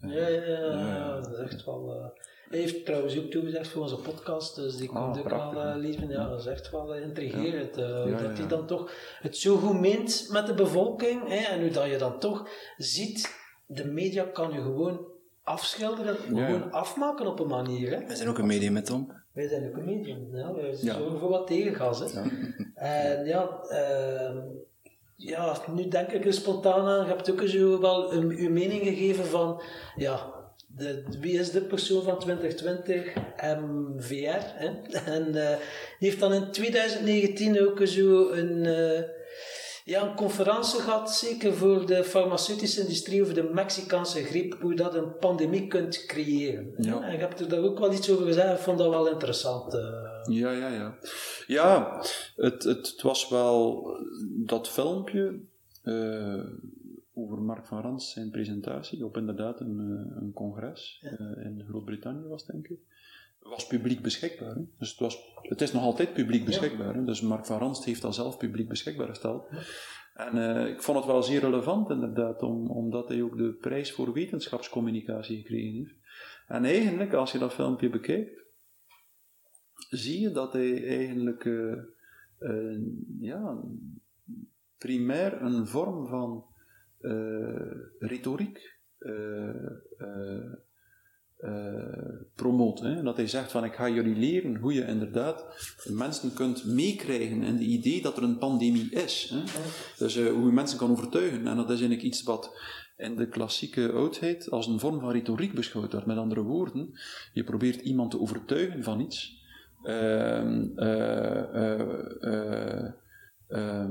Ja, 0.00 0.08
ja, 0.28 0.40
ja, 0.40 1.20
dat 1.20 1.32
is 1.32 1.38
echt 1.38 1.64
wel... 1.64 1.94
eh, 1.94 2.06
hij 2.48 2.58
heeft 2.58 2.84
trouwens 2.84 3.18
ook 3.18 3.30
toegezegd 3.30 3.68
voor 3.68 3.82
onze 3.82 3.96
podcast, 3.96 4.54
dus 4.54 4.76
die 4.76 4.88
Ah, 4.90 4.94
komt 5.04 5.18
ook 5.18 5.24
prachtig, 5.24 5.62
wel, 5.62 5.72
eh. 5.72 5.78
Lieven. 5.78 6.08
Ja, 6.08 6.28
dat 6.28 6.40
is 6.40 6.46
echt 6.46 6.70
wel 6.70 6.94
intrigerend. 6.94 7.76
eh, 7.76 7.88
Ja, 7.88 8.10
dat 8.10 8.20
ja, 8.20 8.26
hij 8.26 8.36
ja. 8.42 8.46
dan 8.46 8.66
toch 8.66 8.92
het 9.20 9.36
zo 9.36 9.56
goed 9.56 9.80
meent 9.80 10.28
met 10.30 10.46
de 10.46 10.54
bevolking. 10.54 11.28
Hè, 11.28 11.36
en 11.36 11.60
hoe 11.60 11.70
dat 11.70 11.90
je 11.90 11.96
dan 11.98 12.18
toch 12.18 12.48
ziet, 12.76 13.37
de 13.70 13.84
media 13.84 14.24
kan 14.24 14.52
je 14.52 14.60
gewoon 14.60 15.06
afschilderen, 15.42 16.16
Ja, 16.34 16.46
gewoon 16.46 16.72
afmaken 16.72 17.26
op 17.26 17.40
een 17.40 17.48
manier. 17.48 17.90
Hè. 17.90 18.06
We 18.06 18.16
zijn 18.16 18.28
ook 18.28 18.38
een 18.38 18.46
medium 18.46 18.72
met 18.72 18.84
Tom. 18.86 19.12
Wij 19.32 19.48
zijn 19.48 19.68
ook 19.68 19.76
een 19.76 19.84
medium. 19.84 20.36
Ja, 20.36 20.54
wij 20.54 20.76
Ja. 20.80 20.98
zorgen 20.98 21.18
voor 21.18 21.28
wat 21.30 21.46
tegengas. 21.46 22.00
Hè. 22.00 22.20
Ja. 22.20 22.26
En 22.74 23.26
ja, 23.26 23.60
ehm, 23.68 24.36
ja, 25.16 25.56
nu 25.74 25.88
denk 25.88 26.08
ik 26.12 26.24
er 26.26 26.32
spontaan 26.32 26.86
aan. 26.86 27.06
Je 27.06 27.12
hebt 27.12 27.30
ook 27.30 27.42
zo 27.42 27.80
wel 27.80 28.12
een, 28.12 28.30
uw 28.30 28.50
mening 28.50 28.82
gegeven 28.82 29.24
van, 29.26 29.62
ja, 29.96 30.32
de, 30.66 31.04
wie 31.20 31.38
is 31.38 31.50
de 31.50 31.60
persoon 31.60 32.02
van 32.02 32.18
2020? 32.18 33.14
MVR. 33.60 34.42
Hè? 34.54 34.68
En 35.14 35.26
eh, 35.50 35.56
die 35.98 36.08
heeft 36.08 36.20
dan 36.20 36.32
in 36.32 36.50
2019 36.50 37.66
ook 37.68 37.80
zo 37.86 38.30
een, 38.30 38.66
eh, 38.66 39.02
ja, 39.88 40.08
een 40.08 40.14
conferentie 40.14 40.80
gehad, 40.80 41.10
zeker 41.14 41.54
voor 41.54 41.86
de 41.86 42.04
farmaceutische 42.04 42.80
industrie, 42.80 43.22
over 43.22 43.34
de 43.34 43.50
Mexicaanse 43.52 44.22
griep, 44.22 44.60
hoe 44.60 44.74
dat 44.74 44.94
een 44.94 45.16
pandemie 45.18 45.66
kunt 45.66 46.04
creëren. 46.06 46.74
Ja. 46.76 47.02
En 47.02 47.12
je 47.12 47.18
hebt 47.18 47.40
er 47.40 47.48
daar 47.48 47.62
ook 47.62 47.78
wel 47.78 47.92
iets 47.92 48.10
over 48.10 48.26
gezegd, 48.26 48.58
ik 48.58 48.64
vond 48.64 48.78
dat 48.78 48.88
wel 48.90 49.08
interessant. 49.08 49.74
eh. 49.74 49.80
Ja, 50.24 50.50
ja, 50.50 50.68
ja. 50.68 50.98
Ja, 51.46 51.96
het, 52.36 52.62
het, 52.62 52.86
het 52.86 53.02
was 53.02 53.28
wel 53.28 53.86
dat 54.46 54.68
filmpje 54.68 55.40
eh, 55.82 56.44
over 57.14 57.38
Mark 57.42 57.66
van 57.66 57.80
Rans 57.82 58.12
zijn 58.12 58.30
presentatie 58.30 59.04
op 59.04 59.16
inderdaad 59.16 59.60
een, 59.60 59.78
eh, 59.78 60.22
een 60.22 60.32
congres 60.32 61.04
in 61.44 61.64
Groot-Brittannië 61.68 62.26
was, 62.28 62.46
denk 62.46 62.68
ik. 62.68 62.78
Was 63.40 63.66
publiek 63.66 64.02
beschikbaar. 64.02 64.54
Hè? 64.54 64.62
Dus 64.78 64.90
het, 64.90 64.98
was, 64.98 65.18
het 65.42 65.60
is 65.60 65.72
nog 65.72 65.82
altijd 65.82 66.12
publiek 66.12 66.44
beschikbaar. 66.44 66.94
Hè? 66.94 67.04
Dus 67.04 67.20
Mark 67.20 67.46
van 67.46 67.58
Rans 67.58 67.84
heeft 67.84 68.02
dat 68.02 68.14
zelf 68.14 68.36
publiek 68.36 68.68
beschikbaar 68.68 69.08
gesteld. 69.08 69.48
En 70.14 70.38
eh, 70.38 70.66
ik 70.66 70.82
vond 70.82 70.98
het 70.98 71.06
wel 71.06 71.22
zeer 71.22 71.40
relevant 71.40 71.90
inderdaad, 71.90 72.42
om, 72.42 72.70
omdat 72.70 73.08
hij 73.08 73.22
ook 73.22 73.36
de 73.36 73.52
prijs 73.52 73.92
voor 73.92 74.12
wetenschapscommunicatie 74.12 75.36
gekregen 75.36 75.74
heeft. 75.74 75.94
En 76.46 76.64
eigenlijk, 76.64 77.12
als 77.12 77.32
je 77.32 77.38
dat 77.38 77.54
filmpje 77.54 77.90
bekijkt, 77.90 78.44
zie 79.88 80.20
je 80.20 80.30
dat 80.30 80.52
hij 80.52 80.86
eigenlijk 80.86 81.44
eh, 82.38 82.78
ja, 83.20 83.60
primair 84.78 85.42
een 85.42 85.66
vorm 85.66 86.06
van 86.06 86.44
eh, 86.98 87.70
retoriek 87.98 88.76
eh, 91.38 91.50
promoot. 92.34 92.80
Hè? 92.80 93.02
Dat 93.02 93.16
hij 93.16 93.26
zegt 93.26 93.50
van 93.50 93.64
ik 93.64 93.74
ga 93.74 93.88
jullie 93.88 94.16
leren 94.16 94.56
hoe 94.56 94.74
je 94.74 94.86
inderdaad 94.86 95.46
mensen 95.84 96.34
kunt 96.34 96.64
meekrijgen 96.64 97.42
in 97.42 97.56
de 97.56 97.64
idee 97.64 98.02
dat 98.02 98.16
er 98.16 98.22
een 98.22 98.38
pandemie 98.38 98.90
is. 98.90 99.34
Hè? 99.34 99.42
Dus 99.98 100.16
eh, 100.16 100.26
hoe 100.26 100.46
je 100.46 100.52
mensen 100.52 100.78
kan 100.78 100.90
overtuigen. 100.90 101.46
En 101.46 101.56
dat 101.56 101.64
is 101.64 101.80
eigenlijk 101.80 102.02
iets 102.02 102.22
wat 102.22 102.56
in 102.96 103.16
de 103.16 103.28
klassieke 103.28 103.92
oudheid 103.92 104.50
als 104.50 104.66
een 104.66 104.80
vorm 104.80 105.00
van 105.00 105.10
retoriek 105.10 105.54
beschouwd 105.54 105.92
wordt. 105.92 106.06
Met 106.06 106.16
andere 106.16 106.42
woorden, 106.42 106.98
je 107.32 107.44
probeert 107.44 107.80
iemand 107.80 108.10
te 108.10 108.20
overtuigen 108.20 108.82
van 108.82 109.00
iets. 109.00 109.42
Eh, 109.82 110.42
eh, 113.48 113.68
eh, 113.68 113.80
ehm, 113.80 113.90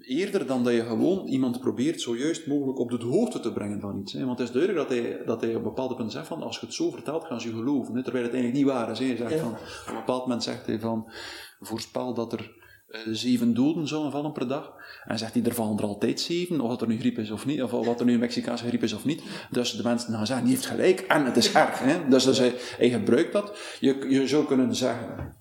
eerder 0.00 0.46
dan 0.46 0.64
dat 0.64 0.72
je 0.72 0.82
gewoon 0.82 1.26
iemand 1.26 1.60
probeert 1.60 2.00
zo 2.00 2.16
juist 2.16 2.46
mogelijk 2.46 2.78
op 2.78 2.90
de 2.90 3.06
hoogte 3.06 3.40
te 3.40 3.52
brengen 3.52 3.80
van 3.80 3.98
iets. 3.98 4.12
Hè. 4.12 4.24
Want 4.24 4.38
het 4.38 4.48
is 4.48 4.54
duidelijk 4.54 4.88
dat 4.88 4.98
hij, 4.98 5.22
dat 5.26 5.40
hij 5.40 5.50
op 5.50 5.56
een 5.56 5.62
bepaald 5.62 5.96
punt 5.96 6.12
zegt 6.12 6.26
van 6.26 6.42
als 6.42 6.58
je 6.60 6.66
het 6.66 6.74
zo 6.74 6.90
vertelt, 6.90 7.24
gaan 7.24 7.40
ze 7.40 7.48
je 7.48 7.54
geloven. 7.54 7.94
Hè. 7.94 8.02
Terwijl 8.02 8.24
het 8.24 8.34
eigenlijk 8.34 8.64
niet 8.64 8.74
waar 8.74 8.90
is. 8.90 8.98
Hè. 8.98 9.16
Zegt 9.16 9.32
Ja. 9.32 9.38
van, 9.38 9.52
op 9.52 9.88
een 9.88 9.94
bepaald 9.94 10.22
moment 10.22 10.42
zegt 10.42 10.66
hij 10.66 10.80
van 10.80 11.10
voorspel 11.60 12.14
dat 12.14 12.32
er 12.32 12.56
eh, 12.88 13.00
zeven 13.06 13.54
doden 13.54 13.88
zullen 13.88 14.10
vallen 14.10 14.32
per 14.32 14.48
dag. 14.48 14.72
En 15.04 15.18
zegt 15.18 15.34
hij, 15.34 15.42
er 15.42 15.54
vallen 15.54 15.78
er 15.78 15.84
altijd 15.84 16.20
zeven, 16.20 16.60
of 16.60 16.70
dat 16.70 16.80
er 16.80 16.88
nu 16.88 16.98
griep 16.98 17.18
is 17.18 17.30
of 17.30 17.46
niet, 17.46 17.62
of 17.62 17.70
wat 17.70 18.00
er 18.00 18.06
nu 18.06 18.12
een 18.12 18.18
Mexicaanse 18.18 18.66
griep 18.66 18.82
is 18.82 18.92
of 18.92 19.04
niet. 19.04 19.22
Dus 19.50 19.76
de 19.76 19.82
mensen 19.82 20.12
gaan 20.14 20.26
zeggen, 20.26 20.46
die 20.46 20.54
heeft 20.54 20.66
gelijk, 20.68 21.00
en 21.00 21.24
het 21.24 21.36
is 21.36 21.52
erg. 21.52 21.78
Hè? 21.78 22.08
Dus, 22.08 22.24
dus 22.24 22.38
hij, 22.38 22.54
hij 22.76 22.90
gebruikt 22.90 23.32
dat. 23.32 23.58
Je, 23.80 24.06
je 24.08 24.26
zou 24.26 24.46
kunnen 24.46 24.74
zeggen, 24.74 25.36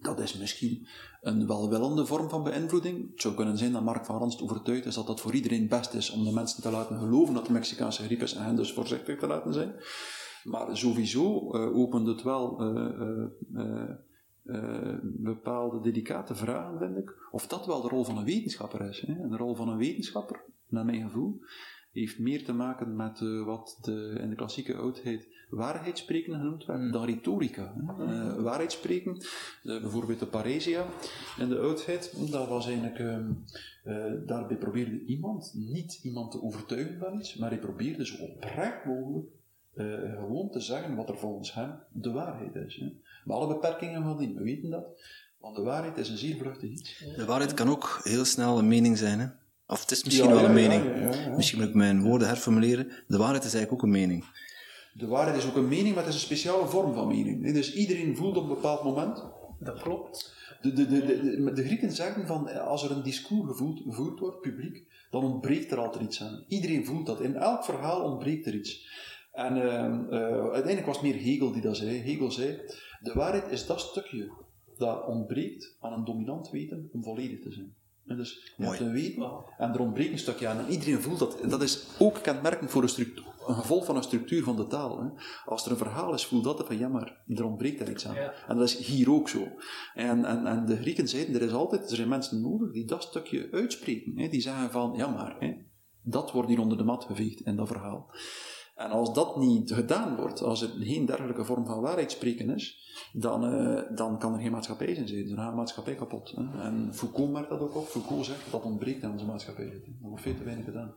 dat 0.00 0.20
is 0.20 0.38
misschien 0.38 0.86
een 1.20 1.46
welwillende 1.46 2.06
vorm 2.06 2.28
van 2.28 2.42
beïnvloeding. 2.42 3.10
Het 3.10 3.20
zou 3.20 3.34
kunnen 3.34 3.58
zijn 3.58 3.72
dat 3.72 3.82
Mark 3.82 4.04
van 4.04 4.18
Ranst 4.18 4.42
overtuigd 4.42 4.86
is 4.86 4.94
dat 4.94 5.06
dat 5.06 5.20
voor 5.20 5.34
iedereen 5.34 5.68
best 5.68 5.94
is 5.94 6.10
om 6.10 6.24
de 6.24 6.32
mensen 6.32 6.62
te 6.62 6.70
laten 6.70 6.98
geloven 6.98 7.34
dat 7.34 7.46
de 7.46 7.52
Mexicaanse 7.52 8.02
griep 8.02 8.22
is 8.22 8.34
en 8.34 8.44
hen 8.44 8.56
dus 8.56 8.72
voorzichtig 8.72 9.18
te 9.18 9.26
laten 9.26 9.52
zijn. 9.52 9.74
Maar 10.44 10.76
sowieso 10.76 11.50
eh, 11.50 11.76
opent 11.76 12.06
het 12.06 12.22
wel 12.22 12.60
eh, 12.60 13.24
eh, 13.54 14.98
bepaalde 15.02 15.80
delicate 15.80 16.34
vragen, 16.34 16.78
vind 16.78 16.96
ik. 16.96 17.14
Of 17.30 17.46
dat 17.46 17.66
wel 17.66 17.82
de 17.82 17.88
rol 17.88 18.04
van 18.04 18.18
een 18.18 18.24
wetenschapper 18.24 18.88
is. 18.88 19.00
Hè? 19.00 19.28
De 19.28 19.36
rol 19.36 19.54
van 19.54 19.68
een 19.68 19.78
wetenschapper, 19.78 20.44
naar 20.66 20.84
mijn 20.84 21.02
gevoel, 21.02 21.40
heeft 21.92 22.18
meer 22.18 22.44
te 22.44 22.52
maken 22.52 22.96
met 22.96 23.20
uh, 23.20 23.44
wat 23.44 23.78
de, 23.80 24.18
in 24.20 24.30
de 24.30 24.36
klassieke 24.36 24.76
oudheid 24.76 25.28
waarheid 25.50 25.98
spreken 25.98 26.32
genoemd 26.34 26.64
werd, 26.64 26.80
Mm. 26.80 26.92
dan 26.92 27.04
retorica. 27.06 27.74
Uh, 28.00 28.34
waarheid 28.42 28.72
spreken, 28.72 29.16
uh, 29.64 29.80
bijvoorbeeld 29.80 30.18
de 30.18 30.26
paresia 30.26 30.86
in 31.38 31.48
de 31.48 31.58
oudheid, 31.58 32.30
dat 32.30 32.48
was 32.48 32.66
eigenlijk, 32.66 32.98
uh, 32.98 33.16
daarbij 34.26 34.56
probeerde 34.56 35.04
iemand 35.04 35.52
niet 35.54 36.00
iemand 36.02 36.30
te 36.30 36.42
overtuigen 36.42 36.98
van 36.98 37.18
iets, 37.18 37.36
maar 37.36 37.48
hij 37.50 37.58
probeerde 37.58 38.06
zo 38.06 38.22
oprecht 38.22 38.84
mogelijk 38.84 39.26
gewoon 40.18 40.50
te 40.50 40.60
zeggen 40.60 40.94
wat 40.96 41.08
er 41.08 41.18
volgens 41.18 41.54
hem 41.54 41.72
de 41.92 42.10
waarheid 42.10 42.54
is. 42.54 42.76
Hè. 42.76 42.84
Met 43.24 43.36
alle 43.36 43.46
beperkingen 43.54 44.02
van 44.02 44.18
die, 44.18 44.34
we 44.34 44.42
weten 44.42 44.70
dat, 44.70 44.84
want 45.40 45.56
de 45.56 45.62
waarheid 45.62 45.98
is 45.98 46.08
een 46.08 46.16
zeer 46.18 46.36
vluchtig 46.36 46.70
iets. 46.70 47.04
De 47.16 47.24
waarheid 47.24 47.54
kan 47.54 47.68
ook 47.68 48.00
heel 48.02 48.24
snel 48.24 48.58
een 48.58 48.68
mening 48.68 48.98
zijn, 48.98 49.18
hè? 49.18 49.26
Of 49.66 49.80
het 49.80 49.90
is 49.90 50.04
misschien 50.04 50.28
Ja, 50.28 50.34
wel 50.34 50.44
een 50.44 50.56
ja, 50.60 50.68
mening. 50.68 50.84
ja, 50.84 51.20
ja. 51.20 51.36
Misschien 51.36 51.58
moet 51.58 51.68
ik 51.68 51.74
mijn 51.74 52.02
woorden 52.02 52.28
herformuleren. 52.28 52.88
De 53.06 53.16
waarheid 53.16 53.44
is 53.44 53.54
eigenlijk 53.54 53.72
ook 53.72 53.82
een 53.82 53.98
mening. 53.98 54.24
De 54.98 55.06
waarheid 55.06 55.36
is 55.36 55.46
ook 55.46 55.56
een 55.56 55.68
mening, 55.68 55.94
maar 55.94 56.04
het 56.04 56.14
is 56.14 56.20
een 56.20 56.26
speciale 56.26 56.66
vorm 56.66 56.94
van 56.94 57.06
mening. 57.06 57.52
Dus 57.52 57.74
iedereen 57.74 58.16
voelt 58.16 58.36
op 58.36 58.42
een 58.42 58.54
bepaald 58.54 58.84
moment. 58.84 59.24
Dat 59.58 59.80
klopt. 59.80 60.36
De, 60.60 60.72
de, 60.72 60.86
de, 60.86 61.06
de, 61.06 61.52
de 61.52 61.64
Grieken 61.64 61.92
zeggen 61.92 62.26
van 62.26 62.60
als 62.60 62.84
er 62.84 62.90
een 62.90 63.02
discours 63.02 63.48
gevoerd, 63.50 63.80
gevoerd 63.80 64.18
wordt, 64.18 64.40
publiek, 64.40 64.86
dan 65.10 65.24
ontbreekt 65.24 65.70
er 65.70 65.78
altijd 65.78 66.04
iets 66.04 66.22
aan. 66.22 66.44
Iedereen 66.48 66.84
voelt 66.84 67.06
dat. 67.06 67.20
In 67.20 67.36
elk 67.36 67.64
verhaal 67.64 68.02
ontbreekt 68.02 68.46
er 68.46 68.54
iets. 68.54 68.88
En 69.32 69.56
uh, 69.56 69.62
uh, 69.64 70.42
uiteindelijk 70.42 70.86
was 70.86 70.96
het 71.00 71.06
meer 71.06 71.22
Hegel 71.22 71.52
die 71.52 71.62
dat 71.62 71.76
zei. 71.76 71.98
Hegel 71.98 72.30
zei: 72.30 72.60
De 73.00 73.12
waarheid 73.12 73.50
is 73.50 73.66
dat 73.66 73.80
stukje 73.80 74.32
dat 74.76 75.06
ontbreekt 75.06 75.76
aan 75.80 75.92
een 75.92 76.04
dominant 76.04 76.50
weten 76.50 76.88
om 76.92 77.02
volledig 77.02 77.40
te 77.40 77.52
zijn. 77.52 77.74
En 78.08 78.16
dus 78.16 78.52
je 78.56 78.64
Mooi. 78.64 78.76
hebt 78.76 78.88
een 78.88 78.94
weten 78.94 79.44
en 79.58 79.72
er 79.72 79.80
ontbreekt 79.80 80.12
een 80.12 80.18
stukje 80.18 80.48
aan. 80.48 80.58
En 80.58 80.70
iedereen 80.70 81.00
voelt 81.00 81.18
dat. 81.18 81.38
Dat 81.48 81.62
is 81.62 81.86
ook 81.98 82.22
kenmerkend 82.22 82.70
voor 82.70 82.82
een, 82.82 82.88
structuur, 82.88 83.24
een 83.46 83.54
gevolg 83.54 83.84
van 83.84 83.96
een 83.96 84.02
structuur 84.02 84.42
van 84.42 84.56
de 84.56 84.66
taal. 84.66 85.00
Hè. 85.00 85.08
Als 85.44 85.64
er 85.64 85.70
een 85.70 85.76
verhaal 85.76 86.14
is, 86.14 86.26
voelt 86.26 86.44
dat 86.44 86.66
van 86.66 86.78
ja, 86.78 86.88
maar 86.88 87.24
er 87.26 87.44
ontbreekt 87.44 87.80
er 87.80 87.90
iets 87.90 88.06
aan. 88.06 88.14
Ja. 88.14 88.32
En 88.48 88.56
dat 88.56 88.68
is 88.68 88.76
hier 88.76 89.12
ook 89.12 89.28
zo. 89.28 89.48
En, 89.94 90.24
en, 90.24 90.46
en 90.46 90.66
de 90.66 90.76
Grieken 90.76 91.08
zeiden: 91.08 91.34
er 91.34 91.42
is 91.42 91.52
altijd 91.52 91.90
er 91.90 91.96
zijn 91.96 92.08
mensen 92.08 92.40
nodig 92.40 92.72
die 92.72 92.84
dat 92.84 93.02
stukje 93.02 93.48
uitspreken. 93.52 94.18
Hè. 94.18 94.28
Die 94.28 94.40
zeggen 94.40 94.70
van 94.70 94.92
ja, 94.96 95.08
maar 95.08 95.36
hè, 95.38 95.54
dat 96.02 96.32
wordt 96.32 96.48
hier 96.48 96.60
onder 96.60 96.78
de 96.78 96.84
mat 96.84 97.04
geveegd 97.04 97.40
in 97.40 97.56
dat 97.56 97.68
verhaal. 97.68 98.10
En 98.78 98.90
als 98.90 99.14
dat 99.14 99.36
niet 99.36 99.72
gedaan 99.72 100.16
wordt, 100.16 100.42
als 100.42 100.62
er 100.62 100.68
geen 100.68 101.06
dergelijke 101.06 101.44
vorm 101.44 101.66
van 101.66 101.80
waarheid 101.80 102.12
spreken 102.12 102.50
is, 102.50 102.92
dan, 103.12 103.54
uh, 103.54 103.96
dan 103.96 104.18
kan 104.18 104.34
er 104.34 104.40
geen 104.40 104.50
maatschappij 104.50 104.94
zijn. 104.94 105.28
Dan 105.28 105.36
gaat 105.36 105.50
de 105.50 105.56
maatschappij 105.56 105.94
kapot. 105.94 106.30
Hè. 106.30 106.62
En 106.62 106.94
Foucault 106.94 107.32
merkt 107.32 107.48
dat 107.48 107.60
ook 107.60 107.76
op. 107.76 107.86
Foucault 107.86 108.24
zegt 108.24 108.50
dat 108.50 108.62
ontbreekt 108.62 109.04
aan 109.04 109.12
onze 109.12 109.24
maatschappij. 109.24 109.70
Dat 109.70 109.80
wordt 110.00 110.22
veel 110.22 110.34
te 110.34 110.44
weinig 110.44 110.64
gedaan. 110.64 110.94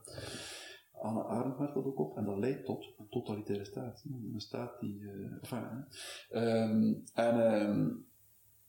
Anne 0.91 1.23
Arendt 1.23 1.59
merkt 1.59 1.73
dat 1.73 1.85
ook 1.85 1.99
op. 1.99 2.17
En 2.17 2.25
dat 2.25 2.37
leidt 2.37 2.65
tot 2.65 2.93
een 2.97 3.09
totalitaire 3.09 3.65
staat. 3.65 4.03
Een 4.33 4.41
staat 4.41 4.79
die... 4.79 4.99
Uh, 4.99 5.31
enfin, 5.41 5.85
um, 6.31 7.03
en 7.13 7.53
um, 7.69 8.05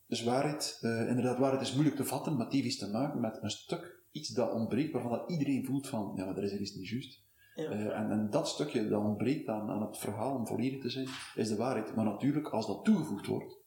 dus 0.06 0.22
waarheid, 0.22 0.78
uh, 0.82 1.09
inderdaad, 1.09 1.39
waarheid 1.39 1.62
is 1.62 1.72
moeilijk 1.72 1.97
te 1.97 2.05
vatten, 2.05 2.36
maar 2.36 2.51
die 2.51 2.62
heeft 2.62 2.78
te 2.78 2.90
maken 2.90 3.20
met 3.20 3.39
een 3.43 3.51
stuk, 3.51 4.05
iets 4.10 4.28
dat 4.28 4.52
ontbreekt, 4.52 4.93
waarvan 4.93 5.10
dat 5.10 5.30
iedereen 5.30 5.64
voelt 5.64 5.89
van, 5.89 6.12
ja, 6.16 6.24
maar 6.24 6.36
er 6.36 6.43
is 6.43 6.52
er 6.52 6.60
iets 6.60 6.74
niet 6.74 6.89
juist. 6.89 7.22
Uh, 7.57 7.99
en, 7.99 8.11
en, 8.11 8.31
dat 8.31 8.49
stukje 8.49 8.89
dat 8.89 9.03
ontbreekt 9.03 9.49
aan, 9.49 9.83
het 9.83 9.99
verhaal 9.99 10.35
om 10.35 10.47
volledig 10.47 10.81
te 10.81 10.91
zijn, 10.91 11.09
is 11.35 11.49
de 11.49 11.57
waarheid. 11.57 11.95
Maar 11.95 12.05
natuurlijk, 12.05 12.49
als 12.49 12.66
dat 12.66 12.85
toegevoegd 12.85 13.27
wordt, 13.27 13.61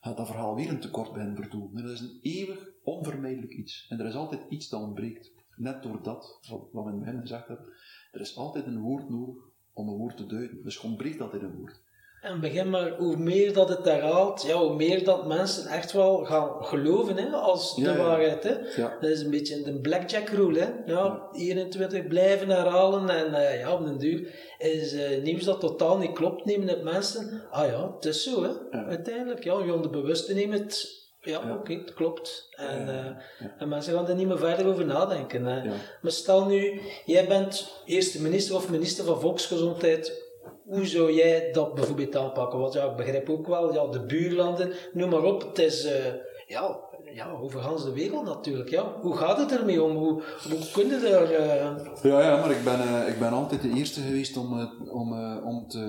gaat 0.00 0.16
dat 0.16 0.26
verhaal 0.26 0.54
weer 0.54 0.68
een 0.68 0.80
tekort 0.80 1.12
bij 1.12 1.22
hen 1.22 1.36
vertonen. 1.36 1.82
Dat 1.82 1.92
is 1.92 2.00
een 2.00 2.18
eeuwig 2.22 2.70
onvermijdelijk 2.82 3.52
iets. 3.52 3.86
En 3.88 4.00
er 4.00 4.06
is 4.06 4.14
altijd 4.14 4.42
iets 4.48 4.68
dat 4.68 4.82
ontbreekt. 4.82 5.32
Net 5.56 5.82
door 5.82 6.02
dat, 6.02 6.38
wat, 6.48 6.68
wat 6.72 6.86
in 6.86 6.90
het 6.90 7.00
begin 7.00 7.20
gezegd 7.20 7.48
hebben, 7.48 7.66
er 8.12 8.20
is 8.20 8.36
altijd 8.36 8.66
een 8.66 8.80
woord 8.80 9.08
nodig 9.08 9.42
om 9.72 9.88
een 9.88 9.96
woord 9.96 10.16
te 10.16 10.26
duiden. 10.26 10.62
Dus 10.62 10.80
ontbreekt 10.80 11.20
altijd 11.20 11.42
een 11.42 11.56
woord. 11.56 11.82
En 12.24 12.40
begin 12.40 12.70
maar, 12.70 12.90
hoe 12.90 13.16
meer 13.16 13.52
dat 13.52 13.68
het 13.68 13.84
herhaalt, 13.84 14.42
ja, 14.42 14.56
hoe 14.56 14.74
meer 14.74 15.04
dat 15.04 15.26
mensen 15.26 15.66
echt 15.66 15.92
wel 15.92 16.24
gaan 16.24 16.64
geloven 16.64 17.16
hè, 17.16 17.28
als 17.28 17.74
de 17.74 17.82
ja. 17.82 17.96
waarheid. 17.96 18.42
Hè. 18.42 18.54
Ja. 18.76 18.96
Dat 19.00 19.10
is 19.10 19.20
een 19.20 19.30
beetje 19.30 19.62
de 19.62 19.80
blackjack 19.80 20.28
rule. 20.28 20.58
Hè. 20.58 20.92
Ja, 20.92 21.28
21 21.32 22.06
blijven 22.06 22.48
herhalen 22.48 23.08
en 23.08 23.34
eh, 23.34 23.58
ja, 23.60 23.72
op 23.72 23.84
den 23.84 23.98
duur 23.98 24.34
is 24.58 24.92
eh, 24.92 25.22
nieuws 25.22 25.44
dat 25.44 25.60
totaal 25.60 25.98
niet 25.98 26.12
klopt, 26.12 26.44
nemen 26.44 26.68
het 26.68 26.82
mensen, 26.82 27.42
ah 27.50 27.66
ja, 27.66 27.94
het 27.94 28.04
is 28.04 28.22
zo 28.22 28.42
hè, 28.42 28.78
uiteindelijk. 28.78 29.44
Ja, 29.44 29.64
je 29.64 29.74
onderbewuste 29.74 30.34
neemt 30.34 30.58
het, 30.58 31.02
ja, 31.20 31.40
Ja. 31.46 31.54
oké, 31.54 31.72
het 31.72 31.94
klopt. 31.94 32.48
En, 32.50 32.88
eh, 32.88 33.04
ja. 33.38 33.54
en 33.58 33.68
mensen 33.68 33.94
gaan 33.94 34.08
er 34.08 34.14
niet 34.14 34.28
meer 34.28 34.38
verder 34.38 34.66
over 34.66 34.86
nadenken. 34.86 35.44
Ja. 35.44 35.72
Maar 36.02 36.12
stel 36.12 36.46
nu, 36.46 36.80
jij 37.04 37.26
bent 37.26 37.82
eerste 37.84 38.22
minister 38.22 38.54
of 38.54 38.70
minister 38.70 39.04
van 39.04 39.20
Volksgezondheid. 39.20 40.23
Hoe 40.64 40.86
zou 40.86 41.12
jij 41.12 41.52
dat 41.52 41.74
bijvoorbeeld 41.74 42.16
aanpakken? 42.16 42.58
Want 42.58 42.72
ja, 42.72 42.90
ik 42.90 42.96
begrijp 42.96 43.28
ook 43.30 43.46
wel, 43.46 43.72
ja, 43.74 43.86
de 43.86 44.00
buurlanden, 44.00 44.72
noem 44.92 45.10
maar 45.10 45.22
op. 45.22 45.42
Het 45.42 45.58
is 45.58 45.84
eh, 45.84 46.04
ja, 46.46 46.80
ja, 47.14 47.30
over 47.30 47.84
de 47.84 47.92
wereld 47.92 48.24
natuurlijk. 48.24 48.68
Ja. 48.68 48.92
Hoe 49.00 49.16
gaat 49.16 49.38
het 49.38 49.52
ermee 49.58 49.82
om? 49.82 49.96
Hoe, 49.96 50.22
hoe 50.50 50.70
kun 50.72 50.86
je 50.88 51.00
daar... 51.10 51.30
eh, 51.30 52.02
Ja, 52.02 52.20
ja, 52.20 52.40
maar 52.40 52.50
ik 52.50 52.64
ben, 52.64 52.80
eh, 52.80 53.08
ik 53.12 53.18
ben 53.18 53.32
altijd 53.32 53.62
de 53.62 53.70
eerste 53.70 54.00
geweest 54.00 54.36
om, 54.36 54.70
om, 54.90 55.38
om, 55.42 55.68
te, 55.68 55.84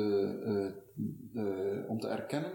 om 1.88 1.99
te 1.99 2.07
erkennen 2.07 2.52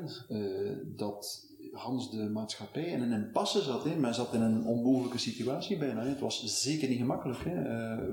dat 0.96 1.48
Hans 1.72 2.10
de 2.10 2.28
maatschappij 2.28 2.84
in 2.84 3.00
een 3.02 3.12
impasse 3.24 3.60
zat. 3.62 3.84
Hè. 3.84 3.94
Men 3.96 4.14
zat 4.14 4.34
in 4.34 4.40
een 4.42 4.66
onmogelijke 4.66 5.18
situatie 5.18 5.78
bijna. 5.78 6.02
Hè. 6.02 6.08
Het 6.08 6.20
was 6.20 6.62
zeker 6.62 6.88
niet 6.88 6.98
gemakkelijk. 6.98 7.38
Hè. 7.44 7.54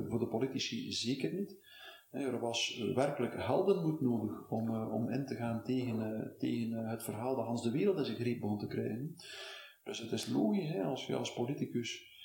Voor 0.10 0.20
de 0.20 0.28
politici 0.28 0.92
zeker 0.92 1.34
niet. 1.34 1.56
Er 2.26 2.40
was 2.40 2.80
eh, 2.80 2.96
werkelijk 2.96 3.34
heldenmoed 3.36 4.02
nodig 4.02 4.50
om, 4.50 4.70
eh, 4.70 4.94
om 4.94 5.10
in 5.10 5.26
te 5.26 5.36
gaan 5.36 5.64
tegen, 5.64 6.02
eh, 6.02 6.30
tegen 6.38 6.88
het 6.90 7.04
verhaal 7.04 7.36
dat 7.36 7.46
Hans 7.46 7.64
de 7.64 7.72
wereld 7.72 7.98
in 7.98 8.06
zijn 8.06 8.18
greep 8.18 8.40
begon 8.40 8.60
te 8.60 8.68
krijgen. 8.68 9.16
Dus 9.84 10.00
het 10.00 10.12
is 10.12 10.28
logisch 10.28 10.70
hè, 10.70 10.84
als 10.84 11.06
je 11.06 11.16
als 11.16 11.34
politicus 11.34 12.16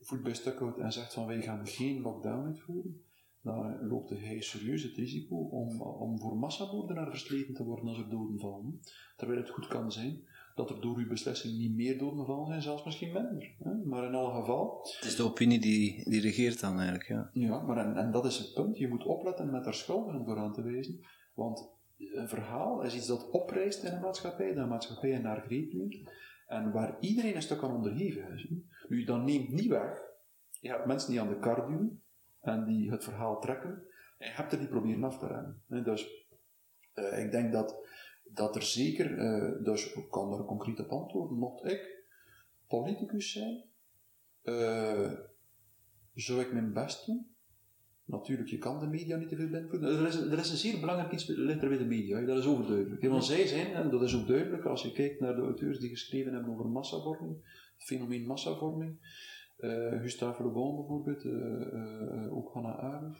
voet 0.00 0.22
bij 0.22 0.34
stuk 0.34 0.58
houdt 0.58 0.78
en 0.78 0.92
zegt 0.92 1.14
van 1.14 1.26
wij 1.26 1.42
gaan 1.42 1.66
geen 1.66 2.00
lockdown 2.00 2.46
uitvoeren, 2.46 3.02
dan 3.40 3.86
loopt 3.86 4.10
hij 4.10 4.40
serieus 4.40 4.82
het 4.82 4.96
risico 4.96 5.36
om, 5.36 5.80
om 5.80 6.18
voor 6.18 6.36
massamoordenaar 6.36 7.10
versleten 7.10 7.54
te 7.54 7.64
worden 7.64 7.88
als 7.88 7.98
er 7.98 8.10
doden 8.10 8.38
vallen. 8.38 8.80
Terwijl 9.16 9.40
het 9.40 9.50
goed 9.50 9.66
kan 9.66 9.92
zijn 9.92 10.26
dat 10.54 10.70
er 10.70 10.80
door 10.80 10.96
uw 10.96 11.08
beslissing 11.08 11.58
niet 11.58 11.74
meer 11.74 11.98
doden 11.98 12.26
vallen 12.26 12.46
zijn, 12.46 12.62
zelfs 12.62 12.84
misschien 12.84 13.12
minder. 13.12 13.54
Hè? 13.58 13.74
Maar 13.84 14.04
in 14.04 14.14
alle 14.14 14.40
geval, 14.40 14.78
Het 14.82 15.04
is 15.04 15.16
de 15.16 15.22
opinie 15.22 15.60
die, 15.60 16.10
die 16.10 16.20
regeert 16.20 16.60
dan 16.60 16.76
eigenlijk, 16.76 17.08
ja. 17.08 17.30
ja, 17.32 17.60
maar 17.60 17.76
en, 17.76 17.96
en 17.96 18.10
dat 18.10 18.24
is 18.24 18.38
het 18.38 18.54
punt. 18.54 18.78
Je 18.78 18.88
moet 18.88 19.04
opletten 19.04 19.50
met 19.50 19.66
er 19.66 19.74
schuldigen 19.74 20.24
voor 20.24 20.38
aan 20.38 20.52
te 20.52 20.62
wijzen. 20.62 21.00
Want 21.34 21.70
een 21.96 22.28
verhaal 22.28 22.82
is 22.82 22.94
iets 22.94 23.06
dat 23.06 23.30
oprijst 23.30 23.82
in 23.82 23.92
een 23.92 24.00
maatschappij, 24.00 24.54
dat 24.54 24.62
een 24.62 24.68
maatschappij 24.68 25.18
naar 25.18 25.40
greep 25.40 25.72
neemt. 25.72 26.10
En 26.46 26.72
waar 26.72 26.96
iedereen 27.00 27.36
een 27.36 27.42
stuk 27.42 27.62
aan 27.62 27.74
onderheven 27.74 28.32
is. 28.32 28.48
Nu, 28.88 29.04
dan 29.04 29.24
neemt 29.24 29.48
niet 29.48 29.68
weg. 29.68 30.00
Je 30.60 30.68
hebt 30.68 30.86
mensen 30.86 31.10
die 31.10 31.20
aan 31.20 31.28
de 31.28 31.38
kar 31.38 31.66
duwen 31.66 32.02
en 32.40 32.64
die 32.64 32.90
het 32.90 33.04
verhaal 33.04 33.40
trekken. 33.40 33.82
En 34.18 34.28
je 34.28 34.34
hebt 34.34 34.52
er 34.52 34.58
die 34.58 34.68
proberen 34.68 35.04
af 35.04 35.18
te 35.18 35.26
remmen. 35.26 35.84
Dus 35.84 36.26
eh, 36.92 37.24
ik 37.24 37.30
denk 37.30 37.52
dat, 37.52 37.81
dat 38.34 38.56
er 38.56 38.62
zeker, 38.62 39.18
eh, 39.18 39.64
dus 39.64 39.92
ik 39.92 40.10
kan 40.10 40.30
daar 40.30 40.44
concreet 40.44 40.80
op 40.80 40.90
antwoorden, 40.90 41.38
mocht 41.38 41.64
ik 41.64 42.04
politicus 42.66 43.32
zijn, 43.32 43.62
eh, 44.42 45.12
zou 46.14 46.40
ik 46.40 46.52
mijn 46.52 46.72
best 46.72 47.06
doen. 47.06 47.26
Natuurlijk, 48.04 48.48
je 48.48 48.58
kan 48.58 48.80
de 48.80 48.86
media 48.86 49.16
niet 49.16 49.28
te 49.28 49.36
veel 49.36 49.48
beïnvloeden. 49.48 49.98
Er 49.98 50.06
is, 50.06 50.16
er 50.16 50.38
is 50.38 50.50
een 50.50 50.56
zeer 50.56 50.80
belangrijk 50.80 51.12
iets 51.12 51.26
ligt 51.26 51.62
er 51.62 51.68
bij 51.68 51.78
de 51.78 51.84
media, 51.84 52.18
hè. 52.18 52.26
dat 52.26 52.38
is 52.38 52.46
overduidelijk. 52.46 53.02
Want 53.02 53.24
zij 53.24 53.46
zijn, 53.46 53.72
en 53.74 53.90
dat 53.90 54.02
is 54.02 54.16
ook 54.16 54.26
duidelijk 54.26 54.64
als 54.64 54.82
je 54.82 54.92
kijkt 54.92 55.20
naar 55.20 55.34
de 55.34 55.42
auteurs 55.42 55.78
die 55.78 55.88
geschreven 55.88 56.32
hebben 56.32 56.52
over 56.52 56.68
massavorming, 56.68 57.36
het 57.76 57.86
fenomeen 57.86 58.26
massavorming, 58.26 58.96
eh 59.56 60.00
Gustave 60.00 60.42
Le 60.42 60.50
Bon 60.50 60.76
bijvoorbeeld, 60.76 61.24
ook 62.30 62.52
Hannah 62.52 62.78
Arendt, 62.78 63.18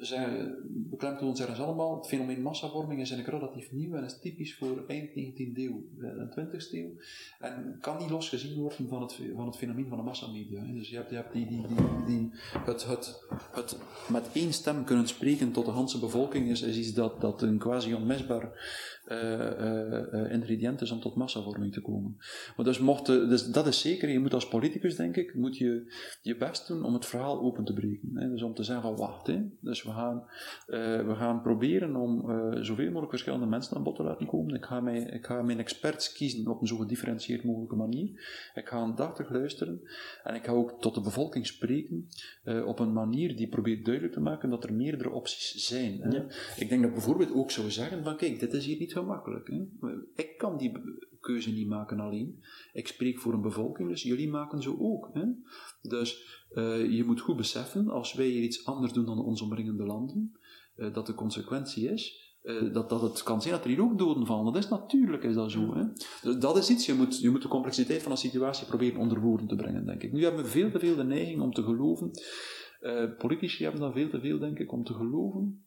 zij 0.00 0.54
beklemtonen 0.66 1.36
zeggen 1.36 1.56
ze 1.56 1.62
allemaal, 1.62 1.96
het 1.96 2.06
fenomeen 2.06 2.42
massavorming 2.42 3.00
is 3.00 3.10
eigenlijk 3.10 3.42
relatief 3.42 3.72
nieuw 3.72 3.94
en 3.94 4.04
is 4.04 4.18
typisch 4.18 4.56
voor 4.56 4.84
eind 4.86 5.08
19e 5.08 5.52
eeuw 5.54 5.84
en 6.00 6.30
20e 6.30 6.70
eeuw. 6.70 6.90
En 7.40 7.78
kan 7.80 7.98
niet 7.98 8.10
losgezien 8.10 8.58
worden 8.58 8.88
van 8.88 9.02
het, 9.02 9.20
van 9.34 9.46
het 9.46 9.56
fenomeen 9.56 9.88
van 9.88 9.98
de 9.98 10.04
massamedia. 10.04 10.62
Dus 10.62 10.90
je 10.90 10.96
hebt, 10.96 11.10
je 11.10 11.16
hebt 11.16 11.32
die, 11.32 11.46
die, 11.46 11.66
die, 11.66 12.04
die, 12.06 12.30
het, 12.64 12.86
het, 12.86 13.26
het 13.52 13.78
met 14.08 14.28
één 14.32 14.52
stem 14.52 14.84
kunnen 14.84 15.08
spreken 15.08 15.52
tot 15.52 15.64
de 15.64 15.72
hele 15.72 15.98
bevolking 16.00 16.48
is, 16.48 16.62
is 16.62 16.76
iets 16.76 16.92
dat, 16.92 17.20
dat 17.20 17.42
een 17.42 17.58
quasi 17.58 17.94
onmisbaar 17.94 18.50
eh, 19.06 19.50
eh, 19.50 20.12
eh, 20.12 20.32
ingrediënt 20.32 20.80
is 20.80 20.90
om 20.90 21.00
tot 21.00 21.14
massavorming 21.14 21.72
te 21.72 21.80
komen. 21.80 22.16
Maar 22.56 22.66
dus, 22.66 22.78
mocht, 22.78 23.06
de- 23.06 23.26
dus 23.26 23.46
dat 23.46 23.66
is 23.66 23.80
zeker, 23.80 24.08
je 24.08 24.18
moet 24.18 24.34
als 24.34 24.48
politicus, 24.48 24.96
denk 24.96 25.16
ik, 25.16 25.34
moet 25.34 25.56
je 25.56 25.92
je 26.22 26.36
best 26.36 26.68
doen 26.68 26.84
om 26.84 26.94
het 26.94 27.06
verhaal 27.06 27.40
open 27.40 27.64
te 27.64 27.72
breken. 27.72 28.10
Hè. 28.14 28.28
Dus 28.30 28.42
om 28.42 28.54
te 28.54 28.62
zeggen 28.62 28.84
van 28.84 28.96
wacht, 28.96 29.26
hè. 29.26 29.42
dus 29.60 29.82
we 29.82 29.90
gaan, 29.90 30.24
uh, 30.66 31.06
we 31.06 31.14
gaan 31.14 31.42
proberen 31.42 31.96
om 31.96 32.30
uh, 32.30 32.62
zoveel 32.62 32.86
mogelijk 32.86 33.10
verschillende 33.10 33.46
mensen 33.46 33.76
aan 33.76 33.82
bod 33.82 33.96
te 33.96 34.02
laten 34.02 34.26
komen. 34.26 34.54
Ik 34.54 34.64
ga, 34.64 34.80
mij, 34.80 35.00
ik 35.00 35.26
ga 35.26 35.42
mijn 35.42 35.58
experts 35.58 36.12
kiezen 36.12 36.48
op 36.48 36.60
een 36.60 36.66
zo 36.66 36.76
gedifferentieerd 36.76 37.44
mogelijke 37.44 37.76
manier. 37.76 38.08
Ik 38.54 38.68
ga 38.68 38.76
aandachtig 38.76 39.30
luisteren 39.30 39.80
en 40.24 40.34
ik 40.34 40.44
ga 40.44 40.52
ook 40.52 40.80
tot 40.80 40.94
de 40.94 41.00
bevolking 41.00 41.46
spreken 41.46 42.08
uh, 42.44 42.66
op 42.66 42.78
een 42.78 42.92
manier 42.92 43.36
die 43.36 43.48
probeert 43.48 43.84
duidelijk 43.84 44.14
te 44.14 44.20
maken 44.20 44.50
dat 44.50 44.64
er 44.64 44.72
meerdere 44.74 45.10
opties 45.10 45.66
zijn. 45.66 46.00
Hè. 46.00 46.08
Ja. 46.08 46.24
Ik 46.56 46.68
denk 46.68 46.82
dat 46.82 46.92
bijvoorbeeld 46.92 47.32
ook 47.34 47.50
zou 47.50 47.70
zeggen 47.70 48.04
van 48.04 48.16
kijk, 48.16 48.40
dit 48.40 48.52
is 48.52 48.66
hier 48.66 48.78
niet 48.78 48.92
gemakkelijk. 48.98 49.48
Hè. 49.48 49.64
Ik 50.14 50.38
kan 50.38 50.56
die 50.56 50.72
keuze 51.20 51.50
niet 51.50 51.68
maken 51.68 52.00
alleen. 52.00 52.42
Ik 52.72 52.86
spreek 52.86 53.18
voor 53.18 53.32
een 53.32 53.40
bevolking, 53.40 53.88
dus 53.88 54.02
jullie 54.02 54.28
maken 54.28 54.62
zo 54.62 54.76
ook. 54.78 55.10
Hè? 55.12 55.24
Dus 55.80 56.42
uh, 56.52 56.90
je 56.90 57.04
moet 57.04 57.20
goed 57.20 57.36
beseffen, 57.36 57.88
als 57.88 58.14
wij 58.14 58.26
hier 58.26 58.42
iets 58.42 58.64
anders 58.64 58.92
doen 58.92 59.04
dan 59.04 59.24
onze 59.24 59.44
omringende 59.44 59.84
landen, 59.84 60.38
uh, 60.76 60.94
dat 60.94 61.06
de 61.06 61.14
consequentie 61.14 61.90
is 61.90 62.34
uh, 62.42 62.72
dat, 62.72 62.88
dat 62.88 63.02
het 63.02 63.22
kan 63.22 63.42
zijn 63.42 63.54
dat 63.54 63.64
er 63.64 63.70
hier 63.70 63.82
ook 63.82 63.98
doden 63.98 64.26
vallen. 64.26 64.52
Dat 64.52 64.62
is 64.62 64.68
natuurlijk, 64.68 65.22
is 65.22 65.34
dat 65.34 65.50
zo. 65.50 65.74
Hè? 65.74 65.84
Dus 66.22 66.38
dat 66.38 66.56
is 66.56 66.70
iets, 66.70 66.86
je 66.86 66.94
moet, 66.94 67.20
je 67.20 67.30
moet 67.30 67.42
de 67.42 67.48
complexiteit 67.48 68.02
van 68.02 68.12
een 68.12 68.18
situatie 68.18 68.66
proberen 68.66 69.00
onder 69.00 69.20
woorden 69.20 69.46
te 69.46 69.56
brengen, 69.56 69.86
denk 69.86 70.02
ik. 70.02 70.12
Nu 70.12 70.22
hebben 70.22 70.42
we 70.42 70.50
veel 70.50 70.70
te 70.70 70.78
veel 70.78 70.96
de 70.96 71.04
neiging 71.04 71.40
om 71.40 71.52
te 71.52 71.62
geloven, 71.62 72.10
politici 73.18 73.62
hebben 73.62 73.80
dan 73.80 73.92
veel 73.92 74.08
te 74.08 74.20
veel, 74.20 74.38
denk 74.38 74.58
ik, 74.58 74.72
om 74.72 74.84
te 74.84 74.94
geloven 74.94 75.65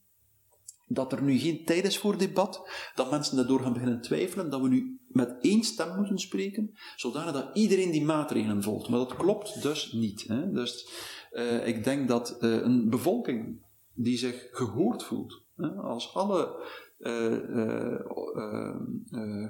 dat 0.89 1.11
er 1.11 1.23
nu 1.23 1.37
geen 1.37 1.65
tijd 1.65 1.85
is 1.85 1.97
voor 1.97 2.17
debat, 2.17 2.69
dat 2.95 3.11
mensen 3.11 3.35
daardoor 3.35 3.59
gaan 3.59 3.73
beginnen 3.73 4.01
twijfelen, 4.01 4.49
dat 4.49 4.61
we 4.61 4.67
nu 4.67 4.99
met 5.07 5.37
één 5.41 5.63
stem 5.63 5.95
moeten 5.95 6.17
spreken, 6.17 6.71
zodanig 6.95 7.33
dat 7.33 7.49
iedereen 7.53 7.91
die 7.91 8.05
maatregelen 8.05 8.63
volgt. 8.63 8.89
Maar 8.89 8.99
dat 8.99 9.15
klopt 9.15 9.61
dus 9.61 9.91
niet. 9.91 10.25
Hè? 10.27 10.51
Dus 10.51 10.89
uh, 11.31 11.67
ik 11.67 11.83
denk 11.83 12.07
dat 12.07 12.37
uh, 12.39 12.61
een 12.61 12.89
bevolking 12.89 13.67
die 13.93 14.17
zich 14.17 14.47
gehoord 14.51 15.03
voelt, 15.03 15.43
hè, 15.55 15.67
als 15.67 16.13
alle 16.13 16.67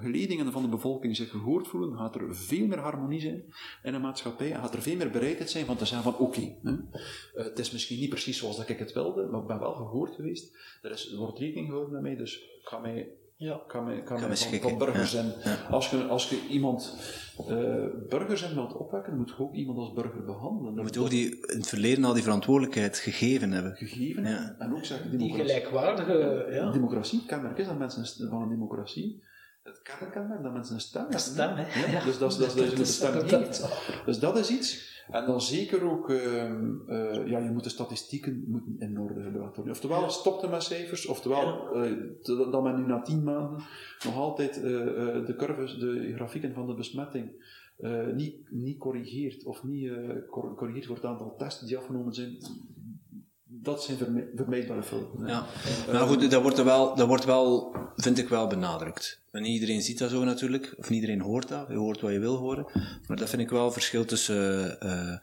geledingen 0.02 0.52
van 0.52 0.62
de 0.62 0.70
bevolking 0.70 1.16
zich 1.16 1.30
gehoord 1.30 1.68
voelen, 1.68 1.98
gaat 1.98 2.16
er 2.16 2.36
veel 2.36 2.68
meer 2.68 2.80
harmonie 2.80 3.20
zijn 3.20 3.44
in 3.84 3.94
een 3.94 4.02
maatschappij 4.02 4.52
gaat 4.52 4.74
er 4.74 4.82
veel 4.82 4.96
meer 4.96 5.12
bereidheid 5.12 5.50
zijn 5.50 5.66
van 5.66 5.78
te 5.78 5.86
zeggen 5.86 6.12
van 6.12 6.26
oké, 6.28 6.56
het 7.34 7.60
is 7.60 7.72
misschien 7.72 8.00
niet 8.00 8.10
precies 8.10 8.38
zoals 8.38 8.58
dat 8.58 8.70
ik 8.70 8.80
het 8.80 8.94
wilde, 8.94 9.28
maar 9.28 9.42
ik 9.42 9.48
ben 9.48 9.60
wel 9.60 9.74
gehoord 9.74 10.16
geweest, 10.16 10.58
er, 10.82 10.92
is, 10.92 11.16
wordt 11.16 11.40
rekening 11.40 11.68
gehouden 11.68 11.94
met 11.94 12.02
mij, 12.02 12.16
dus 12.16 12.36
ik 12.38 12.68
ga 12.68 12.80
mij 12.80 13.19
ja. 13.40 13.62
kan 13.68 13.86
kan, 14.04 14.20
kan 14.20 14.38
van, 14.38 14.60
van 14.60 14.78
burgers 14.78 15.12
zijn. 15.12 15.34
Ja. 15.44 15.56
Als, 15.70 15.90
je, 15.90 16.04
als 16.04 16.30
je 16.30 16.48
iemand 16.50 16.96
uh, 17.50 17.86
burgers 18.10 18.42
in 18.42 18.54
wilt 18.54 18.74
opwekken, 18.74 19.18
moet 19.18 19.30
je 19.30 19.40
ook 19.40 19.54
iemand 19.54 19.78
als 19.78 19.94
burger 19.94 20.26
behandelen. 20.26 20.76
Je 20.76 20.82
moet 20.82 20.98
ook 20.98 21.10
die, 21.10 21.30
in 21.30 21.58
het 21.58 21.68
verleden 21.68 22.04
al 22.04 22.14
die 22.14 22.24
verantwoordelijkheid 22.24 22.98
gegeven 22.98 23.52
hebben. 23.52 23.76
Gegeven 23.76 24.24
ja. 24.24 24.56
en 24.60 24.76
ook 24.76 24.86
zeggen, 24.86 25.18
die 25.18 25.34
gelijkwaardige... 25.34 26.48
Ja. 26.52 26.72
Democratie, 26.72 27.26
kenmerk 27.26 27.58
is 27.58 27.68
dat 27.68 27.78
mensen 27.78 28.30
van 28.30 28.42
een 28.42 28.50
democratie 28.50 29.24
het 29.64 29.82
kenmerk 29.82 30.44
dat 30.44 30.54
mensen 30.54 30.76
een 30.76 30.82
stem 30.82 31.02
hebben. 31.02 31.20
Stem, 31.20 31.56
hè? 31.56 31.92
Ja. 31.92 32.04
Dus 32.04 32.18
dat, 32.18 32.38
dat, 32.38 32.40
dat, 32.58 32.58
dat, 32.58 32.70
dat, 32.70 32.80
een 32.80 32.86
stem 32.86 33.14
heeft. 33.14 33.68
Dus 34.06 34.20
dat 34.20 34.38
is 34.38 34.50
iets 34.50 34.99
en 35.12 35.26
dan 35.26 35.42
zeker 35.42 35.92
ook, 35.92 36.10
uh, 36.10 36.20
uh, 36.88 37.28
ja, 37.28 37.40
je 37.40 37.52
moet 37.52 37.64
de 37.64 37.70
statistieken 37.70 38.44
moeten 38.48 38.76
in 38.80 39.00
orde 39.00 39.22
gebracht 39.22 39.56
worden. 39.56 39.74
Oftewel, 39.74 40.02
ja. 40.02 40.10
stopte 40.10 40.48
met 40.48 40.64
cijfers, 40.64 41.06
oftewel, 41.06 41.78
uh, 41.86 42.52
dat 42.52 42.64
men 42.64 42.76
nu 42.76 42.86
na 42.86 43.02
tien 43.02 43.24
maanden 43.24 43.64
nog 44.04 44.16
altijd 44.16 44.58
uh, 44.58 44.64
de 45.26 45.34
curves, 45.38 45.78
de 45.78 46.14
grafieken 46.16 46.54
van 46.54 46.68
de 46.68 46.74
besmetting 46.74 47.58
niet, 48.14 48.36
niet 48.50 48.78
corrigeert, 48.78 49.44
of 49.44 49.64
niet 49.64 49.92
corrigeert 50.30 50.86
voor 50.86 50.96
het 50.96 51.06
aantal 51.06 51.36
tests 51.38 51.66
die 51.66 51.78
afgenomen 51.78 52.14
zijn, 52.14 52.38
dat 53.62 53.84
zijn 53.84 53.98
vermijdbare 54.36 54.84
fouten. 54.84 55.28
Ja, 55.28 55.46
maar 55.92 56.08
goed, 56.08 56.32
dat 56.32 56.42
wordt, 56.42 56.58
er 56.58 56.66
wel, 56.66 56.96
dat 56.96 57.08
wordt 57.08 57.26
wel, 57.26 57.76
vind 57.96 58.18
ik 58.18 58.30
wel 58.30 58.48
benadrukt. 58.48 59.22
En 59.32 59.42
niet 59.42 59.54
iedereen 59.54 59.82
ziet 59.82 60.00
dat 60.00 60.10
zo 60.10 60.24
natuurlijk, 60.24 60.74
of 60.78 60.90
niet 60.90 61.02
iedereen 61.02 61.22
hoort 61.22 61.48
dat. 61.48 61.68
Je 61.68 61.76
hoort 61.76 62.02
wat 62.02 62.12
je 62.12 62.20
wil 62.20 62.36
horen. 62.36 62.66
Maar 63.08 63.18
dat 63.18 63.30
vind 63.30 63.42
ik 63.42 63.50
wel 63.50 63.72
verschil 63.72 64.06
tussen, 64.06 64.78
uh, 64.84 65.18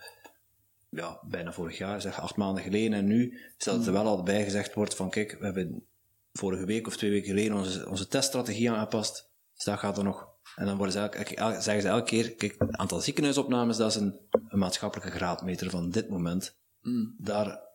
ja, 0.88 1.20
bijna 1.28 1.52
vorig 1.52 1.78
jaar, 1.78 2.00
zeg 2.00 2.20
acht 2.20 2.36
maanden 2.36 2.62
geleden 2.62 2.98
en 2.98 3.06
nu, 3.06 3.38
is 3.58 3.64
dat 3.64 3.86
er 3.86 3.92
wel 3.92 4.06
al 4.06 4.22
bij 4.22 4.44
gezegd 4.44 4.74
wordt 4.74 4.94
van, 4.94 5.10
kijk, 5.10 5.36
we 5.38 5.44
hebben 5.44 5.84
vorige 6.32 6.64
week 6.64 6.86
of 6.86 6.96
twee 6.96 7.10
weken 7.10 7.28
geleden 7.28 7.56
onze, 7.56 7.88
onze 7.88 8.08
teststrategie 8.08 8.70
aangepast. 8.70 9.30
Dus 9.54 9.64
dat 9.64 9.78
gaat 9.78 9.98
er 9.98 10.04
nog. 10.04 10.28
En 10.56 10.66
dan 10.66 10.76
worden 10.76 10.92
ze 10.92 11.00
elke, 11.00 11.60
zeggen 11.60 11.82
ze 11.82 11.88
elke 11.88 12.04
keer, 12.04 12.34
kijk, 12.34 12.54
het 12.58 12.76
aantal 12.76 13.00
ziekenhuisopnames, 13.00 13.76
dat 13.76 13.90
is 13.90 13.96
een, 13.96 14.16
een 14.48 14.58
maatschappelijke 14.58 15.10
graadmeter 15.10 15.70
van 15.70 15.90
dit 15.90 16.08
moment. 16.08 16.56
Mm. 16.80 17.14
Daar 17.18 17.65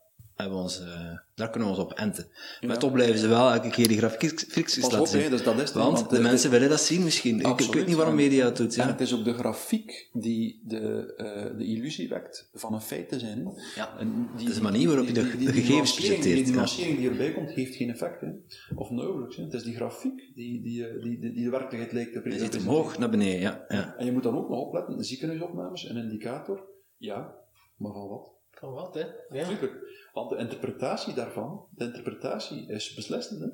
hebben 0.41 0.57
we 0.57 0.63
ons, 0.63 0.81
uh, 0.81 0.87
daar 1.35 1.49
kunnen 1.49 1.69
we 1.69 1.75
ons 1.75 1.83
op 1.83 1.93
enten. 1.93 2.27
Ja. 2.59 2.67
Maar 2.67 2.77
toch 2.77 2.91
blijven 2.91 3.19
ze 3.19 3.27
wel 3.27 3.51
elke 3.51 3.69
keer 3.69 3.87
die 3.87 3.97
grafiekjes 3.97 4.91
laten 4.91 5.07
zien. 5.07 5.29
dus 5.29 5.43
dat 5.43 5.59
is 5.59 5.71
want, 5.71 6.09
de, 6.09 6.19
mensen 6.19 6.49
willen 6.49 6.69
dat 6.69 6.81
zien 6.81 7.03
misschien. 7.03 7.39
Ik, 7.39 7.59
ik, 7.59 7.73
weet 7.73 7.87
niet 7.87 7.95
waarom 7.95 8.15
media 8.15 8.45
het 8.45 8.57
doet. 8.57 8.75
Ja. 8.75 8.83
En 8.83 8.89
het 8.89 9.01
is 9.01 9.13
ook 9.13 9.23
de 9.23 9.33
grafiek 9.33 10.09
die 10.13 10.61
de, 10.63 11.13
uh, 11.17 11.57
de 11.57 11.65
illusie 11.65 12.09
wekt 12.09 12.49
van 12.53 12.73
een 12.73 12.81
feit 12.81 13.09
te 13.09 13.19
zijn. 13.19 13.53
Ja, 13.75 13.97
en 13.97 14.29
die, 14.37 14.49
is 14.49 14.55
de 14.55 14.61
manier 14.61 14.87
waarop 14.87 15.07
je 15.07 15.13
de, 15.13 15.23
gegevens 15.23 15.93
presenteert. 15.93 16.45
Die 16.45 16.53
nuancering 16.55 16.97
die 16.97 17.09
erbij 17.09 17.31
komt, 17.33 17.51
heeft 17.51 17.75
geen 17.75 17.89
effect. 17.89 18.21
Hè. 18.21 18.27
Of 18.75 18.89
nauwelijks. 18.89 19.35
Hè. 19.35 19.43
Het 19.43 19.53
is 19.53 19.63
die 19.63 19.75
grafiek 19.75 20.31
die, 20.35 20.61
die, 20.61 20.87
eh, 20.87 21.01
die, 21.03 21.19
die, 21.19 21.33
die 21.33 21.43
de 21.43 21.49
werkelijkheid 21.49 21.91
lijkt 21.91 22.13
te 22.13 22.21
presenteren. 22.21 22.53
Je 22.53 22.59
ziet 22.59 22.69
omhoog 22.69 22.97
naar 22.97 23.09
beneden, 23.09 23.39
ja. 23.39 23.65
ja. 23.67 23.95
En 23.97 24.05
je 24.05 24.11
moet 24.11 24.23
dan 24.23 24.37
ook 24.37 24.49
nog 24.49 24.59
opletten, 24.59 25.03
ziekenhuisopnames, 25.03 25.89
een 25.89 25.97
indicator. 25.97 26.69
Ja, 26.97 27.35
maar 27.77 27.91
van 27.91 28.07
wat? 28.07 28.40
Van 28.61 28.73
wat, 28.73 28.93
hè? 28.93 29.05
Ja. 29.29 29.47
Tuurlijk. 29.47 29.73
Want 30.13 30.29
de 30.29 30.37
interpretatie 30.37 31.13
daarvan, 31.13 31.65
de 31.75 31.85
interpretatie 31.85 32.67
is 32.67 32.93
beslissend. 32.93 33.53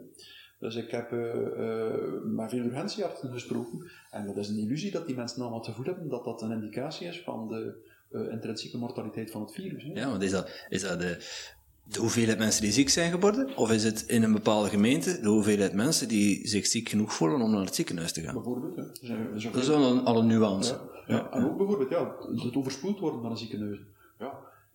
Dus 0.60 0.76
ik 0.76 0.92
heb 0.92 1.12
uh, 1.12 1.34
uh, 1.34 1.94
met 2.24 2.50
veel 2.50 2.64
urgentieartsen 2.64 3.32
gesproken 3.32 3.92
en 4.12 4.26
dat 4.26 4.38
is 4.38 4.50
een 4.50 4.58
illusie 4.58 4.92
dat 4.92 5.06
die 5.06 5.16
mensen 5.16 5.42
allemaal 5.42 5.62
te 5.62 5.74
voelen 5.74 5.94
hebben 5.94 6.12
dat 6.12 6.24
dat 6.24 6.42
een 6.42 6.52
indicatie 6.52 7.08
is 7.08 7.22
van 7.22 7.48
de 7.48 7.74
uh, 8.12 8.32
intrinsieke 8.32 8.78
mortaliteit 8.78 9.32
van 9.32 9.42
het 9.42 9.52
virus. 9.52 9.84
Hè. 9.84 9.92
Ja, 9.94 10.10
want 10.10 10.22
is 10.22 10.32
dat, 10.32 10.66
is 10.70 10.82
dat 10.82 11.00
de, 11.00 11.18
de 11.84 12.00
hoeveelheid 12.00 12.38
mensen 12.38 12.62
die 12.62 12.72
ziek 12.72 12.90
zijn 12.90 13.12
geworden? 13.12 13.58
Of 13.58 13.72
is 13.72 13.84
het 13.84 14.02
in 14.02 14.24
een 14.24 14.34
bepaalde 14.34 14.70
gemeente 14.70 15.20
de 15.20 15.30
hoeveelheid 15.30 15.74
mensen 15.74 16.08
die 16.08 16.48
zich 16.48 16.66
ziek 16.66 16.90
genoeg 16.90 17.14
voelen 17.14 17.42
om 17.42 17.52
naar 17.52 17.66
het 17.66 17.76
ziekenhuis 17.76 18.12
te 18.12 18.22
gaan? 18.22 18.34
Bijvoorbeeld, 18.34 18.76
ja. 19.02 19.18
Dus, 19.34 19.44
dat 19.44 19.62
is 19.62 19.68
wel 19.68 19.84
een, 19.84 20.06
al 20.06 20.18
een 20.18 20.28
nuance. 20.28 20.74
Ja, 20.74 21.16
ja. 21.16 21.32
En 21.32 21.46
ook 21.46 21.58
bijvoorbeeld 21.58 21.90
ja, 21.90 22.16
het 22.36 22.56
overspoeld 22.56 23.00
worden 23.00 23.22
van 23.22 23.32
een 23.32 23.38
ziekenhuis. 23.38 23.80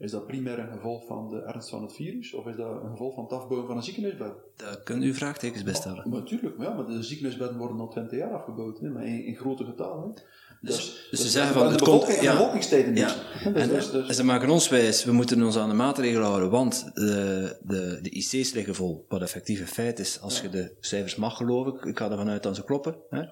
Is 0.02 0.10
dat 0.10 0.26
primair 0.26 0.58
een 0.58 0.72
gevolg 0.72 1.06
van 1.06 1.28
de 1.28 1.42
ernst 1.42 1.68
van 1.68 1.82
het 1.82 1.92
virus, 1.92 2.34
of 2.34 2.46
is 2.46 2.56
dat 2.56 2.82
een 2.82 2.90
gevolg 2.90 3.14
van 3.14 3.24
het 3.24 3.32
afbouwen 3.32 3.66
van 3.66 3.76
een 3.76 3.82
ziekenhuisbed? 3.82 4.32
Daar 4.56 4.82
kunt 4.82 5.02
u 5.02 5.14
vraagtekens 5.14 5.62
bij 5.62 5.74
stellen. 5.74 6.10
natuurlijk, 6.10 6.54
ja, 6.58 6.74
maar 6.74 6.86
de 6.86 7.02
ziekenhuisbedden 7.02 7.58
worden 7.58 7.80
al 7.80 7.88
20 7.88 8.18
jaar 8.18 8.32
afgebouwd, 8.32 8.80
hè, 8.80 8.90
maar 8.90 9.06
in, 9.06 9.24
in 9.24 9.36
grote 9.36 9.64
getallen. 9.64 10.14
Dus, 10.60 10.76
dus, 10.76 11.08
dus, 11.10 11.20
ze 11.20 11.28
zeggen 11.28 11.54
van, 11.54 11.70
het 11.70 11.82
komt... 11.82 12.20
Ja, 12.20 12.32
bevolkingstijden 12.32 12.96
ja. 12.96 13.06
Dus, 13.44 13.62
en, 13.62 13.68
dus, 13.68 13.90
dus. 13.90 14.16
ze 14.16 14.24
maken 14.24 14.50
ons 14.50 14.68
wijs, 14.68 15.04
we 15.04 15.12
moeten 15.12 15.42
ons 15.42 15.56
aan 15.56 15.68
de 15.68 15.74
maatregelen 15.74 16.26
houden, 16.26 16.50
want 16.50 16.90
de, 16.94 17.56
de, 17.62 17.98
de 18.02 18.10
IC's 18.10 18.52
liggen 18.52 18.74
vol. 18.74 19.04
Wat 19.08 19.22
effectief 19.22 19.60
een 19.60 19.66
feit 19.66 19.98
is, 19.98 20.20
als 20.20 20.40
je 20.40 20.48
de 20.48 20.76
cijfers 20.80 21.16
mag 21.16 21.36
geloven, 21.36 21.88
ik 21.88 21.98
ga 21.98 22.10
ervan 22.10 22.28
uit 22.28 22.42
dat 22.42 22.56
ze 22.56 22.64
kloppen. 22.64 22.96
Hè. 23.10 23.24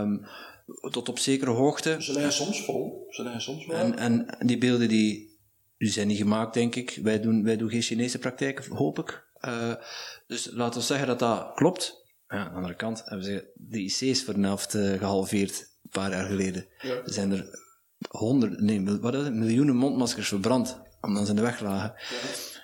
Um, 0.00 0.26
tot 0.90 1.08
op 1.08 1.18
zekere 1.18 1.50
hoogte. 1.50 1.96
Ze 1.98 2.12
liggen 2.12 2.32
soms 2.32 2.64
vol. 2.64 3.06
Ze 3.10 3.22
liggen 3.22 3.40
soms 3.40 3.64
vol. 3.64 3.74
En, 3.74 3.98
en 3.98 4.36
die 4.38 4.58
beelden 4.58 4.88
die 4.88 5.35
die 5.78 5.90
zijn 5.90 6.06
niet 6.06 6.18
gemaakt, 6.18 6.54
denk 6.54 6.74
ik. 6.74 6.98
Wij 7.02 7.20
doen, 7.20 7.44
wij 7.44 7.56
doen 7.56 7.70
geen 7.70 7.82
Chinese 7.82 8.18
praktijken, 8.18 8.76
hoop 8.76 8.98
ik. 8.98 9.24
Uh, 9.40 9.74
dus 10.26 10.50
laten 10.52 10.80
we 10.80 10.86
zeggen 10.86 11.06
dat 11.06 11.18
dat 11.18 11.54
klopt. 11.54 12.04
Ja, 12.28 12.36
aan 12.36 12.50
de 12.50 12.56
andere 12.56 12.76
kant 12.76 13.02
hebben 13.04 13.24
ze 13.26 13.50
de 13.54 13.78
IC's 13.78 14.24
voor 14.24 14.34
de 14.34 14.40
helft 14.40 14.74
uh, 14.74 14.98
gehalveerd, 14.98 15.70
een 15.82 15.90
paar 15.90 16.10
jaar 16.10 16.26
geleden. 16.26 16.66
Ja. 16.78 16.94
Er 16.94 17.12
zijn 17.12 17.32
er 17.32 17.58
honderden, 18.08 18.64
nee, 18.64 19.00
wat 19.00 19.14
is 19.14 19.24
het, 19.24 19.34
miljoenen 19.34 19.76
mondmaskers 19.76 20.28
verbrand, 20.28 20.80
omdat 21.00 21.24
ze 21.24 21.30
in 21.30 21.36
de 21.36 21.42
weg 21.42 21.60
lagen. 21.60 21.94
Ja. 21.96 22.54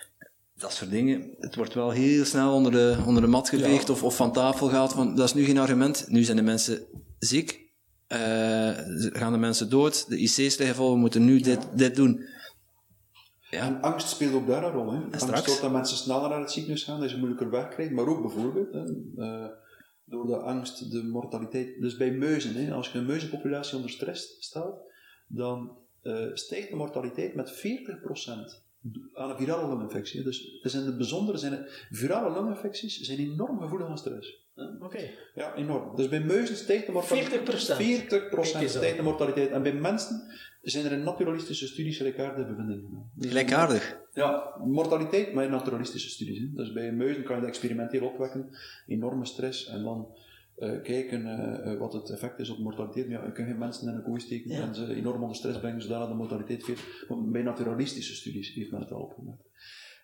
Dat 0.55 0.72
soort 0.72 0.90
dingen. 0.90 1.34
Het 1.39 1.55
wordt 1.55 1.74
wel 1.74 1.90
heel 1.90 2.24
snel 2.24 2.55
onder 2.55 2.72
de, 2.72 2.97
onder 3.06 3.22
de 3.22 3.28
mat 3.28 3.48
geveegd 3.48 3.90
of, 3.90 4.02
of 4.02 4.16
van 4.16 4.32
tafel 4.32 4.68
gehaald. 4.68 4.93
Van, 4.93 5.14
dat 5.16 5.26
is 5.26 5.34
nu 5.34 5.44
geen 5.44 5.59
argument. 5.59 6.05
Nu 6.09 6.22
zijn 6.22 6.36
de 6.36 6.43
mensen 6.43 6.82
ziek. 7.18 7.60
Uh, 8.09 8.18
gaan 9.12 9.32
de 9.32 9.39
mensen 9.39 9.70
dood. 9.70 10.09
De 10.09 10.16
IC's 10.16 10.36
liggen 10.56 10.74
vol. 10.74 10.93
We 10.93 10.98
moeten 10.98 11.24
nu 11.24 11.40
dit, 11.40 11.59
dit 11.74 11.94
doen. 11.94 12.24
Ja. 13.53 13.66
En 13.66 13.81
angst 13.81 14.09
speelt 14.09 14.35
ook 14.35 14.47
daar 14.47 14.65
een 14.65 14.73
rol. 14.73 14.93
Hè. 14.93 14.99
Angst 14.99 15.61
dat 15.61 15.73
mensen 15.73 15.97
sneller 15.97 16.29
naar 16.29 16.41
het 16.41 16.51
ziekenhuis 16.51 16.85
gaan, 16.85 17.01
dat 17.01 17.11
ze 17.11 17.19
moeilijker 17.19 17.51
wegkrijgen, 17.51 17.95
maar 17.95 18.07
ook 18.07 18.23
bijvoorbeeld 18.23 18.73
hè, 18.73 18.85
uh, 19.16 19.49
door 20.05 20.27
de 20.27 20.37
angst 20.37 20.91
de 20.91 21.03
mortaliteit. 21.03 21.81
Dus 21.81 21.97
bij 21.97 22.12
muizen, 22.12 22.55
hè, 22.55 22.73
als 22.73 22.93
je 22.93 22.99
een 22.99 23.07
muizenpopulatie 23.07 23.77
onder 23.77 23.91
stress 23.91 24.37
stelt, 24.39 24.81
dan 25.27 25.77
uh, 26.03 26.27
stijgt 26.35 26.70
de 26.70 26.77
mortaliteit 26.77 27.35
met 27.35 27.51
40% 27.51 27.55
aan 29.15 29.31
een 29.31 29.37
virale 29.37 29.69
longinfectie. 29.69 30.23
Dus, 30.23 30.61
dus 30.62 30.74
in 30.74 30.87
het 30.87 30.97
bijzondere 30.97 31.39
zijn 31.39 31.53
het, 31.53 31.87
virale 31.91 32.31
longinfecties 32.31 33.01
zijn 33.01 33.19
enorm 33.19 33.61
gevoelig 33.61 33.89
aan 33.89 33.99
stress. 33.99 34.43
Oké. 34.81 35.11
Ja, 35.35 35.55
enorm. 35.55 35.97
Dus 35.97 36.09
bij 36.09 36.20
muizen 36.20 36.57
stijgt 36.57 36.87
de 36.87 36.93
mortaliteit. 36.93 37.41
40%. 37.41 37.45
40% 37.45 37.79
Kijk 38.09 38.55
eens 38.55 38.73
stijgt 38.73 38.97
de 38.97 39.03
mortaliteit. 39.03 39.51
En 39.51 39.62
bij 39.62 39.74
mensen 39.74 40.23
zijn 40.62 40.84
er 40.84 40.93
in 40.93 41.02
naturalistische 41.02 41.66
studies 41.66 41.97
gelijkaardige 41.97 42.48
bevindingen 42.48 42.84
gedaan. 42.84 43.10
Gelijkaardig. 43.18 44.01
Ja, 44.12 44.55
mortaliteit, 44.64 45.34
maar 45.34 45.44
in 45.44 45.51
naturalistische 45.51 46.09
studies. 46.09 46.39
Hè. 46.39 46.48
Dus 46.52 46.72
bij 46.72 46.93
muizen 46.93 47.22
kan 47.22 47.34
je 47.34 47.40
dat 47.40 47.51
experimenteel 47.51 48.06
opwekken, 48.06 48.48
enorme 48.86 49.26
stress, 49.26 49.66
en 49.66 49.82
dan 49.82 50.16
eh, 50.56 50.82
kijken 50.82 51.26
eh, 51.26 51.72
eh, 51.72 51.78
wat 51.78 51.93
het 51.93 52.10
effect 52.10 52.39
is 52.39 52.51
op 52.51 52.59
mortaliteit. 52.59 53.09
Maar 53.09 53.18
ja, 53.18 53.26
je 53.26 53.32
kunt 53.32 53.48
geen 53.48 53.59
mensen 53.59 53.89
in 53.89 53.94
een 53.94 54.02
kooi 54.02 54.20
steken 54.20 54.51
Ja. 54.51 54.62
en 54.62 54.74
ze 54.74 54.94
enorm 54.94 55.22
onder 55.22 55.36
stress 55.36 55.59
brengen, 55.59 55.82
zodat 55.82 56.09
de 56.09 56.14
mortaliteit 56.14 56.64
veel... 56.64 56.76
Bij 57.24 57.43
naturalistische 57.43 58.14
studies 58.14 58.55
heeft 58.55 58.70
men 58.70 58.80
het 58.80 58.93
al 58.93 59.01
opgemerkt. 59.01 59.43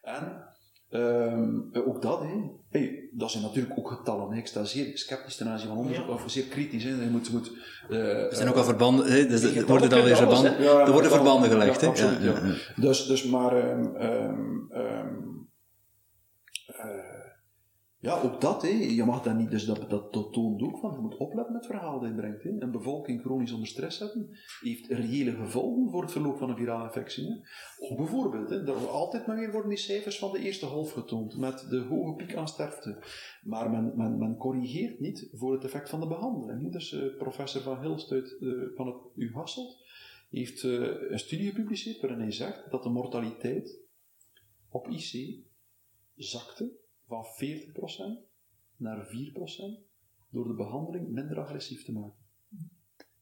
En 0.02 0.48
ehm, 0.90 1.51
eh, 1.73 1.89
ook 1.89 2.02
dat, 2.02 2.20
hè. 2.20 2.51
Hey, 2.70 3.09
dat 3.12 3.31
zijn 3.31 3.43
natuurlijk 3.43 3.78
ook 3.78 3.89
getallen. 3.89 4.31
hè. 4.31 4.36
Ik 4.39 4.47
sta 4.47 4.65
zeer 4.65 4.98
sceptisch 4.98 5.36
ten 5.36 5.48
aanzien 5.48 5.69
van 5.69 5.77
onderzoek, 5.77 6.06
Ja. 6.06 6.12
of 6.12 6.23
zeer 6.27 6.44
kritisch. 6.44 6.85
Hè. 6.85 6.90
Je 6.90 7.10
moet, 7.10 7.32
moet, 7.32 7.52
eh, 7.90 8.24
Er 8.24 8.35
zijn 8.36 8.48
ook 8.48 8.56
al 8.56 8.65
verbanden, 8.65 9.06
hè, 9.12 9.27
dus 9.27 9.43
er 9.43 9.66
worden 9.66 9.90
dan 9.90 10.02
weer 10.02 10.16
verbanden, 10.16 10.62
Ja, 10.62 10.81
er 10.86 10.93
worden 10.93 11.10
verbanden 11.10 11.51
gelegd. 11.51 11.81
ja, 11.81 11.86
hè? 11.86 11.93
absoluut, 11.93 12.23
ja. 12.23 12.47
ja. 12.47 12.55
Dus, 12.77 13.06
dus 13.06 13.24
maar, 13.24 13.56
ehm, 13.56 13.97
ehm, 13.97 15.16
eh, 16.66 17.18
ja, 18.01 18.20
ook 18.20 18.41
dat, 18.41 18.62
hè. 18.62 18.69
je 18.69 19.05
mag 19.05 19.23
dat 19.23 19.37
niet, 19.37 19.51
dus 19.51 19.65
dat, 19.65 19.91
dat, 19.91 20.12
dat 20.12 20.33
toont 20.33 20.62
ook 20.62 20.79
van, 20.79 20.93
je 20.93 20.99
moet 20.99 21.16
opletten 21.16 21.53
met 21.53 21.66
het 21.66 21.73
verhaal 21.73 22.01
dat 22.01 22.09
je 22.09 22.15
brengt. 22.15 22.43
Hè. 22.43 22.51
Een 22.59 22.70
bevolking 22.70 23.20
chronisch 23.20 23.53
onder 23.53 23.69
stress 23.69 23.99
zetten, 23.99 24.31
heeft 24.61 24.87
reële 24.87 25.31
gevolgen 25.31 25.91
voor 25.91 26.03
het 26.03 26.12
verloop 26.12 26.39
van 26.39 26.51
een 26.51 26.57
virale 26.57 26.85
infectie. 26.85 27.27
Hè. 27.27 27.35
Of 27.79 27.97
bijvoorbeeld, 27.97 28.51
hè, 28.51 28.66
er 28.66 28.89
altijd 28.89 29.27
maar 29.27 29.37
weer 29.37 29.53
worden 29.53 29.69
die 29.69 29.79
cijfers 29.79 30.19
van 30.19 30.33
de 30.33 30.39
eerste 30.39 30.66
half 30.66 30.93
getoond, 30.93 31.37
met 31.37 31.66
de 31.70 31.79
hoge 31.79 32.15
piek 32.15 32.35
aan 32.35 32.49
sterfte. 32.49 32.99
Maar 33.43 33.70
men, 33.70 33.93
men, 33.97 34.19
men 34.19 34.37
corrigeert 34.37 35.01
niet 35.01 35.29
voor 35.33 35.53
het 35.53 35.65
effect 35.65 35.89
van 35.89 36.01
de 36.01 36.07
behandeling. 36.09 36.73
Dus 36.73 36.93
eh, 36.93 37.16
professor 37.16 37.62
Van 37.62 37.81
Hilst 37.81 38.12
uit, 38.12 38.37
eh, 38.41 38.49
van 38.75 38.87
het 38.87 38.97
U 39.15 39.33
Hasselt, 39.33 39.77
heeft 40.31 40.65
eh, 40.65 40.70
een 41.11 41.19
studie 41.19 41.49
gepubliceerd 41.49 42.01
waarin 42.01 42.20
hij 42.20 42.33
zegt 42.33 42.70
dat 42.70 42.83
de 42.83 42.89
mortaliteit 42.89 43.79
op 44.69 44.89
IC 44.89 45.39
zakte 46.15 46.87
van 47.09 47.24
40% 47.24 48.28
naar 48.76 49.06
4% 49.06 49.10
door 50.30 50.48
de 50.48 50.55
behandeling 50.55 51.09
minder 51.09 51.39
agressief 51.40 51.85
te 51.85 51.93
maken. 51.93 52.26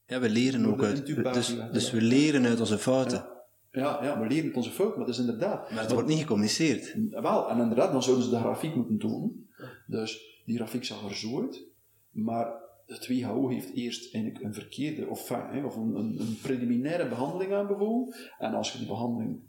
Ja, 0.05 0.19
we 0.19 0.29
leren 0.29 0.63
Door 0.63 0.73
ook 0.73 0.83
uit, 0.83 1.05
dus, 1.05 1.47
ja. 1.47 1.69
dus 1.69 1.91
we 1.91 2.01
leren 2.01 2.45
uit 2.45 2.59
onze 2.59 2.77
fouten. 2.77 3.27
Ja, 3.71 4.03
ja, 4.03 4.19
we 4.19 4.27
leren 4.27 4.45
het 4.45 4.55
onze 4.55 4.71
fout, 4.71 4.95
maar 4.95 5.05
dat 5.05 5.13
is 5.13 5.19
inderdaad. 5.19 5.71
Maar 5.71 5.81
het 5.81 5.91
wordt 5.91 6.07
niet 6.07 6.19
gecommuniceerd. 6.19 6.95
Wel, 7.09 7.49
en 7.49 7.59
inderdaad, 7.59 7.91
dan 7.91 8.03
zouden 8.03 8.25
ze 8.25 8.29
de 8.29 8.37
grafiek 8.39 8.75
moeten 8.75 8.97
tonen. 8.97 9.49
Dus 9.87 10.41
die 10.45 10.55
grafiek 10.55 10.83
zag 10.85 11.09
er 11.09 11.15
zo 11.15 11.41
uit, 11.41 11.63
maar 12.09 12.53
het 12.85 13.07
WHO 13.07 13.47
heeft 13.47 13.73
eerst 13.73 14.13
eigenlijk 14.13 14.43
een 14.43 14.53
verkeerde, 14.53 15.07
of, 15.07 15.31
of 15.65 15.75
een, 15.75 15.95
een, 15.95 16.19
een 16.19 16.37
preliminaire 16.41 17.07
behandeling 17.07 17.53
aanbevolen. 17.53 18.15
En 18.37 18.53
als 18.53 18.71
je 18.71 18.77
die 18.77 18.87
behandeling 18.87 19.39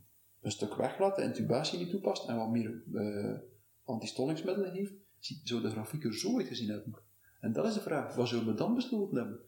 een 0.40 0.50
stuk 0.50 0.74
weglaat, 0.74 1.16
de 1.16 1.22
intubatie 1.22 1.78
niet 1.78 1.90
toepast 1.90 2.28
en 2.28 2.36
wat 2.36 2.50
meer 2.50 2.82
eh 2.94 3.36
antistollingsmiddelen 3.88 4.72
heeft, 4.72 4.92
zou 5.44 5.60
de 5.62 5.70
grafiek 5.70 6.04
er 6.04 6.14
zo 6.14 6.36
uitgezien 6.38 6.68
hebben. 6.68 6.98
En 7.40 7.52
dat 7.52 7.66
is 7.66 7.74
de 7.74 7.80
vraag, 7.80 8.14
wat 8.14 8.28
zullen 8.28 8.46
we 8.46 8.54
dan 8.54 8.74
besloten 8.74 9.16
hebben? 9.16 9.40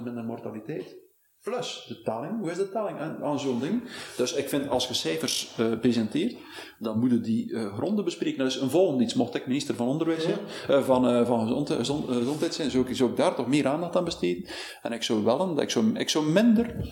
40% 0.00 0.02
minder 0.04 0.24
mortaliteit. 0.24 0.96
Plus 1.42 1.84
de 1.88 2.02
taling. 2.02 2.38
Hoe 2.40 2.50
is 2.50 2.56
de 2.56 2.68
taling 2.70 2.98
aan, 2.98 3.22
aan 3.24 3.40
zo'n 3.40 3.60
ding? 3.60 3.82
Dus 4.16 4.32
ik 4.34 4.48
vind, 4.48 4.68
als 4.68 4.88
je 4.88 4.94
cijfers 4.94 5.54
eh, 5.58 5.78
presenteert, 5.80 6.36
dan 6.78 6.98
moeten 6.98 7.22
die 7.22 7.54
eh, 7.54 7.74
gronden 7.76 8.04
bespreken. 8.04 8.38
Dat 8.38 8.46
is 8.46 8.56
een 8.56 8.70
volgende 8.70 9.04
iets. 9.04 9.14
Mocht 9.14 9.34
ik 9.34 9.46
minister 9.46 9.74
van 9.74 9.86
Onderwijs 9.88 10.22
zijn, 10.22 10.38
eh, 10.68 10.82
van, 10.84 11.26
van 11.26 11.40
gezond, 11.40 11.70
gezond- 11.70 12.06
Gezondheid 12.08 12.54
zijn, 12.54 12.70
zou 12.70 12.88
ik, 12.88 12.96
zou 12.96 13.10
ik 13.10 13.16
daar 13.16 13.34
toch 13.34 13.46
meer 13.48 13.66
aandacht 13.66 13.96
aan 13.96 14.04
besteden. 14.04 14.50
En 14.82 14.92
ik 14.92 15.02
zou 15.02 15.24
wel, 15.24 15.40
een- 15.40 15.58
ik 15.58 15.70
zou, 15.70 15.98
ik 15.98 16.08
zou 16.08 16.30
minder 16.30 16.90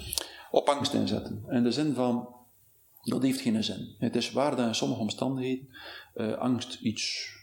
op 0.51 0.69
angst 0.69 0.93
inzetten. 0.95 1.45
In 1.49 1.63
de 1.63 1.71
zin 1.73 1.95
van, 1.95 2.29
dat 3.11 3.23
heeft 3.23 3.41
geen 3.41 3.65
zin. 3.65 3.95
Het 3.99 4.17
is 4.17 4.33
waar 4.33 4.57
dat 4.57 4.67
in 4.67 4.75
sommige 4.75 5.01
omstandigheden 5.01 5.69
eh, 6.15 6.33
angst 6.33 6.81
iets 6.81 7.35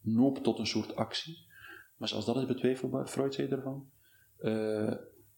noopt 0.00 0.42
tot 0.42 0.58
een 0.58 0.66
soort 0.66 0.96
actie. 0.96 1.46
Maar 1.96 2.14
als 2.14 2.24
dat 2.24 2.36
is 2.36 2.46
betwijfelbaar, 2.46 3.06
Freud 3.06 3.34
zei 3.34 3.48
ervan, 3.48 3.90
eh, 4.38 4.86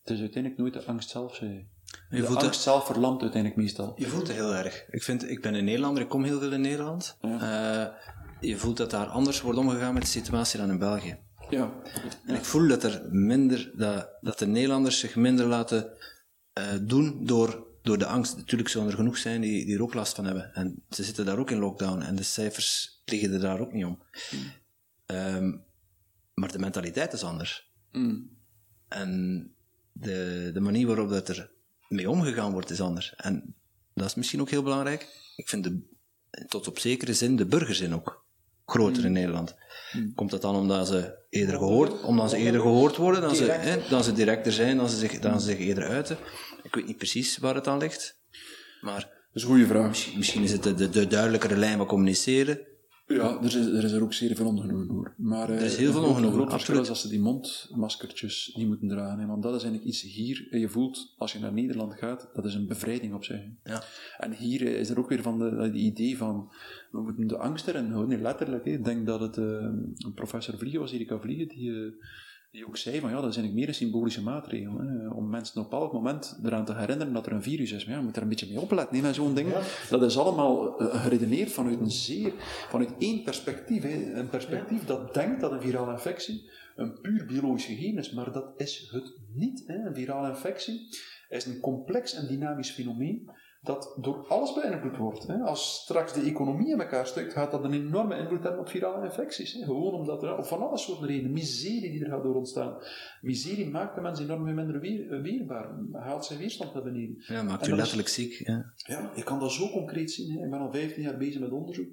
het 0.03 0.11
is 0.11 0.21
uiteindelijk 0.21 0.57
nooit 0.57 0.73
de 0.73 0.85
angst 0.85 1.11
zelf. 1.11 1.35
Zei. 1.35 1.69
Je 2.11 2.21
De 2.21 2.27
voelt, 2.27 2.43
angst 2.43 2.61
zelf 2.61 2.87
verlamt 2.87 3.23
uiteindelijk 3.23 3.61
meestal. 3.61 3.93
je 3.97 4.07
voelt 4.07 4.27
het 4.27 4.37
heel 4.37 4.55
erg. 4.55 4.85
Ik, 4.91 5.03
vind, 5.03 5.31
ik 5.31 5.43
ben 5.43 5.55
een 5.55 5.65
Nederlander, 5.65 6.03
ik 6.03 6.09
kom 6.09 6.25
heel 6.25 6.39
veel 6.41 6.53
in 6.53 6.61
Nederland. 6.61 7.17
Eh, 7.21 7.87
je 8.41 8.57
voelt 8.57 8.77
dat 8.77 8.91
daar 8.91 9.07
anders 9.07 9.41
wordt 9.41 9.59
omgegaan 9.59 9.95
met 9.95 10.03
de 10.03 10.09
situatie 10.09 10.61
dan 10.61 10.71
in 10.71 10.79
België. 10.79 11.19
Ja, 11.51 11.73
En 12.27 12.35
ik 12.35 12.45
voel 12.45 12.69
dat 12.69 12.83
er 12.83 13.09
minder, 13.11 13.73
dat, 13.77 14.09
dat 14.21 14.39
de 14.39 14.47
Nederlanders 14.47 14.99
zich 14.99 15.17
minder 15.17 15.47
laten 15.47 15.93
doen 16.83 17.25
door, 17.25 17.67
door 17.85 17.99
de 17.99 18.07
angst. 18.07 18.37
Natuurlijk 18.37 18.71
zullen 18.71 18.89
er 18.89 18.95
genoeg 18.95 19.19
zijn 19.19 19.41
die, 19.41 19.65
die 19.65 19.75
er 19.75 19.83
ook 19.83 19.95
last 19.95 20.15
van 20.15 20.25
hebben. 20.25 20.55
En 20.55 20.85
ze 20.91 21.05
zitten 21.05 21.25
daar 21.25 21.39
ook 21.39 21.51
in 21.51 21.59
lockdown 21.59 22.01
en 22.01 22.17
de 22.17 22.23
cijfers 22.23 23.01
liggen 23.05 23.33
er 23.33 23.41
daar 23.41 23.61
ook 23.61 23.73
niet 23.73 23.85
om. 23.85 24.03
Ehm, 25.07 25.57
maar 26.35 26.53
de 26.53 26.59
mentaliteit 26.59 27.13
is 27.13 27.23
anders. 27.23 27.73
Mm. 27.93 28.31
En 28.89 29.51
de, 29.93 30.51
de 30.55 30.61
manier 30.61 30.87
waarop 30.87 31.09
dat 31.09 31.29
er 31.29 31.51
mee 31.89 32.11
omgegaan 32.11 32.53
wordt 32.53 32.71
is 32.71 32.81
anders. 32.81 33.15
En 33.15 33.55
dat 33.95 34.07
is 34.07 34.15
misschien 34.15 34.41
ook 34.41 34.51
heel 34.51 34.63
belangrijk. 34.63 35.09
Ik 35.37 35.49
vind 35.49 35.65
de, 35.65 35.81
tot 36.47 36.69
op 36.69 36.79
zekere 36.79 37.15
zin 37.15 37.37
de 37.37 37.47
burgerzin 37.47 37.95
ook 37.95 38.27
groter 38.67 39.05
in 39.05 39.13
Nederland. 39.13 39.55
Komt 40.15 40.31
dat 40.31 40.43
dan 40.43 40.57
omdat 40.57 40.87
ze 40.87 41.19
eerder 41.31 41.59
gehoord, 41.59 42.03
omdat 42.03 42.31
ze 42.31 42.37
eerder 42.37 42.61
gehoord 42.61 42.97
worden, 42.97 43.21
dan 43.21 43.37
ze, 43.37 43.45
hè, 43.45 43.89
dan 43.89 44.05
ze 44.05 44.13
directer 44.13 44.53
zijn, 44.53 44.77
dan 44.77 44.89
ze, 44.89 44.97
zich, 44.97 45.19
dan 45.19 45.41
ze 45.41 45.47
zich 45.47 45.59
eerder 45.59 45.89
uiten? 45.89 46.19
Ik 46.65 46.75
weet 46.75 46.87
niet 46.87 46.97
precies 46.97 47.39
waar 47.39 47.55
het 47.55 47.67
aan 47.67 47.79
ligt. 47.79 48.21
Maar 48.81 49.01
dat 49.01 49.09
is 49.33 49.43
een 49.43 49.49
goede 49.49 49.67
vraag. 49.67 49.89
misschien, 49.89 50.19
misschien 50.19 50.43
is 50.43 50.53
het 50.53 50.63
de, 50.63 50.75
de, 50.75 50.89
de 50.89 51.07
duidelijkere 51.07 51.57
lijn 51.57 51.77
van 51.77 51.87
communiceren. 51.87 52.59
Ja, 53.07 53.39
er 53.39 53.45
is, 53.45 53.55
er 53.55 53.85
is 53.85 53.93
er 53.93 54.03
ook 54.03 54.13
zeer 54.13 54.37
veel 54.37 54.47
ongenoegen 54.47 54.97
over. 54.97 55.15
Maar, 55.17 55.51
er 55.51 55.63
is 55.63 55.77
heel 55.77 55.93
veel 55.93 56.03
ongenoegen, 56.03 56.41
Een 56.41 56.47
groot 56.47 56.51
verschil 56.51 56.81
is 56.81 56.89
als 56.89 57.01
ze 57.01 57.09
die 57.09 57.21
mondmaskertjes 57.21 58.53
niet 58.57 58.67
moeten 58.67 58.89
dragen. 58.89 59.19
Hè, 59.19 59.27
want 59.27 59.43
dat 59.43 59.55
is 59.55 59.63
eigenlijk 59.63 59.93
iets 59.93 60.03
hier. 60.03 60.47
en 60.51 60.61
Je 60.61 60.69
voelt, 60.69 61.15
als 61.17 61.33
je 61.33 61.39
naar 61.39 61.53
Nederland 61.53 61.95
gaat, 61.95 62.31
dat 62.35 62.45
is 62.45 62.55
een 62.55 62.67
bevrijding 62.67 63.15
op 63.15 63.25
zich. 63.25 63.41
Ja. 63.65 63.83
En 64.19 64.33
hier 64.33 64.67
eh, 64.67 64.81
is 64.81 64.91
er 64.91 64.99
ook 64.99 65.09
weer 65.09 65.23
van 65.23 65.39
de, 65.39 65.73
idee 65.73 66.17
van, 66.17 66.53
we 66.91 67.03
moeten 67.03 67.27
de 67.27 67.39
angst 67.39 67.69
erin 67.69 67.91
houden. 67.91 68.09
Nee, 68.09 68.23
letterlijk. 68.23 68.65
hè. 68.65 68.71
Ik 68.71 68.85
denk 68.85 69.07
dat 69.07 69.21
het 69.21 69.37
eh, 69.37 69.45
een 69.45 70.13
professor 70.15 70.59
Vliegen 70.59 70.81
was, 70.81 70.93
Erika 70.93 71.19
Vliegen, 71.19 71.49
die, 71.49 71.71
eh, 71.71 71.93
die 72.55 72.67
ook 72.67 72.77
zei 72.77 73.01
van, 73.01 73.09
ja, 73.09 73.15
dat 73.15 73.25
eigenlijk 73.25 73.55
meer 73.55 73.69
een 73.69 73.75
symbolische 73.75 74.23
maatregel. 74.23 74.79
Hè, 74.79 75.09
om 75.09 75.29
mensen 75.29 75.61
op 75.61 75.73
elk 75.73 75.93
moment 75.93 76.39
eraan 76.45 76.65
te 76.65 76.75
herinneren 76.75 77.13
dat 77.13 77.27
er 77.27 77.33
een 77.33 77.43
virus 77.43 77.73
is. 77.73 77.85
Maar 77.85 77.95
ja, 77.95 78.01
je 78.01 78.07
moet 78.07 78.17
er 78.17 78.23
een 78.23 78.29
beetje 78.29 78.47
mee 78.47 78.61
opletten, 78.61 78.97
hè, 78.97 79.03
met 79.03 79.15
zo'n 79.15 79.35
ding. 79.35 79.53
Dat 79.91 80.03
is 80.03 80.19
allemaal 80.19 80.79
eh, 80.79 81.03
geredeneerd 81.03 81.53
vanuit 81.53 81.81
een 81.81 81.91
zeer, 81.91 82.33
vanuit 82.69 82.95
één 82.99 83.23
perspectief. 83.23 83.83
Hè. 83.83 84.13
Een 84.13 84.29
perspectief 84.29 84.85
dat 84.85 85.15
denkt 85.15 85.41
dat 85.41 85.53
een 85.53 85.61
virale 85.61 85.93
infectie 85.93 86.51
een 86.77 87.01
puur 87.01 87.27
biologisch 87.27 87.65
gegeven 87.65 87.99
is, 87.99 88.13
maar 88.13 88.33
dat 88.33 88.53
is 88.57 88.89
het 88.91 89.15
niet. 89.33 89.65
Hè. 89.67 89.87
Een 89.87 89.95
virale 89.95 90.29
infectie 90.29 90.89
is 91.29 91.47
een 91.47 91.61
complex 91.61 92.15
en 92.15 92.27
dynamisch 92.27 92.71
fenomeen 92.71 93.31
dat 93.65 93.95
door 94.01 94.27
alles 94.29 94.53
beïnvloed 94.55 94.97
wordt. 94.97 95.27
Hè. 95.27 95.39
Als 95.39 95.75
straks 95.83 96.13
de 96.13 96.21
economie 96.21 96.73
in 96.73 96.81
elkaar 96.81 97.07
stukt, 97.07 97.33
gaat 97.33 97.51
dat 97.51 97.65
een 97.65 97.73
enorme 97.73 98.17
invloed 98.17 98.43
hebben 98.43 98.61
op 98.61 98.69
virale 98.69 99.05
infecties. 99.05 99.53
Hè. 99.53 99.65
Gewoon 99.65 99.95
omdat 99.95 100.23
er, 100.23 100.37
of 100.39 100.49
van 100.49 100.63
alle 100.69 100.79
soorten 100.79 101.07
redenen, 101.07 101.33
miserie 101.33 101.91
die 101.91 102.05
er 102.05 102.11
gaat 102.11 102.23
door 102.23 102.35
ontstaan. 102.35 102.77
Miserie 103.21 103.71
maakt 103.71 103.95
de 103.95 104.01
mensen 104.01 104.25
enorm 104.25 104.55
minder 104.55 104.81
weer, 104.81 105.23
weerbaar, 105.23 105.71
haalt 105.93 106.25
zijn 106.25 106.39
weerstand 106.39 106.75
naar 106.75 106.83
beneden. 106.83 107.17
Ja, 107.27 107.43
maakt 107.43 107.67
u 107.67 107.71
is- 107.71 107.77
letterlijk 107.77 108.09
ziek. 108.09 108.33
Ja. 108.33 108.73
Ja, 108.75 109.11
je 109.15 109.23
kan 109.23 109.39
dat 109.41 109.53
zo 109.53 109.69
concreet 109.71 110.11
zien. 110.11 110.31
Hè. 110.39 110.45
Ik 110.45 110.51
ben 110.51 110.61
al 110.61 110.73
15 110.73 111.03
jaar 111.03 111.17
bezig 111.17 111.41
met 111.41 111.51
onderzoek, 111.51 111.89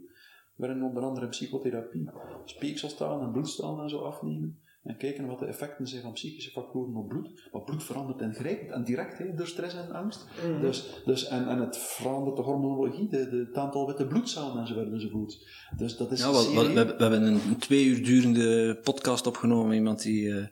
waarin 0.55 0.83
onder 0.83 1.03
andere 1.03 1.27
psychotherapie 1.27 2.09
speekselstalen 2.45 3.25
en 3.25 3.31
bloedstalen 3.31 3.83
en 3.83 3.89
zo 3.89 3.99
afnemen. 3.99 4.60
En 4.83 4.97
kijken 4.97 5.25
wat 5.27 5.39
de 5.39 5.45
effecten 5.45 5.87
zijn 5.87 6.01
van 6.01 6.11
psychische 6.11 6.51
factoren 6.51 6.95
op 6.95 7.07
bloed. 7.07 7.49
Maar 7.51 7.61
bloed 7.63 7.83
verandert 7.83 8.21
ingrijpend 8.21 8.71
en 8.71 8.83
direct 8.83 9.17
hè, 9.17 9.33
door 9.33 9.47
stress 9.47 9.75
en 9.75 9.91
angst. 9.91 10.25
Dus, 10.61 11.01
dus, 11.05 11.27
en, 11.27 11.47
en 11.47 11.59
het 11.59 11.77
verandert 11.77 12.35
de 12.35 12.41
hormonologie, 12.41 13.07
de, 13.09 13.29
de, 13.29 13.37
het 13.47 13.57
aantal 13.57 13.87
witte 13.87 14.07
bloedcellen 14.07 14.57
enzovoort 14.59 14.91
enzovoort. 14.91 15.47
Dus 15.77 15.97
dat 15.97 16.11
is 16.11 16.19
Ja, 16.19 16.31
wel, 16.31 16.41
zeer- 16.41 16.55
wel, 16.55 16.67
we, 16.67 16.71
hebben- 16.73 16.97
we 16.97 17.01
hebben 17.03 17.23
een, 17.23 17.57
twee 17.59 17.85
uur 17.85 18.03
durende 18.05 18.79
podcast 18.83 19.27
opgenomen. 19.27 19.75
Iemand 19.75 20.01
die, 20.01 20.37
eh, 20.37 20.45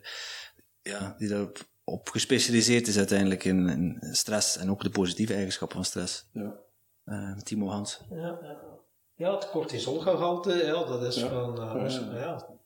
ja, 0.82 1.14
die 1.18 1.28
daarop 1.28 1.58
op 1.84 2.08
gespecialiseerd 2.08 2.86
is 2.86 2.96
uiteindelijk 2.98 3.44
in, 3.44 3.68
in 3.68 3.98
stress 4.12 4.56
en 4.56 4.70
ook 4.70 4.82
de 4.82 4.90
positieve 4.90 5.34
eigenschappen 5.34 5.76
van 5.76 5.86
stress. 5.86 6.28
Ja. 6.32 6.56
Eh, 7.04 7.36
Timo 7.36 7.66
Hans. 7.68 8.04
Ja, 8.10 8.16
ja. 8.42 8.58
ja, 9.14 9.34
het 9.34 9.50
cortisolgehalte, 9.50 10.54
ja, 10.64 10.84
dat 10.84 11.02
is 11.02 11.16
Ja. 11.20 11.28
van... 11.28 11.52
eh, 11.60 11.64
Ja, 11.74 11.82
als- 11.82 11.94
ja. 11.98 12.16
ja. 12.18 12.58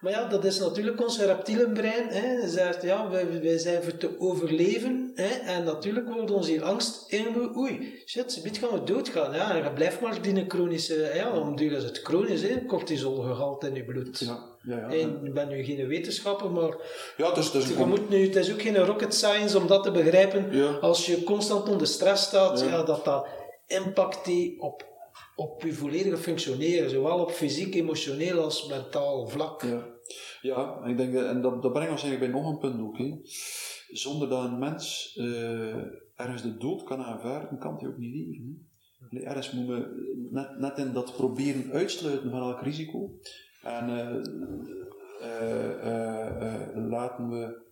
Maar 0.00 0.12
ja, 0.12 0.28
dat 0.28 0.44
is 0.44 0.58
natuurlijk 0.58 1.00
ons 1.00 1.20
reptiele 1.20 1.70
brein. 1.70 2.08
Hè. 2.08 2.48
Zegt, 2.48 2.82
ja, 2.82 3.10
wij, 3.10 3.40
wij 3.42 3.58
zijn 3.58 3.82
voor 3.82 3.96
te 3.96 4.20
overleven. 4.20 5.12
Hè. 5.14 5.28
En 5.28 5.64
natuurlijk 5.64 6.08
wordt 6.08 6.30
ons 6.30 6.48
hier 6.48 6.62
angst 6.62 7.12
in. 7.12 7.50
Oei, 7.56 8.02
shit, 8.06 8.32
ze 8.32 8.40
gaan 8.52 8.78
we 8.78 8.84
doodgaan. 8.84 9.34
Ja, 9.34 9.56
en 9.56 9.64
je 9.64 9.72
blijft 9.72 10.00
maar 10.00 10.22
die 10.22 10.44
chronische... 10.48 11.10
Ja, 11.14 11.38
om 11.38 11.56
duur 11.56 11.72
is 11.72 11.84
het 11.84 12.00
chronisch, 12.02 12.42
hè. 12.42 12.64
cortisolgehalte 12.66 13.68
in 13.68 13.74
je 13.74 13.84
bloed. 13.84 14.18
Ja, 14.18 14.44
ja, 14.62 14.76
ja. 14.76 14.88
En 14.88 15.20
ik 15.24 15.34
ben 15.34 15.48
nu 15.48 15.64
geen 15.64 15.86
wetenschapper, 15.86 16.50
maar 16.50 16.76
ja 17.16 17.32
dus, 17.32 17.50
dus 17.50 17.68
je 17.68 17.84
moet 17.84 18.08
nu, 18.08 18.24
het 18.26 18.36
is 18.36 18.52
ook 18.52 18.62
geen 18.62 18.76
rocket 18.76 19.14
science 19.14 19.58
om 19.58 19.66
dat 19.66 19.82
te 19.82 19.90
begrijpen. 19.90 20.56
Ja. 20.56 20.70
Als 20.70 21.06
je 21.06 21.24
constant 21.24 21.68
onder 21.68 21.86
stress 21.86 22.24
staat, 22.24 22.60
ja. 22.60 22.82
dat 22.82 23.04
dat 23.04 23.26
impact 23.66 24.26
heeft 24.26 24.60
op, 24.60 24.84
op 25.36 25.62
je 25.62 25.72
volledige 25.72 26.16
functioneren, 26.16 26.90
zowel 26.90 27.18
op 27.18 27.30
fysiek, 27.30 27.74
emotioneel 27.74 28.42
als 28.42 28.68
mentaal 28.68 29.28
vlak. 29.28 29.62
Ja, 29.62 29.86
ja 30.42 30.84
ik 30.84 30.96
denk, 30.96 31.14
en 31.14 31.42
dat, 31.42 31.62
dat 31.62 31.72
brengt 31.72 31.90
ons 31.90 32.02
eigenlijk 32.02 32.32
bij 32.32 32.42
nog 32.42 32.52
een 32.52 32.58
punt 32.58 32.80
ook. 32.80 32.98
Hè. 32.98 33.14
Zonder 33.88 34.28
dat 34.28 34.44
een 34.44 34.58
mens 34.58 35.16
uh, 35.20 35.76
ergens 36.14 36.42
de 36.42 36.56
dood 36.56 36.84
kan 36.84 37.02
aanvaarden, 37.02 37.58
kan 37.58 37.76
hij 37.78 37.88
ook 37.88 37.98
niet 37.98 38.14
leven. 38.14 38.68
Hè. 39.10 39.20
Ergens 39.20 39.52
moeten 39.52 39.74
we 39.74 40.28
net, 40.30 40.58
net 40.58 40.78
in 40.78 40.92
dat 40.92 41.16
proberen 41.16 41.72
uitsluiten 41.72 42.30
van 42.30 42.40
elk 42.40 42.62
risico. 42.62 43.18
En 43.62 43.88
uh, 43.88 44.14
uh, 45.20 46.88
laten 46.88 47.28
we 47.30 47.64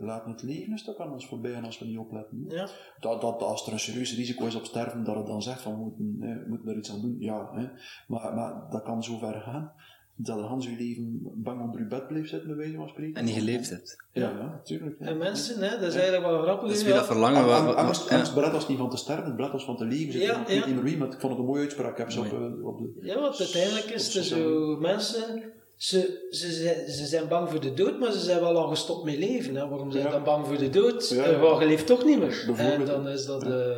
laten 0.00 0.30
het 0.30 0.42
leven 0.42 0.72
een 0.72 0.78
stuk 0.78 0.98
aan 0.98 1.12
ons 1.12 1.26
voorbij 1.26 1.60
als 1.60 1.78
we 1.78 1.84
niet 1.84 1.98
opletten. 1.98 2.44
Ja. 2.48 2.68
Dat, 3.00 3.20
dat, 3.20 3.42
als 3.42 3.66
er 3.66 3.72
een 3.72 3.80
serieus 3.80 4.16
risico 4.16 4.46
is 4.46 4.54
op 4.54 4.64
sterven, 4.64 5.04
dat 5.04 5.16
het 5.16 5.26
dan 5.26 5.42
zegt 5.42 5.62
van 5.62 5.72
we 5.72 5.78
moeten, 5.78 6.18
we 6.18 6.44
moeten 6.48 6.68
er 6.68 6.76
iets 6.76 6.90
aan 6.90 7.00
doen. 7.00 7.16
Ja, 7.18 7.50
hè. 7.52 7.66
Maar, 8.06 8.34
maar 8.34 8.70
dat 8.70 8.82
kan 8.82 9.02
zo 9.02 9.18
ver 9.18 9.40
gaan 9.40 9.72
dat 10.16 10.40
Hans 10.40 10.66
je 10.66 10.76
leven 10.76 11.20
bang 11.34 11.62
onder 11.62 11.80
je 11.80 11.86
bed 11.86 12.06
bleef 12.06 12.28
zitten, 12.28 12.48
bij 12.48 12.56
wijze 12.56 12.76
van 12.76 12.88
spreken. 12.88 13.14
En 13.14 13.24
niet 13.24 13.34
geleefd 13.34 13.70
hebt. 13.70 14.04
Ja, 14.12 14.30
ja 14.30 14.46
natuurlijk. 14.46 14.96
Ja. 14.98 15.06
En 15.06 15.18
mensen, 15.18 15.60
hè, 15.60 15.70
dat 15.70 15.88
is 15.88 15.94
eigenlijk 15.94 16.24
wel 16.24 16.42
grappig. 16.42 16.68
Dat 16.68 16.76
is 16.76 16.84
weer 16.84 16.94
dat 16.94 17.06
verlangen. 17.06 17.54
Ang, 17.54 17.66
wat, 17.66 17.76
angst, 17.76 18.10
angst, 18.10 18.54
ons 18.54 18.68
niet 18.68 18.78
van 18.78 18.90
te 18.90 18.96
sterven, 18.96 19.24
het 19.24 19.36
beredt 19.36 19.54
ons 19.54 19.64
van 19.64 19.76
te 19.76 19.84
leven. 19.84 20.20
Ja, 20.20 20.40
ik 20.40 20.46
weet 20.46 20.66
niet 20.66 20.74
meer 20.74 20.84
wie, 20.84 20.96
maar 20.96 21.06
ik 21.08 21.20
vond 21.20 21.32
het 21.32 21.40
een 21.40 21.46
mooie 21.48 21.60
uitspraak. 21.60 21.90
Ik 21.90 21.98
heb 21.98 22.10
ze 22.10 22.20
op, 22.20 22.32
uh, 22.32 22.66
op 22.66 22.78
de... 22.78 22.98
Ja, 23.00 23.20
want 23.20 23.38
uiteindelijk 23.38 23.84
is 23.84 24.16
er 24.16 24.24
zo 24.24 24.76
mensen... 24.76 25.52
Ze, 25.76 26.26
ze, 26.30 26.48
ze 26.88 27.06
zijn 27.06 27.28
bang 27.28 27.50
voor 27.50 27.60
de 27.60 27.74
dood, 27.74 27.98
maar 27.98 28.12
ze 28.12 28.18
zijn 28.18 28.40
wel 28.40 28.56
al 28.56 28.68
gestopt 28.68 29.04
met 29.04 29.16
leven. 29.16 29.54
Hè. 29.54 29.68
Waarom 29.68 29.90
zijn 29.90 30.04
ze 30.04 30.10
dan 30.10 30.24
bang 30.24 30.46
voor 30.46 30.58
de 30.58 30.70
dood? 30.70 31.08
Ja, 31.08 31.28
ja. 31.28 31.40
Uh, 31.40 31.60
je 31.60 31.66
leeft 31.66 31.86
toch 31.86 32.04
niet 32.04 32.18
meer. 32.18 32.54
En 32.56 32.84
dan 32.84 33.08
is 33.08 33.26
dat... 33.26 33.46
Uh... 33.46 33.76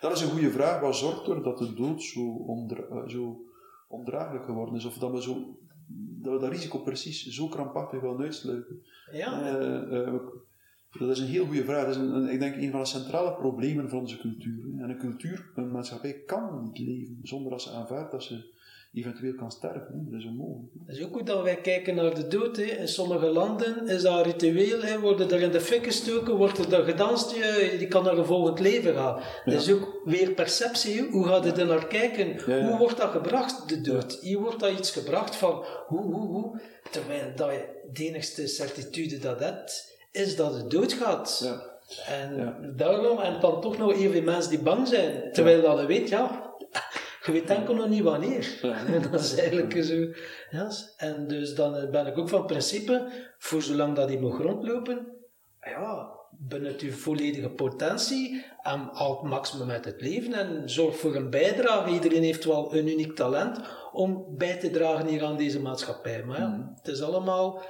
Dat 0.00 0.12
is 0.12 0.20
een 0.20 0.30
goede 0.30 0.50
vraag. 0.50 0.80
Wat 0.80 0.96
zorgt 0.96 1.28
er 1.28 1.42
dat 1.42 1.58
de 1.58 1.74
dood 1.74 2.02
zo, 2.02 2.20
onder, 2.46 2.88
uh, 2.90 3.08
zo 3.08 3.40
ondraaglijk 3.88 4.44
geworden 4.44 4.74
is? 4.74 4.84
Of 4.84 4.98
dat 4.98 5.10
we, 5.10 5.22
zo, 5.22 5.58
dat 6.22 6.32
we 6.32 6.40
dat 6.40 6.50
risico 6.50 6.78
precies 6.78 7.26
zo 7.26 7.48
krampachtig 7.48 8.00
willen 8.00 8.20
uitsluiten? 8.20 8.82
Ja. 9.12 9.60
Uh, 9.60 10.14
dat 10.98 11.10
is 11.10 11.18
een 11.18 11.26
heel 11.26 11.46
goede 11.46 11.64
vraag. 11.64 11.84
Dat 11.84 11.94
is 11.94 12.00
een, 12.00 12.14
een, 12.14 12.28
ik 12.28 12.40
denk 12.40 12.56
een 12.56 12.70
van 12.70 12.80
de 12.80 12.86
centrale 12.86 13.34
problemen 13.34 13.88
van 13.88 13.98
onze 13.98 14.18
cultuur. 14.18 14.64
En 14.78 14.90
een 14.90 14.98
cultuur, 14.98 15.50
een 15.54 15.70
maatschappij 15.70 16.22
kan 16.26 16.62
niet 16.62 16.78
leven 16.78 17.18
zonder 17.22 17.50
dat 17.50 17.62
ze 17.62 17.70
aanvaardt 17.70 18.12
dat 18.12 18.22
ze 18.22 18.50
eventueel 18.94 19.34
kan 19.34 19.50
sterven. 19.50 20.06
Dat 20.10 20.20
is 20.20 20.26
onmogelijk. 20.26 20.72
Het 20.86 20.96
is 20.96 21.04
ook 21.04 21.12
goed 21.12 21.26
dat 21.26 21.42
wij 21.42 21.56
kijken 21.56 21.94
naar 21.94 22.14
de 22.14 22.28
dood. 22.28 22.56
Hè. 22.56 22.62
In 22.62 22.88
sommige 22.88 23.26
landen 23.26 23.88
is 23.88 24.02
dat 24.02 24.26
ritueel. 24.26 24.82
Hè. 24.82 25.00
Worden 25.00 25.30
er 25.30 25.40
in 25.40 25.50
de 25.50 25.60
fik 25.60 25.84
gestoken, 25.84 26.36
wordt 26.36 26.72
er 26.72 26.84
gedanst. 26.84 27.30
Je, 27.30 27.74
die 27.78 27.88
kan 27.88 28.04
naar 28.04 28.18
een 28.18 28.24
volgend 28.24 28.60
leven 28.60 28.94
gaan. 28.94 29.20
Ja. 29.44 29.52
Dat 29.52 29.60
is 29.60 29.72
ook 29.72 30.00
weer 30.04 30.30
perceptie. 30.30 30.96
Hè. 30.96 31.08
Hoe 31.10 31.26
gaat 31.26 31.44
je 31.44 31.52
er 31.52 31.66
naar 31.66 31.86
kijken? 31.86 32.28
Ja, 32.46 32.56
ja. 32.56 32.68
Hoe 32.68 32.78
wordt 32.78 32.96
dat 32.96 33.10
gebracht, 33.10 33.68
de 33.68 33.80
dood? 33.80 34.18
Hier 34.20 34.38
wordt 34.38 34.60
dat 34.60 34.78
iets 34.78 34.90
gebracht 34.90 35.36
van 35.36 35.64
hoe, 35.86 36.02
hoe, 36.02 36.26
hoe. 36.26 36.60
Terwijl 36.90 37.32
dat 37.36 37.50
je 37.50 37.80
de 37.92 38.06
enigste 38.06 38.46
certitude 38.46 39.18
dat 39.18 39.40
hebt, 39.40 39.98
is 40.10 40.36
dat 40.36 40.54
het 40.54 40.70
dood 40.70 40.92
gaat. 40.92 41.60
En 42.06 42.74
daarom, 42.76 43.18
en 43.18 43.40
dan 43.40 43.60
toch 43.60 43.78
nog 43.78 43.92
even 43.92 44.24
mensen 44.24 44.50
die 44.50 44.62
bang 44.62 44.88
zijn. 44.88 45.32
Terwijl 45.32 45.62
dat 45.62 45.80
je 45.80 45.86
weet, 45.86 46.08
ja, 46.08 46.51
je 47.24 47.32
weet 47.32 47.50
enkel 47.50 47.74
nog 47.74 47.88
niet 47.88 48.02
wanneer. 48.02 48.58
Dat 49.10 49.20
is 49.20 49.36
eigenlijk 49.36 49.84
zo. 49.84 49.94
Ja. 50.50 50.70
En 50.96 51.28
dus 51.28 51.54
dan 51.54 51.90
ben 51.90 52.06
ik 52.06 52.18
ook 52.18 52.28
van 52.28 52.46
principe, 52.46 53.08
voor 53.38 53.62
zolang 53.62 53.96
dat 53.96 54.08
die 54.08 54.20
mag 54.20 54.38
rondlopen, 54.38 55.06
ja, 55.60 56.20
benut 56.38 56.80
je 56.80 56.92
volledige 56.92 57.48
potentie 57.50 58.44
en 58.62 58.88
haal 58.92 59.12
het 59.20 59.30
maximum 59.30 59.70
uit 59.70 59.84
het 59.84 60.00
leven 60.00 60.32
en 60.32 60.70
zorg 60.70 60.96
voor 60.96 61.14
een 61.14 61.30
bijdrage. 61.30 61.90
Iedereen 61.90 62.22
heeft 62.22 62.44
wel 62.44 62.74
een 62.74 62.88
uniek 62.88 63.14
talent 63.16 63.60
om 63.92 64.24
bij 64.36 64.56
te 64.58 64.70
dragen 64.70 65.06
hier 65.06 65.24
aan 65.24 65.36
deze 65.36 65.60
maatschappij. 65.60 66.24
Maar 66.24 66.38
ja, 66.38 66.46
Mm. 66.46 66.72
het 66.76 66.88
is 66.88 67.02
allemaal 67.02 67.62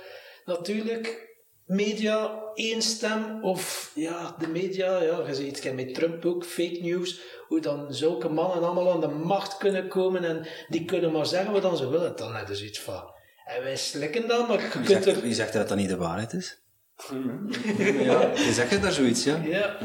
natuurlijk 0.45 1.32
media, 1.67 2.41
één 2.55 2.83
stem, 2.83 3.45
of 3.45 3.93
ja, 3.95 4.35
de 4.39 4.49
media, 4.49 5.03
ja, 5.03 5.27
je 5.27 5.35
ziet 5.35 5.63
het 5.65 5.75
met 5.75 5.95
Trump 5.95 6.25
ook, 6.25 6.45
fake 6.45 6.79
news, 6.81 7.21
hoe 7.49 7.61
dan 7.61 7.95
zulke 7.95 8.29
mannen 8.29 8.63
allemaal 8.63 8.93
aan 8.93 9.01
de 9.01 9.09
macht 9.09 9.57
kunnen 9.57 9.89
komen 9.89 10.25
en 10.25 10.47
die 10.69 10.85
kunnen 10.85 11.13
maar 11.13 11.27
zeggen 11.27 11.53
wat 11.53 11.63
dan 11.63 11.77
ze 11.77 11.89
willen. 11.89 12.17
Dan 12.17 12.35
hebben 12.35 12.57
ze 12.57 12.65
iets 12.67 12.81
van, 12.81 13.03
en 13.45 13.63
wij 13.63 13.77
slikken 13.77 14.29
dat, 14.29 14.49
maar 14.49 14.57
je 14.57 14.63
Wie 14.63 14.71
kunt 14.71 14.87
zegt, 14.87 15.07
er... 15.07 15.23
wie 15.23 15.35
zegt 15.35 15.53
dat 15.53 15.69
dat 15.69 15.77
niet 15.79 15.89
de 15.89 15.97
waarheid 15.97 16.33
is? 16.33 16.61
Ja, 17.79 18.21
je 18.33 18.51
zegt 18.53 18.83
daar 18.83 18.93
zoiets, 18.93 19.25
ja. 19.25 19.37
Ja, 19.37 19.79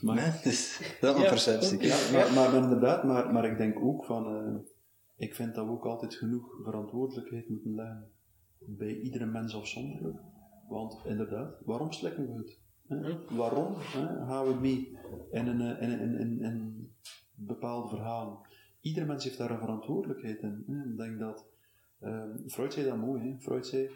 Maar, 0.00 0.14
Nee, 0.16 0.30
dus, 0.42 0.80
dat 1.00 1.10
is 1.10 1.16
een 1.16 1.22
Ja. 1.22 1.28
perceptie. 1.28 1.82
ja, 1.82 1.96
maar, 2.12 2.32
maar, 2.32 2.50
maar 2.52 2.62
inderdaad, 2.62 3.04
maar, 3.04 3.32
maar 3.32 3.44
ik 3.44 3.58
denk 3.58 3.76
ook 3.84 4.04
van, 4.04 4.36
uh, 4.36 4.58
ik 5.16 5.34
vind 5.34 5.54
dat 5.54 5.64
we 5.66 5.70
ook 5.70 5.84
altijd 5.86 6.14
genoeg 6.14 6.44
verantwoordelijkheid 6.64 7.48
moeten 7.48 7.74
leggen 7.74 8.10
bij 8.58 8.94
iedere 9.00 9.26
mens 9.26 9.54
afzonderlijk. 9.56 10.16
Want 10.70 11.00
inderdaad, 11.04 11.60
waarom 11.64 11.92
slikken 11.92 12.26
we 12.26 12.38
het? 12.38 12.58
Hè? 12.86 13.36
Waarom 13.36 13.74
hè, 13.74 14.26
gaan 14.26 14.46
we 14.46 14.54
mee 14.54 14.98
in, 15.30 15.46
een, 15.46 15.60
uh, 15.60 15.82
in, 15.82 16.00
in, 16.00 16.18
in, 16.18 16.42
in 16.42 16.88
bepaalde 17.34 17.88
verhalen? 17.88 18.38
Ieder 18.80 19.06
mens 19.06 19.24
heeft 19.24 19.38
daar 19.38 19.50
een 19.50 19.58
verantwoordelijkheid 19.58 20.42
in. 20.42 20.64
Hè? 20.66 20.90
Ik 20.90 20.96
denk 20.96 21.18
dat, 21.18 21.46
uh, 22.00 22.24
Freud 22.46 22.72
zei 22.72 22.86
dat 22.86 22.96
mooi, 22.96 23.22
hè? 23.22 23.38
Freud 23.38 23.66
zei, 23.66 23.90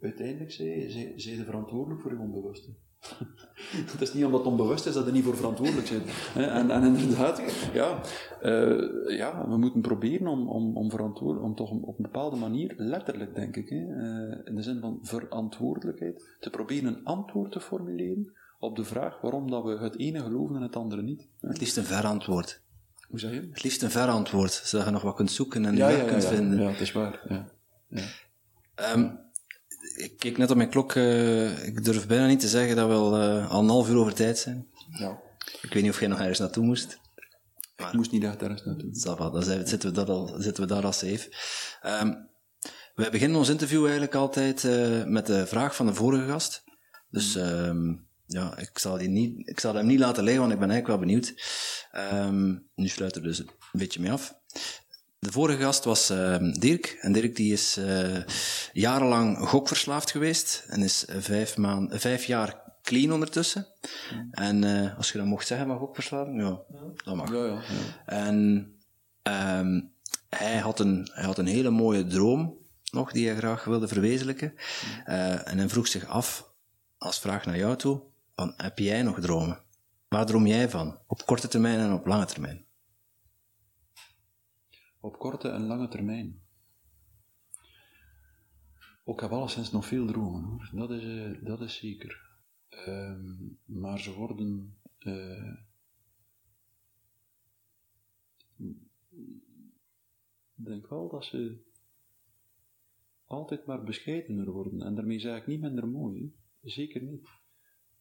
uiteindelijk 0.00 0.52
zei, 0.52 0.90
zei, 0.90 1.20
zei 1.20 1.36
de 1.36 1.44
verantwoordelijk 1.44 2.00
voor 2.00 2.12
je 2.12 2.18
onbewuste. 2.18 2.74
het 3.92 4.00
is 4.00 4.14
niet 4.14 4.24
omdat 4.24 4.40
het 4.40 4.48
onbewust 4.48 4.86
is 4.86 4.94
dat 4.94 5.06
je 5.06 5.12
niet 5.12 5.24
voor 5.24 5.36
verantwoordelijk 5.36 5.88
bent. 5.90 6.10
En, 6.34 6.70
en 6.70 6.96
inderdaad, 6.96 7.42
ja, 7.72 8.00
uh, 8.42 9.16
ja, 9.18 9.48
we 9.48 9.56
moeten 9.56 9.80
proberen 9.80 10.26
om, 10.26 10.48
om, 10.48 10.76
om, 10.76 10.90
verantwoord, 10.90 11.40
om 11.40 11.54
toch 11.54 11.70
op 11.70 11.98
een 11.98 12.02
bepaalde 12.02 12.36
manier, 12.36 12.74
letterlijk 12.76 13.34
denk 13.34 13.56
ik, 13.56 13.68
hè, 13.68 13.76
uh, 13.76 14.38
in 14.44 14.54
de 14.54 14.62
zin 14.62 14.80
van 14.80 14.98
verantwoordelijkheid, 15.02 16.36
te 16.40 16.50
proberen 16.50 16.86
een 16.94 17.04
antwoord 17.04 17.52
te 17.52 17.60
formuleren 17.60 18.32
op 18.58 18.76
de 18.76 18.84
vraag 18.84 19.20
waarom 19.20 19.50
dat 19.50 19.64
we 19.64 19.78
het 19.78 19.98
ene 19.98 20.20
geloven 20.20 20.56
en 20.56 20.62
het 20.62 20.76
andere 20.76 21.02
niet. 21.02 21.28
Het 21.40 21.60
liefst 21.60 21.76
een 21.76 21.84
verantwoord. 21.84 22.62
Hoe 23.08 23.18
zeg 23.18 23.32
je? 23.32 23.48
Het 23.50 23.62
liefst 23.62 23.82
een 23.82 23.90
verantwoord, 23.90 24.52
zodat 24.52 24.86
je 24.86 24.92
nog 24.92 25.02
wat 25.02 25.14
kunt 25.14 25.30
zoeken 25.30 25.64
en 25.64 25.76
ja, 25.76 25.88
ja, 25.88 25.96
ja, 25.96 26.04
kunt 26.04 26.22
ja, 26.22 26.28
vinden. 26.28 26.60
Ja, 26.60 26.70
dat 26.70 26.80
is 26.80 26.92
waar. 26.92 27.20
Ja. 27.28 27.48
Ja. 27.88 28.02
Um, 28.94 29.18
ik 29.98 30.18
keek 30.18 30.38
net 30.38 30.50
op 30.50 30.56
mijn 30.56 30.70
klok. 30.70 30.94
Uh, 30.94 31.66
ik 31.66 31.84
durf 31.84 32.06
bijna 32.06 32.26
niet 32.26 32.40
te 32.40 32.48
zeggen 32.48 32.76
dat 32.76 32.88
we 32.88 32.94
al, 32.94 33.22
uh, 33.22 33.50
al 33.50 33.62
een 33.62 33.68
half 33.68 33.88
uur 33.88 33.96
over 33.96 34.14
tijd 34.14 34.38
zijn. 34.38 34.66
Ja. 34.98 35.20
Ik 35.60 35.72
weet 35.72 35.82
niet 35.82 35.92
of 35.92 36.00
jij 36.00 36.08
nog 36.08 36.18
ergens 36.18 36.38
naartoe 36.38 36.64
moest. 36.64 36.98
Maar, 37.76 37.88
ik 37.88 37.94
moest 37.94 38.10
niet 38.10 38.24
echt 38.24 38.42
ergens 38.42 38.64
naartoe. 38.64 38.88
Zava, 38.92 39.30
dan 39.30 39.42
zijn, 39.42 39.66
zitten, 39.66 39.88
we 39.88 39.94
dat 39.94 40.08
al, 40.08 40.34
zitten 40.38 40.62
we 40.62 40.68
daar 40.68 40.84
al 40.84 40.92
safe. 40.92 41.28
Um, 42.02 42.28
wij 42.94 43.10
beginnen 43.10 43.38
ons 43.38 43.48
interview 43.48 43.82
eigenlijk 43.82 44.14
altijd 44.14 44.64
uh, 44.64 45.04
met 45.04 45.26
de 45.26 45.46
vraag 45.46 45.76
van 45.76 45.86
de 45.86 45.94
vorige 45.94 46.26
gast. 46.26 46.64
Dus 47.10 47.34
um, 47.34 48.06
ja, 48.26 48.56
ik 48.56 48.78
zal, 48.78 48.98
die 48.98 49.08
niet, 49.08 49.48
ik 49.48 49.60
zal 49.60 49.74
hem 49.74 49.86
niet 49.86 49.98
laten 49.98 50.22
liggen, 50.22 50.40
want 50.40 50.52
ik 50.52 50.58
ben 50.58 50.70
eigenlijk 50.70 51.00
wel 51.00 51.08
benieuwd. 51.08 51.34
Um, 52.14 52.68
nu 52.74 52.88
sluit 52.88 53.16
er 53.16 53.22
dus 53.22 53.38
een 53.38 53.48
beetje 53.72 54.00
mee 54.00 54.12
af. 54.12 54.34
De 55.20 55.32
vorige 55.32 55.62
gast 55.62 55.84
was 55.84 56.10
uh, 56.10 56.52
Dirk. 56.52 56.98
En 57.00 57.12
Dirk 57.12 57.36
die 57.36 57.52
is 57.52 57.78
uh, 57.78 58.16
jarenlang 58.72 59.38
gokverslaafd 59.38 60.10
geweest. 60.10 60.64
En 60.68 60.82
is 60.82 61.04
vijf, 61.08 61.56
maand, 61.56 62.00
vijf 62.00 62.24
jaar 62.24 62.68
clean 62.82 63.12
ondertussen. 63.12 63.66
Mm. 64.14 64.28
En 64.30 64.62
uh, 64.62 64.96
als 64.96 65.12
je 65.12 65.18
dat 65.18 65.26
mocht 65.26 65.46
zeggen, 65.46 65.66
mag 65.66 65.78
gokverslaving? 65.78 66.40
Ja, 66.40 66.60
dat 67.04 67.14
mag. 67.14 67.30
Ja, 67.30 67.44
ja, 67.44 67.52
ja. 67.52 67.62
En 68.06 68.36
um, 69.22 69.92
hij, 70.28 70.58
had 70.58 70.80
een, 70.80 71.10
hij 71.12 71.24
had 71.24 71.38
een 71.38 71.46
hele 71.46 71.70
mooie 71.70 72.06
droom 72.06 72.56
nog, 72.90 73.12
die 73.12 73.26
hij 73.28 73.36
graag 73.36 73.64
wilde 73.64 73.88
verwezenlijken. 73.88 74.52
Mm. 74.54 75.04
en 75.44 75.58
hij 75.58 75.68
vroeg 75.68 75.86
zich 75.86 76.06
af, 76.06 76.50
als 76.98 77.20
vraag 77.20 77.46
naar 77.46 77.58
jou 77.58 77.76
toe, 77.76 78.00
van, 78.34 78.54
heb 78.56 78.78
jij 78.78 79.02
nog 79.02 79.20
dromen? 79.20 79.58
Waar 80.08 80.26
droom 80.26 80.46
jij 80.46 80.68
van? 80.68 80.98
Op 81.06 81.26
korte 81.26 81.48
termijn 81.48 81.78
en 81.78 81.92
op 81.92 82.06
lange 82.06 82.24
termijn? 82.24 82.66
Op 85.00 85.18
korte 85.18 85.48
en 85.48 85.66
lange 85.66 85.88
termijn. 85.88 86.42
Ook 89.04 89.20
heb 89.20 89.30
alleszins 89.30 89.70
nog 89.70 89.86
veel 89.86 90.06
dromen 90.06 90.42
hoor, 90.42 90.70
dat 90.72 90.90
is, 90.90 91.02
uh, 91.02 91.44
dat 91.44 91.60
is 91.60 91.76
zeker. 91.76 92.26
Uh, 92.70 93.18
maar 93.64 93.98
ze 93.98 94.14
worden. 94.14 94.78
Uh, 94.98 95.54
denk 100.54 100.88
wel 100.88 101.08
dat 101.08 101.24
ze. 101.24 101.66
altijd 103.24 103.66
maar 103.66 103.84
bescheidener 103.84 104.50
worden. 104.50 104.82
En 104.82 104.94
daarmee 104.94 105.18
zeg 105.18 105.40
ik 105.40 105.46
niet 105.46 105.60
minder 105.60 105.88
mooi, 105.88 106.34
zeker 106.60 107.02
niet. 107.02 107.28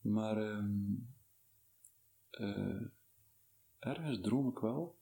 Maar 0.01 0.37
ehm, 0.37 0.93
eh, 2.29 2.81
ergens 3.79 4.21
droom 4.21 4.47
ik 4.49 4.59
wel 4.59 4.96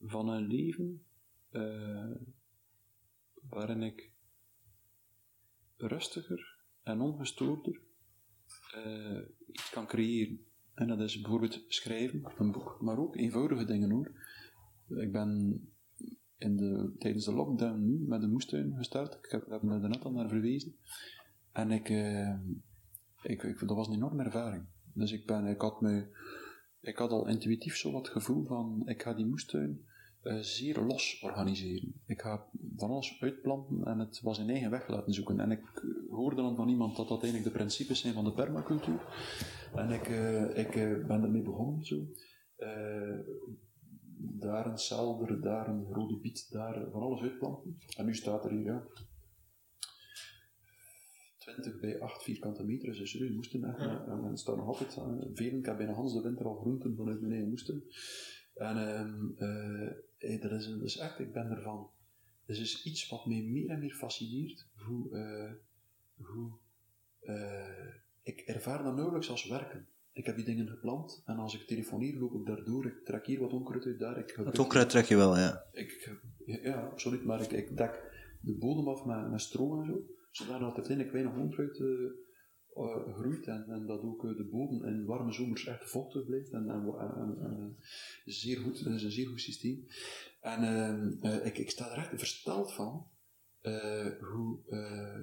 van 0.00 0.28
een 0.28 0.46
leven 0.46 1.04
eh, 1.50 2.10
waarin 3.48 3.82
ik 3.82 4.10
rustiger 5.76 6.56
en 6.82 7.00
ongestoorder 7.00 7.80
eh, 8.74 9.20
iets 9.46 9.70
kan 9.70 9.86
creëren. 9.86 10.44
En 10.74 10.86
dat 10.86 11.00
is 11.00 11.20
bijvoorbeeld 11.20 11.64
schrijven, 11.68 12.32
een 12.38 12.52
boek, 12.52 12.78
maar 12.80 12.98
ook 12.98 13.16
eenvoudige 13.16 13.64
dingen 13.64 13.90
hoor. 13.90 14.12
Ik 14.88 15.12
ben 15.12 15.60
in 16.38 16.56
de, 16.56 16.94
tijdens 16.98 17.24
de 17.24 17.32
lockdown 17.32 17.84
nu 17.84 17.98
met 18.06 18.20
de 18.20 18.26
moestuin 18.26 18.74
gestart. 18.76 19.14
Ik 19.14 19.30
heb, 19.30 19.62
er 19.62 19.88
net 19.88 20.04
al 20.04 20.12
naar 20.12 20.28
verwezen. 20.28 20.76
En 21.52 21.70
ik, 21.70 21.88
eh, 21.88 22.38
ik, 23.22 23.42
ik, 23.42 23.58
dat 23.58 23.76
was 23.76 23.88
een 23.88 23.94
enorme 23.94 24.24
ervaring. 24.24 24.64
Dus 24.92 25.12
ik, 25.12 25.26
ben, 25.26 25.46
ik, 25.46 25.60
had 25.60 25.80
me, 25.80 26.06
ik 26.80 26.96
had 26.96 27.10
al 27.10 27.28
intuïtief 27.28 27.76
zo 27.76 27.92
wat 27.92 28.08
gevoel 28.08 28.44
van, 28.44 28.82
ik 28.86 29.02
ga 29.02 29.14
die 29.14 29.26
moestuin 29.26 29.88
zeer 30.40 30.80
los 30.80 31.20
organiseren. 31.22 31.94
Ik 32.06 32.20
ga 32.20 32.46
van 32.76 32.90
alles 32.90 33.16
uitplanten 33.20 33.84
en 33.84 33.98
het 33.98 34.20
was 34.20 34.38
in 34.38 34.50
eigen 34.50 34.70
weg 34.70 34.88
laten 34.88 35.12
zoeken. 35.12 35.40
En 35.40 35.50
ik 35.50 35.60
eh, 35.60 36.10
hoorde 36.10 36.36
dan 36.36 36.56
van 36.56 36.68
iemand 36.68 36.96
dat 36.96 37.08
dat 37.08 37.22
eigenlijk 37.22 37.52
de 37.52 37.58
principes 37.58 38.00
zijn 38.00 38.14
van 38.14 38.24
de 38.24 38.32
permacultuur. 38.32 39.00
En 39.74 39.90
ik, 39.90 40.08
eh, 40.08 40.58
ik 40.58 40.74
eh, 40.74 41.06
ben 41.06 41.22
ermee 41.22 41.42
begonnen 41.42 41.84
zo. 41.84 41.96
Eh, 42.56 43.18
daar 44.16 44.66
een 44.66 44.78
selder, 44.78 45.40
daar 45.40 45.68
een 45.68 45.84
rode 45.92 46.16
biet, 46.18 46.50
daar 46.50 46.90
van 46.90 47.02
alles 47.02 47.20
uitplanten. 47.20 47.78
En 47.96 48.06
nu 48.06 48.14
staat 48.14 48.44
er 48.44 48.50
hier, 48.50 48.64
ja, 48.64 48.82
20 51.38 51.80
bij 51.80 52.00
8 52.00 52.22
vierkante 52.22 52.64
meter, 52.64 52.92
dus 52.92 53.10
serieus, 53.10 53.34
moesten 53.34 53.60
Ja. 53.60 54.04
en 54.08 54.24
er 54.24 54.38
staan 54.38 54.56
nog 54.56 54.66
altijd 54.66 54.96
eh, 54.96 55.04
velen, 55.34 55.58
ik 55.58 55.66
heb 55.66 55.76
bijna 55.76 55.92
Hans 55.92 56.12
de 56.12 56.20
winter 56.22 56.46
al 56.46 56.56
groenten 56.56 56.96
vanuit 56.96 57.20
mijn 57.20 57.32
eigen 57.32 57.48
moesten. 57.50 57.84
En 58.60 58.76
ehm 58.76 59.30
eh, 59.36 59.90
hey, 60.18 60.38
dat, 60.38 60.52
is, 60.52 60.66
dat 60.68 60.82
is 60.82 60.96
echt, 60.96 61.18
ik 61.18 61.32
ben 61.32 61.50
ervan. 61.50 61.90
Dat 62.46 62.56
is 62.56 62.84
iets 62.84 63.08
wat 63.08 63.26
mij 63.26 63.42
meer 63.42 63.70
en 63.70 63.78
meer 63.78 63.94
fascineert, 63.94 64.66
hoe, 64.74 65.16
eh, 65.16 65.52
hoe 66.26 66.50
eh, 67.20 67.94
ik 68.22 68.40
ervaar 68.40 68.82
dat 68.82 68.94
nauwelijks 68.94 69.30
als 69.30 69.48
werken. 69.48 69.86
Ik 70.12 70.26
heb 70.26 70.36
die 70.36 70.44
dingen 70.44 70.68
geplant 70.68 71.22
en 71.26 71.36
als 71.36 71.54
ik 71.54 71.66
telefoneer 71.66 72.14
loop 72.14 72.34
ik 72.34 72.46
daardoor, 72.46 72.86
ik 72.86 73.04
trek 73.04 73.26
hier 73.26 73.40
wat 73.40 73.52
onkruid 73.52 73.86
uit 73.86 73.98
daar. 73.98 74.18
Ik 74.18 74.34
Dat 74.36 74.58
onkruid 74.58 74.90
trek 74.90 75.04
je 75.04 75.16
wel, 75.16 75.36
ja. 75.36 75.64
ik, 75.72 76.18
ja, 76.44 76.80
absoluut, 76.80 77.24
maar 77.24 77.40
ik, 77.40 77.50
ik 77.50 77.76
dek 77.76 78.02
de 78.40 78.54
bodem 78.54 78.88
af 78.88 79.04
met, 79.04 79.30
met 79.30 79.40
stro 79.40 79.80
en 79.80 79.86
zo, 79.86 80.06
zodat 80.30 80.60
er 80.60 80.74
uiteindelijk 80.74 81.12
weinig 81.12 81.36
onkruid 81.36 81.80
eh, 81.80 81.86
eh, 82.88 83.14
groeit 83.14 83.46
en, 83.46 83.64
en 83.68 83.86
dat 83.86 84.02
ook 84.02 84.24
eh, 84.24 84.36
de 84.36 84.44
bodem 84.44 84.84
in 84.84 85.04
warme 85.04 85.32
zomers 85.32 85.66
echt 85.66 85.90
vochtig 85.90 86.24
blijft. 86.24 86.50
En, 86.50 86.68
en, 86.70 86.84
en- 86.98 87.14
en, 87.16 87.36
eh, 87.40 87.84
zeer 88.24 88.58
goed, 88.58 88.84
dat 88.84 88.92
is 88.92 89.02
een 89.02 89.10
zeer 89.10 89.28
goed 89.28 89.40
systeem. 89.40 89.86
En 90.40 90.62
eh, 90.62 91.34
eh, 91.36 91.46
ik, 91.46 91.58
ik 91.58 91.70
sta 91.70 91.90
er 91.92 91.98
echt 91.98 92.08
versteld 92.14 92.72
van 92.72 93.06
eh, 93.60 94.06
hoe 94.32 94.58
eh, 94.68 95.18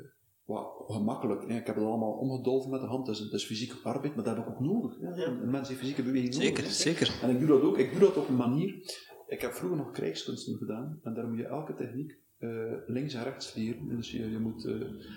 wat 0.45 0.67
gemakkelijk. 0.87 1.41
hè. 1.47 1.57
Ik 1.59 1.65
heb 1.65 1.75
het 1.75 1.85
allemaal 1.85 2.11
omgedolven 2.11 2.71
met 2.71 2.81
de 2.81 2.87
hand, 2.87 3.05
dus 3.05 3.19
het 3.19 3.31
is 3.33 3.45
fysieke 3.45 3.75
arbeid, 3.83 4.15
maar 4.15 4.23
dat 4.23 4.35
heb 4.37 4.45
ik 4.45 4.51
ook 4.51 4.59
nodig. 4.59 4.99
hè. 4.99 5.25
Een 5.25 5.49
mens 5.49 5.67
heeft 5.67 5.79
fysieke 5.79 6.03
beweging 6.03 6.33
nodig. 6.33 6.47
Zeker, 6.47 6.63
hè. 6.63 6.69
zeker. 6.69 7.19
En 7.21 7.29
ik 7.29 7.39
doe 7.39 7.47
dat 7.47 7.61
ook. 7.61 7.77
Ik 7.77 7.91
doe 7.91 7.99
dat 7.99 8.17
op 8.17 8.27
een 8.29 8.35
manier. 8.35 9.03
Ik 9.27 9.41
heb 9.41 9.51
vroeger 9.51 9.77
nog 9.77 9.91
krijgskunsten 9.91 10.57
gedaan 10.57 10.99
en 11.03 11.13
daar 11.13 11.27
moet 11.27 11.37
je 11.37 11.45
elke 11.45 11.73
techniek 11.73 12.17
eh, 12.39 12.49
links 12.87 13.13
en 13.13 13.23
rechts 13.23 13.53
leren. 13.55 13.95
Dus 13.95 14.11
je, 14.11 14.31
je 14.31 14.39
moet, 14.39 14.65
eh, 14.65 14.73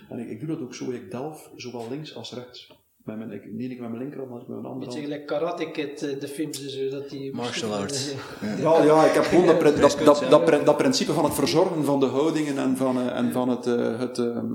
en 0.08 0.18
ik, 0.18 0.28
ik 0.30 0.40
doe 0.40 0.48
dat 0.48 0.60
ook 0.60 0.74
zo. 0.74 0.90
Ik 0.90 1.10
delf 1.10 1.50
zowel 1.56 1.86
links 1.90 2.14
als 2.14 2.32
rechts. 2.34 2.72
Met 3.04 3.18
mijn, 3.18 3.30
ik, 3.30 3.52
niet 3.52 3.70
ik 3.70 3.80
met 3.80 3.88
mijn 3.88 4.00
linkerhand, 4.02 4.30
maar 4.30 4.40
ik 4.40 4.46
met 4.48 4.56
mijn 4.56 4.72
andere 4.72 4.86
Beetje 4.86 5.00
hand. 5.08 5.12
gelijk 5.12 5.26
Karate 5.26 5.70
Kid, 5.70 6.02
eh, 6.02 6.20
de 6.20 6.28
films 6.28 6.62
en 6.62 6.70
zo, 6.70 6.88
dat 6.88 7.10
die... 7.10 7.34
Martial 7.34 7.74
arts. 7.74 8.14
Ja, 8.60 8.82
ja, 8.82 9.04
ik 9.04 9.12
heb 9.12 9.24
gewoon 9.24 9.46
dat, 9.46 9.60
dat, 9.60 9.98
dat, 10.04 10.30
dat, 10.30 10.44
prin- 10.44 10.64
dat 10.64 10.76
principe 10.76 11.12
van 11.12 11.24
het 11.24 11.34
verzorgen 11.34 11.84
van 11.84 12.00
de 12.00 12.06
houdingen 12.06 12.58
en 12.58 12.76
van, 12.76 13.10
en 13.10 13.32
van 13.32 13.48
het, 13.48 13.66
eh, 13.66 13.98
het, 13.98 14.18
ehm, 14.18 14.52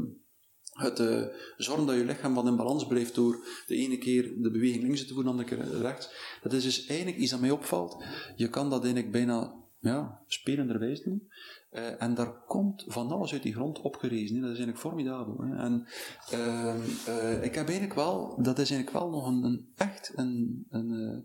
het 0.72 1.00
eh, 1.00 1.24
zorgen 1.58 1.86
dat 1.86 1.96
je 1.96 2.06
lichaam 2.06 2.34
wat 2.34 2.46
in 2.46 2.56
balans 2.56 2.88
blijft 2.88 3.16
door 3.16 3.46
de 3.66 3.76
ene 3.76 3.98
keer 3.98 4.34
de 4.38 4.52
beweging 4.52 4.84
links 4.84 5.08
te 5.08 5.14
doen, 5.14 5.24
de 5.24 5.30
andere 5.30 5.48
keer 5.48 5.82
rechts. 5.82 6.10
Dat 6.42 6.54
is 6.54 6.64
dus 6.64 6.86
eigenlijk 6.86 7.18
iets 7.18 7.32
dat 7.32 7.40
mij 7.40 7.52
opvalt. 7.52 8.04
Je 8.36 8.50
kan 8.50 8.70
dat 8.70 8.84
eigenlijk 8.84 9.12
bijna 9.12 9.54
ja, 9.80 10.22
spelenderwijs 10.28 11.04
doen. 11.04 11.28
Eh, 11.76 12.02
en 12.02 12.14
daar 12.14 12.34
komt 12.48 12.84
van 12.88 13.12
alles 13.12 13.34
uit 13.34 13.44
die 13.44 13.54
grond 13.54 13.82
opgerezen. 13.82 14.36
hè. 14.36 14.42
Dat 14.42 14.52
is 14.52 14.58
eigenlijk 14.58 14.80
formidabel. 14.86 15.40
En 15.40 15.86
ehm, 16.32 16.82
eh, 17.08 17.44
ik 17.44 17.56
heb 17.56 17.68
eigenlijk 17.68 17.94
wel, 17.94 18.42
dat 18.42 18.60
is 18.60 18.72
eigenlijk 18.72 18.92
wel 18.92 19.10
nog 19.10 19.28
een, 19.28 19.44
een 19.44 19.68
echt 19.76 20.14
een, 20.16 20.66
eh, 20.70 21.18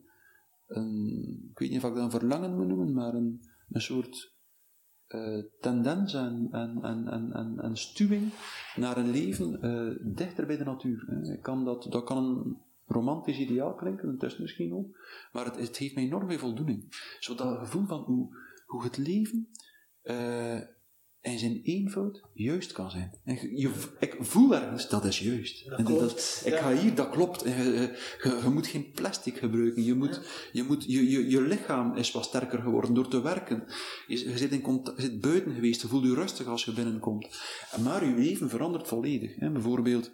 een, 0.66 1.48
ik 1.51 1.59
weet 1.59 1.70
niet 1.70 1.82
of 1.82 1.89
ik 1.89 1.94
dat 1.94 2.05
een 2.05 2.10
verlangen 2.10 2.56
moet 2.56 2.66
noemen, 2.66 2.93
maar 2.93 3.14
een, 3.14 3.40
een 3.70 3.81
soort 3.81 4.39
tendens 5.60 6.14
en, 6.14 6.48
en, 6.51 6.82
en, 6.82 7.32
en, 7.32 7.59
en, 7.59 7.77
stuwing 7.77 8.32
naar 8.77 8.97
een 8.97 9.10
leven 9.10 9.60
dichter 10.14 10.47
bij 10.47 10.56
de 10.56 10.64
natuur. 10.64 11.28
Ik 11.32 11.43
kan 11.43 11.64
dat, 11.64 11.86
dat 11.90 12.05
kan 12.05 12.16
een 12.16 12.56
romantisch 12.86 13.39
ideaal 13.39 13.74
klinken, 13.74 14.12
dat 14.12 14.22
is 14.22 14.32
het 14.32 14.40
misschien 14.40 14.74
ook, 14.74 14.98
maar 15.32 15.44
het, 15.44 15.56
het 15.56 15.77
geeft 15.77 15.94
mij 15.94 16.05
enorm 16.05 16.28
veel 16.28 16.39
voldoening. 16.39 16.86
Zo 17.20 17.35
dat 17.35 17.59
gevoel 17.59 17.86
van 17.86 18.01
hoe, 18.01 18.36
hoe 18.66 18.82
het 18.82 18.97
leven 18.97 19.48
eh, 20.02 20.60
in 21.20 21.39
zijn 21.39 21.60
eenvoud 21.62 22.22
juist 22.32 22.72
kan 22.72 22.90
zijn. 22.90 23.18
En 23.24 23.56
je, 23.56 23.70
ik 23.98 24.16
voel 24.18 24.55
ergens, 24.55 24.89
dat 24.89 25.05
is 25.05 25.18
juist. 25.18 25.68
Dat 25.68 25.78
En 25.78 25.86
ik 26.44 26.52
ja. 26.52 26.62
ga 26.62 26.77
hier, 26.77 26.94
dat 26.94 27.10
klopt. 27.10 27.43
En 27.43 27.64
Je, 27.64 27.97
je, 28.22 28.40
je 28.43 28.48
moet 28.48 28.66
geen 28.66 28.90
plastic 28.93 29.36
gebruiken. 29.36 29.85
Je, 29.85 29.94
moet, 29.94 30.20
je, 30.52 30.62
moet, 30.62 30.85
je, 30.85 31.10
je, 31.10 31.31
je 31.31 31.40
lichaam 31.40 31.97
is 31.97 32.12
wat 32.12 32.24
sterker 32.24 32.59
geworden 32.59 32.94
door 32.94 33.09
te 33.09 33.22
werken. 33.22 33.64
Je, 34.06 34.39
zit 34.39 34.52
in 34.52 34.60
contact, 34.60 35.01
zit 35.01 35.20
buiten 35.20 35.55
geweest, 35.55 35.82
je 35.82 35.89
voelt 35.89 36.05
je 36.05 36.14
rustig 36.14 36.47
als 36.47 36.64
je 36.64 36.72
binnenkomt. 36.72 37.40
En 37.72 37.82
Maar 37.82 38.05
je 38.05 38.14
leven 38.14 38.48
verandert 38.48 38.89
volledig. 38.89 39.36
Hè. 39.36 39.51
Bijvoorbeeld, 39.51 40.12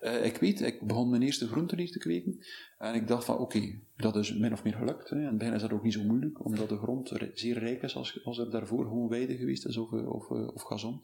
eh, 0.00 0.24
ik 0.24 0.36
weet, 0.36 0.60
ik 0.60 0.86
begon 0.86 1.10
mijn 1.10 1.22
eerste 1.22 1.48
groenten 1.48 1.78
hier 1.78 1.90
te 1.90 1.98
kweken. 1.98 2.44
En 2.78 2.94
ik 2.94 3.08
dacht 3.08 3.24
van, 3.24 3.38
oké, 3.38 3.80
dat 3.96 4.16
is 4.16 4.34
min 4.34 4.52
of 4.52 4.64
meer 4.64 4.74
gelukt. 4.74 5.10
Hè. 5.10 5.16
In 5.16 5.26
het 5.26 5.38
begin 5.38 5.54
is 5.54 5.60
dat 5.60 5.72
ook 5.72 5.82
niet 5.82 5.92
zo 5.92 6.02
moeilijk, 6.02 6.44
omdat 6.44 6.68
de 6.68 6.76
grond 6.76 7.12
zeer 7.34 7.58
rijk 7.58 7.82
is 7.82 7.96
als, 7.96 8.24
als 8.24 8.38
er 8.38 8.50
daarvoor 8.50 8.84
gewoon 8.84 9.08
weide 9.08 9.36
geweest 9.36 9.66
is 9.66 9.76
of, 9.76 9.92
of, 9.92 10.30
eh, 10.30 10.48
of 10.54 10.62
gazon. 10.62 11.00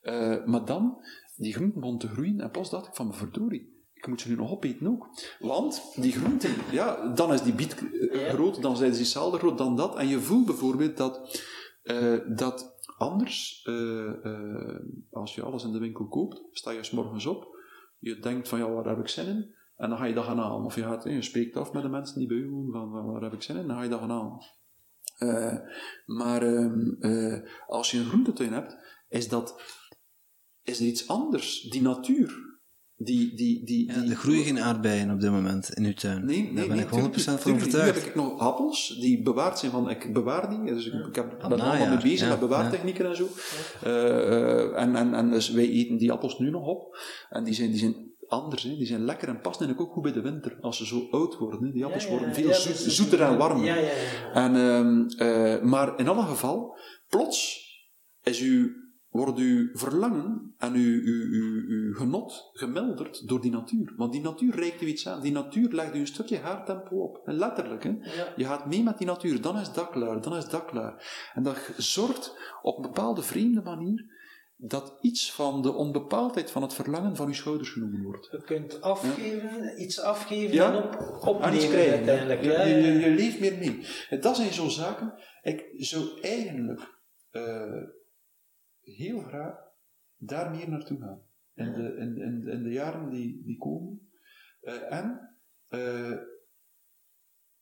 Eh, 0.00 0.44
maar 0.44 0.64
dan, 0.64 1.04
die 1.36 1.54
groenten 1.54 1.80
begon 1.80 1.98
te 1.98 2.08
groeien 2.08 2.40
en 2.40 2.50
plots 2.50 2.70
dacht 2.70 2.86
ik 2.86 2.94
van, 2.94 3.14
verdorie, 3.14 3.78
ik 3.94 4.06
moet 4.06 4.20
ze 4.20 4.28
nu 4.28 4.36
nog 4.36 4.50
opeten 4.50 4.86
ook. 4.86 5.08
Want 5.38 5.92
die 5.96 6.12
groenten, 6.12 6.50
ja, 6.72 7.12
dan 7.14 7.32
is 7.32 7.42
die 7.42 7.54
biet 7.54 7.74
eh, 7.74 8.28
groot, 8.28 8.62
dan 8.62 8.76
zijn 8.76 8.94
ze 8.94 9.04
zelden 9.04 9.40
groot 9.40 9.58
dan 9.58 9.76
dat. 9.76 9.96
En 9.96 10.08
je 10.08 10.20
voelt 10.20 10.46
bijvoorbeeld 10.46 10.96
dat, 10.96 11.42
dat 12.28 12.78
anders, 12.98 13.68
als 15.10 15.34
je 15.34 15.42
alles 15.42 15.64
in 15.64 15.72
de 15.72 15.78
winkel 15.78 16.08
koopt, 16.08 16.42
sta 16.52 16.70
je 16.70 16.84
s 16.84 16.90
morgens 16.90 17.26
op, 17.26 17.58
je 17.98 18.18
denkt 18.18 18.48
van, 18.48 18.58
ja, 18.58 18.70
waar 18.70 18.84
heb 18.84 18.98
ik 18.98 19.08
zin 19.08 19.26
in? 19.26 19.54
En 19.80 19.88
dan 19.88 19.98
ga 19.98 20.04
je 20.04 20.14
dat 20.14 20.24
gaan 20.24 20.38
halen. 20.38 20.64
Of 20.64 20.74
je, 20.74 20.82
gaat, 20.82 21.06
eh, 21.06 21.14
je 21.14 21.22
spreekt 21.22 21.56
af 21.56 21.72
met 21.72 21.82
de 21.82 21.88
mensen 21.88 22.18
die 22.18 22.28
bij 22.28 22.36
u 22.36 22.50
wonen, 22.50 22.72
van, 22.72 23.12
waar 23.12 23.22
heb 23.22 23.32
ik 23.32 23.42
zin 23.42 23.56
in? 23.56 23.66
Dan 23.66 23.76
ga 23.76 23.82
je 23.82 23.88
dat 23.88 24.00
gaan 24.00 24.10
halen. 24.10 24.38
Maar 26.06 26.42
ehm, 26.42 26.90
eh, 27.00 27.38
als 27.66 27.90
je 27.90 27.98
een 27.98 28.04
groentetuin 28.04 28.52
hebt, 28.52 28.76
is, 29.08 29.28
dat, 29.28 29.62
is 30.62 30.80
er 30.80 30.86
iets 30.86 31.08
anders. 31.08 31.60
Die 31.60 31.82
natuur, 31.82 32.58
die... 32.96 33.34
die, 33.36 33.64
die, 33.64 33.92
Ja, 33.92 34.00
die 34.00 34.10
er 34.10 34.16
groeien 34.16 34.44
geen 34.44 34.60
aardbeien 34.60 35.10
op 35.10 35.20
dit 35.20 35.30
moment 35.30 35.70
in 35.70 35.84
uw 35.84 35.92
tuin. 35.92 36.24
Nee, 36.24 36.42
nee, 36.42 36.54
Daar 36.54 36.66
ben 36.66 36.76
nee, 36.76 36.84
ik 36.84 36.90
100% 36.90 36.90
van 36.90 37.12
tuurlijk 37.12 37.44
niet. 37.44 37.44
Nu 37.46 37.52
overtuigd. 37.52 37.94
heb 37.94 38.06
ik 38.06 38.14
nog 38.14 38.38
appels 38.38 38.98
die 39.00 39.22
bewaard 39.22 39.58
zijn 39.58 39.70
van, 39.70 39.90
ik 39.90 40.12
bewaar 40.12 40.48
die, 40.50 40.74
dus 40.74 40.86
ik, 40.86 41.06
ik 41.06 41.14
heb, 41.14 41.30
ben 41.48 41.50
er 41.50 41.60
allemaal 41.60 41.88
mee 41.88 42.02
bezig 42.02 42.20
ja, 42.20 42.28
met 42.28 42.40
bewaartechnieken 42.40 43.06
en 43.06 43.16
zo. 43.16 43.28
Eh, 43.82 44.82
en, 44.82 44.96
en, 44.96 45.14
en 45.14 45.30
dus 45.30 45.50
wij 45.50 45.68
eten 45.68 45.96
die 45.96 46.12
appels 46.12 46.38
nu 46.38 46.50
nog 46.50 46.66
op, 46.66 46.98
en 47.28 47.44
die 47.44 47.54
zijn, 47.54 47.70
die 47.70 47.78
zijn 47.78 48.09
anders, 48.30 48.62
hè. 48.62 48.76
die 48.76 48.86
zijn 48.86 49.04
lekker 49.04 49.28
en 49.28 49.40
passen 49.40 49.66
eigenlijk 49.66 49.88
ook 49.88 49.94
goed 49.94 50.12
bij 50.12 50.22
de 50.22 50.30
winter, 50.30 50.58
als 50.60 50.76
ze 50.76 50.86
zo 50.86 51.08
oud 51.10 51.36
worden. 51.38 51.64
Hè. 51.64 51.72
Die 51.72 51.84
appels 51.84 52.08
worden 52.08 52.34
veel 52.34 52.54
zoet- 52.54 52.76
zoeter 52.76 53.22
en 53.22 53.38
warmer. 53.38 53.76
En, 54.32 54.56
ehm, 54.56 55.06
eh, 55.06 55.62
maar 55.62 55.98
in 55.98 56.08
alle 56.08 56.22
geval, 56.22 56.78
plots 57.08 57.68
is 58.22 58.40
wordt 59.10 59.38
uw 59.38 59.68
verlangen 59.72 60.54
en 60.58 60.74
uw, 60.74 61.00
uw, 61.02 61.30
uw, 61.30 61.68
uw 61.68 61.94
genot 61.94 62.50
gemilderd 62.52 63.28
door 63.28 63.40
die 63.40 63.50
natuur. 63.50 63.92
Want 63.96 64.12
die 64.12 64.20
natuur 64.20 64.54
reikt 64.54 64.82
u 64.82 64.86
iets 64.86 65.08
aan. 65.08 65.20
Die 65.20 65.32
natuur 65.32 65.72
legt 65.72 65.94
u 65.94 65.98
een 65.98 66.06
stukje 66.06 66.38
haartempo 66.38 66.96
op. 66.96 67.20
En 67.24 67.34
letterlijk. 67.34 67.82
Hè? 67.84 67.96
Je 68.36 68.44
gaat 68.44 68.66
mee 68.66 68.82
met 68.82 68.98
die 68.98 69.06
natuur. 69.06 69.40
Dan 69.40 69.58
is 69.58 69.72
dat 69.72 69.90
klaar. 69.90 70.20
Dan 70.20 70.36
is 70.36 70.48
dat 70.48 70.64
klaar. 70.64 71.30
En 71.34 71.42
dat 71.42 71.72
zorgt 71.76 72.36
op 72.62 72.76
een 72.76 72.82
bepaalde 72.82 73.22
vreemde 73.22 73.62
manier 73.62 74.04
dat 74.62 74.98
iets 75.00 75.32
van 75.32 75.62
de 75.62 75.72
onbepaaldheid 75.72 76.50
van 76.50 76.62
het 76.62 76.74
verlangen 76.74 77.16
van 77.16 77.26
uw 77.26 77.32
schouders 77.32 77.70
genomen 77.70 78.02
wordt. 78.02 78.28
Je 78.30 78.42
kunt 78.42 78.80
afgeven, 78.80 79.82
iets 79.82 80.00
afgeven 80.00 80.54
Ja. 80.54 80.72
en 80.72 80.82
op, 80.82 81.26
opnemen 81.28 81.68
krijgen. 81.68 81.92
uiteindelijk. 81.92 82.42
Je, 82.42 82.50
Ja, 82.50 82.62
je, 82.62 82.98
je, 82.98 83.10
leeft 83.10 83.40
meer 83.40 83.58
mee. 83.58 83.86
En 84.08 84.20
dat 84.20 84.36
zijn 84.36 84.52
zo'n 84.52 84.70
zaken. 84.70 85.14
Ik 85.42 85.64
zou 85.76 86.20
eigenlijk 86.20 86.98
eh, 87.30 87.82
heel 88.80 89.20
graag 89.20 89.54
daar 90.16 90.50
meer 90.50 90.68
naartoe 90.68 91.00
gaan. 91.00 91.22
In 91.54 91.72
de, 91.72 91.96
in, 91.96 92.16
in, 92.16 92.48
in 92.48 92.62
de 92.62 92.70
jaren 92.70 93.10
die, 93.10 93.42
die 93.44 93.58
komen. 93.58 94.10
Eh, 94.60 94.92
en 94.92 95.36
eh, 95.68 96.10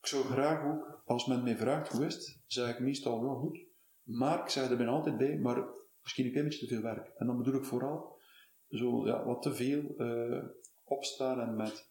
ik 0.00 0.06
zou 0.06 0.24
graag 0.24 0.64
ook, 0.64 1.02
als 1.04 1.26
men 1.26 1.42
mij 1.42 1.56
vraagt 1.56 1.92
hoe 1.92 2.06
is 2.06 2.14
het, 2.14 2.40
zeg 2.46 2.70
ik 2.70 2.80
meestal 2.80 3.22
wel 3.22 3.34
goed. 3.34 3.66
Maar 4.02 4.42
ik 4.42 4.48
zeg 4.48 4.70
er 4.70 4.76
ben 4.76 4.88
altijd 4.88 5.16
bij, 5.16 5.38
maar 5.38 5.64
misschien 6.08 6.24
een 6.24 6.32
klein 6.32 6.48
beetje 6.48 6.66
te 6.66 6.74
veel 6.74 6.82
werk. 6.82 7.12
En 7.16 7.26
dan 7.26 7.36
bedoel 7.36 7.54
ik 7.54 7.64
vooral 7.64 8.18
zo 8.68 9.06
ja, 9.06 9.24
wat 9.24 9.42
te 9.42 9.54
veel 9.54 9.94
eh, 9.96 10.44
opstaan 10.84 11.40
en 11.40 11.56
met 11.56 11.90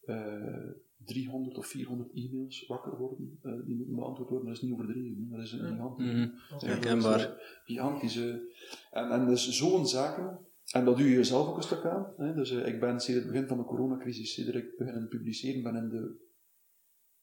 eh 0.00 0.70
300 1.04 1.56
of 1.56 1.66
400 1.66 2.10
e-mails 2.14 2.66
wakker 2.66 2.96
worden, 2.96 3.38
eh, 3.42 3.52
die 3.64 3.76
moeten 3.76 3.94
beantwoord 3.94 4.28
worden. 4.28 4.46
Dat 4.48 4.56
is 4.56 4.62
niet 4.62 4.72
overdreven, 4.72 5.28
dat 5.30 5.40
is 5.40 5.52
een. 5.52 5.76
Mhm. 5.76 6.28
Is, 6.56 6.62
Herkenbaar. 6.62 7.40
gigantische. 7.64 8.52
En, 8.90 9.10
en 9.10 9.26
dus 9.26 9.50
zo'n 9.50 9.86
zaken, 9.86 10.46
en 10.72 10.84
dat 10.84 10.96
doe 10.96 11.08
je 11.08 11.24
zelf 11.24 11.48
ook 11.48 11.56
een 11.56 11.62
stuk 11.62 11.84
aan. 11.84 12.12
Hè. 12.16 12.34
Dus 12.34 12.50
ik 12.50 12.80
ben 12.80 13.00
sinds 13.00 13.22
het 13.22 13.32
begin 13.32 13.48
van 13.48 13.56
de 13.56 13.64
coronacrisis, 13.64 14.34
sinds 14.34 14.50
ik 14.50 14.76
beginnen 14.76 15.08
publiceren 15.08 15.62
ben 15.62 15.76
in 15.76 15.88
de 15.88 16.16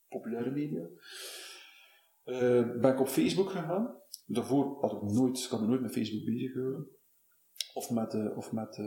populaire 0.07 0.51
media, 0.51 0.87
eh, 2.23 2.79
ben 2.79 2.93
ik 2.93 2.99
op 2.99 3.07
Facebook 3.07 3.49
gegaan. 3.49 3.95
Daarvoor 4.25 4.77
had 4.79 4.91
ik 4.91 5.01
nooit, 5.01 5.37
ik 5.37 5.49
had 5.49 5.61
me 5.61 5.67
nooit 5.67 5.81
met 5.81 5.91
Facebook 5.91 6.25
bezig 6.25 6.51
gehouden. 6.51 6.87
Of 7.73 7.91
met, 7.91 8.13
eh, 8.13 8.37
of 8.37 8.51
met 8.51 8.77
eh, 8.77 8.85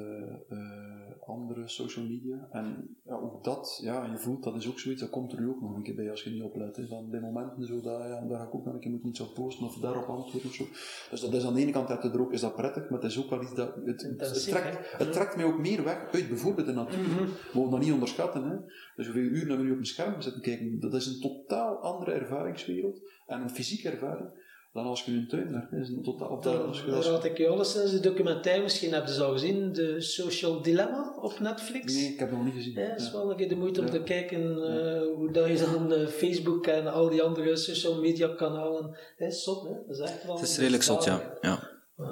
eh, 0.48 1.20
andere 1.27 1.69
social 1.69 2.05
media. 2.05 2.48
En 2.51 2.97
ja, 3.05 3.15
ook 3.15 3.44
dat, 3.44 3.81
ja, 3.82 4.05
je 4.05 4.19
voelt, 4.19 4.43
dat 4.43 4.56
is 4.56 4.69
ook 4.69 4.78
zoiets, 4.78 5.01
dat 5.01 5.10
komt 5.10 5.32
er 5.32 5.40
nu 5.40 5.48
ook 5.48 5.60
nog 5.60 5.77
een 5.77 5.82
keer 5.82 5.94
bij 5.94 6.10
als 6.10 6.23
je 6.23 6.31
niet 6.31 6.43
oplet. 6.43 6.77
Hè. 6.77 6.86
Van 6.86 7.10
bij 7.10 7.20
momenten 7.20 7.66
zo, 7.66 7.81
dat, 7.81 8.01
ja, 8.02 8.27
daar 8.27 8.39
ga 8.39 8.47
ik 8.47 8.55
ook 8.55 8.65
nog 8.65 8.74
een 8.74 8.81
keer 8.81 8.90
moeten 8.90 9.09
iets 9.09 9.20
op 9.20 9.35
posten 9.35 9.66
of 9.66 9.78
daarop 9.78 10.09
antwoorden 10.09 10.51
of 10.51 10.55
zo. 10.55 10.65
Dus 11.10 11.20
dat 11.20 11.35
is 11.35 11.47
aan 11.47 11.55
de 11.55 11.60
ene 11.60 11.70
kant 11.70 11.89
heb 11.89 12.02
je 12.02 12.10
er 12.10 12.20
ook, 12.20 12.32
is 12.32 12.40
dat 12.40 12.56
prettig, 12.56 12.90
maar 12.90 13.01
het 13.01 13.10
is 13.10 13.19
ook 13.19 13.31
wel 13.31 13.43
iets 13.43 13.55
dat, 13.55 13.74
het, 13.85 14.44
trekt, 14.47 14.98
het 14.98 15.12
trekt 15.12 15.36
mij 15.36 15.44
ook 15.44 15.59
meer 15.59 15.85
weg 15.85 16.12
uit 16.12 16.28
bijvoorbeeld 16.28 16.66
de 16.66 16.73
natuur. 16.73 17.09
Mhm. 17.09 17.24
We 17.24 17.51
mogen 17.52 17.70
dat 17.70 17.81
niet 17.81 17.93
onderschatten. 17.93 18.44
Hè. 18.44 18.56
Dus 18.97 19.06
hoeveel 19.06 19.23
uur 19.23 19.48
dat 19.48 19.56
we 19.56 19.62
nu 19.62 19.73
op 19.73 19.78
een 19.78 19.85
scherm 19.85 20.20
zitten 20.20 20.43
kijken, 20.43 20.81
dat 20.81 20.94
is 20.94 21.06
een 21.06 21.20
totaal 21.20 21.77
andere 21.77 22.10
ervaringswereld 22.12 23.01
en 23.27 23.40
een 23.40 23.51
fysieke 23.51 23.90
ervaring 23.90 24.47
dan 24.79 24.87
als 24.87 25.05
je 25.05 25.13
een 25.13 25.29
tuin 25.29 25.53
werkt. 25.53 25.71
Dat 25.71 25.81
is 25.81 25.91
totaal, 26.03 26.29
of 26.29 26.41
dat, 26.43 26.65
als 26.67 26.81
je, 26.81 26.87
Daar 26.87 26.97
als, 26.97 27.07
had 27.09 27.25
ik 27.25 27.39
je 27.39 27.49
alleszins 27.49 27.91
de 27.91 28.01
documentaire, 28.01 28.63
misschien 28.63 28.93
heb 28.93 29.07
je 29.07 29.13
ze 29.13 29.23
al 29.23 29.33
gezien, 29.33 29.73
de 29.73 30.01
Social 30.01 30.63
Dilemma 30.63 31.15
op 31.21 31.39
Netflix. 31.41 31.95
nee, 31.95 32.13
ik 32.13 32.19
heb 32.19 32.29
het 32.29 32.37
nog 32.37 32.47
niet 32.47 32.55
gezien. 32.57 32.73
Ja, 32.73 32.81
het 32.81 33.01
is 33.01 33.07
Ja. 33.07 33.13
wel 33.13 33.31
een 33.31 33.37
keer 33.37 33.49
de 33.49 33.57
moeite 33.57 33.81
om 33.81 33.87
Ja. 33.87 33.93
te 33.93 34.03
kijken 34.03 34.41
eh, 34.41 35.01
hoe 35.15 35.31
dat 35.33 35.49
je 35.49 35.59
dan 35.73 35.93
eh, 35.93 36.07
Facebook 36.07 36.67
en 36.67 36.87
al 36.93 37.09
die 37.09 37.23
andere 37.23 37.57
social 37.57 38.01
media 38.01 38.29
kanalen. 38.29 38.97
Het 39.17 39.33
is 39.33 39.43
zot, 39.45 39.63
hè? 39.63 39.75
Dat 39.87 39.97
is 39.97 40.03
echt 40.03 40.25
wel. 40.27 40.35
Het 40.39 40.49
is 40.49 40.59
redelijk 40.59 40.83
zot, 40.83 41.05
ja. 41.05 41.21
ja. 41.41 41.59
Eh, 41.99 42.05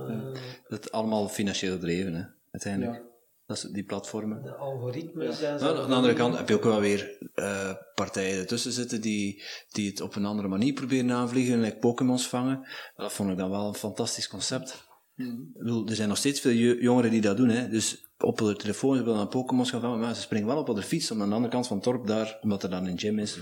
Dat 0.68 0.84
is 0.84 0.90
allemaal 0.92 1.28
financieel 1.28 1.72
gedreven, 1.72 2.14
hè, 2.14 2.22
uiteindelijk. 2.50 3.02
Ja. 3.46 3.54
Dat 3.54 3.56
is 3.56 3.62
die 3.62 3.84
platformen. 3.84 4.42
de 4.42 4.54
algoritmes 4.54 5.42
en 5.42 5.58
zo. 5.58 5.64
Nou, 5.64 5.78
aan 5.78 5.88
de 5.88 5.94
andere 5.94 6.14
kant 6.14 6.36
heb 6.36 6.48
je 6.48 6.54
ook 6.54 6.62
wel 6.64 6.80
weer 6.80 7.18
eh, 7.34 7.72
partijen 7.94 8.38
ertussen 8.38 8.72
zitten 8.72 9.00
die, 9.00 9.42
die 9.70 9.90
het 9.90 10.00
op 10.00 10.14
een 10.14 10.24
andere 10.24 10.48
manier 10.48 10.72
proberen 10.72 11.12
aanvliegen, 11.12 11.60
like 11.60 11.76
Pokémons 11.76 12.28
vangen. 12.28 12.66
Dat 12.96 13.12
vond 13.12 13.30
ik 13.30 13.36
dan 13.36 13.50
wel 13.50 13.68
een 13.68 13.74
fantastisch 13.74 14.28
concept. 14.28 14.84
Mhm. 15.14 15.30
Ik 15.30 15.58
bedoel, 15.58 15.88
er 15.88 15.94
zijn 15.94 16.08
nog 16.08 16.18
steeds 16.18 16.40
veel 16.40 16.50
jo- 16.50 16.80
jongeren 16.80 17.10
die 17.10 17.20
dat 17.20 17.36
doen. 17.36 17.48
Hè. 17.48 17.68
Dus 17.68 18.06
op 18.18 18.38
hun 18.38 18.56
telefoon 18.56 18.96
ze 18.96 19.02
willen 19.02 19.18
naar 19.18 19.28
Pokémons 19.28 19.70
gaan 19.70 19.80
vangen, 19.80 20.00
maar 20.00 20.14
ze 20.14 20.20
springen 20.20 20.46
wel 20.46 20.58
op 20.58 20.74
de 20.74 20.82
fiets 20.82 21.10
om 21.10 21.22
aan 21.22 21.28
de 21.28 21.34
andere 21.34 21.52
kant 21.52 21.66
van 21.66 21.76
het 21.76 21.84
dorp 21.84 22.06
daar, 22.06 22.38
omdat 22.40 22.62
er 22.62 22.70
dan 22.70 22.86
een 22.86 22.98
gym 22.98 23.18
is. 23.18 23.38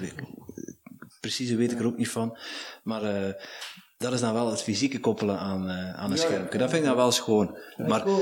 Precies 1.21 1.51
weet 1.51 1.73
ik 1.73 1.79
er 1.79 1.87
ook 1.87 1.97
niet 1.97 2.09
van. 2.09 2.39
Maar 2.83 3.03
eh, 3.03 3.35
dat 4.05 4.13
is 4.13 4.21
dan 4.21 4.35
wel 4.35 4.51
het 4.51 4.63
fysieke 4.63 5.01
koppelen 5.01 5.39
aan, 5.39 5.69
eh, 5.69 5.95
aan 5.95 6.11
een 6.11 6.17
Ja, 6.17 6.23
schermpje. 6.23 6.59
Dat 6.59 6.69
vind 6.71 6.83
ik 6.83 6.89
dan 6.89 6.97
wel 6.97 7.11
schoon. 7.11 7.59
Maar 7.77 8.09
u, 8.09 8.13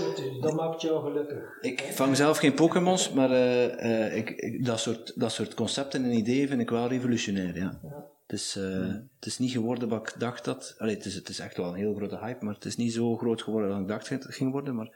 dat 0.41 0.55
maakt 0.55 0.81
jou 0.83 1.03
gelukkig. 1.03 1.59
ik 1.61 1.81
vang 1.93 2.17
zelf 2.17 2.39
geen 2.39 2.55
Pokémons, 2.55 3.13
maar 3.13 3.31
eh, 3.31 4.07
eh, 4.07 4.17
ik, 4.17 4.31
ik- 4.31 4.65
dat, 4.65 4.81
soort, 4.81 5.13
dat 5.21 5.33
soort 5.33 5.55
concepten 5.55 6.05
en 6.05 6.13
ideeën 6.13 6.49
vind 6.49 6.61
ik 6.61 6.71
wel 6.71 6.89
revolutionair. 6.89 7.57
Ja. 7.57 7.79
Ja. 7.83 8.11
Het, 8.27 8.41
is, 8.41 8.55
het 8.55 9.27
is 9.27 9.39
niet 9.39 9.51
geworden 9.51 9.89
wat 9.89 10.09
ik 10.09 10.15
dacht 10.21 10.45
dat. 10.45 10.75
Allee, 10.79 10.95
het, 10.95 11.05
is, 11.05 11.15
het 11.15 11.29
is 11.29 11.39
echt 11.39 11.57
wel 11.57 11.67
een 11.69 11.75
heel 11.75 11.95
grote 11.95 12.19
hype, 12.19 12.45
maar 12.45 12.55
het 12.55 12.65
is 12.65 12.77
niet 12.77 12.93
zo 12.93 13.17
groot 13.17 13.43
geworden 13.43 13.71
dan 13.71 13.81
ik 13.81 13.89
dacht 13.89 14.09
het 14.09 14.27
ging 14.29 14.53
worden. 14.53 14.75
Maar 14.75 14.91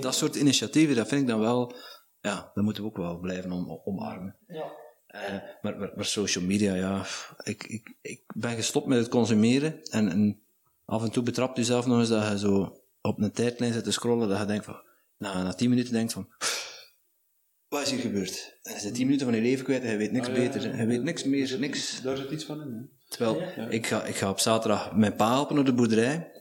dat 0.00 0.14
soort 0.14 0.34
initiatieven, 0.36 0.96
dat 0.96 1.08
vind 1.08 1.20
ik 1.20 1.26
dan 1.28 1.40
wel. 1.40 1.74
Ja, 2.20 2.50
dat 2.54 2.64
moeten 2.64 2.82
we 2.82 2.88
ook 2.88 2.96
wel 2.96 3.18
blijven 3.18 3.52
om, 3.52 3.80
omarmen. 3.84 4.36
Ja. 4.46 4.64
Eh, 5.10 5.34
maar, 5.62 5.78
maar, 5.78 5.92
maar 5.94 6.04
social 6.04 6.44
media, 6.44 6.74
ja. 6.74 7.04
Ik, 7.42 7.64
ik, 7.64 7.94
ik 8.00 8.22
ben 8.34 8.54
gestopt 8.54 8.86
met 8.86 8.98
het 8.98 9.08
consumeren. 9.08 9.82
En, 9.90 10.08
en 10.10 10.40
af 10.84 11.02
en 11.02 11.10
toe 11.10 11.22
betrapt 11.22 11.56
je 11.56 11.64
zelf 11.64 11.86
nog 11.86 11.98
eens 11.98 12.08
dat 12.08 12.28
je 12.28 12.38
zo 12.38 12.82
op 13.00 13.18
een 13.20 13.32
tijdlijn 13.32 13.72
zit 13.72 13.84
te 13.84 13.90
scrollen. 13.90 14.28
Dat 14.28 14.38
je 14.38 14.44
denkt 14.44 14.64
van, 14.64 14.82
na, 15.18 15.42
na 15.42 15.52
tien 15.52 15.68
minuten 15.68 15.92
denkt 15.92 16.12
van. 16.12 16.28
Wat 17.68 17.82
is 17.82 17.90
hier 17.90 18.00
gebeurd? 18.00 18.58
En 18.62 18.72
je 18.74 18.80
zit 18.80 18.94
tien 18.94 19.04
minuten 19.06 19.26
van 19.26 19.34
je 19.34 19.42
leven 19.42 19.64
kwijt 19.64 19.82
en 19.82 19.90
je 19.90 19.96
weet 19.96 20.12
niks 20.12 20.28
Ah, 20.28 20.36
ja, 20.36 20.40
beter. 20.40 20.76
Je 20.76 20.86
weet 20.86 21.02
niks 21.02 21.24
meer, 21.24 21.58
niks. 21.58 22.02
Daar 22.02 22.16
zit 22.16 22.30
iets 22.30 22.44
van 22.44 22.60
in. 22.62 22.72
Hè. 22.72 23.08
Terwijl, 23.08 23.40
Ja. 23.40 23.68
ik, 23.68 23.86
ga, 23.86 24.04
ik 24.04 24.16
ga 24.16 24.30
op 24.30 24.38
zaterdag 24.38 24.94
mijn 24.96 25.16
pa 25.16 25.32
helpen 25.32 25.58
op 25.58 25.66
de 25.66 25.74
boerderij. 25.74 26.32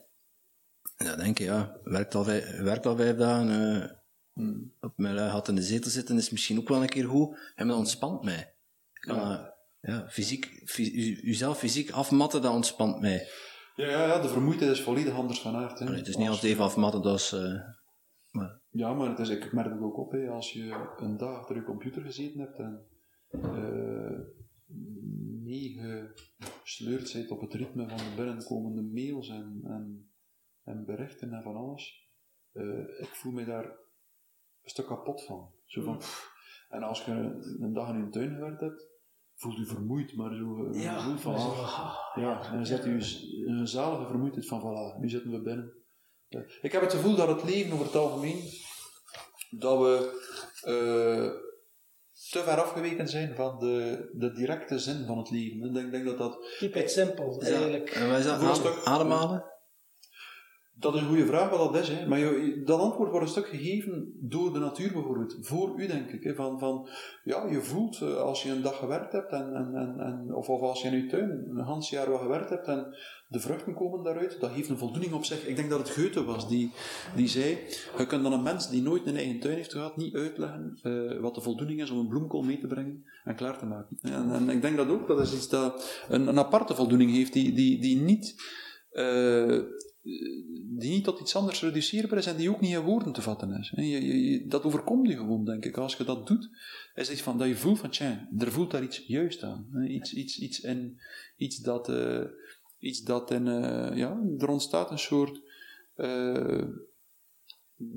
En 0.96 1.06
dan 1.06 1.18
denk 1.18 1.38
je, 1.38 1.44
ja, 1.44 1.80
werkt 1.84 2.16
al 2.16 2.24
vijf, 2.24 2.58
werkt 2.58 2.86
al 2.86 2.96
vijf 2.96 3.16
dagen. 3.18 3.98
Hmm. 4.34 4.74
op 4.82 4.94
mijn 4.96 5.16
lui 5.16 5.30
had 5.30 5.48
in 5.48 5.56
de 5.56 5.62
zetel 5.62 5.92
zitten 5.92 6.18
is 6.18 6.30
misschien 6.30 6.60
ook 6.60 6.70
wel 6.70 6.82
een 6.82 6.90
keer 6.90 7.06
goed. 7.08 7.38
En 7.56 7.68
dat 7.68 7.78
ontspant 7.78 8.24
mij. 8.24 8.54
Kan, 9.00 9.16
Ja. 9.16 9.54
ja, 9.80 10.08
fysiek, 10.10 10.46
uzelf 11.24 11.58
fysiek 11.58 11.92
afmatten, 11.92 12.42
dat 12.42 12.54
ontspant 12.54 13.00
mij. 13.02 13.28
Ja, 13.76 13.88
ja, 13.90 14.06
ja, 14.06 14.22
de 14.22 14.28
vermoeidheid 14.28 14.72
is 14.72 14.82
volledig 14.82 15.14
anders 15.14 15.42
van 15.42 15.56
aard. 15.56 15.80
Hè. 15.80 15.86
Allee, 15.86 15.98
het 15.98 16.08
is 16.08 16.16
niet 16.18 16.28
Als- 16.28 16.44
even 16.44 16.64
afmatten, 16.64 17.02
dat 17.02 17.20
is... 17.20 17.32
eh, 17.32 17.54
maar, 18.32 18.62
Ja, 18.70 18.94
maar 18.94 19.10
het 19.10 19.20
is, 19.20 19.30
ik 19.30 19.54
merk 19.54 19.72
het 19.74 19.82
ook 19.82 19.98
op, 19.98 20.12
hè, 20.12 20.28
als 20.30 20.54
je 20.54 20.90
een 20.98 21.18
dag 21.18 21.38
achter 21.40 21.56
je 21.56 21.64
computer 21.64 22.02
gezeten 22.02 22.40
hebt 22.40 22.58
en 22.60 22.88
eh 23.32 24.20
meegesleurd 25.44 27.14
bent 27.14 27.32
op 27.32 27.42
het 27.42 27.54
ritme 27.54 27.88
van 27.90 27.98
de 27.98 28.14
binnenkomende 28.16 28.82
mails 28.82 29.30
en, 29.30 29.60
en, 29.64 30.12
en 30.64 30.86
berichten 30.86 31.34
en 31.34 31.44
van 31.44 31.56
alles, 31.56 32.10
eh, 32.52 32.80
ik 33.00 33.10
voel 33.14 33.32
me 33.32 33.46
daar 33.46 33.66
een 33.66 34.70
stuk 34.70 34.86
kapot 34.86 35.24
van. 35.26 35.52
Zo 35.66 35.82
van 35.84 35.98
pff. 35.98 36.32
en 36.70 36.84
als 36.84 37.06
je 37.06 37.12
een 37.60 37.74
dag 37.74 37.90
in 37.90 38.04
je 38.06 38.10
tuin 38.10 38.34
gewerkt 38.34 38.60
hebt, 38.62 38.88
voel 39.40 39.58
je 39.58 39.66
vermoeid, 39.66 40.16
maar 40.16 40.36
zo 40.36 40.44
een 40.44 40.80
Ja, 40.80 41.00
gevoel 41.00 41.18
van, 41.18 41.40
zo, 41.40 41.48
ah, 41.48 41.96
ja, 42.16 42.44
en 42.44 42.56
dan 42.56 42.66
zet 42.66 42.84
je 42.84 43.44
een 43.46 43.68
zalige 43.68 44.06
vermoeidheid 44.06 44.48
van, 44.48 44.62
voilà, 44.62 45.00
nu 45.00 45.10
zitten 45.10 45.32
we 45.32 45.42
binnen. 45.42 45.74
Ja. 46.28 46.44
Ik 46.62 46.72
heb 46.72 46.82
het 46.82 46.94
gevoel 46.94 47.16
dat 47.16 47.28
het 47.28 47.44
leven 47.44 47.74
over 47.74 47.86
het 47.86 47.96
algemeen, 47.96 48.44
dat 49.50 49.80
we 49.80 50.22
eh, 50.62 51.32
te 52.30 52.44
ver 52.44 52.62
afgeweken 52.62 53.08
zijn 53.08 53.36
van 53.36 53.60
de, 53.60 54.10
de 54.14 54.32
directe 54.32 54.80
zin 54.80 55.06
van 55.06 55.18
het 55.18 55.30
leven. 55.30 55.68
Ik 55.68 55.74
denk, 55.74 55.92
denk 55.92 56.06
dat 56.06 56.18
dat, 56.18 56.56
Keep 56.58 56.76
it 56.76 56.92
simple, 56.92 57.40
eigenlijk. 57.42 57.90
en 57.90 58.10
wij 58.10 58.22
zijn 58.22 58.40
ademhalen. 58.84 59.44
Dat 60.80 60.96
is 60.96 61.02
een 61.02 61.08
goede 61.08 61.26
vraag 61.26 61.50
wat 61.50 61.74
dat 61.74 61.82
is. 61.82 61.90
Hè. 61.90 62.08
Maar 62.08 62.20
je, 62.20 62.62
dat 62.66 62.80
antwoord 62.80 63.10
wordt 63.10 63.26
een 63.26 63.32
stuk 63.32 63.48
gegeven 63.48 64.14
door 64.20 64.54
de 64.54 64.60
natuur 64.60 64.92
bijvoorbeeld. 64.92 65.38
Voor 65.42 65.74
u 65.78 65.88
denk 65.88 66.10
ik. 66.10 66.24
Hè. 66.24 66.36
Van, 66.36 66.60
van, 66.60 66.90
ja, 67.24 67.48
je 67.50 67.62
voelt 67.62 68.02
eh, 68.02 68.16
als 68.16 68.44
je 68.44 68.52
een 68.52 68.62
dag 68.62 68.78
gewerkt 68.78 69.12
hebt, 69.12 69.32
en, 69.32 69.54
en, 69.54 69.96
en, 70.00 70.36
of, 70.36 70.50
of 70.50 70.62
als 70.62 70.82
je 70.82 70.88
in 70.88 70.98
je 70.98 71.06
tuin 71.06 71.30
een 71.30 71.66
heel 71.66 71.86
jaar 71.90 72.10
wat 72.10 72.22
gewerkt 72.22 72.50
hebt 72.50 72.68
en 72.68 72.96
de 73.28 73.40
vruchten 73.40 73.74
komen 73.74 74.04
daaruit, 74.04 74.40
dat 74.40 74.52
geeft 74.52 74.70
een 74.70 74.78
voldoening 74.78 75.14
op 75.14 75.24
zich. 75.24 75.48
Ik 75.48 75.56
denk 75.56 75.70
dat 75.70 75.80
het 75.80 75.90
Goethe 75.90 76.24
was 76.24 76.48
die, 76.48 76.72
die 77.16 77.28
zei, 77.28 77.58
je 77.98 78.06
kunt 78.06 78.24
dan 78.24 78.34
een 78.34 78.44
mens 78.44 78.70
die 78.70 78.82
nooit 78.82 79.06
een 79.06 79.16
eigen 79.16 79.40
tuin 79.40 79.56
heeft 79.56 79.72
gehad, 79.72 79.98
niet 79.98 80.16
uitleggen 80.16 80.80
eh, 80.82 81.20
wat 81.20 81.36
de 81.36 81.42
voldoening 81.42 81.82
is 81.82 81.92
om 81.92 82.00
een 82.00 82.08
bloemkool 82.08 82.42
mee 82.42 82.60
te 82.60 82.68
brengen 82.68 83.04
en 83.24 83.36
klaar 83.36 83.58
te 83.58 83.66
maken. 83.66 83.98
En, 84.02 84.32
en 84.32 84.50
ik 84.50 84.62
denk 84.62 84.78
dat 84.78 84.90
ook, 84.90 85.08
dat 85.08 85.20
is 85.20 85.34
iets 85.34 85.50
dat 85.50 86.06
een, 86.10 86.28
een 86.28 86.40
aparte 86.40 86.76
voldoening 86.76 87.12
heeft, 87.12 87.34
die, 87.34 87.54
die, 87.54 87.82
die 87.82 87.98
niet... 87.98 88.36
eh, 88.90 89.60
die 90.02 90.92
niet 90.92 91.04
tot 91.04 91.20
iets 91.20 91.36
anders 91.36 91.62
reduceerbaar 91.62 92.18
is 92.18 92.26
en 92.26 92.36
die 92.36 92.50
ook 92.50 92.62
niet 92.62 92.72
in 92.72 92.82
woorden 92.82 93.14
te 93.14 93.22
vatten 93.22 93.52
is. 93.60 93.72
Je, 93.76 93.84
je, 93.90 94.30
je- 94.32 94.48
dat 94.48 94.64
overkomt 94.64 95.08
je 95.08 95.18
gewoon, 95.18 95.46
denk 95.46 95.66
ik. 95.66 95.78
Als 95.78 95.96
je 95.96 96.04
dat 96.04 96.28
doet, 96.28 96.50
is 96.96 97.12
iets 97.12 97.22
van 97.22 97.38
dat 97.38 97.48
je 97.48 97.56
voelt 97.56 97.80
van, 97.80 97.90
tja, 97.90 98.28
er 98.38 98.52
voelt 98.52 98.72
daar 98.72 98.84
iets 98.84 99.04
juist 99.08 99.44
aan. 99.44 99.86
Iets, 99.88 100.14
iets, 100.14 100.40
iets, 100.40 100.60
in, 100.60 101.00
iets 101.38 101.58
dat, 101.58 101.90
eh, 101.90 102.22
iets 102.80 103.02
dat 103.02 103.32
in, 103.32 103.48
eh, 103.48 103.98
ja, 103.98 104.22
er 104.38 104.50
ontstaat 104.50 104.92
een 104.92 105.00
soort, 105.00 105.42
eh, 105.96 106.64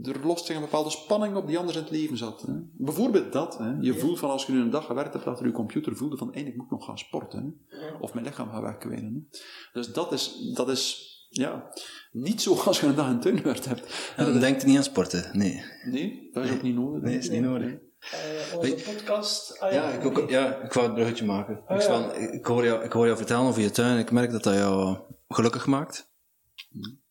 er 0.02 0.20
lost 0.26 0.46
zich 0.46 0.56
een 0.56 0.62
bepaalde 0.62 0.90
spanning 0.90 1.36
op 1.36 1.46
die 1.46 1.58
anders 1.58 1.76
in 1.76 1.82
het 1.82 1.92
leven 1.92 2.16
zat. 2.16 2.42
Hè. 2.42 2.52
Bijvoorbeeld 2.72 3.32
dat, 3.32 3.58
hè. 3.58 3.70
je 3.80 3.94
voelt 3.94 4.18
van 4.18 4.30
als 4.30 4.46
je 4.46 4.52
nu 4.52 4.60
een 4.60 4.70
dag 4.70 4.86
gewerkt 4.86 5.12
hebt 5.12 5.26
achter 5.26 5.46
je 5.46 5.52
computer, 5.52 5.96
voelde 5.96 6.16
van, 6.16 6.26
eindelijk 6.32 6.56
moet 6.56 6.64
ik 6.66 6.72
nog 6.72 6.84
gaan 6.84 6.98
sporten. 6.98 7.62
Hè. 7.68 7.90
Of 8.00 8.14
mijn 8.14 8.26
lichaam 8.26 8.48
gaat 8.50 8.62
wegkwijnen. 8.62 9.28
Dus 9.72 9.92
dat 9.92 10.12
is, 10.12 10.50
dat 10.54 10.68
is 10.68 11.10
ja, 11.34 11.70
niet 12.12 12.42
zo 12.42 12.54
als 12.54 12.80
je 12.80 12.86
een 12.86 12.94
dag 12.94 13.10
in 13.10 13.20
tuin 13.20 13.36
gewerkt 13.38 13.64
hebt. 13.64 14.12
En 14.16 14.24
dan 14.24 14.40
denkt 14.40 14.60
je 14.62 14.66
niet 14.68 14.76
aan 14.76 14.82
sporten. 14.82 15.30
Nee, 15.32 15.64
Nee, 15.84 16.28
dat 16.32 16.44
is 16.44 16.50
ook 16.50 16.62
niet 16.62 16.74
nodig. 16.74 17.02
nee 17.02 17.18
is 17.18 17.28
niet 17.30 17.40
nodig. 17.42 17.72
Eh, 17.72 18.56
onze 18.58 18.74
podcast. 18.74 19.60
Ah, 19.60 19.72
Ja, 19.72 19.90
ik, 19.90 20.04
ook, 20.04 20.30
ja, 20.30 20.56
ik 20.62 20.72
wou 20.72 20.86
het 20.86 20.94
bruggetje 20.94 21.24
maken. 21.24 21.62
Ah, 21.66 21.76
ik, 21.76 21.82
ja. 21.82 21.88
van, 21.88 22.14
ik, 22.16 22.46
hoor 22.46 22.64
jou, 22.64 22.84
ik 22.84 22.92
hoor 22.92 23.04
jou 23.06 23.16
vertellen 23.18 23.46
over 23.46 23.62
je 23.62 23.70
tuin 23.70 23.92
en 23.92 23.98
ik 23.98 24.10
merk 24.10 24.30
dat 24.30 24.42
dat 24.42 24.54
jou 24.54 24.98
gelukkig 25.28 25.66
maakt. 25.66 26.10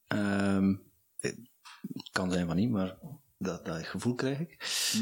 Ehm, 0.07 0.75
Het 1.19 1.37
kan 2.11 2.31
zijn 2.31 2.47
van 2.47 2.55
niet, 2.55 2.69
maar 2.69 2.97
dat, 3.37 3.65
dat 3.65 3.85
gevoel 3.85 4.15
krijg 4.15 4.39
ik. 4.39 4.57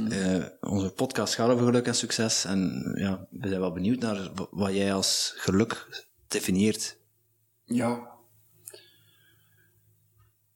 Eh, 0.10 0.44
onze 0.62 0.90
podcast 0.90 1.36
gaat 1.36 1.50
over 1.50 1.66
geluk 1.66 1.86
en 1.88 1.96
succes. 1.96 2.46
En 2.46 2.92
ja, 2.96 3.28
we 3.30 3.48
zijn 3.48 3.60
wel 3.60 3.74
benieuwd 3.74 4.00
naar 4.00 4.30
wa- 4.36 4.48
wat 4.52 4.74
jij 4.74 4.94
als 4.94 5.34
geluk 5.36 6.06
definieert. 6.28 6.98
Ja. 7.64 8.18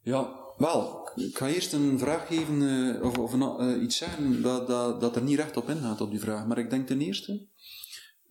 Ja, 0.04 0.44
wel, 0.58 1.10
ik 1.16 1.38
ga 1.38 1.48
eerst 1.48 1.74
een 1.74 2.00
vraag 2.00 2.28
geven, 2.28 2.62
eh, 2.62 3.02
of, 3.02 3.18
of 3.18 3.60
eh, 3.60 3.82
iets 3.82 3.98
zeggen 3.98 4.42
dat, 4.42 4.68
dat, 4.68 5.02
dat 5.02 5.16
er 5.16 5.22
niet 5.22 5.40
recht 5.40 5.58
op 5.58 5.70
ingaat 5.70 6.02
op 6.02 6.10
die 6.10 6.20
vraag. 6.20 6.46
Maar 6.48 6.58
ik 6.58 6.70
denk 6.70 6.88
ten 6.88 7.02
eerste 7.02 7.48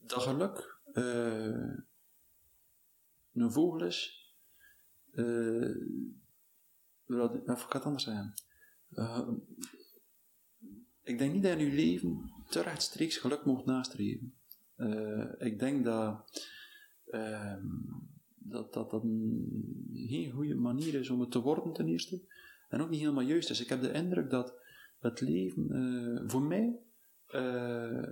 dat 0.07 0.23
geluk 0.23 0.81
eh, 0.93 1.77
een 3.33 3.53
vogel 3.53 3.87
is. 3.87 4.31
dat, 7.07 7.33
of 7.47 7.65
ik 7.65 7.71
ga 7.71 7.79
het 7.79 7.85
anders 7.85 8.05
zeggen. 8.05 8.35
Ik 11.03 11.19
denk 11.19 11.33
niet 11.33 11.43
dat 11.43 11.59
in 11.59 11.75
leven 11.75 12.33
te 12.49 12.63
rechtstreeks 12.63 13.17
geluk 13.17 13.45
mocht 13.45 13.65
nastreven. 13.65 14.35
Ik 15.39 15.59
denk 15.59 15.85
dat, 15.85 16.43
ehm, 17.11 17.67
dat, 18.45 18.73
dat 18.73 18.91
dat 18.91 19.03
een 19.03 19.95
geen 19.95 20.31
goede 20.31 20.55
manier 20.55 20.95
is 20.95 21.11
om 21.11 21.21
het 21.21 21.31
te 21.31 21.41
worden, 21.41 21.73
ten 21.73 21.89
eerste. 21.89 22.23
En 22.69 22.81
ook 22.81 22.91
niet 22.91 23.01
helemaal 23.01 23.23
juist 23.23 23.51
is. 23.51 23.61
Ik 23.61 23.69
heb 23.69 23.81
de 23.81 23.93
indruk 23.93 24.31
dat 24.31 24.55
het 24.99 25.21
leven, 25.21 25.71
eh, 25.71 26.31
voor 26.31 26.43
mij, 26.43 26.79
eh, 27.27 28.09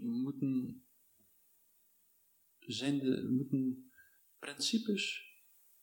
moeten, 0.00 0.82
zijn 2.58 2.98
de, 2.98 3.28
moeten 3.30 3.90
principes 4.38 5.30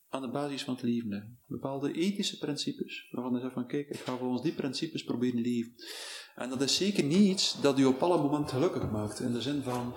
aan 0.09 0.21
de 0.21 0.29
basis 0.29 0.63
van 0.63 0.73
het 0.73 0.83
leven. 0.83 1.39
Bepaalde 1.47 1.93
ethische 1.93 2.37
principes, 2.37 3.09
waarvan 3.11 3.33
je 3.33 3.39
zegt 3.39 3.53
van 3.53 3.67
kijk, 3.67 3.89
ik 3.89 3.99
ga 3.99 4.17
volgens 4.17 4.41
die 4.41 4.53
principes 4.53 5.03
proberen 5.03 5.41
leven. 5.41 5.73
En 6.35 6.49
dat 6.49 6.61
is 6.61 6.75
zeker 6.75 7.03
niet 7.03 7.29
iets 7.29 7.61
dat 7.61 7.79
u 7.79 7.85
op 7.85 8.01
alle 8.01 8.21
momenten 8.21 8.49
gelukkig 8.49 8.91
maakt, 8.91 9.19
in 9.19 9.31
de 9.31 9.41
zin 9.41 9.61
van, 9.61 9.93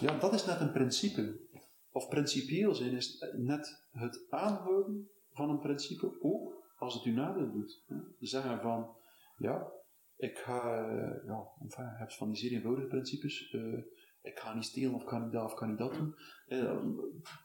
ja, 0.00 0.18
dat 0.18 0.34
is 0.34 0.44
net 0.44 0.60
een 0.60 0.72
principe. 0.72 1.48
Of 1.92 2.08
principieel 2.08 2.74
zijn 2.74 2.92
is 2.92 3.24
net 3.36 3.84
het 3.90 4.26
aanhouden 4.30 5.08
van 5.32 5.50
een 5.50 5.60
principe, 5.60 6.16
ook 6.20 6.72
als 6.76 6.94
het 6.94 7.04
u 7.04 7.10
nadeel 7.12 7.52
doet. 7.52 7.84
Hè. 7.86 7.96
Zeggen 8.20 8.60
van, 8.60 8.88
ja, 9.36 9.72
ik 10.16 10.38
ga, 10.38 10.86
ja, 11.26 11.48
enfin, 11.60 11.84
je 11.84 11.98
hebt 11.98 12.16
van 12.16 12.28
die 12.28 12.36
zeer 12.36 12.52
eenvoudige 12.52 12.86
principes, 12.86 13.50
eh, 13.50 13.78
ik 14.22 14.38
ga 14.38 14.54
niet 14.54 14.64
stelen 14.64 14.94
of 14.94 15.02
ik 15.02 15.08
ga 15.08 15.18
niet 15.18 15.32
dat 15.32 15.44
of 15.44 15.52
ik 15.52 15.58
ga 15.58 15.66
niet 15.66 15.78
dat 15.78 15.94
doen. 15.94 16.14
Eh, 16.46 16.82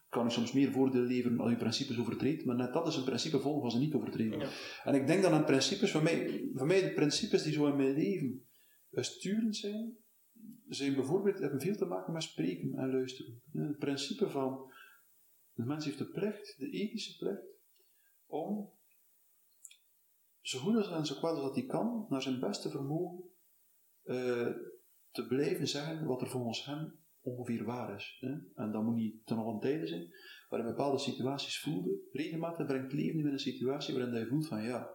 kan 0.10 0.26
u 0.26 0.32
soms 0.32 0.52
meer 0.52 0.72
voordeel 0.72 1.02
leveren 1.02 1.40
als 1.40 1.52
u 1.52 1.56
principes 1.56 2.00
overtreedt, 2.00 2.46
maar 2.46 2.56
net 2.56 2.74
dat 2.74 2.88
is 2.88 2.96
een 2.96 3.04
principe 3.04 3.40
volgen 3.40 3.64
als 3.64 3.74
ze 3.74 3.80
niet 3.80 3.94
overtreden. 3.94 4.40
Ja. 4.40 4.50
En 4.84 4.96
ik 4.96 5.08
denk 5.08 5.22
dat 5.22 5.32
een 5.32 5.46
principes, 5.46 5.92
voor 5.92 6.04
mij, 6.04 6.50
voor 6.54 6.68
mij 6.68 6.82
de 6.82 6.94
principes 6.94 7.44
die 7.44 7.54
zo 7.54 7.68
in 7.68 7.76
mijn 7.76 7.94
leven 7.94 8.46
sturend 8.92 9.56
zijn, 9.56 9.98
zijn 10.68 10.96
bijvoorbeeld, 10.96 11.40
hebben 11.40 11.62
veel 11.62 11.76
te 11.76 11.86
maken 11.86 12.14
met 12.14 12.24
spreken 12.24 12.74
en 12.76 12.92
luisteren. 12.92 13.42
Het 13.52 13.78
principe 13.78 14.30
van, 14.30 14.72
de 15.54 15.64
mens 15.64 15.86
heeft 15.86 15.98
de 15.98 16.10
plicht, 16.10 16.56
de 16.58 16.70
ethische 16.70 17.18
plicht, 17.18 17.46
om 18.26 18.70
zo 20.42 20.60
goed 20.60 20.76
als 20.76 20.92
en 20.92 21.06
zo 21.06 21.16
kwaad 21.16 21.36
als 21.36 21.44
dat 21.44 21.56
hij 21.56 21.66
kan, 21.66 22.06
naar 22.10 22.22
zijn 22.22 22.40
beste 22.40 22.70
vermogen, 22.70 23.24
eh, 24.04 24.52
te 25.12 25.28
blijven 25.28 25.68
zeggen 25.68 26.06
wat 26.06 26.22
er 26.22 26.30
volgens 26.30 26.66
hem 26.66 27.00
ongeveer 27.22 27.64
waar 27.64 27.96
is. 27.96 28.18
Hè? 28.20 28.34
En 28.56 28.72
dat 28.72 28.84
moet 28.84 28.96
niet 28.96 29.26
ten 29.26 29.38
alle 29.38 29.60
tijde 29.60 29.88
zijn, 29.88 30.14
maar 30.50 30.60
in 30.60 30.66
bepaalde 30.66 31.00
situaties 31.00 31.60
voelde, 31.60 32.00
regelmatig 32.12 32.66
brengt 32.66 32.94
leven 32.94 33.20
in 33.20 33.26
een 33.26 33.40
situatie 33.40 33.96
waarin 33.96 34.20
je 34.20 34.28
voelt 34.28 34.48
van 34.48 34.64
ja, 34.64 34.90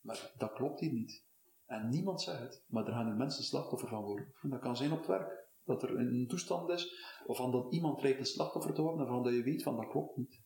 maar 0.00 0.32
dat 0.38 0.52
klopt 0.52 0.80
hier 0.80 0.92
niet. 0.92 1.24
En 1.72 1.88
niemand 1.88 2.22
zegt 2.22 2.40
het, 2.40 2.64
maar 2.66 2.86
er 2.86 2.92
gaan 2.92 3.06
er 3.06 3.16
mensen 3.16 3.44
slachtoffer 3.44 3.88
van 3.88 4.02
worden. 4.02 4.32
En 4.42 4.50
dat 4.50 4.60
kan 4.60 4.76
zijn 4.76 4.92
op 4.92 4.98
het 4.98 5.06
werk, 5.06 5.48
dat 5.64 5.82
er 5.82 5.98
een 5.98 6.26
toestand 6.28 6.70
is, 6.70 6.94
of 7.26 7.36
van 7.36 7.52
dat 7.52 7.72
iemand 7.72 7.98
dreigt 7.98 8.18
een 8.18 8.26
slachtoffer 8.26 8.74
te 8.74 8.82
worden, 8.82 8.98
waarvan 8.98 9.22
dat 9.22 9.32
je 9.32 9.42
weet 9.42 9.62
van 9.62 9.76
dat 9.76 9.88
klopt 9.88 10.16
niet. 10.16 10.40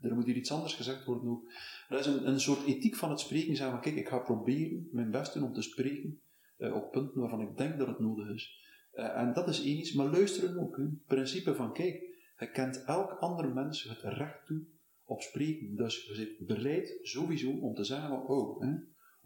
Er 0.00 0.14
moet 0.14 0.24
hier 0.24 0.36
iets 0.36 0.52
anders 0.52 0.74
gezegd 0.74 1.04
worden 1.04 1.30
ook. 1.30 1.52
Er 1.88 1.98
is 1.98 2.06
een, 2.06 2.28
een 2.28 2.40
soort 2.40 2.66
ethiek 2.66 2.94
van 2.94 3.10
het 3.10 3.20
spreken, 3.20 3.56
zeggen 3.56 3.70
van 3.70 3.80
kijk, 3.80 3.96
ik 3.96 4.08
ga 4.08 4.18
proberen 4.18 4.88
mijn 4.92 5.10
best 5.10 5.34
doen 5.34 5.42
om 5.42 5.52
te 5.52 5.62
spreken 5.62 6.20
eh, 6.56 6.74
op 6.74 6.90
punten 6.90 7.20
waarvan 7.20 7.40
ik 7.40 7.56
denk 7.56 7.78
dat 7.78 7.86
het 7.86 7.98
nodig 7.98 8.28
is. 8.28 8.64
Eh, 8.92 9.16
en 9.16 9.32
dat 9.32 9.48
is 9.48 9.64
één 9.64 9.78
iets, 9.78 9.92
maar 9.92 10.06
luisteren 10.06 10.58
ook. 10.58 10.76
Het 10.76 11.04
principe 11.04 11.54
van 11.54 11.72
kijk, 11.72 11.94
je 12.38 12.50
kent 12.50 12.84
elk 12.84 13.10
ander 13.10 13.54
mens 13.54 13.82
het 13.82 14.00
recht 14.00 14.46
toe 14.46 14.64
op 15.04 15.20
spreken. 15.20 15.76
Dus 15.76 16.06
je 16.06 16.14
zit 16.14 16.46
bereid 16.46 16.98
sowieso 17.02 17.50
om 17.50 17.74
te 17.74 17.84
zeggen 17.84 18.08
van 18.08 18.26
oh, 18.26 18.62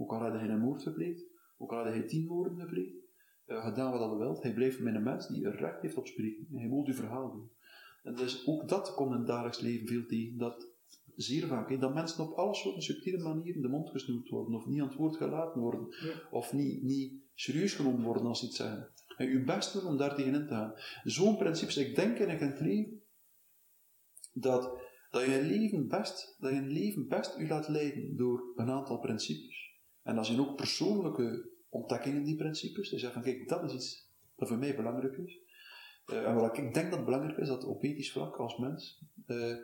ook 0.00 0.12
al 0.12 0.20
had 0.20 0.32
hij 0.32 0.48
een 0.48 0.60
moord 0.60 0.82
gepleegd, 0.82 1.24
ook 1.58 1.72
al 1.72 1.84
had 1.84 1.92
hij 1.92 2.02
tien 2.02 2.26
moorden 2.26 2.60
gepleegd, 2.60 2.96
eh, 3.44 3.64
gedaan 3.64 3.90
wat 3.90 4.10
hij 4.10 4.18
wilt, 4.18 4.42
hij 4.42 4.54
blijft 4.54 4.80
met 4.80 4.94
een 4.94 5.02
mens 5.02 5.28
die 5.28 5.44
een 5.44 5.56
recht 5.56 5.82
heeft 5.82 5.96
op 5.96 6.06
spreken. 6.06 6.46
Hij 6.52 6.68
moet 6.68 6.86
uw 6.86 6.94
verhaal 6.94 7.30
doen. 7.30 7.50
En 8.02 8.14
dus 8.14 8.46
ook 8.46 8.68
dat 8.68 8.94
komt 8.94 9.12
in 9.12 9.18
het 9.18 9.26
dagelijks 9.26 9.60
leven 9.60 9.86
veel 9.86 10.06
tegen. 10.06 10.38
Dat 10.38 10.68
zeer 11.16 11.46
vaak, 11.46 11.68
hè, 11.68 11.78
dat 11.78 11.94
mensen 11.94 12.24
op 12.24 12.32
alle 12.32 12.54
soorten 12.54 12.82
subtiele 12.82 13.22
manieren 13.22 13.62
de 13.62 13.68
mond 13.68 13.90
gesnoerd 13.90 14.28
worden, 14.28 14.54
of 14.54 14.66
niet 14.66 14.80
aan 14.80 14.88
het 14.88 14.96
woord 14.96 15.16
gelaten 15.16 15.60
worden, 15.60 15.88
of 16.30 16.52
niet, 16.52 16.82
niet 16.82 17.12
serieus 17.34 17.74
genomen 17.74 18.04
worden 18.04 18.26
als 18.26 18.40
ze 18.40 18.46
iets 18.46 18.56
zeggen. 18.56 18.92
En 19.16 19.28
uw 19.28 19.44
best 19.44 19.72
doen 19.72 19.86
om 19.86 19.96
daar 19.96 20.14
tegenin 20.14 20.46
te 20.46 20.54
gaan. 20.54 20.74
Zo'n 21.02 21.36
principe, 21.36 21.86
ik 21.88 21.94
denk 21.94 22.18
in 22.18 22.28
het 22.28 22.60
leven, 22.60 23.02
dat, 24.32 24.78
dat 25.10 25.24
je 25.24 25.42
leven 25.42 25.88
best, 25.88 26.36
dat 26.38 26.50
je 26.50 26.56
een 26.56 26.72
leven 26.72 27.08
best 27.08 27.38
u 27.38 27.48
laat 27.48 27.68
leiden 27.68 28.16
door 28.16 28.52
een 28.56 28.70
aantal 28.70 28.98
principes. 28.98 29.69
En 30.02 30.14
dat 30.16 30.26
zijn 30.26 30.40
ook 30.40 30.56
persoonlijke 30.56 31.48
ontdekkingen 31.68 32.18
in 32.18 32.24
die 32.24 32.36
principes. 32.36 32.88
Zegt 32.88 33.12
van, 33.12 33.22
kijk, 33.22 33.48
dat 33.48 33.64
is 33.64 33.72
iets 33.72 34.08
dat 34.36 34.48
voor 34.48 34.58
mij 34.58 34.76
belangrijk 34.76 35.16
is. 35.16 35.38
Eh, 36.06 36.26
en 36.26 36.34
wat 36.34 36.58
ik 36.58 36.74
denk 36.74 36.90
dat 36.90 37.04
belangrijk 37.04 37.38
is, 37.38 37.48
dat 37.48 37.64
op 37.64 37.82
ethisch 37.82 38.12
vlak 38.12 38.36
als 38.36 38.58
mens, 38.58 39.00
eh, 39.26 39.56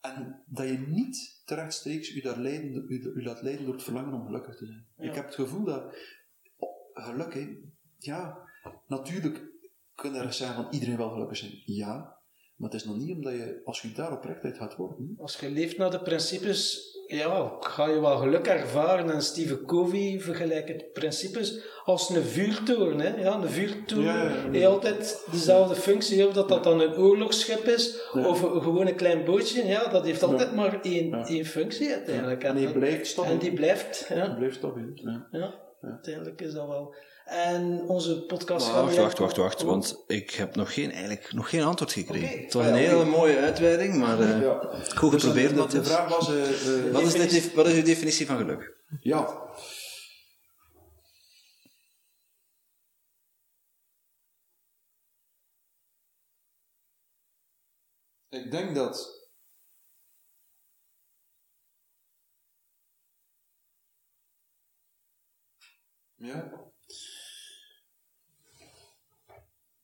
en 0.00 0.42
dat 0.46 0.68
je 0.68 0.78
niet 0.78 1.42
terechtstreeks 1.44 2.14
u, 2.14 2.20
daar 2.20 2.38
leiden, 2.38 2.84
u, 2.88 3.12
u 3.14 3.22
laat 3.22 3.42
leiden 3.42 3.64
door 3.64 3.74
het 3.74 3.82
verlangen 3.82 4.14
om 4.14 4.26
gelukkig 4.26 4.56
te 4.56 4.66
zijn. 4.66 4.86
Ja. 4.96 5.04
Ik 5.04 5.14
heb 5.14 5.24
het 5.24 5.34
gevoel 5.34 5.64
dat 5.64 5.96
oh, 6.56 6.68
geluk, 6.92 7.34
hè, 7.34 7.56
ja, 7.98 8.38
natuurlijk 8.86 9.44
kunnen 9.94 10.22
er 10.22 10.32
zeggen 10.32 10.62
van 10.62 10.72
iedereen 10.72 10.96
wil 10.96 11.10
gelukkig 11.10 11.36
zijn. 11.36 11.62
Ja, 11.64 12.18
maar 12.56 12.70
het 12.70 12.80
is 12.80 12.86
nog 12.86 12.96
niet 12.96 13.12
omdat 13.12 13.32
je, 13.32 13.60
als 13.64 13.82
je 13.82 13.92
daar 13.92 14.12
oprechtheid 14.12 14.56
gaat 14.56 14.76
worden, 14.76 15.14
Als 15.18 15.40
je 15.40 15.50
leeft 15.50 15.76
naar 15.76 15.90
de 15.90 16.02
principes, 16.02 16.90
ja, 17.06 17.52
ga 17.60 17.88
je 17.88 18.00
wel 18.00 18.16
geluk 18.16 18.46
ervaren. 18.46 19.10
En 19.10 19.22
Stephen 19.22 19.64
Covey 19.64 20.16
vergelijkt 20.20 20.68
het 20.68 20.92
principes 20.92 21.60
als 21.84 22.10
een 22.10 22.22
vuurtoren. 22.22 23.00
Hè? 23.00 23.20
Ja, 23.22 23.34
een 23.34 23.48
vuurtoren 23.48 24.04
Ja, 24.04 24.50
heeft 24.50 24.66
altijd 24.66 25.26
dezelfde 25.30 25.74
functie. 25.74 26.26
Of 26.26 26.32
dat 26.32 26.48
dat 26.48 26.64
dan 26.64 26.80
een 26.80 26.96
oorlogsschip 26.96 27.64
is, 27.64 28.10
of 28.12 28.42
een, 28.42 28.62
gewoon 28.62 28.86
een 28.86 28.94
klein 28.94 29.24
bootje. 29.24 29.66
Ja, 29.66 29.88
dat 29.88 30.04
heeft 30.04 30.22
altijd 30.22 30.54
maar 30.54 30.80
één, 30.82 31.24
één 31.24 31.44
functie 31.44 31.92
uiteindelijk. 31.92 32.44
en 32.44 32.56
die 32.56 32.72
blijft 32.72 33.18
en 33.18 33.38
die 33.38 33.52
blijft. 33.52 34.06
Ja, 34.08 34.34
blijft 34.34 34.56
stabiel. 34.56 34.90
Ja. 34.94 35.28
ja, 35.30 35.54
uiteindelijk 35.80 36.40
is 36.40 36.52
dat 36.52 36.66
wel. 36.66 36.94
En 37.26 37.80
onze 37.88 38.22
podcast 38.26 38.70
Wacht, 38.72 38.96
wacht, 38.96 39.18
wacht, 39.18 39.36
wacht, 39.36 39.62
want 39.62 40.04
ik 40.06 40.30
heb 40.30 40.56
nog 40.56 40.74
geen, 40.74 40.90
eigenlijk 40.90 41.32
nog 41.32 41.48
geen 41.48 41.62
antwoord 41.62 41.92
gekregen. 41.92 42.28
Oké. 42.34 42.42
Het 42.42 42.52
was 42.52 42.66
een 42.66 42.74
hele 42.74 43.04
mooie 43.04 43.36
uitweiding, 43.38 43.94
maar 43.96 44.20
eh, 44.20 44.40
Ja. 44.40 44.58
goed 44.94 45.10
Dus 45.12 45.22
geprobeerd. 45.22 45.56
dat- 45.56 45.70
de 45.70 45.84
vraag 45.84 46.08
was, 46.08 46.28
eh, 46.28 46.86
eh, 46.86 46.92
Wat 46.92 47.02
is, 47.02 47.12
de, 47.12 47.50
wat 47.54 47.66
is 47.66 47.74
uw 47.74 47.82
definitie 47.82 48.26
van 48.26 48.36
geluk? 48.36 48.74
ja. 49.00 49.44
Ik 58.28 58.50
denk 58.50 58.74
dat 58.74 59.26
ja 66.16 66.42
ik 66.42 66.52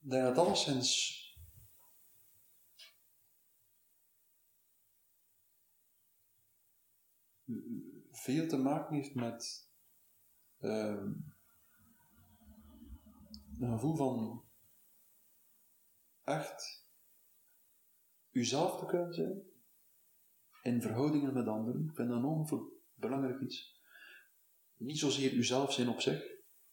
denk 0.09 0.23
dat 0.23 0.37
alleszins 0.37 1.21
veel 8.11 8.47
te 8.47 8.57
maken 8.57 8.95
heeft 8.95 9.15
met 9.15 9.69
ehm, 10.59 11.11
een 13.59 13.71
gevoel 13.71 13.95
van 13.95 14.43
echt 16.23 16.87
uzelf 18.31 18.79
te 18.79 18.85
kunnen 18.85 19.13
zijn 19.13 19.41
in 20.61 20.81
verhoudingen 20.81 21.33
met 21.33 21.47
anderen. 21.47 21.87
Ik 21.87 21.95
vind 21.95 22.09
dat 22.09 22.17
een 22.17 22.25
ongelooflijk 22.25 22.71
belangrijk 22.93 23.41
iets. 23.41 23.81
Niet 24.77 24.99
zozeer 24.99 25.33
uzelf 25.33 25.73
zijn 25.73 25.89
op 25.89 26.01
zich, 26.01 26.23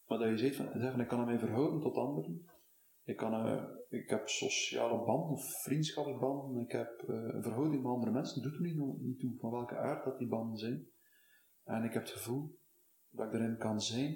maar 0.07 0.19
dat 0.19 0.28
je 0.28 0.39
zegt 0.39 0.57
van, 0.57 1.01
ik 1.01 1.09
kan 1.09 1.24
mij 1.24 1.39
verhouden 1.39 1.81
tot 1.81 1.97
anderen. 1.97 2.49
Ik, 3.05 3.16
kan, 3.16 3.35
eh, 3.47 3.62
ik 3.89 4.10
heb 4.10 4.28
sociale 4.28 5.05
banden 5.05 5.31
of 5.31 5.62
vriendschapsbanden. 5.62 6.62
Ik 6.62 6.72
heb 6.72 7.05
eh, 7.09 7.14
een 7.14 7.43
verhouding 7.43 7.82
met 7.82 7.93
andere 7.93 8.12
mensen. 8.12 8.43
Doet 8.43 8.55
er 8.55 8.60
niet, 8.60 9.01
niet 9.01 9.18
toe 9.20 9.36
van 9.39 9.51
welke 9.51 9.77
aard 9.77 10.05
dat 10.05 10.18
die 10.18 10.28
banden 10.28 10.59
zijn. 10.59 10.86
en 11.64 11.85
ik 11.85 11.93
heb 11.93 12.02
het 12.02 12.12
gevoel 12.12 12.59
dat 13.10 13.27
ik 13.27 13.32
erin 13.32 13.56
kan 13.59 13.81
zijn. 13.81 14.10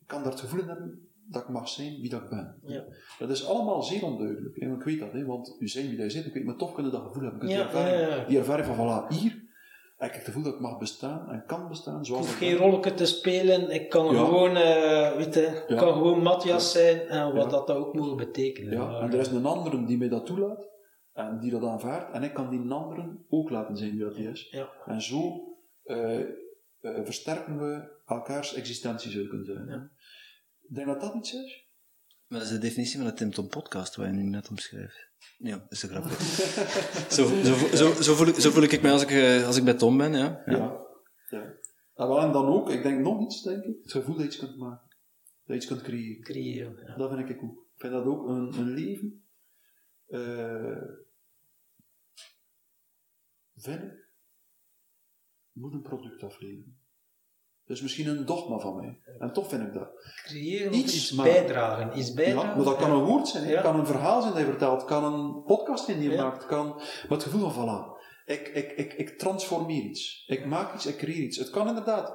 Ik 0.00 0.06
kan 0.06 0.22
daar 0.22 0.32
het 0.32 0.40
gevoel 0.40 0.60
in 0.60 0.68
hebben 0.68 1.08
dat 1.28 1.42
ik 1.42 1.48
mag 1.48 1.68
zijn 1.68 2.00
wie 2.00 2.10
dat 2.10 2.22
ik 2.22 2.28
ben. 2.28 2.60
Ja. 2.62 2.84
Dat 3.18 3.30
is 3.30 3.46
allemaal 3.46 3.82
zeer 3.82 4.04
onduidelijk. 4.04 4.60
hè, 4.60 4.74
Ik 4.74 4.82
weet 4.82 5.00
dat, 5.00 5.12
hè, 5.12 5.24
want 5.24 5.56
u 5.58 5.68
zijn 5.68 5.88
wie 5.88 5.96
dat 5.96 6.12
je 6.12 6.14
bent, 6.14 6.26
ik 6.26 6.34
weet, 6.34 6.44
maar 6.44 6.56
toch 6.56 6.74
kunnen 6.74 6.92
dat 6.92 7.02
gevoel 7.02 7.22
hebben. 7.22 7.48
Ja, 7.48 7.88
ja. 7.88 8.24
die 8.24 8.38
ervaring 8.38 8.66
van, 8.66 8.76
voilà, 8.76 9.08
hier 9.08 9.41
heb 10.02 10.10
ik 10.10 10.16
het 10.16 10.24
gevoel 10.24 10.42
dat 10.42 10.54
ik 10.54 10.60
mag 10.60 10.78
bestaan 10.78 11.30
en 11.30 11.44
kan 11.46 11.68
bestaan 11.68 11.98
Ik 12.00 12.06
zoals 12.06 12.26
hoef 12.26 12.32
ik 12.40 12.46
geen 12.46 12.56
ben. 12.56 12.66
rolletje 12.66 12.94
te 12.94 13.06
spelen, 13.06 13.70
ik 13.70 13.88
kan 13.88 14.14
Ja. 14.14 14.24
gewoon, 14.24 14.56
eh 14.56 15.16
weet 15.16 15.34
je, 15.34 15.64
Ja. 15.68 15.76
kan 15.76 15.92
gewoon 15.92 16.22
Matthias 16.22 16.72
zijn 16.72 17.00
en 17.08 17.34
wat 17.34 17.44
Ja. 17.44 17.50
dat 17.50 17.70
ook 17.70 17.94
moet 17.94 18.16
betekenen. 18.16 18.72
Ja, 18.72 18.86
Maar, 18.86 19.00
en 19.02 19.12
er 19.12 19.18
is 19.18 19.28
een 19.28 19.44
andere 19.46 19.84
die 19.84 19.98
mij 19.98 20.08
dat 20.08 20.26
toelaat 20.26 20.68
en 21.12 21.40
die 21.40 21.50
dat 21.50 21.62
aanvaardt 21.64 22.12
en 22.14 22.22
ik 22.22 22.34
kan 22.34 22.50
die 22.50 22.70
anderen 22.72 23.24
ook 23.28 23.50
laten 23.50 23.76
zijn 23.76 23.90
wie 23.90 24.00
dat 24.00 24.14
die 24.14 24.28
is. 24.30 24.48
Ja. 24.50 24.68
En 24.86 25.02
zo 25.02 25.46
eh, 25.82 26.20
eh, 26.20 26.24
versterken 26.80 27.58
we 27.58 28.00
elkaars 28.06 28.54
existentie, 28.54 29.10
zou 29.10 29.22
je 29.22 29.28
kunnen 29.28 29.46
zeggen. 29.46 29.66
Ja. 29.68 29.90
Ik 30.68 30.74
denk 30.74 30.86
dat 30.86 31.00
dat 31.00 31.14
iets 31.14 31.32
is. 31.34 31.66
Wat 32.26 32.42
is 32.42 32.48
de 32.48 32.58
definitie 32.58 32.96
van 32.98 33.06
de 33.06 33.14
Tim 33.14 33.30
Tom 33.30 33.48
podcast 33.48 33.96
waar 33.96 34.06
je 34.06 34.12
nu 34.12 34.22
net 34.22 34.48
omschrijft? 34.48 35.10
Ja, 35.38 35.58
dat 35.58 35.72
is 35.72 35.82
een 35.82 35.88
grapje. 35.88 36.24
zo, 37.16 37.26
zo, 37.26 37.76
zo, 37.76 38.02
zo, 38.02 38.14
voel 38.14 38.26
ik, 38.26 38.34
zo 38.34 38.50
voel 38.50 38.62
ik 38.62 38.82
mij 38.82 38.92
als 38.92 39.02
ik, 39.02 39.10
eh, 39.10 39.46
als 39.46 39.56
ik 39.56 39.64
bij 39.64 39.74
Tom 39.74 39.96
ben, 39.98 40.12
ja. 40.12 40.42
ja. 40.46 40.56
Ja. 40.56 40.86
ja. 41.28 41.42
En, 41.94 42.08
wel, 42.08 42.20
en 42.20 42.32
dan 42.32 42.46
ook, 42.46 42.70
ik 42.70 42.82
denk 42.82 43.00
nog 43.00 43.22
iets, 43.22 43.42
denk 43.42 43.64
ik, 43.64 43.82
het 43.82 43.92
gevoel 43.92 44.14
dat 44.14 44.22
je 44.24 44.28
iets 44.28 44.38
kunt 44.38 44.56
maken. 44.56 44.88
Dat 44.88 45.46
je 45.46 45.54
iets 45.54 45.66
kunt 45.66 45.82
creëren. 45.82 46.22
creëren. 46.22 46.86
Ja. 46.86 46.96
Dat 46.96 47.10
vind 47.12 47.28
ik 47.28 47.42
ook. 47.42 47.60
Ik 47.74 47.80
vind 47.88 47.92
dat 47.92 48.04
ook 48.04 48.28
een, 48.28 48.52
een 48.58 48.70
leven. 48.70 49.24
eh 50.06 51.00
vind 53.54 53.82
ik, 53.82 54.08
moet 55.52 55.72
een 55.72 55.82
product 55.82 56.22
afleveren. 56.22 56.81
Dat 57.72 57.80
is 57.80 57.86
misschien 57.86 58.16
een 58.18 58.26
dogma 58.26 58.58
van 58.58 58.76
mij. 58.76 58.98
En 59.18 59.32
toch 59.32 59.48
vind 59.48 59.62
ik 59.62 59.72
dat. 59.72 59.88
Creëren 60.24 60.74
Iets 60.74 61.14
bijdragen. 61.14 61.98
Iets 61.98 62.12
bijdragen. 62.12 62.48
Ja, 62.48 62.56
maar 62.56 62.64
dat 62.64 62.76
kan 62.76 62.90
een 62.90 63.04
woord 63.04 63.28
zijn, 63.28 63.42
het 63.44 63.52
Ja. 63.52 63.60
kan 63.60 63.78
een 63.78 63.86
verhaal 63.86 64.20
zijn 64.20 64.32
dat 64.32 64.42
je 64.42 64.48
vertelt, 64.48 64.84
kan 64.84 65.04
een 65.04 65.42
podcast 65.42 65.84
zijn 65.84 65.98
die 65.98 66.08
je 66.10 66.14
Ja. 66.14 66.22
maakt, 66.24 66.46
kan, 66.46 66.66
maar 66.68 67.06
het 67.08 67.22
gevoel 67.22 67.50
van 67.50 67.66
voilà, 67.68 68.02
ik, 68.24 68.48
ik, 68.48 68.72
ik, 68.72 68.92
ik 68.92 69.18
transformeer 69.18 69.82
iets, 69.82 70.24
ik 70.26 70.46
maak 70.46 70.74
iets, 70.74 70.86
ik 70.86 70.96
creëer 70.96 71.22
iets. 71.22 71.38
Het 71.38 71.50
kan 71.50 71.68
inderdaad 71.68 72.14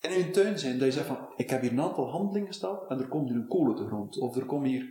in 0.00 0.10
een 0.10 0.32
tuin 0.32 0.58
zijn 0.58 0.78
dat 0.78 0.86
je 0.86 0.92
zegt 0.92 1.06
van, 1.06 1.32
ik 1.36 1.50
heb 1.50 1.60
hier 1.60 1.72
een 1.72 1.80
aantal 1.80 2.10
handelingen 2.10 2.46
gesteld 2.46 2.88
en 2.90 2.98
er 2.98 3.08
komt 3.08 3.28
hier 3.28 3.38
een 3.38 3.48
kolen 3.48 3.76
te 3.76 3.86
grond, 3.86 4.18
of 4.18 4.36
er 4.36 4.46
komen 4.46 4.68
hier, 4.68 4.84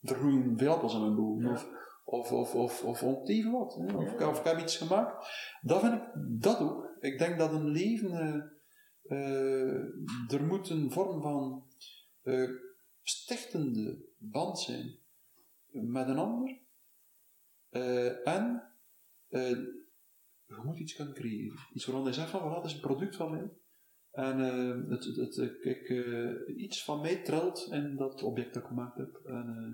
er 0.00 0.14
groeien 0.14 0.58
veel 0.58 0.72
appels 0.72 0.94
aan 0.94 1.00
mijn 1.00 1.16
boom, 1.16 1.46
of, 1.46 1.66
of, 2.04 2.32
of, 2.32 2.54
of, 2.54 2.84
of, 2.84 3.00
wat. 3.00 3.76
Of, 3.94 4.20
of 4.28 4.38
ik 4.38 4.44
heb 4.44 4.58
iets 4.58 4.76
gemaakt. 4.76 5.26
Dat 5.60 5.80
vind 5.80 5.92
ik, 5.92 6.02
dat 6.42 6.60
ook. 6.60 6.94
Ik 7.00 7.18
denk 7.18 7.38
dat 7.38 7.52
een 7.52 7.68
leven, 7.68 8.55
er 10.28 10.44
moet 10.46 10.70
een 10.70 10.90
vorm 10.90 11.22
van 11.22 11.66
eh, 12.22 12.50
stichtende 13.02 14.04
band 14.18 14.58
zijn 14.58 14.98
met 15.70 16.08
een 16.08 16.18
ander. 16.18 16.58
Eh, 17.68 18.26
en 18.26 18.72
eh, 19.28 19.50
je 20.46 20.60
moet 20.64 20.78
iets 20.78 20.94
kunnen 20.94 21.14
creëren. 21.14 21.58
Iets 21.72 21.84
waarvan 21.84 22.04
je 22.06 22.12
zegt 22.12 22.30
van, 22.30 22.40
voilà, 22.40 22.54
dat 22.54 22.64
is 22.64 22.72
een 22.72 22.80
product 22.80 23.16
van 23.16 23.30
mij. 23.30 23.50
En 24.10 24.40
eh, 24.40 24.90
het, 24.90 25.04
het, 25.04 25.36
ik, 25.60 25.88
eh, 25.88 26.56
iets 26.56 26.84
van 26.84 27.00
mij 27.00 27.22
trilt 27.22 27.68
in 27.70 27.96
dat 27.96 28.22
object 28.22 28.54
dat 28.54 28.62
ik 28.62 28.68
gemaakt 28.68 28.96
heb. 28.96 29.20
Eh, 29.24 29.68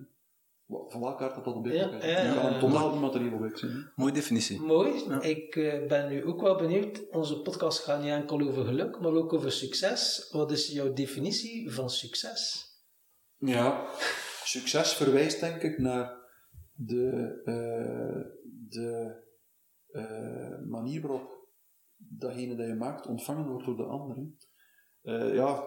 van 0.89 1.01
welke 1.01 1.25
aard 1.25 1.35
dat 1.35 1.55
object 1.55 1.77
Ja, 1.77 2.07
ja, 2.07 2.35
kan 2.35 2.45
ja, 2.45 2.55
een 2.55 2.61
totaal 2.61 2.95
immaterieel 2.95 3.33
object 3.33 3.59
zijn. 3.59 3.73
hè. 3.73 3.79
Mooie 3.95 4.13
definitie. 4.13 4.61
Mooi. 4.61 5.05
Ja. 5.09 5.23
Ik 5.23 5.57
eh, 5.57 5.87
ben 5.87 6.09
nu 6.09 6.25
ook 6.25 6.41
wel 6.41 6.57
benieuwd. 6.57 7.11
Onze 7.11 7.41
podcast 7.43 7.79
gaat 7.79 8.03
niet 8.03 8.11
enkel 8.11 8.41
over 8.41 8.65
geluk, 8.65 9.01
maar 9.01 9.13
ook 9.13 9.33
over 9.33 9.53
succes. 9.53 10.29
Wat 10.33 10.51
is 10.51 10.69
jouw 10.69 10.93
definitie 10.93 11.71
van 11.71 11.91
succes? 11.91 12.71
Ja, 13.37 13.87
succes 14.45 14.95
verwijst 14.95 15.41
denk 15.41 15.63
ik 15.63 15.79
naar 15.79 16.21
de, 16.73 17.41
eh, 17.45 18.31
de 18.69 19.21
eh, 19.87 20.69
manier 20.69 21.01
waarop 21.01 21.31
datgene 21.97 22.55
dat 22.57 22.67
je 22.67 22.75
maakt 22.75 23.07
ontvangen 23.07 23.47
wordt 23.49 23.67
door 23.67 23.77
de 23.77 23.85
anderen. 23.85 24.37
Eh, 25.03 25.35
ja, 25.35 25.65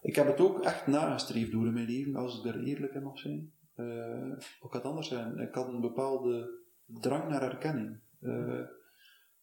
ik 0.00 0.16
heb 0.16 0.26
het 0.26 0.40
ook 0.40 0.64
echt 0.64 0.86
nagestreefd 0.86 1.52
door 1.52 1.66
in 1.66 1.72
mijn 1.72 1.86
leven, 1.86 2.16
als 2.16 2.38
ik 2.38 2.54
er 2.54 2.64
eerlijk 2.64 2.94
in 2.94 3.02
mag 3.02 3.18
zijn. 3.18 3.52
Eh 3.80 4.46
ook 4.60 4.74
anders 4.74 5.08
zijn. 5.08 5.38
Ik 5.38 5.54
had 5.54 5.68
een 5.68 5.80
bepaalde 5.80 6.62
drang 6.84 7.28
naar 7.28 7.42
erkenning. 7.42 8.00
Eh, 8.20 8.66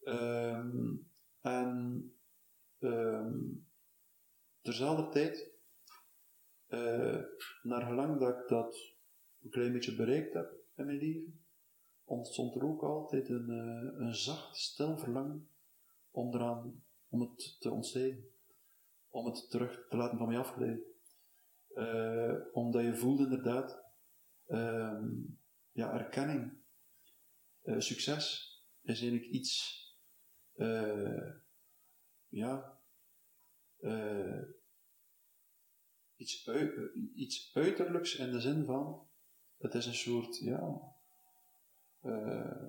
ehm, 0.04 0.96
en 1.42 2.12
terzelfde 4.62 5.10
tijd 5.10 5.56
eh, 6.68 7.24
naar 7.62 7.86
gelang 7.86 8.20
dat 8.20 8.38
ik 8.38 8.48
dat 8.48 8.96
een 9.44 9.50
klein 9.50 9.74
beetje 9.74 9.96
bereikt 9.96 10.34
heb 10.34 10.52
in 10.76 10.86
mijn 10.86 10.98
leven, 10.98 11.46
ontstond 12.04 12.56
er 12.56 12.64
ook 12.64 12.84
altijd 12.84 13.30
een, 13.30 13.50
een 14.02 14.16
zacht, 14.16 14.58
stil 14.58 14.98
verlangen 14.98 15.50
om, 16.12 16.34
eraan, 16.34 16.84
om 17.10 17.22
het 17.22 17.58
te 17.60 17.72
ontstijgen. 17.72 18.30
Om 19.10 19.26
het 19.26 19.50
terug 19.50 19.88
te 19.90 19.98
laten 19.98 20.18
van 20.18 20.28
mij 20.28 20.38
afglijden. 20.38 20.84
Eh, 21.68 22.34
omdat 22.52 22.84
je 22.84 22.96
voelt 22.96 23.20
inderdaad, 23.20 23.87
ehm, 24.48 25.08
ja, 25.72 25.94
erkenning, 25.94 26.58
eh, 27.62 27.80
succes 27.80 28.24
is 28.82 29.02
eigenlijk 29.02 29.32
iets, 29.32 29.82
eh, 30.54 31.32
ja, 32.28 32.80
eh, 33.78 34.42
iets, 36.16 36.48
ui- 36.48 36.92
iets 37.16 37.56
uiterlijks 37.56 38.16
in 38.16 38.32
de 38.32 38.42
zin 38.42 38.66
van, 38.66 39.10
het 39.58 39.74
is 39.74 39.86
een 39.86 39.94
soort, 39.96 40.38
ja, 40.38 40.82
eh, 42.00 42.68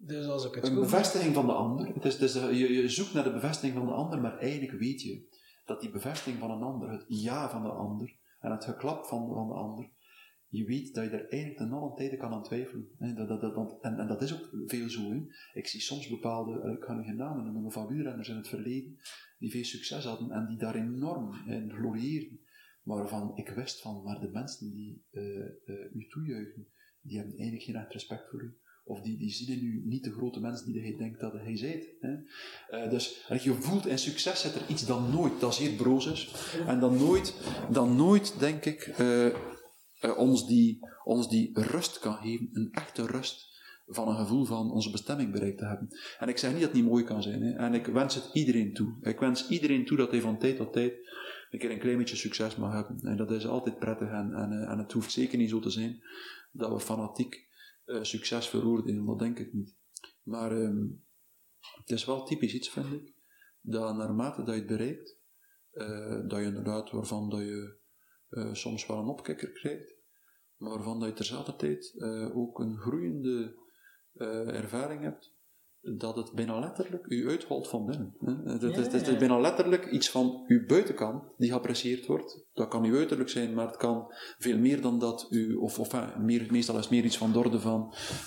Dus 0.00 0.26
als 0.26 0.44
ik 0.44 0.54
het 0.54 0.64
een 0.66 0.74
bevestiging 0.80 1.34
van 1.34 1.46
de 1.46 1.52
ander. 1.52 1.86
Het 1.94 2.04
is, 2.04 2.12
het 2.12 2.22
is, 2.22 2.34
je, 2.34 2.72
je 2.72 2.88
zoekt 2.88 3.12
naar 3.12 3.24
de 3.24 3.32
bevestiging 3.32 3.74
van 3.78 3.86
de 3.86 3.92
ander, 3.92 4.20
maar 4.20 4.38
eigenlijk 4.38 4.78
weet 4.78 5.02
je 5.02 5.37
dat 5.68 5.80
die 5.80 5.90
bevestiging 5.90 6.38
van 6.38 6.50
een 6.50 6.62
ander, 6.62 6.90
het 6.90 7.04
ja 7.08 7.50
van 7.50 7.62
de 7.62 7.68
ander 7.68 8.16
en 8.40 8.50
het 8.50 8.64
geklap 8.64 9.04
van, 9.06 9.32
van 9.32 9.48
de 9.48 9.54
ander, 9.54 9.90
je 10.48 10.64
weet 10.64 10.94
dat 10.94 11.04
je 11.04 11.10
er 11.10 11.28
eigenlijk 11.28 11.56
ten 11.56 11.72
allen 11.72 11.96
tijde 11.96 12.16
kan 12.16 12.32
aan 12.32 12.42
twijfelen. 12.42 12.88
hè. 12.98 13.12
Dat, 13.14 13.28
dat, 13.28 13.40
dat, 13.40 13.78
en, 13.80 13.98
en 13.98 14.06
dat 14.06 14.22
is 14.22 14.34
ook 14.34 14.48
veel 14.66 14.90
zo. 14.90 15.26
Ik 15.52 15.66
zie 15.66 15.80
soms 15.80 16.08
bepaalde, 16.08 16.60
eh, 16.60 16.72
ik 16.72 16.84
ga 16.84 16.94
nu 16.94 17.02
geen 17.02 17.16
namen 17.16 17.52
noemen, 17.52 17.72
van 17.72 17.86
wielrenners 17.86 18.28
in 18.28 18.36
het 18.36 18.48
verleden, 18.48 18.98
die 19.38 19.50
veel 19.50 19.64
succes 19.64 20.04
hadden 20.04 20.30
en 20.30 20.46
die 20.46 20.58
daar 20.58 20.74
enorm 20.74 21.34
in 21.46 21.72
glorieerden. 21.72 22.40
Waarvan 22.82 23.36
ik 23.36 23.48
wist 23.48 23.80
van, 23.80 24.02
maar 24.02 24.20
de 24.20 24.30
mensen 24.30 24.70
die 24.70 25.04
eh, 25.10 25.46
eh, 25.46 25.94
u 25.94 26.06
toejuichen, 26.08 26.66
die 27.00 27.16
hebben 27.16 27.36
eigenlijk 27.36 27.64
geen 27.64 27.76
echt 27.76 27.92
respect 27.92 28.30
voor 28.30 28.42
u. 28.42 28.56
Of 28.88 29.00
die, 29.00 29.18
die 29.18 29.30
zien 29.30 29.58
in 29.58 29.64
u 29.64 29.82
niet 29.84 30.04
de 30.04 30.12
grote 30.12 30.40
mens 30.40 30.64
die 30.64 30.80
hij 30.80 30.96
denkt 30.96 31.20
dat 31.20 31.32
hij 31.32 31.56
zijt. 31.56 31.94
Eh, 32.70 32.90
dus 32.90 33.26
je 33.42 33.52
voelt 33.52 33.86
in 33.86 33.98
succes 33.98 34.40
zit 34.40 34.54
er 34.54 34.62
iets 34.68 34.86
dat 34.86 35.12
nooit, 35.12 35.40
dat 35.40 35.54
zeer 35.54 35.72
broos 35.72 36.06
is. 36.06 36.34
En 36.66 36.80
dan 36.80 36.96
nooit, 36.96 37.34
dan 37.70 37.96
nooit 37.96 38.38
denk 38.38 38.64
ik, 38.64 38.80
eh, 38.80 39.26
eh, 39.26 39.32
ons, 40.16 40.46
die, 40.46 40.78
ons 41.04 41.28
die 41.28 41.50
rust 41.52 41.98
kan 41.98 42.14
geven, 42.14 42.48
een 42.52 42.68
echte 42.72 43.06
rust 43.06 43.46
van 43.86 44.08
een 44.08 44.16
gevoel 44.16 44.44
van 44.44 44.70
onze 44.70 44.90
bestemming 44.90 45.32
bereikt 45.32 45.58
te 45.58 45.66
hebben. 45.66 45.88
En 46.18 46.28
ik 46.28 46.38
zeg 46.38 46.50
niet 46.50 46.60
dat 46.60 46.70
het 46.70 46.80
niet 46.80 46.90
mooi 46.90 47.04
kan 47.04 47.22
zijn. 47.22 47.42
Hè? 47.42 47.52
En 47.52 47.74
ik 47.74 47.86
wens 47.86 48.14
het 48.14 48.30
iedereen 48.32 48.74
toe. 48.74 48.96
Ik 49.02 49.18
wens 49.18 49.48
iedereen 49.48 49.84
toe 49.84 49.96
dat 49.96 50.10
hij 50.10 50.20
van 50.20 50.38
tijd 50.38 50.56
tot 50.56 50.72
tijd 50.72 50.92
een 51.50 51.58
keer 51.58 51.70
een 51.70 51.78
klein 51.78 51.98
beetje 51.98 52.16
succes 52.16 52.56
mag 52.56 52.72
hebben. 52.72 53.00
En 53.00 53.16
dat 53.16 53.30
is 53.30 53.46
altijd 53.46 53.78
prettig. 53.78 54.08
En, 54.08 54.32
en 54.68 54.78
het 54.78 54.92
hoeft 54.92 55.12
zeker 55.12 55.38
niet 55.38 55.50
zo 55.50 55.60
te 55.60 55.70
zijn 55.70 56.02
dat 56.52 56.72
we 56.72 56.80
fanatiek 56.80 57.47
eh, 57.88 58.02
succes 58.02 58.48
veroordelen. 58.48 59.04
Dat 59.04 59.18
denk 59.18 59.38
ik 59.38 59.52
niet. 59.52 59.76
Maar 60.22 60.60
ehm, 60.60 60.86
het 61.76 61.90
is 61.90 62.04
wel 62.04 62.24
typisch 62.24 62.54
iets, 62.54 62.68
vind 62.68 62.92
ik, 62.92 63.14
dat 63.60 63.96
naarmate 63.96 64.42
dat 64.42 64.54
je 64.54 64.60
het 64.60 64.66
bereikt, 64.66 65.18
eh, 65.70 66.26
dat 66.26 66.38
je 66.38 66.44
inderdaad 66.44 66.90
waarvan 66.90 67.30
dat 67.30 67.40
je 67.40 67.78
eh, 68.28 68.54
soms 68.54 68.86
wel 68.86 68.98
een 68.98 69.08
opkikker 69.08 69.52
krijgt, 69.52 69.94
maar 70.56 70.70
waarvan 70.70 71.00
dat 71.00 71.08
je 71.08 71.14
terzelfde 71.14 71.56
tijd 71.56 71.94
ook 72.34 72.58
een 72.58 72.76
groeiende 72.76 73.66
ervaring 74.46 75.02
hebt, 75.02 75.36
dat 75.80 76.16
het 76.16 76.32
bijna 76.32 76.58
letterlijk 76.58 77.04
u 77.08 77.28
uitholt 77.28 77.68
van 77.68 77.86
binnen. 77.86 78.14
Het, 78.44 78.62
het, 78.62 78.76
het, 78.76 78.92
het 78.92 79.08
is 79.08 79.16
bijna 79.16 79.38
letterlijk 79.40 79.90
iets 79.90 80.10
van 80.10 80.44
uw 80.46 80.66
buitenkant 80.66 81.22
die 81.36 81.50
geapprecieerd 81.50 82.06
wordt. 82.06 82.44
Dat 82.52 82.68
kan 82.68 82.84
uw 82.84 82.96
uiterlijk 82.96 83.28
zijn, 83.28 83.54
maar 83.54 83.66
het 83.66 83.76
kan 83.76 84.14
veel 84.38 84.58
meer 84.58 84.80
dan 84.80 84.98
dat 84.98 85.26
u, 85.30 85.54
of, 85.54 85.78
of 85.78 85.92
eh, 85.92 86.16
meer, 86.16 86.46
meestal 86.50 86.74
is 86.76 86.80
het 86.80 86.90
meer 86.90 87.04
iets 87.04 87.18
van 87.18 87.32
de 87.32 87.38
orde 87.38 87.60
van 87.60 87.80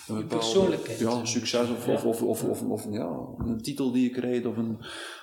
een 0.07 0.15
bepaalde- 0.15 0.27
persoonlijkheid. 0.35 0.99
Ja, 0.99 1.25
succes 1.25 1.69
of, 1.69 1.85
Ja. 1.85 1.93
of, 1.93 2.05
of, 2.05 2.21
of, 2.23 2.43
of, 2.43 2.61
of, 2.63 2.85
ja, 2.91 3.19
een 3.37 3.61
titel 3.61 3.91
die 3.91 4.03
je 4.03 4.09
krijgt 4.09 4.45
of, 4.45 4.57
een, 4.57 4.77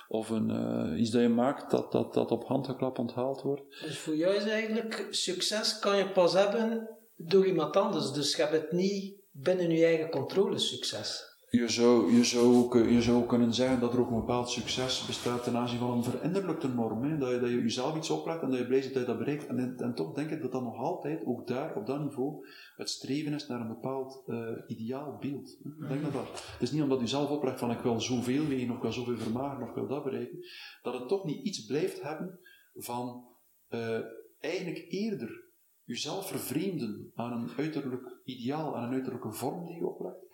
of 0.07 0.29
een, 0.29 0.49
eh, 0.49 0.99
iets 0.99 1.09
dat 1.09 1.21
je 1.21 1.29
maakt 1.29 1.71
dat, 1.71 1.91
dat, 1.91 2.13
dat 2.13 2.31
op 2.31 2.43
handgeklap 2.43 2.97
onthaald 2.99 3.41
wordt. 3.41 3.61
Dus 3.81 3.99
voor 3.99 4.15
jou 4.15 4.35
is 4.35 4.43
eigenlijk, 4.45 5.07
succes 5.09 5.79
kan 5.79 5.97
je 5.97 6.09
pas 6.11 6.33
hebben 6.33 6.89
door 7.15 7.45
iemand 7.45 7.75
anders. 7.75 8.11
Dus 8.11 8.35
je 8.35 8.41
hebt 8.41 8.53
het 8.53 8.71
niet 8.71 9.17
binnen 9.31 9.71
je 9.71 9.85
eigen 9.85 10.09
controle 10.09 10.57
succes. 10.57 11.27
Je 11.51 11.67
zou, 11.67 12.13
je, 12.13 12.23
zou 12.23 12.79
eh, 12.79 12.91
je 12.91 13.01
zou 13.01 13.25
kunnen 13.25 13.53
zeggen 13.53 13.79
dat 13.79 13.93
er 13.93 13.99
ook 13.99 14.09
een 14.09 14.19
bepaald 14.19 14.49
succes 14.49 15.05
bestaat 15.05 15.43
ten 15.43 15.55
aanzien 15.55 15.79
van 15.79 15.91
een 15.91 16.03
verinnerlijkte 16.03 16.67
norm. 16.67 17.03
Hè? 17.03 17.17
Dat, 17.17 17.29
je, 17.29 17.39
dat 17.39 17.49
je 17.49 17.55
jezelf 17.55 17.97
iets 17.97 18.09
oplegt 18.09 18.41
en 18.41 18.49
dat 18.49 18.59
je 18.59 18.67
blij 18.67 18.79
bent 18.79 18.93
dat 18.93 19.01
je 19.01 19.07
dat 19.07 19.17
bereikt. 19.17 19.47
En, 19.47 19.77
en 19.77 19.95
toch 19.95 20.13
denk 20.13 20.29
ik 20.29 20.41
dat 20.41 20.51
dat 20.51 20.61
nog 20.61 20.77
altijd, 20.77 21.25
ook 21.25 21.47
daar, 21.47 21.75
op 21.75 21.85
dat 21.85 21.99
niveau, 21.99 22.47
het 22.75 22.89
streven 22.89 23.33
is 23.33 23.47
naar 23.47 23.61
een 23.61 23.67
bepaald 23.67 24.23
uh, 24.27 24.49
ideaal 24.67 25.17
beeld. 25.19 25.57
Denk 25.87 26.03
dat 26.03 26.13
dat. 26.13 26.27
Het 26.27 26.61
is 26.61 26.71
niet 26.71 26.81
omdat 26.81 26.99
je 26.99 27.07
zelf 27.07 27.29
oplegt 27.29 27.59
van 27.59 27.71
ik 27.71 27.79
wil 27.79 28.01
zoveel 28.01 28.47
wegen, 28.47 28.69
of 28.69 28.75
ik 28.75 28.81
wil 28.81 28.91
zoveel 28.91 29.17
vermageren, 29.17 29.63
of 29.63 29.69
ik 29.69 29.75
wil 29.75 29.87
dat 29.87 30.03
bereiken, 30.03 30.39
dat 30.81 30.93
het 30.93 31.07
toch 31.07 31.25
niet 31.25 31.45
iets 31.45 31.65
blijft 31.65 32.01
hebben 32.01 32.39
van 32.73 33.25
uh, 33.69 33.99
eigenlijk 34.39 34.85
eerder 34.89 35.47
jezelf 35.83 36.27
vervreemden 36.27 37.11
aan 37.15 37.31
een 37.31 37.49
uiterlijk 37.57 38.19
ideaal, 38.23 38.77
aan 38.77 38.83
een 38.83 38.93
uiterlijke 38.93 39.31
vorm 39.31 39.65
die 39.65 39.75
je 39.75 39.87
oplegt 39.87 40.28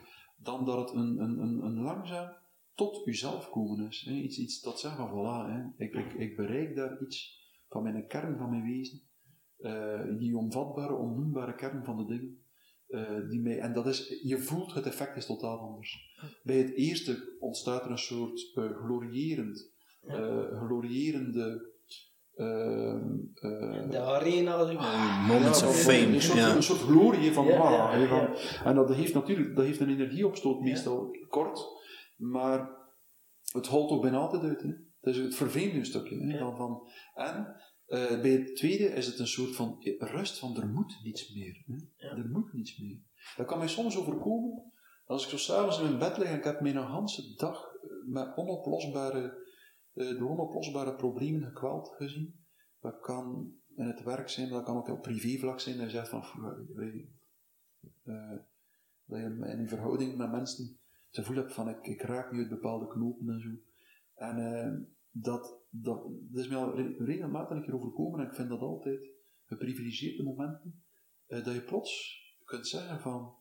dan 0.45 0.65
dat 0.65 0.77
het 0.77 0.97
een, 0.97 1.19
een, 1.19 1.39
een, 1.39 1.65
een 1.65 1.81
langzaam 1.81 2.31
tot 2.73 3.07
uzelf 3.07 3.49
komen 3.49 3.87
is. 3.87 4.01
Hè. 4.01 4.11
Iets, 4.11 4.37
iets 4.37 4.61
dat 4.61 4.79
zegt 4.79 4.95
van 4.95 5.09
voilà, 5.09 5.51
hè. 5.51 5.83
Ik, 5.85 5.93
ik, 5.93 6.13
ik 6.13 6.35
bereik 6.35 6.75
daar 6.75 7.01
iets 7.01 7.43
van 7.69 7.83
mijn 7.83 8.07
kern 8.07 8.37
van 8.37 8.49
mijn 8.49 8.63
wezen, 8.63 9.01
uh, 9.59 10.17
die 10.17 10.37
onvatbare, 10.37 10.93
onnoembare 10.93 11.55
kern 11.55 11.83
van 11.83 11.97
de 11.97 12.05
dingen. 12.05 12.39
Uh, 12.87 13.29
die 13.29 13.41
mij, 13.41 13.59
en 13.59 13.73
dat 13.73 13.87
is, 13.87 14.19
je 14.23 14.37
voelt 14.37 14.73
het 14.73 14.85
effect 14.85 15.15
is 15.15 15.25
totaal 15.25 15.57
anders. 15.57 16.17
Bij 16.43 16.57
het 16.57 16.73
eerste 16.73 17.35
ontstaat 17.39 17.85
er 17.85 17.91
een 17.91 17.97
soort 17.97 18.51
uh, 18.55 18.77
glorierend, 18.77 19.73
glorierende 20.51 21.74
de 22.35 23.99
arena. 23.99 24.71
Uh, 24.71 25.27
moments 25.27 25.59
ja, 25.59 25.67
of 25.67 25.75
fame. 25.75 26.15
Een 26.15 26.21
soort, 26.21 26.37
ja. 26.37 26.55
een 26.55 26.63
soort 26.63 26.79
glorie 26.79 27.31
van, 27.31 27.45
ja, 27.45 27.57
ah, 27.57 28.09
van 28.09 28.35
En 28.65 28.75
dat 28.75 28.93
heeft 28.93 29.13
natuurlijk 29.13 29.55
dat 29.55 29.65
heeft 29.65 29.79
een 29.79 29.89
energieopstoot, 29.89 30.61
meestal 30.61 31.17
kort, 31.29 31.67
maar 32.15 32.69
het 33.51 33.67
holt 33.67 33.91
ook 33.91 34.01
bijna 34.01 34.17
altijd 34.17 34.43
uit. 34.43 34.61
Hè. 34.61 34.69
Het 34.99 35.15
is 35.15 35.17
het 35.17 35.35
vervreemde 35.35 35.85
stukje. 35.85 36.17
Hè, 36.17 36.37
van, 36.37 36.55
van, 36.55 36.87
en 37.13 37.55
uh, 37.87 38.21
bij 38.21 38.31
het 38.31 38.55
tweede 38.55 38.83
is 38.83 39.05
het 39.05 39.19
een 39.19 39.27
soort 39.27 39.55
van 39.55 39.77
rust 39.97 40.39
van 40.39 40.57
er 40.57 40.67
moet 40.67 40.99
niets 41.03 41.33
meer. 41.33 41.63
Hè. 41.65 42.07
Er 42.07 42.29
moet 42.29 42.53
niets 42.53 42.77
meer. 42.77 42.99
Dat 43.35 43.45
kan 43.45 43.57
mij 43.57 43.67
soms 43.67 43.97
overkomen 43.97 44.73
als 45.05 45.23
ik 45.23 45.29
zo 45.29 45.37
s'avonds 45.37 45.77
in 45.77 45.83
mijn 45.83 45.99
bed 45.99 46.17
lig 46.17 46.27
en 46.27 46.37
ik 46.37 46.43
heb 46.43 46.61
mijn 46.61 46.77
hele 46.77 47.33
dag 47.35 47.63
met 48.05 48.37
onoplosbare 48.37 49.44
de 49.95 50.25
onoplosbare 50.27 50.95
problemen 50.95 51.41
gekweld 51.41 51.89
gezien. 51.97 52.39
Dat 52.79 52.99
kan 52.99 53.53
in 53.75 53.85
het 53.85 54.03
werk 54.03 54.29
zijn, 54.29 54.49
dat 54.49 54.63
kan 54.63 54.77
ook 54.77 54.87
op 54.87 55.01
privévlak 55.01 55.59
zijn. 55.59 55.77
Dat 55.77 55.85
je 55.85 55.97
zegt 55.97 56.09
van, 56.09 56.23
uh, 58.03 58.31
dat 59.05 59.19
je 59.19 59.25
in 59.25 59.61
je 59.61 59.67
verhouding 59.67 60.17
met 60.17 60.31
mensen 60.31 60.79
het 61.07 61.15
gevoel 61.15 61.35
hebt 61.35 61.53
van, 61.53 61.69
ik, 61.81 62.01
raak 62.01 62.31
nu 62.31 62.39
uit 62.39 62.49
bepaalde 62.49 62.87
knopen 62.87 63.29
en 63.29 63.41
zo. 63.41 63.49
En 64.13 64.37
uh, 64.37 64.87
dat, 65.11 65.59
dat, 65.69 66.09
is 66.33 66.47
mij 66.47 66.57
al 66.57 66.75
regelmatig 66.97 67.63
keer 67.63 67.75
overkomen 67.75 68.19
en 68.19 68.25
ik 68.25 68.35
vind 68.35 68.49
dat 68.49 68.59
altijd 68.59 69.09
geprivilegeerde 69.45 70.23
momenten, 70.23 70.83
dat 71.27 71.53
je 71.53 71.61
plots 71.61 72.23
kunt 72.43 72.67
zeggen 72.67 72.99
van, 72.99 73.35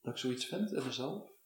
dat 0.00 0.12
ik 0.12 0.18
zoiets 0.18 0.46
vind 0.46 0.72
in 0.72 0.84
mezelf, 0.84 1.37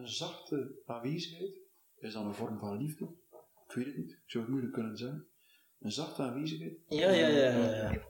een 0.00 0.08
zachte 0.08 0.82
aanwezigheid, 0.86 1.58
is 1.98 2.12
dan 2.12 2.26
een 2.26 2.34
vorm 2.34 2.58
van 2.58 2.76
liefde? 2.76 3.04
Ik 3.66 3.74
weet 3.74 3.86
het 3.86 3.96
niet, 3.96 4.10
ik 4.10 4.22
zou 4.26 4.44
het 4.44 4.52
moeilijk 4.52 4.74
kunnen 4.74 4.96
zeggen. 4.96 5.26
Een 5.80 5.92
zachte 5.92 6.22
aanwezigheid? 6.22 6.72
Ja, 6.88 7.10
ja, 7.10 7.26
ja. 7.26 7.48
ja, 7.48 7.92
ja. 7.92 8.02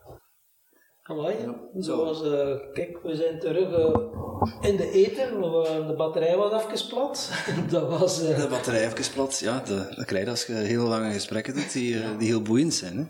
Amai, 1.02 1.38
ja. 1.38 1.60
zoals, 1.78 2.22
uh, 2.24 2.72
kijk, 2.72 3.02
we 3.02 3.16
zijn 3.16 3.38
terug 3.38 3.68
uh, 3.68 4.70
in 4.70 4.76
de 4.76 4.90
eten, 4.90 5.40
de 5.86 5.94
batterij 5.96 6.36
was 6.36 6.64
even 6.64 6.88
plat. 6.88 7.30
dat 7.70 7.88
was, 7.88 8.22
uh... 8.22 8.36
De 8.40 8.46
batterij 8.48 8.86
even 8.86 9.12
plat, 9.12 9.38
ja, 9.38 9.60
de, 9.60 9.92
dat 9.96 10.04
krijg 10.04 10.24
je 10.24 10.30
als 10.30 10.46
je 10.46 10.52
heel 10.52 10.86
lange 10.86 11.12
gesprekken 11.12 11.54
doet 11.54 11.72
die, 11.72 12.16
die 12.16 12.28
heel 12.28 12.42
boeiend 12.42 12.74
zijn. 12.74 12.96
Hè? 12.96 13.04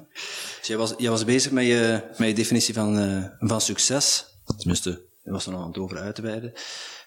Dus 0.59 0.67
jij 0.67 0.77
was, 0.77 0.95
jij 0.97 1.11
was 1.11 1.25
bezig 1.25 1.53
met 1.53 1.65
je, 1.67 2.03
met 2.19 2.29
je 2.29 2.35
definitie 2.35 2.75
van, 2.75 2.97
van 3.39 3.61
succes, 3.61 4.25
tenminste, 4.57 4.91
je 5.23 5.31
was 5.31 5.47
er 5.47 5.53
nog 5.53 5.61
aan 5.61 5.69
het 5.69 5.79
over 5.79 5.99
uit 5.99 6.15
te 6.15 6.23
wijden. 6.23 6.53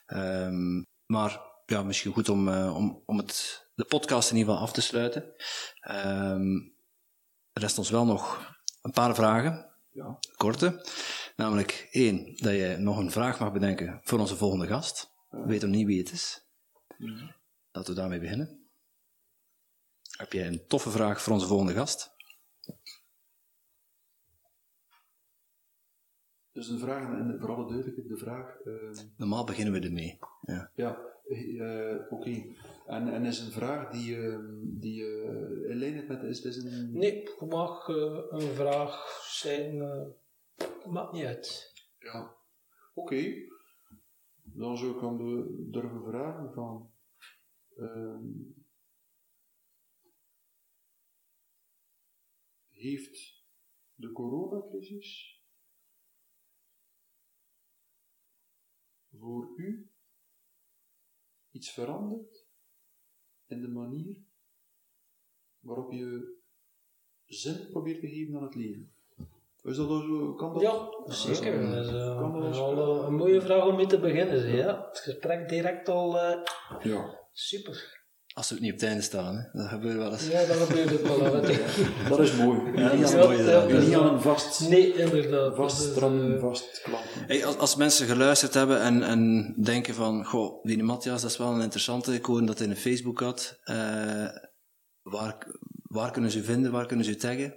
Um, 0.08 0.86
maar 1.06 1.42
ja, 1.74 1.84
misschien 1.84 2.14
goed 2.14 2.30
om, 2.30 2.48
uh, 2.48 2.76
om, 2.76 3.04
om 3.06 3.18
het, 3.18 3.66
de 3.76 3.86
podcast 3.86 4.32
in 4.32 4.38
ieder 4.38 4.52
geval 4.52 4.68
af 4.68 4.74
te 4.74 4.82
sluiten. 4.82 5.24
Um, 5.90 6.76
er 7.54 7.62
rest 7.62 7.78
ons 7.78 7.90
wel 7.90 8.06
nog 8.06 8.56
een 8.82 8.92
paar 8.92 9.16
vragen. 9.16 9.72
Ja. 9.92 10.20
Korte. 10.36 10.86
Namelijk 11.36 11.88
één, 11.92 12.36
dat 12.36 12.54
je 12.54 12.76
nog 12.80 12.98
een 12.98 13.12
vraag 13.12 13.40
mag 13.40 13.52
bedenken 13.52 14.00
voor 14.04 14.20
onze 14.20 14.36
volgende 14.36 14.68
gast. 14.68 15.12
We 15.30 15.46
weten 15.46 15.68
nog 15.68 15.78
niet 15.78 15.88
wie 15.88 16.00
het 16.00 16.12
is. 16.12 16.46
Ja. 16.98 17.36
Laten 17.72 17.94
we 17.94 18.00
daarmee 18.00 18.20
beginnen. 18.20 18.68
Heb 20.18 20.34
jij 20.34 20.48
een 20.48 20.68
toffe 20.68 20.90
vraag 20.90 21.22
voor 21.22 21.34
onze 21.34 21.48
volgende 21.48 21.74
gast? 21.74 22.12
Dus 26.52 26.68
een 26.68 26.80
vraag, 26.80 27.04
en 27.04 27.38
voor 27.40 27.56
alle 27.56 27.68
duidelijkheid, 27.68 28.08
de 28.08 28.18
vraag... 28.18 28.66
Uh... 28.66 29.00
Normaal 29.18 29.44
beginnen 29.44 29.74
we 29.74 29.88
ermee. 29.88 30.20
Ja. 30.42 30.72
ja 30.76 31.12
uh, 31.28 31.96
Oké. 32.10 32.14
Okay. 32.14 32.56
En, 32.86 33.14
en 33.14 33.26
is 33.26 33.40
een 33.40 33.52
vraag 33.52 33.92
die, 33.92 34.16
uh, 34.16 34.40
die 34.64 35.02
uh, 35.02 35.70
in 35.70 35.76
lijn 35.76 36.08
met. 36.08 36.24
Is, 36.24 36.42
is 36.42 36.58
een... 36.58 36.92
Nee, 36.92 37.22
het 37.22 37.50
mag 37.50 37.88
een 37.88 38.54
vraag 38.56 39.22
zijn. 39.24 39.78
maakt 40.90 41.14
niet 41.14 41.26
uit. 41.26 41.74
Ja. 42.00 42.36
Oké. 42.94 43.14
Okay. 43.14 43.52
Dan 44.44 44.78
zou 44.78 44.96
ik 44.96 45.04
aan 45.04 45.18
de, 45.18 45.68
durven 45.72 46.04
vragen 46.04 46.54
van. 46.54 46.92
Ehm, 47.78 48.26
heeft 52.70 53.44
de 53.96 54.12
coronacrisis 54.12 55.42
voor 59.12 59.54
u 59.56 59.93
iets 61.54 61.72
verandert 61.72 62.48
in 63.46 63.62
de 63.62 63.68
manier 63.68 64.16
waarop 65.60 65.92
je 65.92 66.38
zin 67.26 67.68
probeert 67.70 68.00
te 68.00 68.08
geven 68.08 68.36
aan 68.36 68.44
het 68.44 68.56
leven? 68.56 68.94
Is 69.64 69.78
dat 69.78 69.88
zo? 69.88 70.34
Kan 70.34 70.54
dat? 70.54 70.62
Ja, 70.62 70.90
zeker. 71.06 71.70
Dat 71.70 71.86
is, 71.86 71.92
uh, 71.92 72.20
kan 72.20 72.42
dat 72.42 72.56
al 72.56 73.04
een 73.06 73.16
mooie 73.16 73.42
vraag 73.42 73.66
om 73.66 73.76
mee 73.76 73.86
te 73.86 74.00
beginnen. 74.00 74.56
Ja. 74.56 74.88
Het 74.88 75.00
gesprek 75.00 75.50
direct 75.50 75.90
al 75.90 76.16
uh, 76.16 76.44
ja. 76.82 77.28
super. 77.32 78.03
Als 78.34 78.50
we 78.50 78.56
het 78.56 78.64
niet 78.64 78.74
op 78.74 78.80
het 78.80 78.90
einde 78.90 79.04
staan, 79.04 79.36
hè. 79.36 79.60
dat 79.60 79.68
gebeurt 79.68 79.98
wel 79.98 80.12
eens. 80.12 80.28
Ja, 80.28 80.46
dat 80.46 80.58
gebeurt 80.58 80.94
ook 80.94 81.18
wel 81.18 81.42
Dat 82.10 82.20
is 82.20 82.36
mooi. 82.36 82.60
Ja, 82.76 82.90
dat 82.90 83.00
is 83.00 83.16
mooi. 83.16 83.44
Ja, 83.44 83.66
niet 83.66 83.94
aan 83.94 84.14
een 84.14 84.22
vast, 84.22 84.70
nee, 84.70 84.94
inderdaad. 84.94 85.56
vast 85.56 85.94
tram, 85.94 86.40
vast 86.40 86.82
klampen. 86.84 87.26
Hey, 87.28 87.46
als, 87.46 87.58
als 87.58 87.76
mensen 87.76 88.08
geluisterd 88.08 88.54
hebben 88.54 88.82
en, 88.82 89.04
en 89.04 89.54
denken 89.64 89.94
van, 89.94 90.26
goh, 90.26 90.64
die 90.64 90.84
Matthias, 90.84 91.22
dat 91.22 91.32
is 91.32 91.38
wel 91.38 91.54
een 91.54 91.62
interessante, 91.62 92.14
ik 92.14 92.26
hoorde 92.26 92.46
dat 92.46 92.60
hij 92.60 92.68
een 92.68 92.76
Facebook 92.76 93.20
had. 93.20 93.60
Uh, 93.66 94.28
waar, 95.02 95.48
waar 95.84 96.12
kunnen 96.12 96.32
ze 96.32 96.44
vinden, 96.44 96.72
waar 96.72 96.88
kunnen 96.88 97.06
ze 97.06 97.16
taggen? 97.16 97.56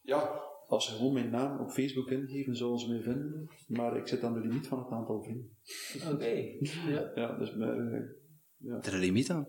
Ja, 0.00 0.40
als 0.66 0.86
ze 0.86 0.94
gewoon 0.94 1.12
mijn 1.12 1.30
naam 1.30 1.60
op 1.60 1.70
Facebook 1.70 2.10
ingeven, 2.10 2.56
zullen 2.56 2.78
ze 2.78 2.88
mij 2.88 3.02
vinden. 3.02 3.50
Maar 3.66 3.96
ik 3.96 4.08
zit 4.08 4.22
aan 4.22 4.34
de 4.34 4.40
limiet 4.40 4.66
van 4.66 4.78
het 4.78 4.90
aantal 4.90 5.22
vrienden. 5.22 5.56
Oké. 6.04 6.12
Okay. 6.14 6.58
Ja. 6.94 7.10
ja, 7.14 7.38
dus... 7.38 7.54
Uh, 7.54 8.26
ja. 8.58 8.82
Er 8.82 8.94
een 8.94 9.00
limiet 9.00 9.30
aan? 9.30 9.48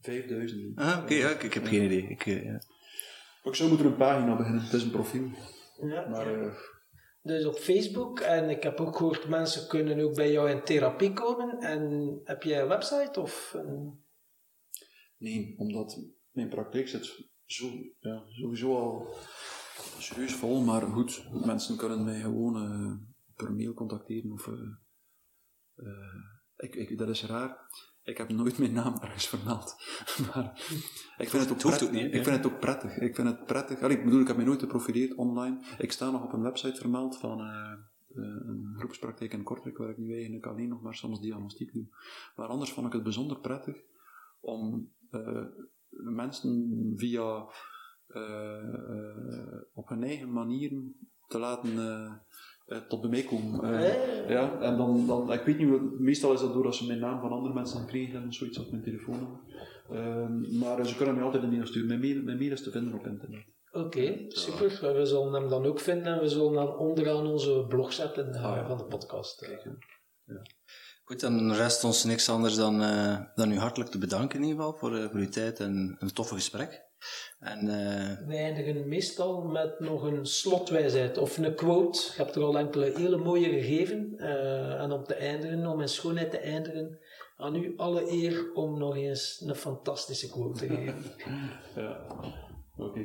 5000. 0.00 0.78
Ah, 0.78 0.98
oké, 1.02 1.14
okay, 1.14 1.32
ik 1.32 1.54
heb 1.54 1.66
geen 1.66 1.84
idee. 1.84 2.02
Ik, 2.08 2.26
uh, 2.26 2.44
ja. 2.44 2.62
Ik 3.42 3.54
zou 3.54 3.68
moeten 3.68 3.86
een 3.86 3.96
pagina 3.96 4.36
beginnen, 4.36 4.62
het 4.62 4.72
is 4.72 4.82
een 4.82 4.90
profiel. 4.90 5.30
Ja. 5.80 6.08
Maar, 6.08 6.42
uh, 6.42 6.54
dus 7.22 7.44
op 7.44 7.54
Facebook, 7.54 8.20
en 8.20 8.50
ik 8.50 8.62
heb 8.62 8.80
ook 8.80 8.96
gehoord, 8.96 9.28
mensen 9.28 9.68
kunnen 9.68 10.00
ook 10.00 10.14
bij 10.14 10.32
jou 10.32 10.50
in 10.50 10.62
therapie 10.62 11.12
komen. 11.12 11.58
En 11.58 12.12
heb 12.24 12.42
jij 12.42 12.60
een 12.60 12.68
website? 12.68 13.20
Of 13.20 13.52
een... 13.54 14.04
Nee, 15.16 15.54
omdat 15.58 16.00
mijn 16.30 16.48
praktijk 16.48 16.88
zit 16.88 17.28
zo, 17.44 17.66
ja, 17.98 18.24
sowieso 18.28 18.76
al 18.76 19.14
serieus 19.98 20.34
vol, 20.34 20.60
maar 20.60 20.82
goed, 20.82 21.28
mensen 21.44 21.76
kunnen 21.76 22.04
mij 22.04 22.20
gewoon 22.20 22.56
uh, 22.56 22.96
per 23.36 23.52
mail 23.52 23.74
contacteren 23.74 24.32
of... 24.32 24.50
ik, 26.56 26.74
ik, 26.74 26.98
dat 26.98 27.08
is 27.08 27.24
raar. 27.24 27.66
Ik 28.08 28.18
heb 28.18 28.28
nooit 28.28 28.58
mijn 28.58 28.72
naam 28.72 28.94
ergens 29.00 29.28
vermeld. 29.28 29.76
maar 30.26 30.44
ik 31.18 31.28
vind 31.28 31.42
het 31.42 31.52
ook, 31.52 31.58
prettig, 31.58 31.90
niet, 31.90 32.14
ik 32.14 32.24
vind 32.24 32.36
het 32.36 32.46
ook 32.46 32.60
prettig. 32.60 32.96
Ik 32.96 33.14
vind 33.14 33.28
het 33.28 33.46
prettig. 33.46 33.80
Allee, 33.80 33.96
ik 33.96 34.04
bedoel, 34.04 34.20
ik 34.20 34.26
heb 34.26 34.36
me 34.36 34.44
nooit 34.44 34.60
geprofileerd 34.60 35.14
online. 35.14 35.60
Ik 35.78 35.92
sta 35.92 36.10
nog 36.10 36.24
op 36.24 36.32
een 36.32 36.42
website 36.42 36.80
vermeld 36.80 37.18
van 37.18 37.40
uh, 37.40 37.72
een 38.14 38.74
groepspraktijk 38.78 39.32
in 39.32 39.42
Kortrijk, 39.42 39.78
waar 39.78 39.90
ik 39.90 39.98
nu 39.98 40.12
eigenlijk 40.12 40.46
alleen 40.46 40.68
nog 40.68 40.82
maar 40.82 40.94
soms 40.94 41.20
diagnostiek 41.20 41.72
doe. 41.72 41.86
Maar 42.36 42.48
anders 42.48 42.72
vond 42.72 42.86
ik 42.86 42.92
het 42.92 43.02
bijzonder 43.02 43.38
prettig 43.38 43.76
om 44.40 44.92
uh, 45.10 45.44
mensen 45.88 46.92
via 46.96 47.46
uh, 48.08 49.60
op 49.72 49.88
hun 49.88 50.02
eigen 50.02 50.32
manieren 50.32 51.08
te 51.28 51.38
laten 51.38 51.78
eh, 51.78 52.12
tot 52.88 53.00
bij 53.00 53.10
mij 53.10 53.22
komen. 53.22 53.64
Eh, 53.64 53.88
Eh. 53.88 54.28
Ja, 54.30 54.60
en 54.60 54.76
dan, 54.76 55.06
dan, 55.06 55.32
ik 55.32 55.40
weet 55.42 55.58
niet, 55.58 55.98
meestal 56.00 56.32
is 56.32 56.40
dat 56.40 56.52
door 56.52 56.66
als 56.66 56.78
ze 56.78 56.86
mijn 56.86 56.98
naam 56.98 57.20
van 57.20 57.30
andere 57.32 57.54
mensen 57.54 57.86
kregen 57.86 58.26
of 58.26 58.34
zoiets 58.34 58.58
op 58.58 58.70
mijn 58.70 58.82
telefoon. 58.82 59.40
Ehm, 59.90 60.58
maar 60.58 60.86
ze 60.86 60.96
kunnen 60.96 61.14
mij 61.14 61.24
altijd 61.24 61.42
een 61.42 61.50
mail 61.50 61.66
sturen. 61.66 61.88
Mijn 61.88 62.00
mail, 62.00 62.22
mijn 62.22 62.38
mail 62.38 62.50
is 62.52 62.62
te 62.62 62.70
vinden 62.70 62.94
op 62.94 63.06
internet. 63.06 63.44
Oké, 63.72 64.24
super. 64.28 64.94
We 64.96 65.06
zullen 65.06 65.32
hem 65.32 65.48
dan 65.48 65.66
ook 65.66 65.80
vinden 65.80 66.12
en 66.14 66.20
we 66.20 66.28
zullen 66.28 66.58
hem 66.58 66.68
onderaan 66.68 67.26
onze 67.26 67.64
blog 67.68 67.92
zetten 67.92 68.34
eh, 68.34 68.44
Ah, 68.44 68.56
ja. 68.56 68.66
van 68.66 68.76
de 68.78 68.84
podcast. 68.84 69.42
eh. 69.42 70.36
Goed, 71.04 71.20
dan 71.20 71.52
rest 71.52 71.84
ons 71.84 72.04
niks 72.04 72.28
anders 72.28 72.54
dan, 72.56 72.82
eh, 72.82 73.18
dan 73.34 73.52
u 73.52 73.58
hartelijk 73.58 73.90
te 73.90 73.98
bedanken 73.98 74.38
in 74.40 74.44
ieder 74.46 74.62
geval 74.62 74.78
voor, 74.78 74.96
eh, 74.96 75.04
voor 75.10 75.20
uw 75.20 75.28
tijd 75.28 75.60
en 75.60 75.96
een 75.98 76.12
toffe 76.12 76.34
gesprek. 76.34 76.86
En 77.38 77.58
eh, 77.58 78.26
We 78.26 78.36
eindigen 78.36 78.88
meestal 78.88 79.42
met 79.42 79.80
nog 79.80 80.02
een 80.02 80.26
slotwijsheid 80.26 81.18
of 81.18 81.38
een 81.38 81.54
quote. 81.54 82.00
Je 82.16 82.22
hebt 82.22 82.34
er 82.34 82.42
al 82.42 82.58
enkele 82.58 82.92
hele 82.96 83.16
mooie 83.16 83.48
gegeven. 83.48 84.18
eh, 84.18 84.80
en 84.82 84.92
om 84.92 85.04
te 85.04 85.14
eindigen, 85.14 85.66
om 85.66 85.80
in 85.80 85.88
schoonheid 85.88 86.30
te 86.30 86.38
eindigen, 86.38 86.98
aan 87.36 87.54
u 87.54 87.72
alle 87.76 88.10
eer 88.10 88.52
om 88.54 88.78
nog 88.78 88.96
eens 88.96 89.42
een 89.46 89.54
fantastische 89.54 90.30
quote 90.30 90.66
te 90.66 90.74
geven. 90.74 91.02
Ja, 91.82 92.06
oké. 92.76 93.00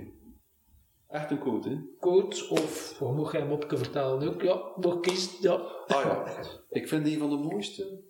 Echt 1.08 1.32
een 1.32 1.40
quote, 1.40 1.70
hè? 1.70 1.78
quote 2.00 2.50
of, 2.50 2.98
hoe 3.00 3.14
moet 3.16 3.32
jij 3.32 3.42
hem 3.42 3.52
op 3.52 3.66
vertalen 3.68 4.28
ook? 4.34 4.42
Ja, 4.42 4.72
nog 4.76 5.00
kiest, 5.00 5.44
ja. 5.44 5.54
Ah 5.88 6.04
ja, 6.04 6.44
ik 6.70 6.88
vind 6.88 7.08
een 7.08 7.20
van 7.20 7.30
de 7.30 7.36
mooiste, 7.36 8.02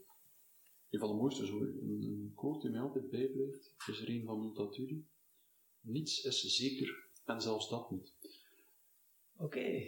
een 0.90 1.00
van 1.00 1.10
de 1.10 1.16
mooiste, 1.16 1.46
zo, 1.46 1.58
een, 1.58 2.00
een 2.02 2.32
quote 2.36 2.60
die 2.60 2.70
mij 2.70 2.82
altijd 2.82 3.10
bijblijft, 3.10 3.74
is 3.88 4.02
er 4.02 4.10
een 4.10 4.24
van 4.26 4.40
Multatuli. 4.40 5.06
Niets 5.84 6.24
is 6.24 6.42
zeker 6.42 7.08
en 7.26 7.42
zelfs 7.42 7.70
dat 7.70 7.92
niet. 7.92 8.14
Oké, 9.38 9.84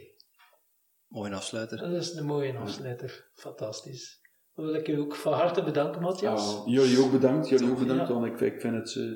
mooi 1.07 1.33
afsluiter. 1.33 1.77
dat 1.77 2.01
is 2.01 2.13
een 2.13 2.25
mooie 2.25 2.57
afsluiter. 2.57 3.29
Fantastisch. 3.33 4.23
Dan 4.55 4.65
wil 4.65 4.73
ik 4.73 4.87
u 4.87 4.99
ook 4.99 5.15
van 5.15 5.33
harte 5.33 5.63
bedanken, 5.63 6.01
Matthias. 6.01 6.55
Ah, 6.55 6.67
jullie 6.67 6.99
ook 6.99 7.11
bedankt, 7.11 7.49
jullie 7.49 7.69
ook 7.71 7.79
bedankt, 7.79 8.09
want 8.09 8.25
ik, 8.25 8.39
ik 8.53 8.61
vind 8.61 8.75
het, 8.75 8.95
eh, 8.95 9.11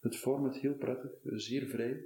het 0.00 0.16
format 0.16 0.56
heel 0.56 0.74
prettig, 0.74 1.10
eh, 1.24 1.32
zeer 1.36 1.66
vrij. 1.68 2.04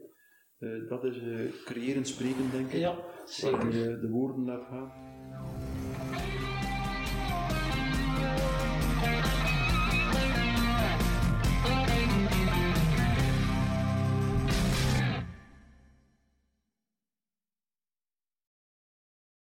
Eh, 0.58 0.88
dat 0.88 1.04
is 1.04 1.18
eh 1.18 1.64
creëren, 1.64 2.04
spreken, 2.04 2.50
denk 2.50 2.66
ik. 2.72 2.78
Ja, 2.78 2.96
Waar 2.96 3.22
zeker. 3.26 3.74
je 3.74 3.98
de 4.00 4.08
woorden 4.08 4.44
laat 4.44 4.64
gaan. 4.64 5.14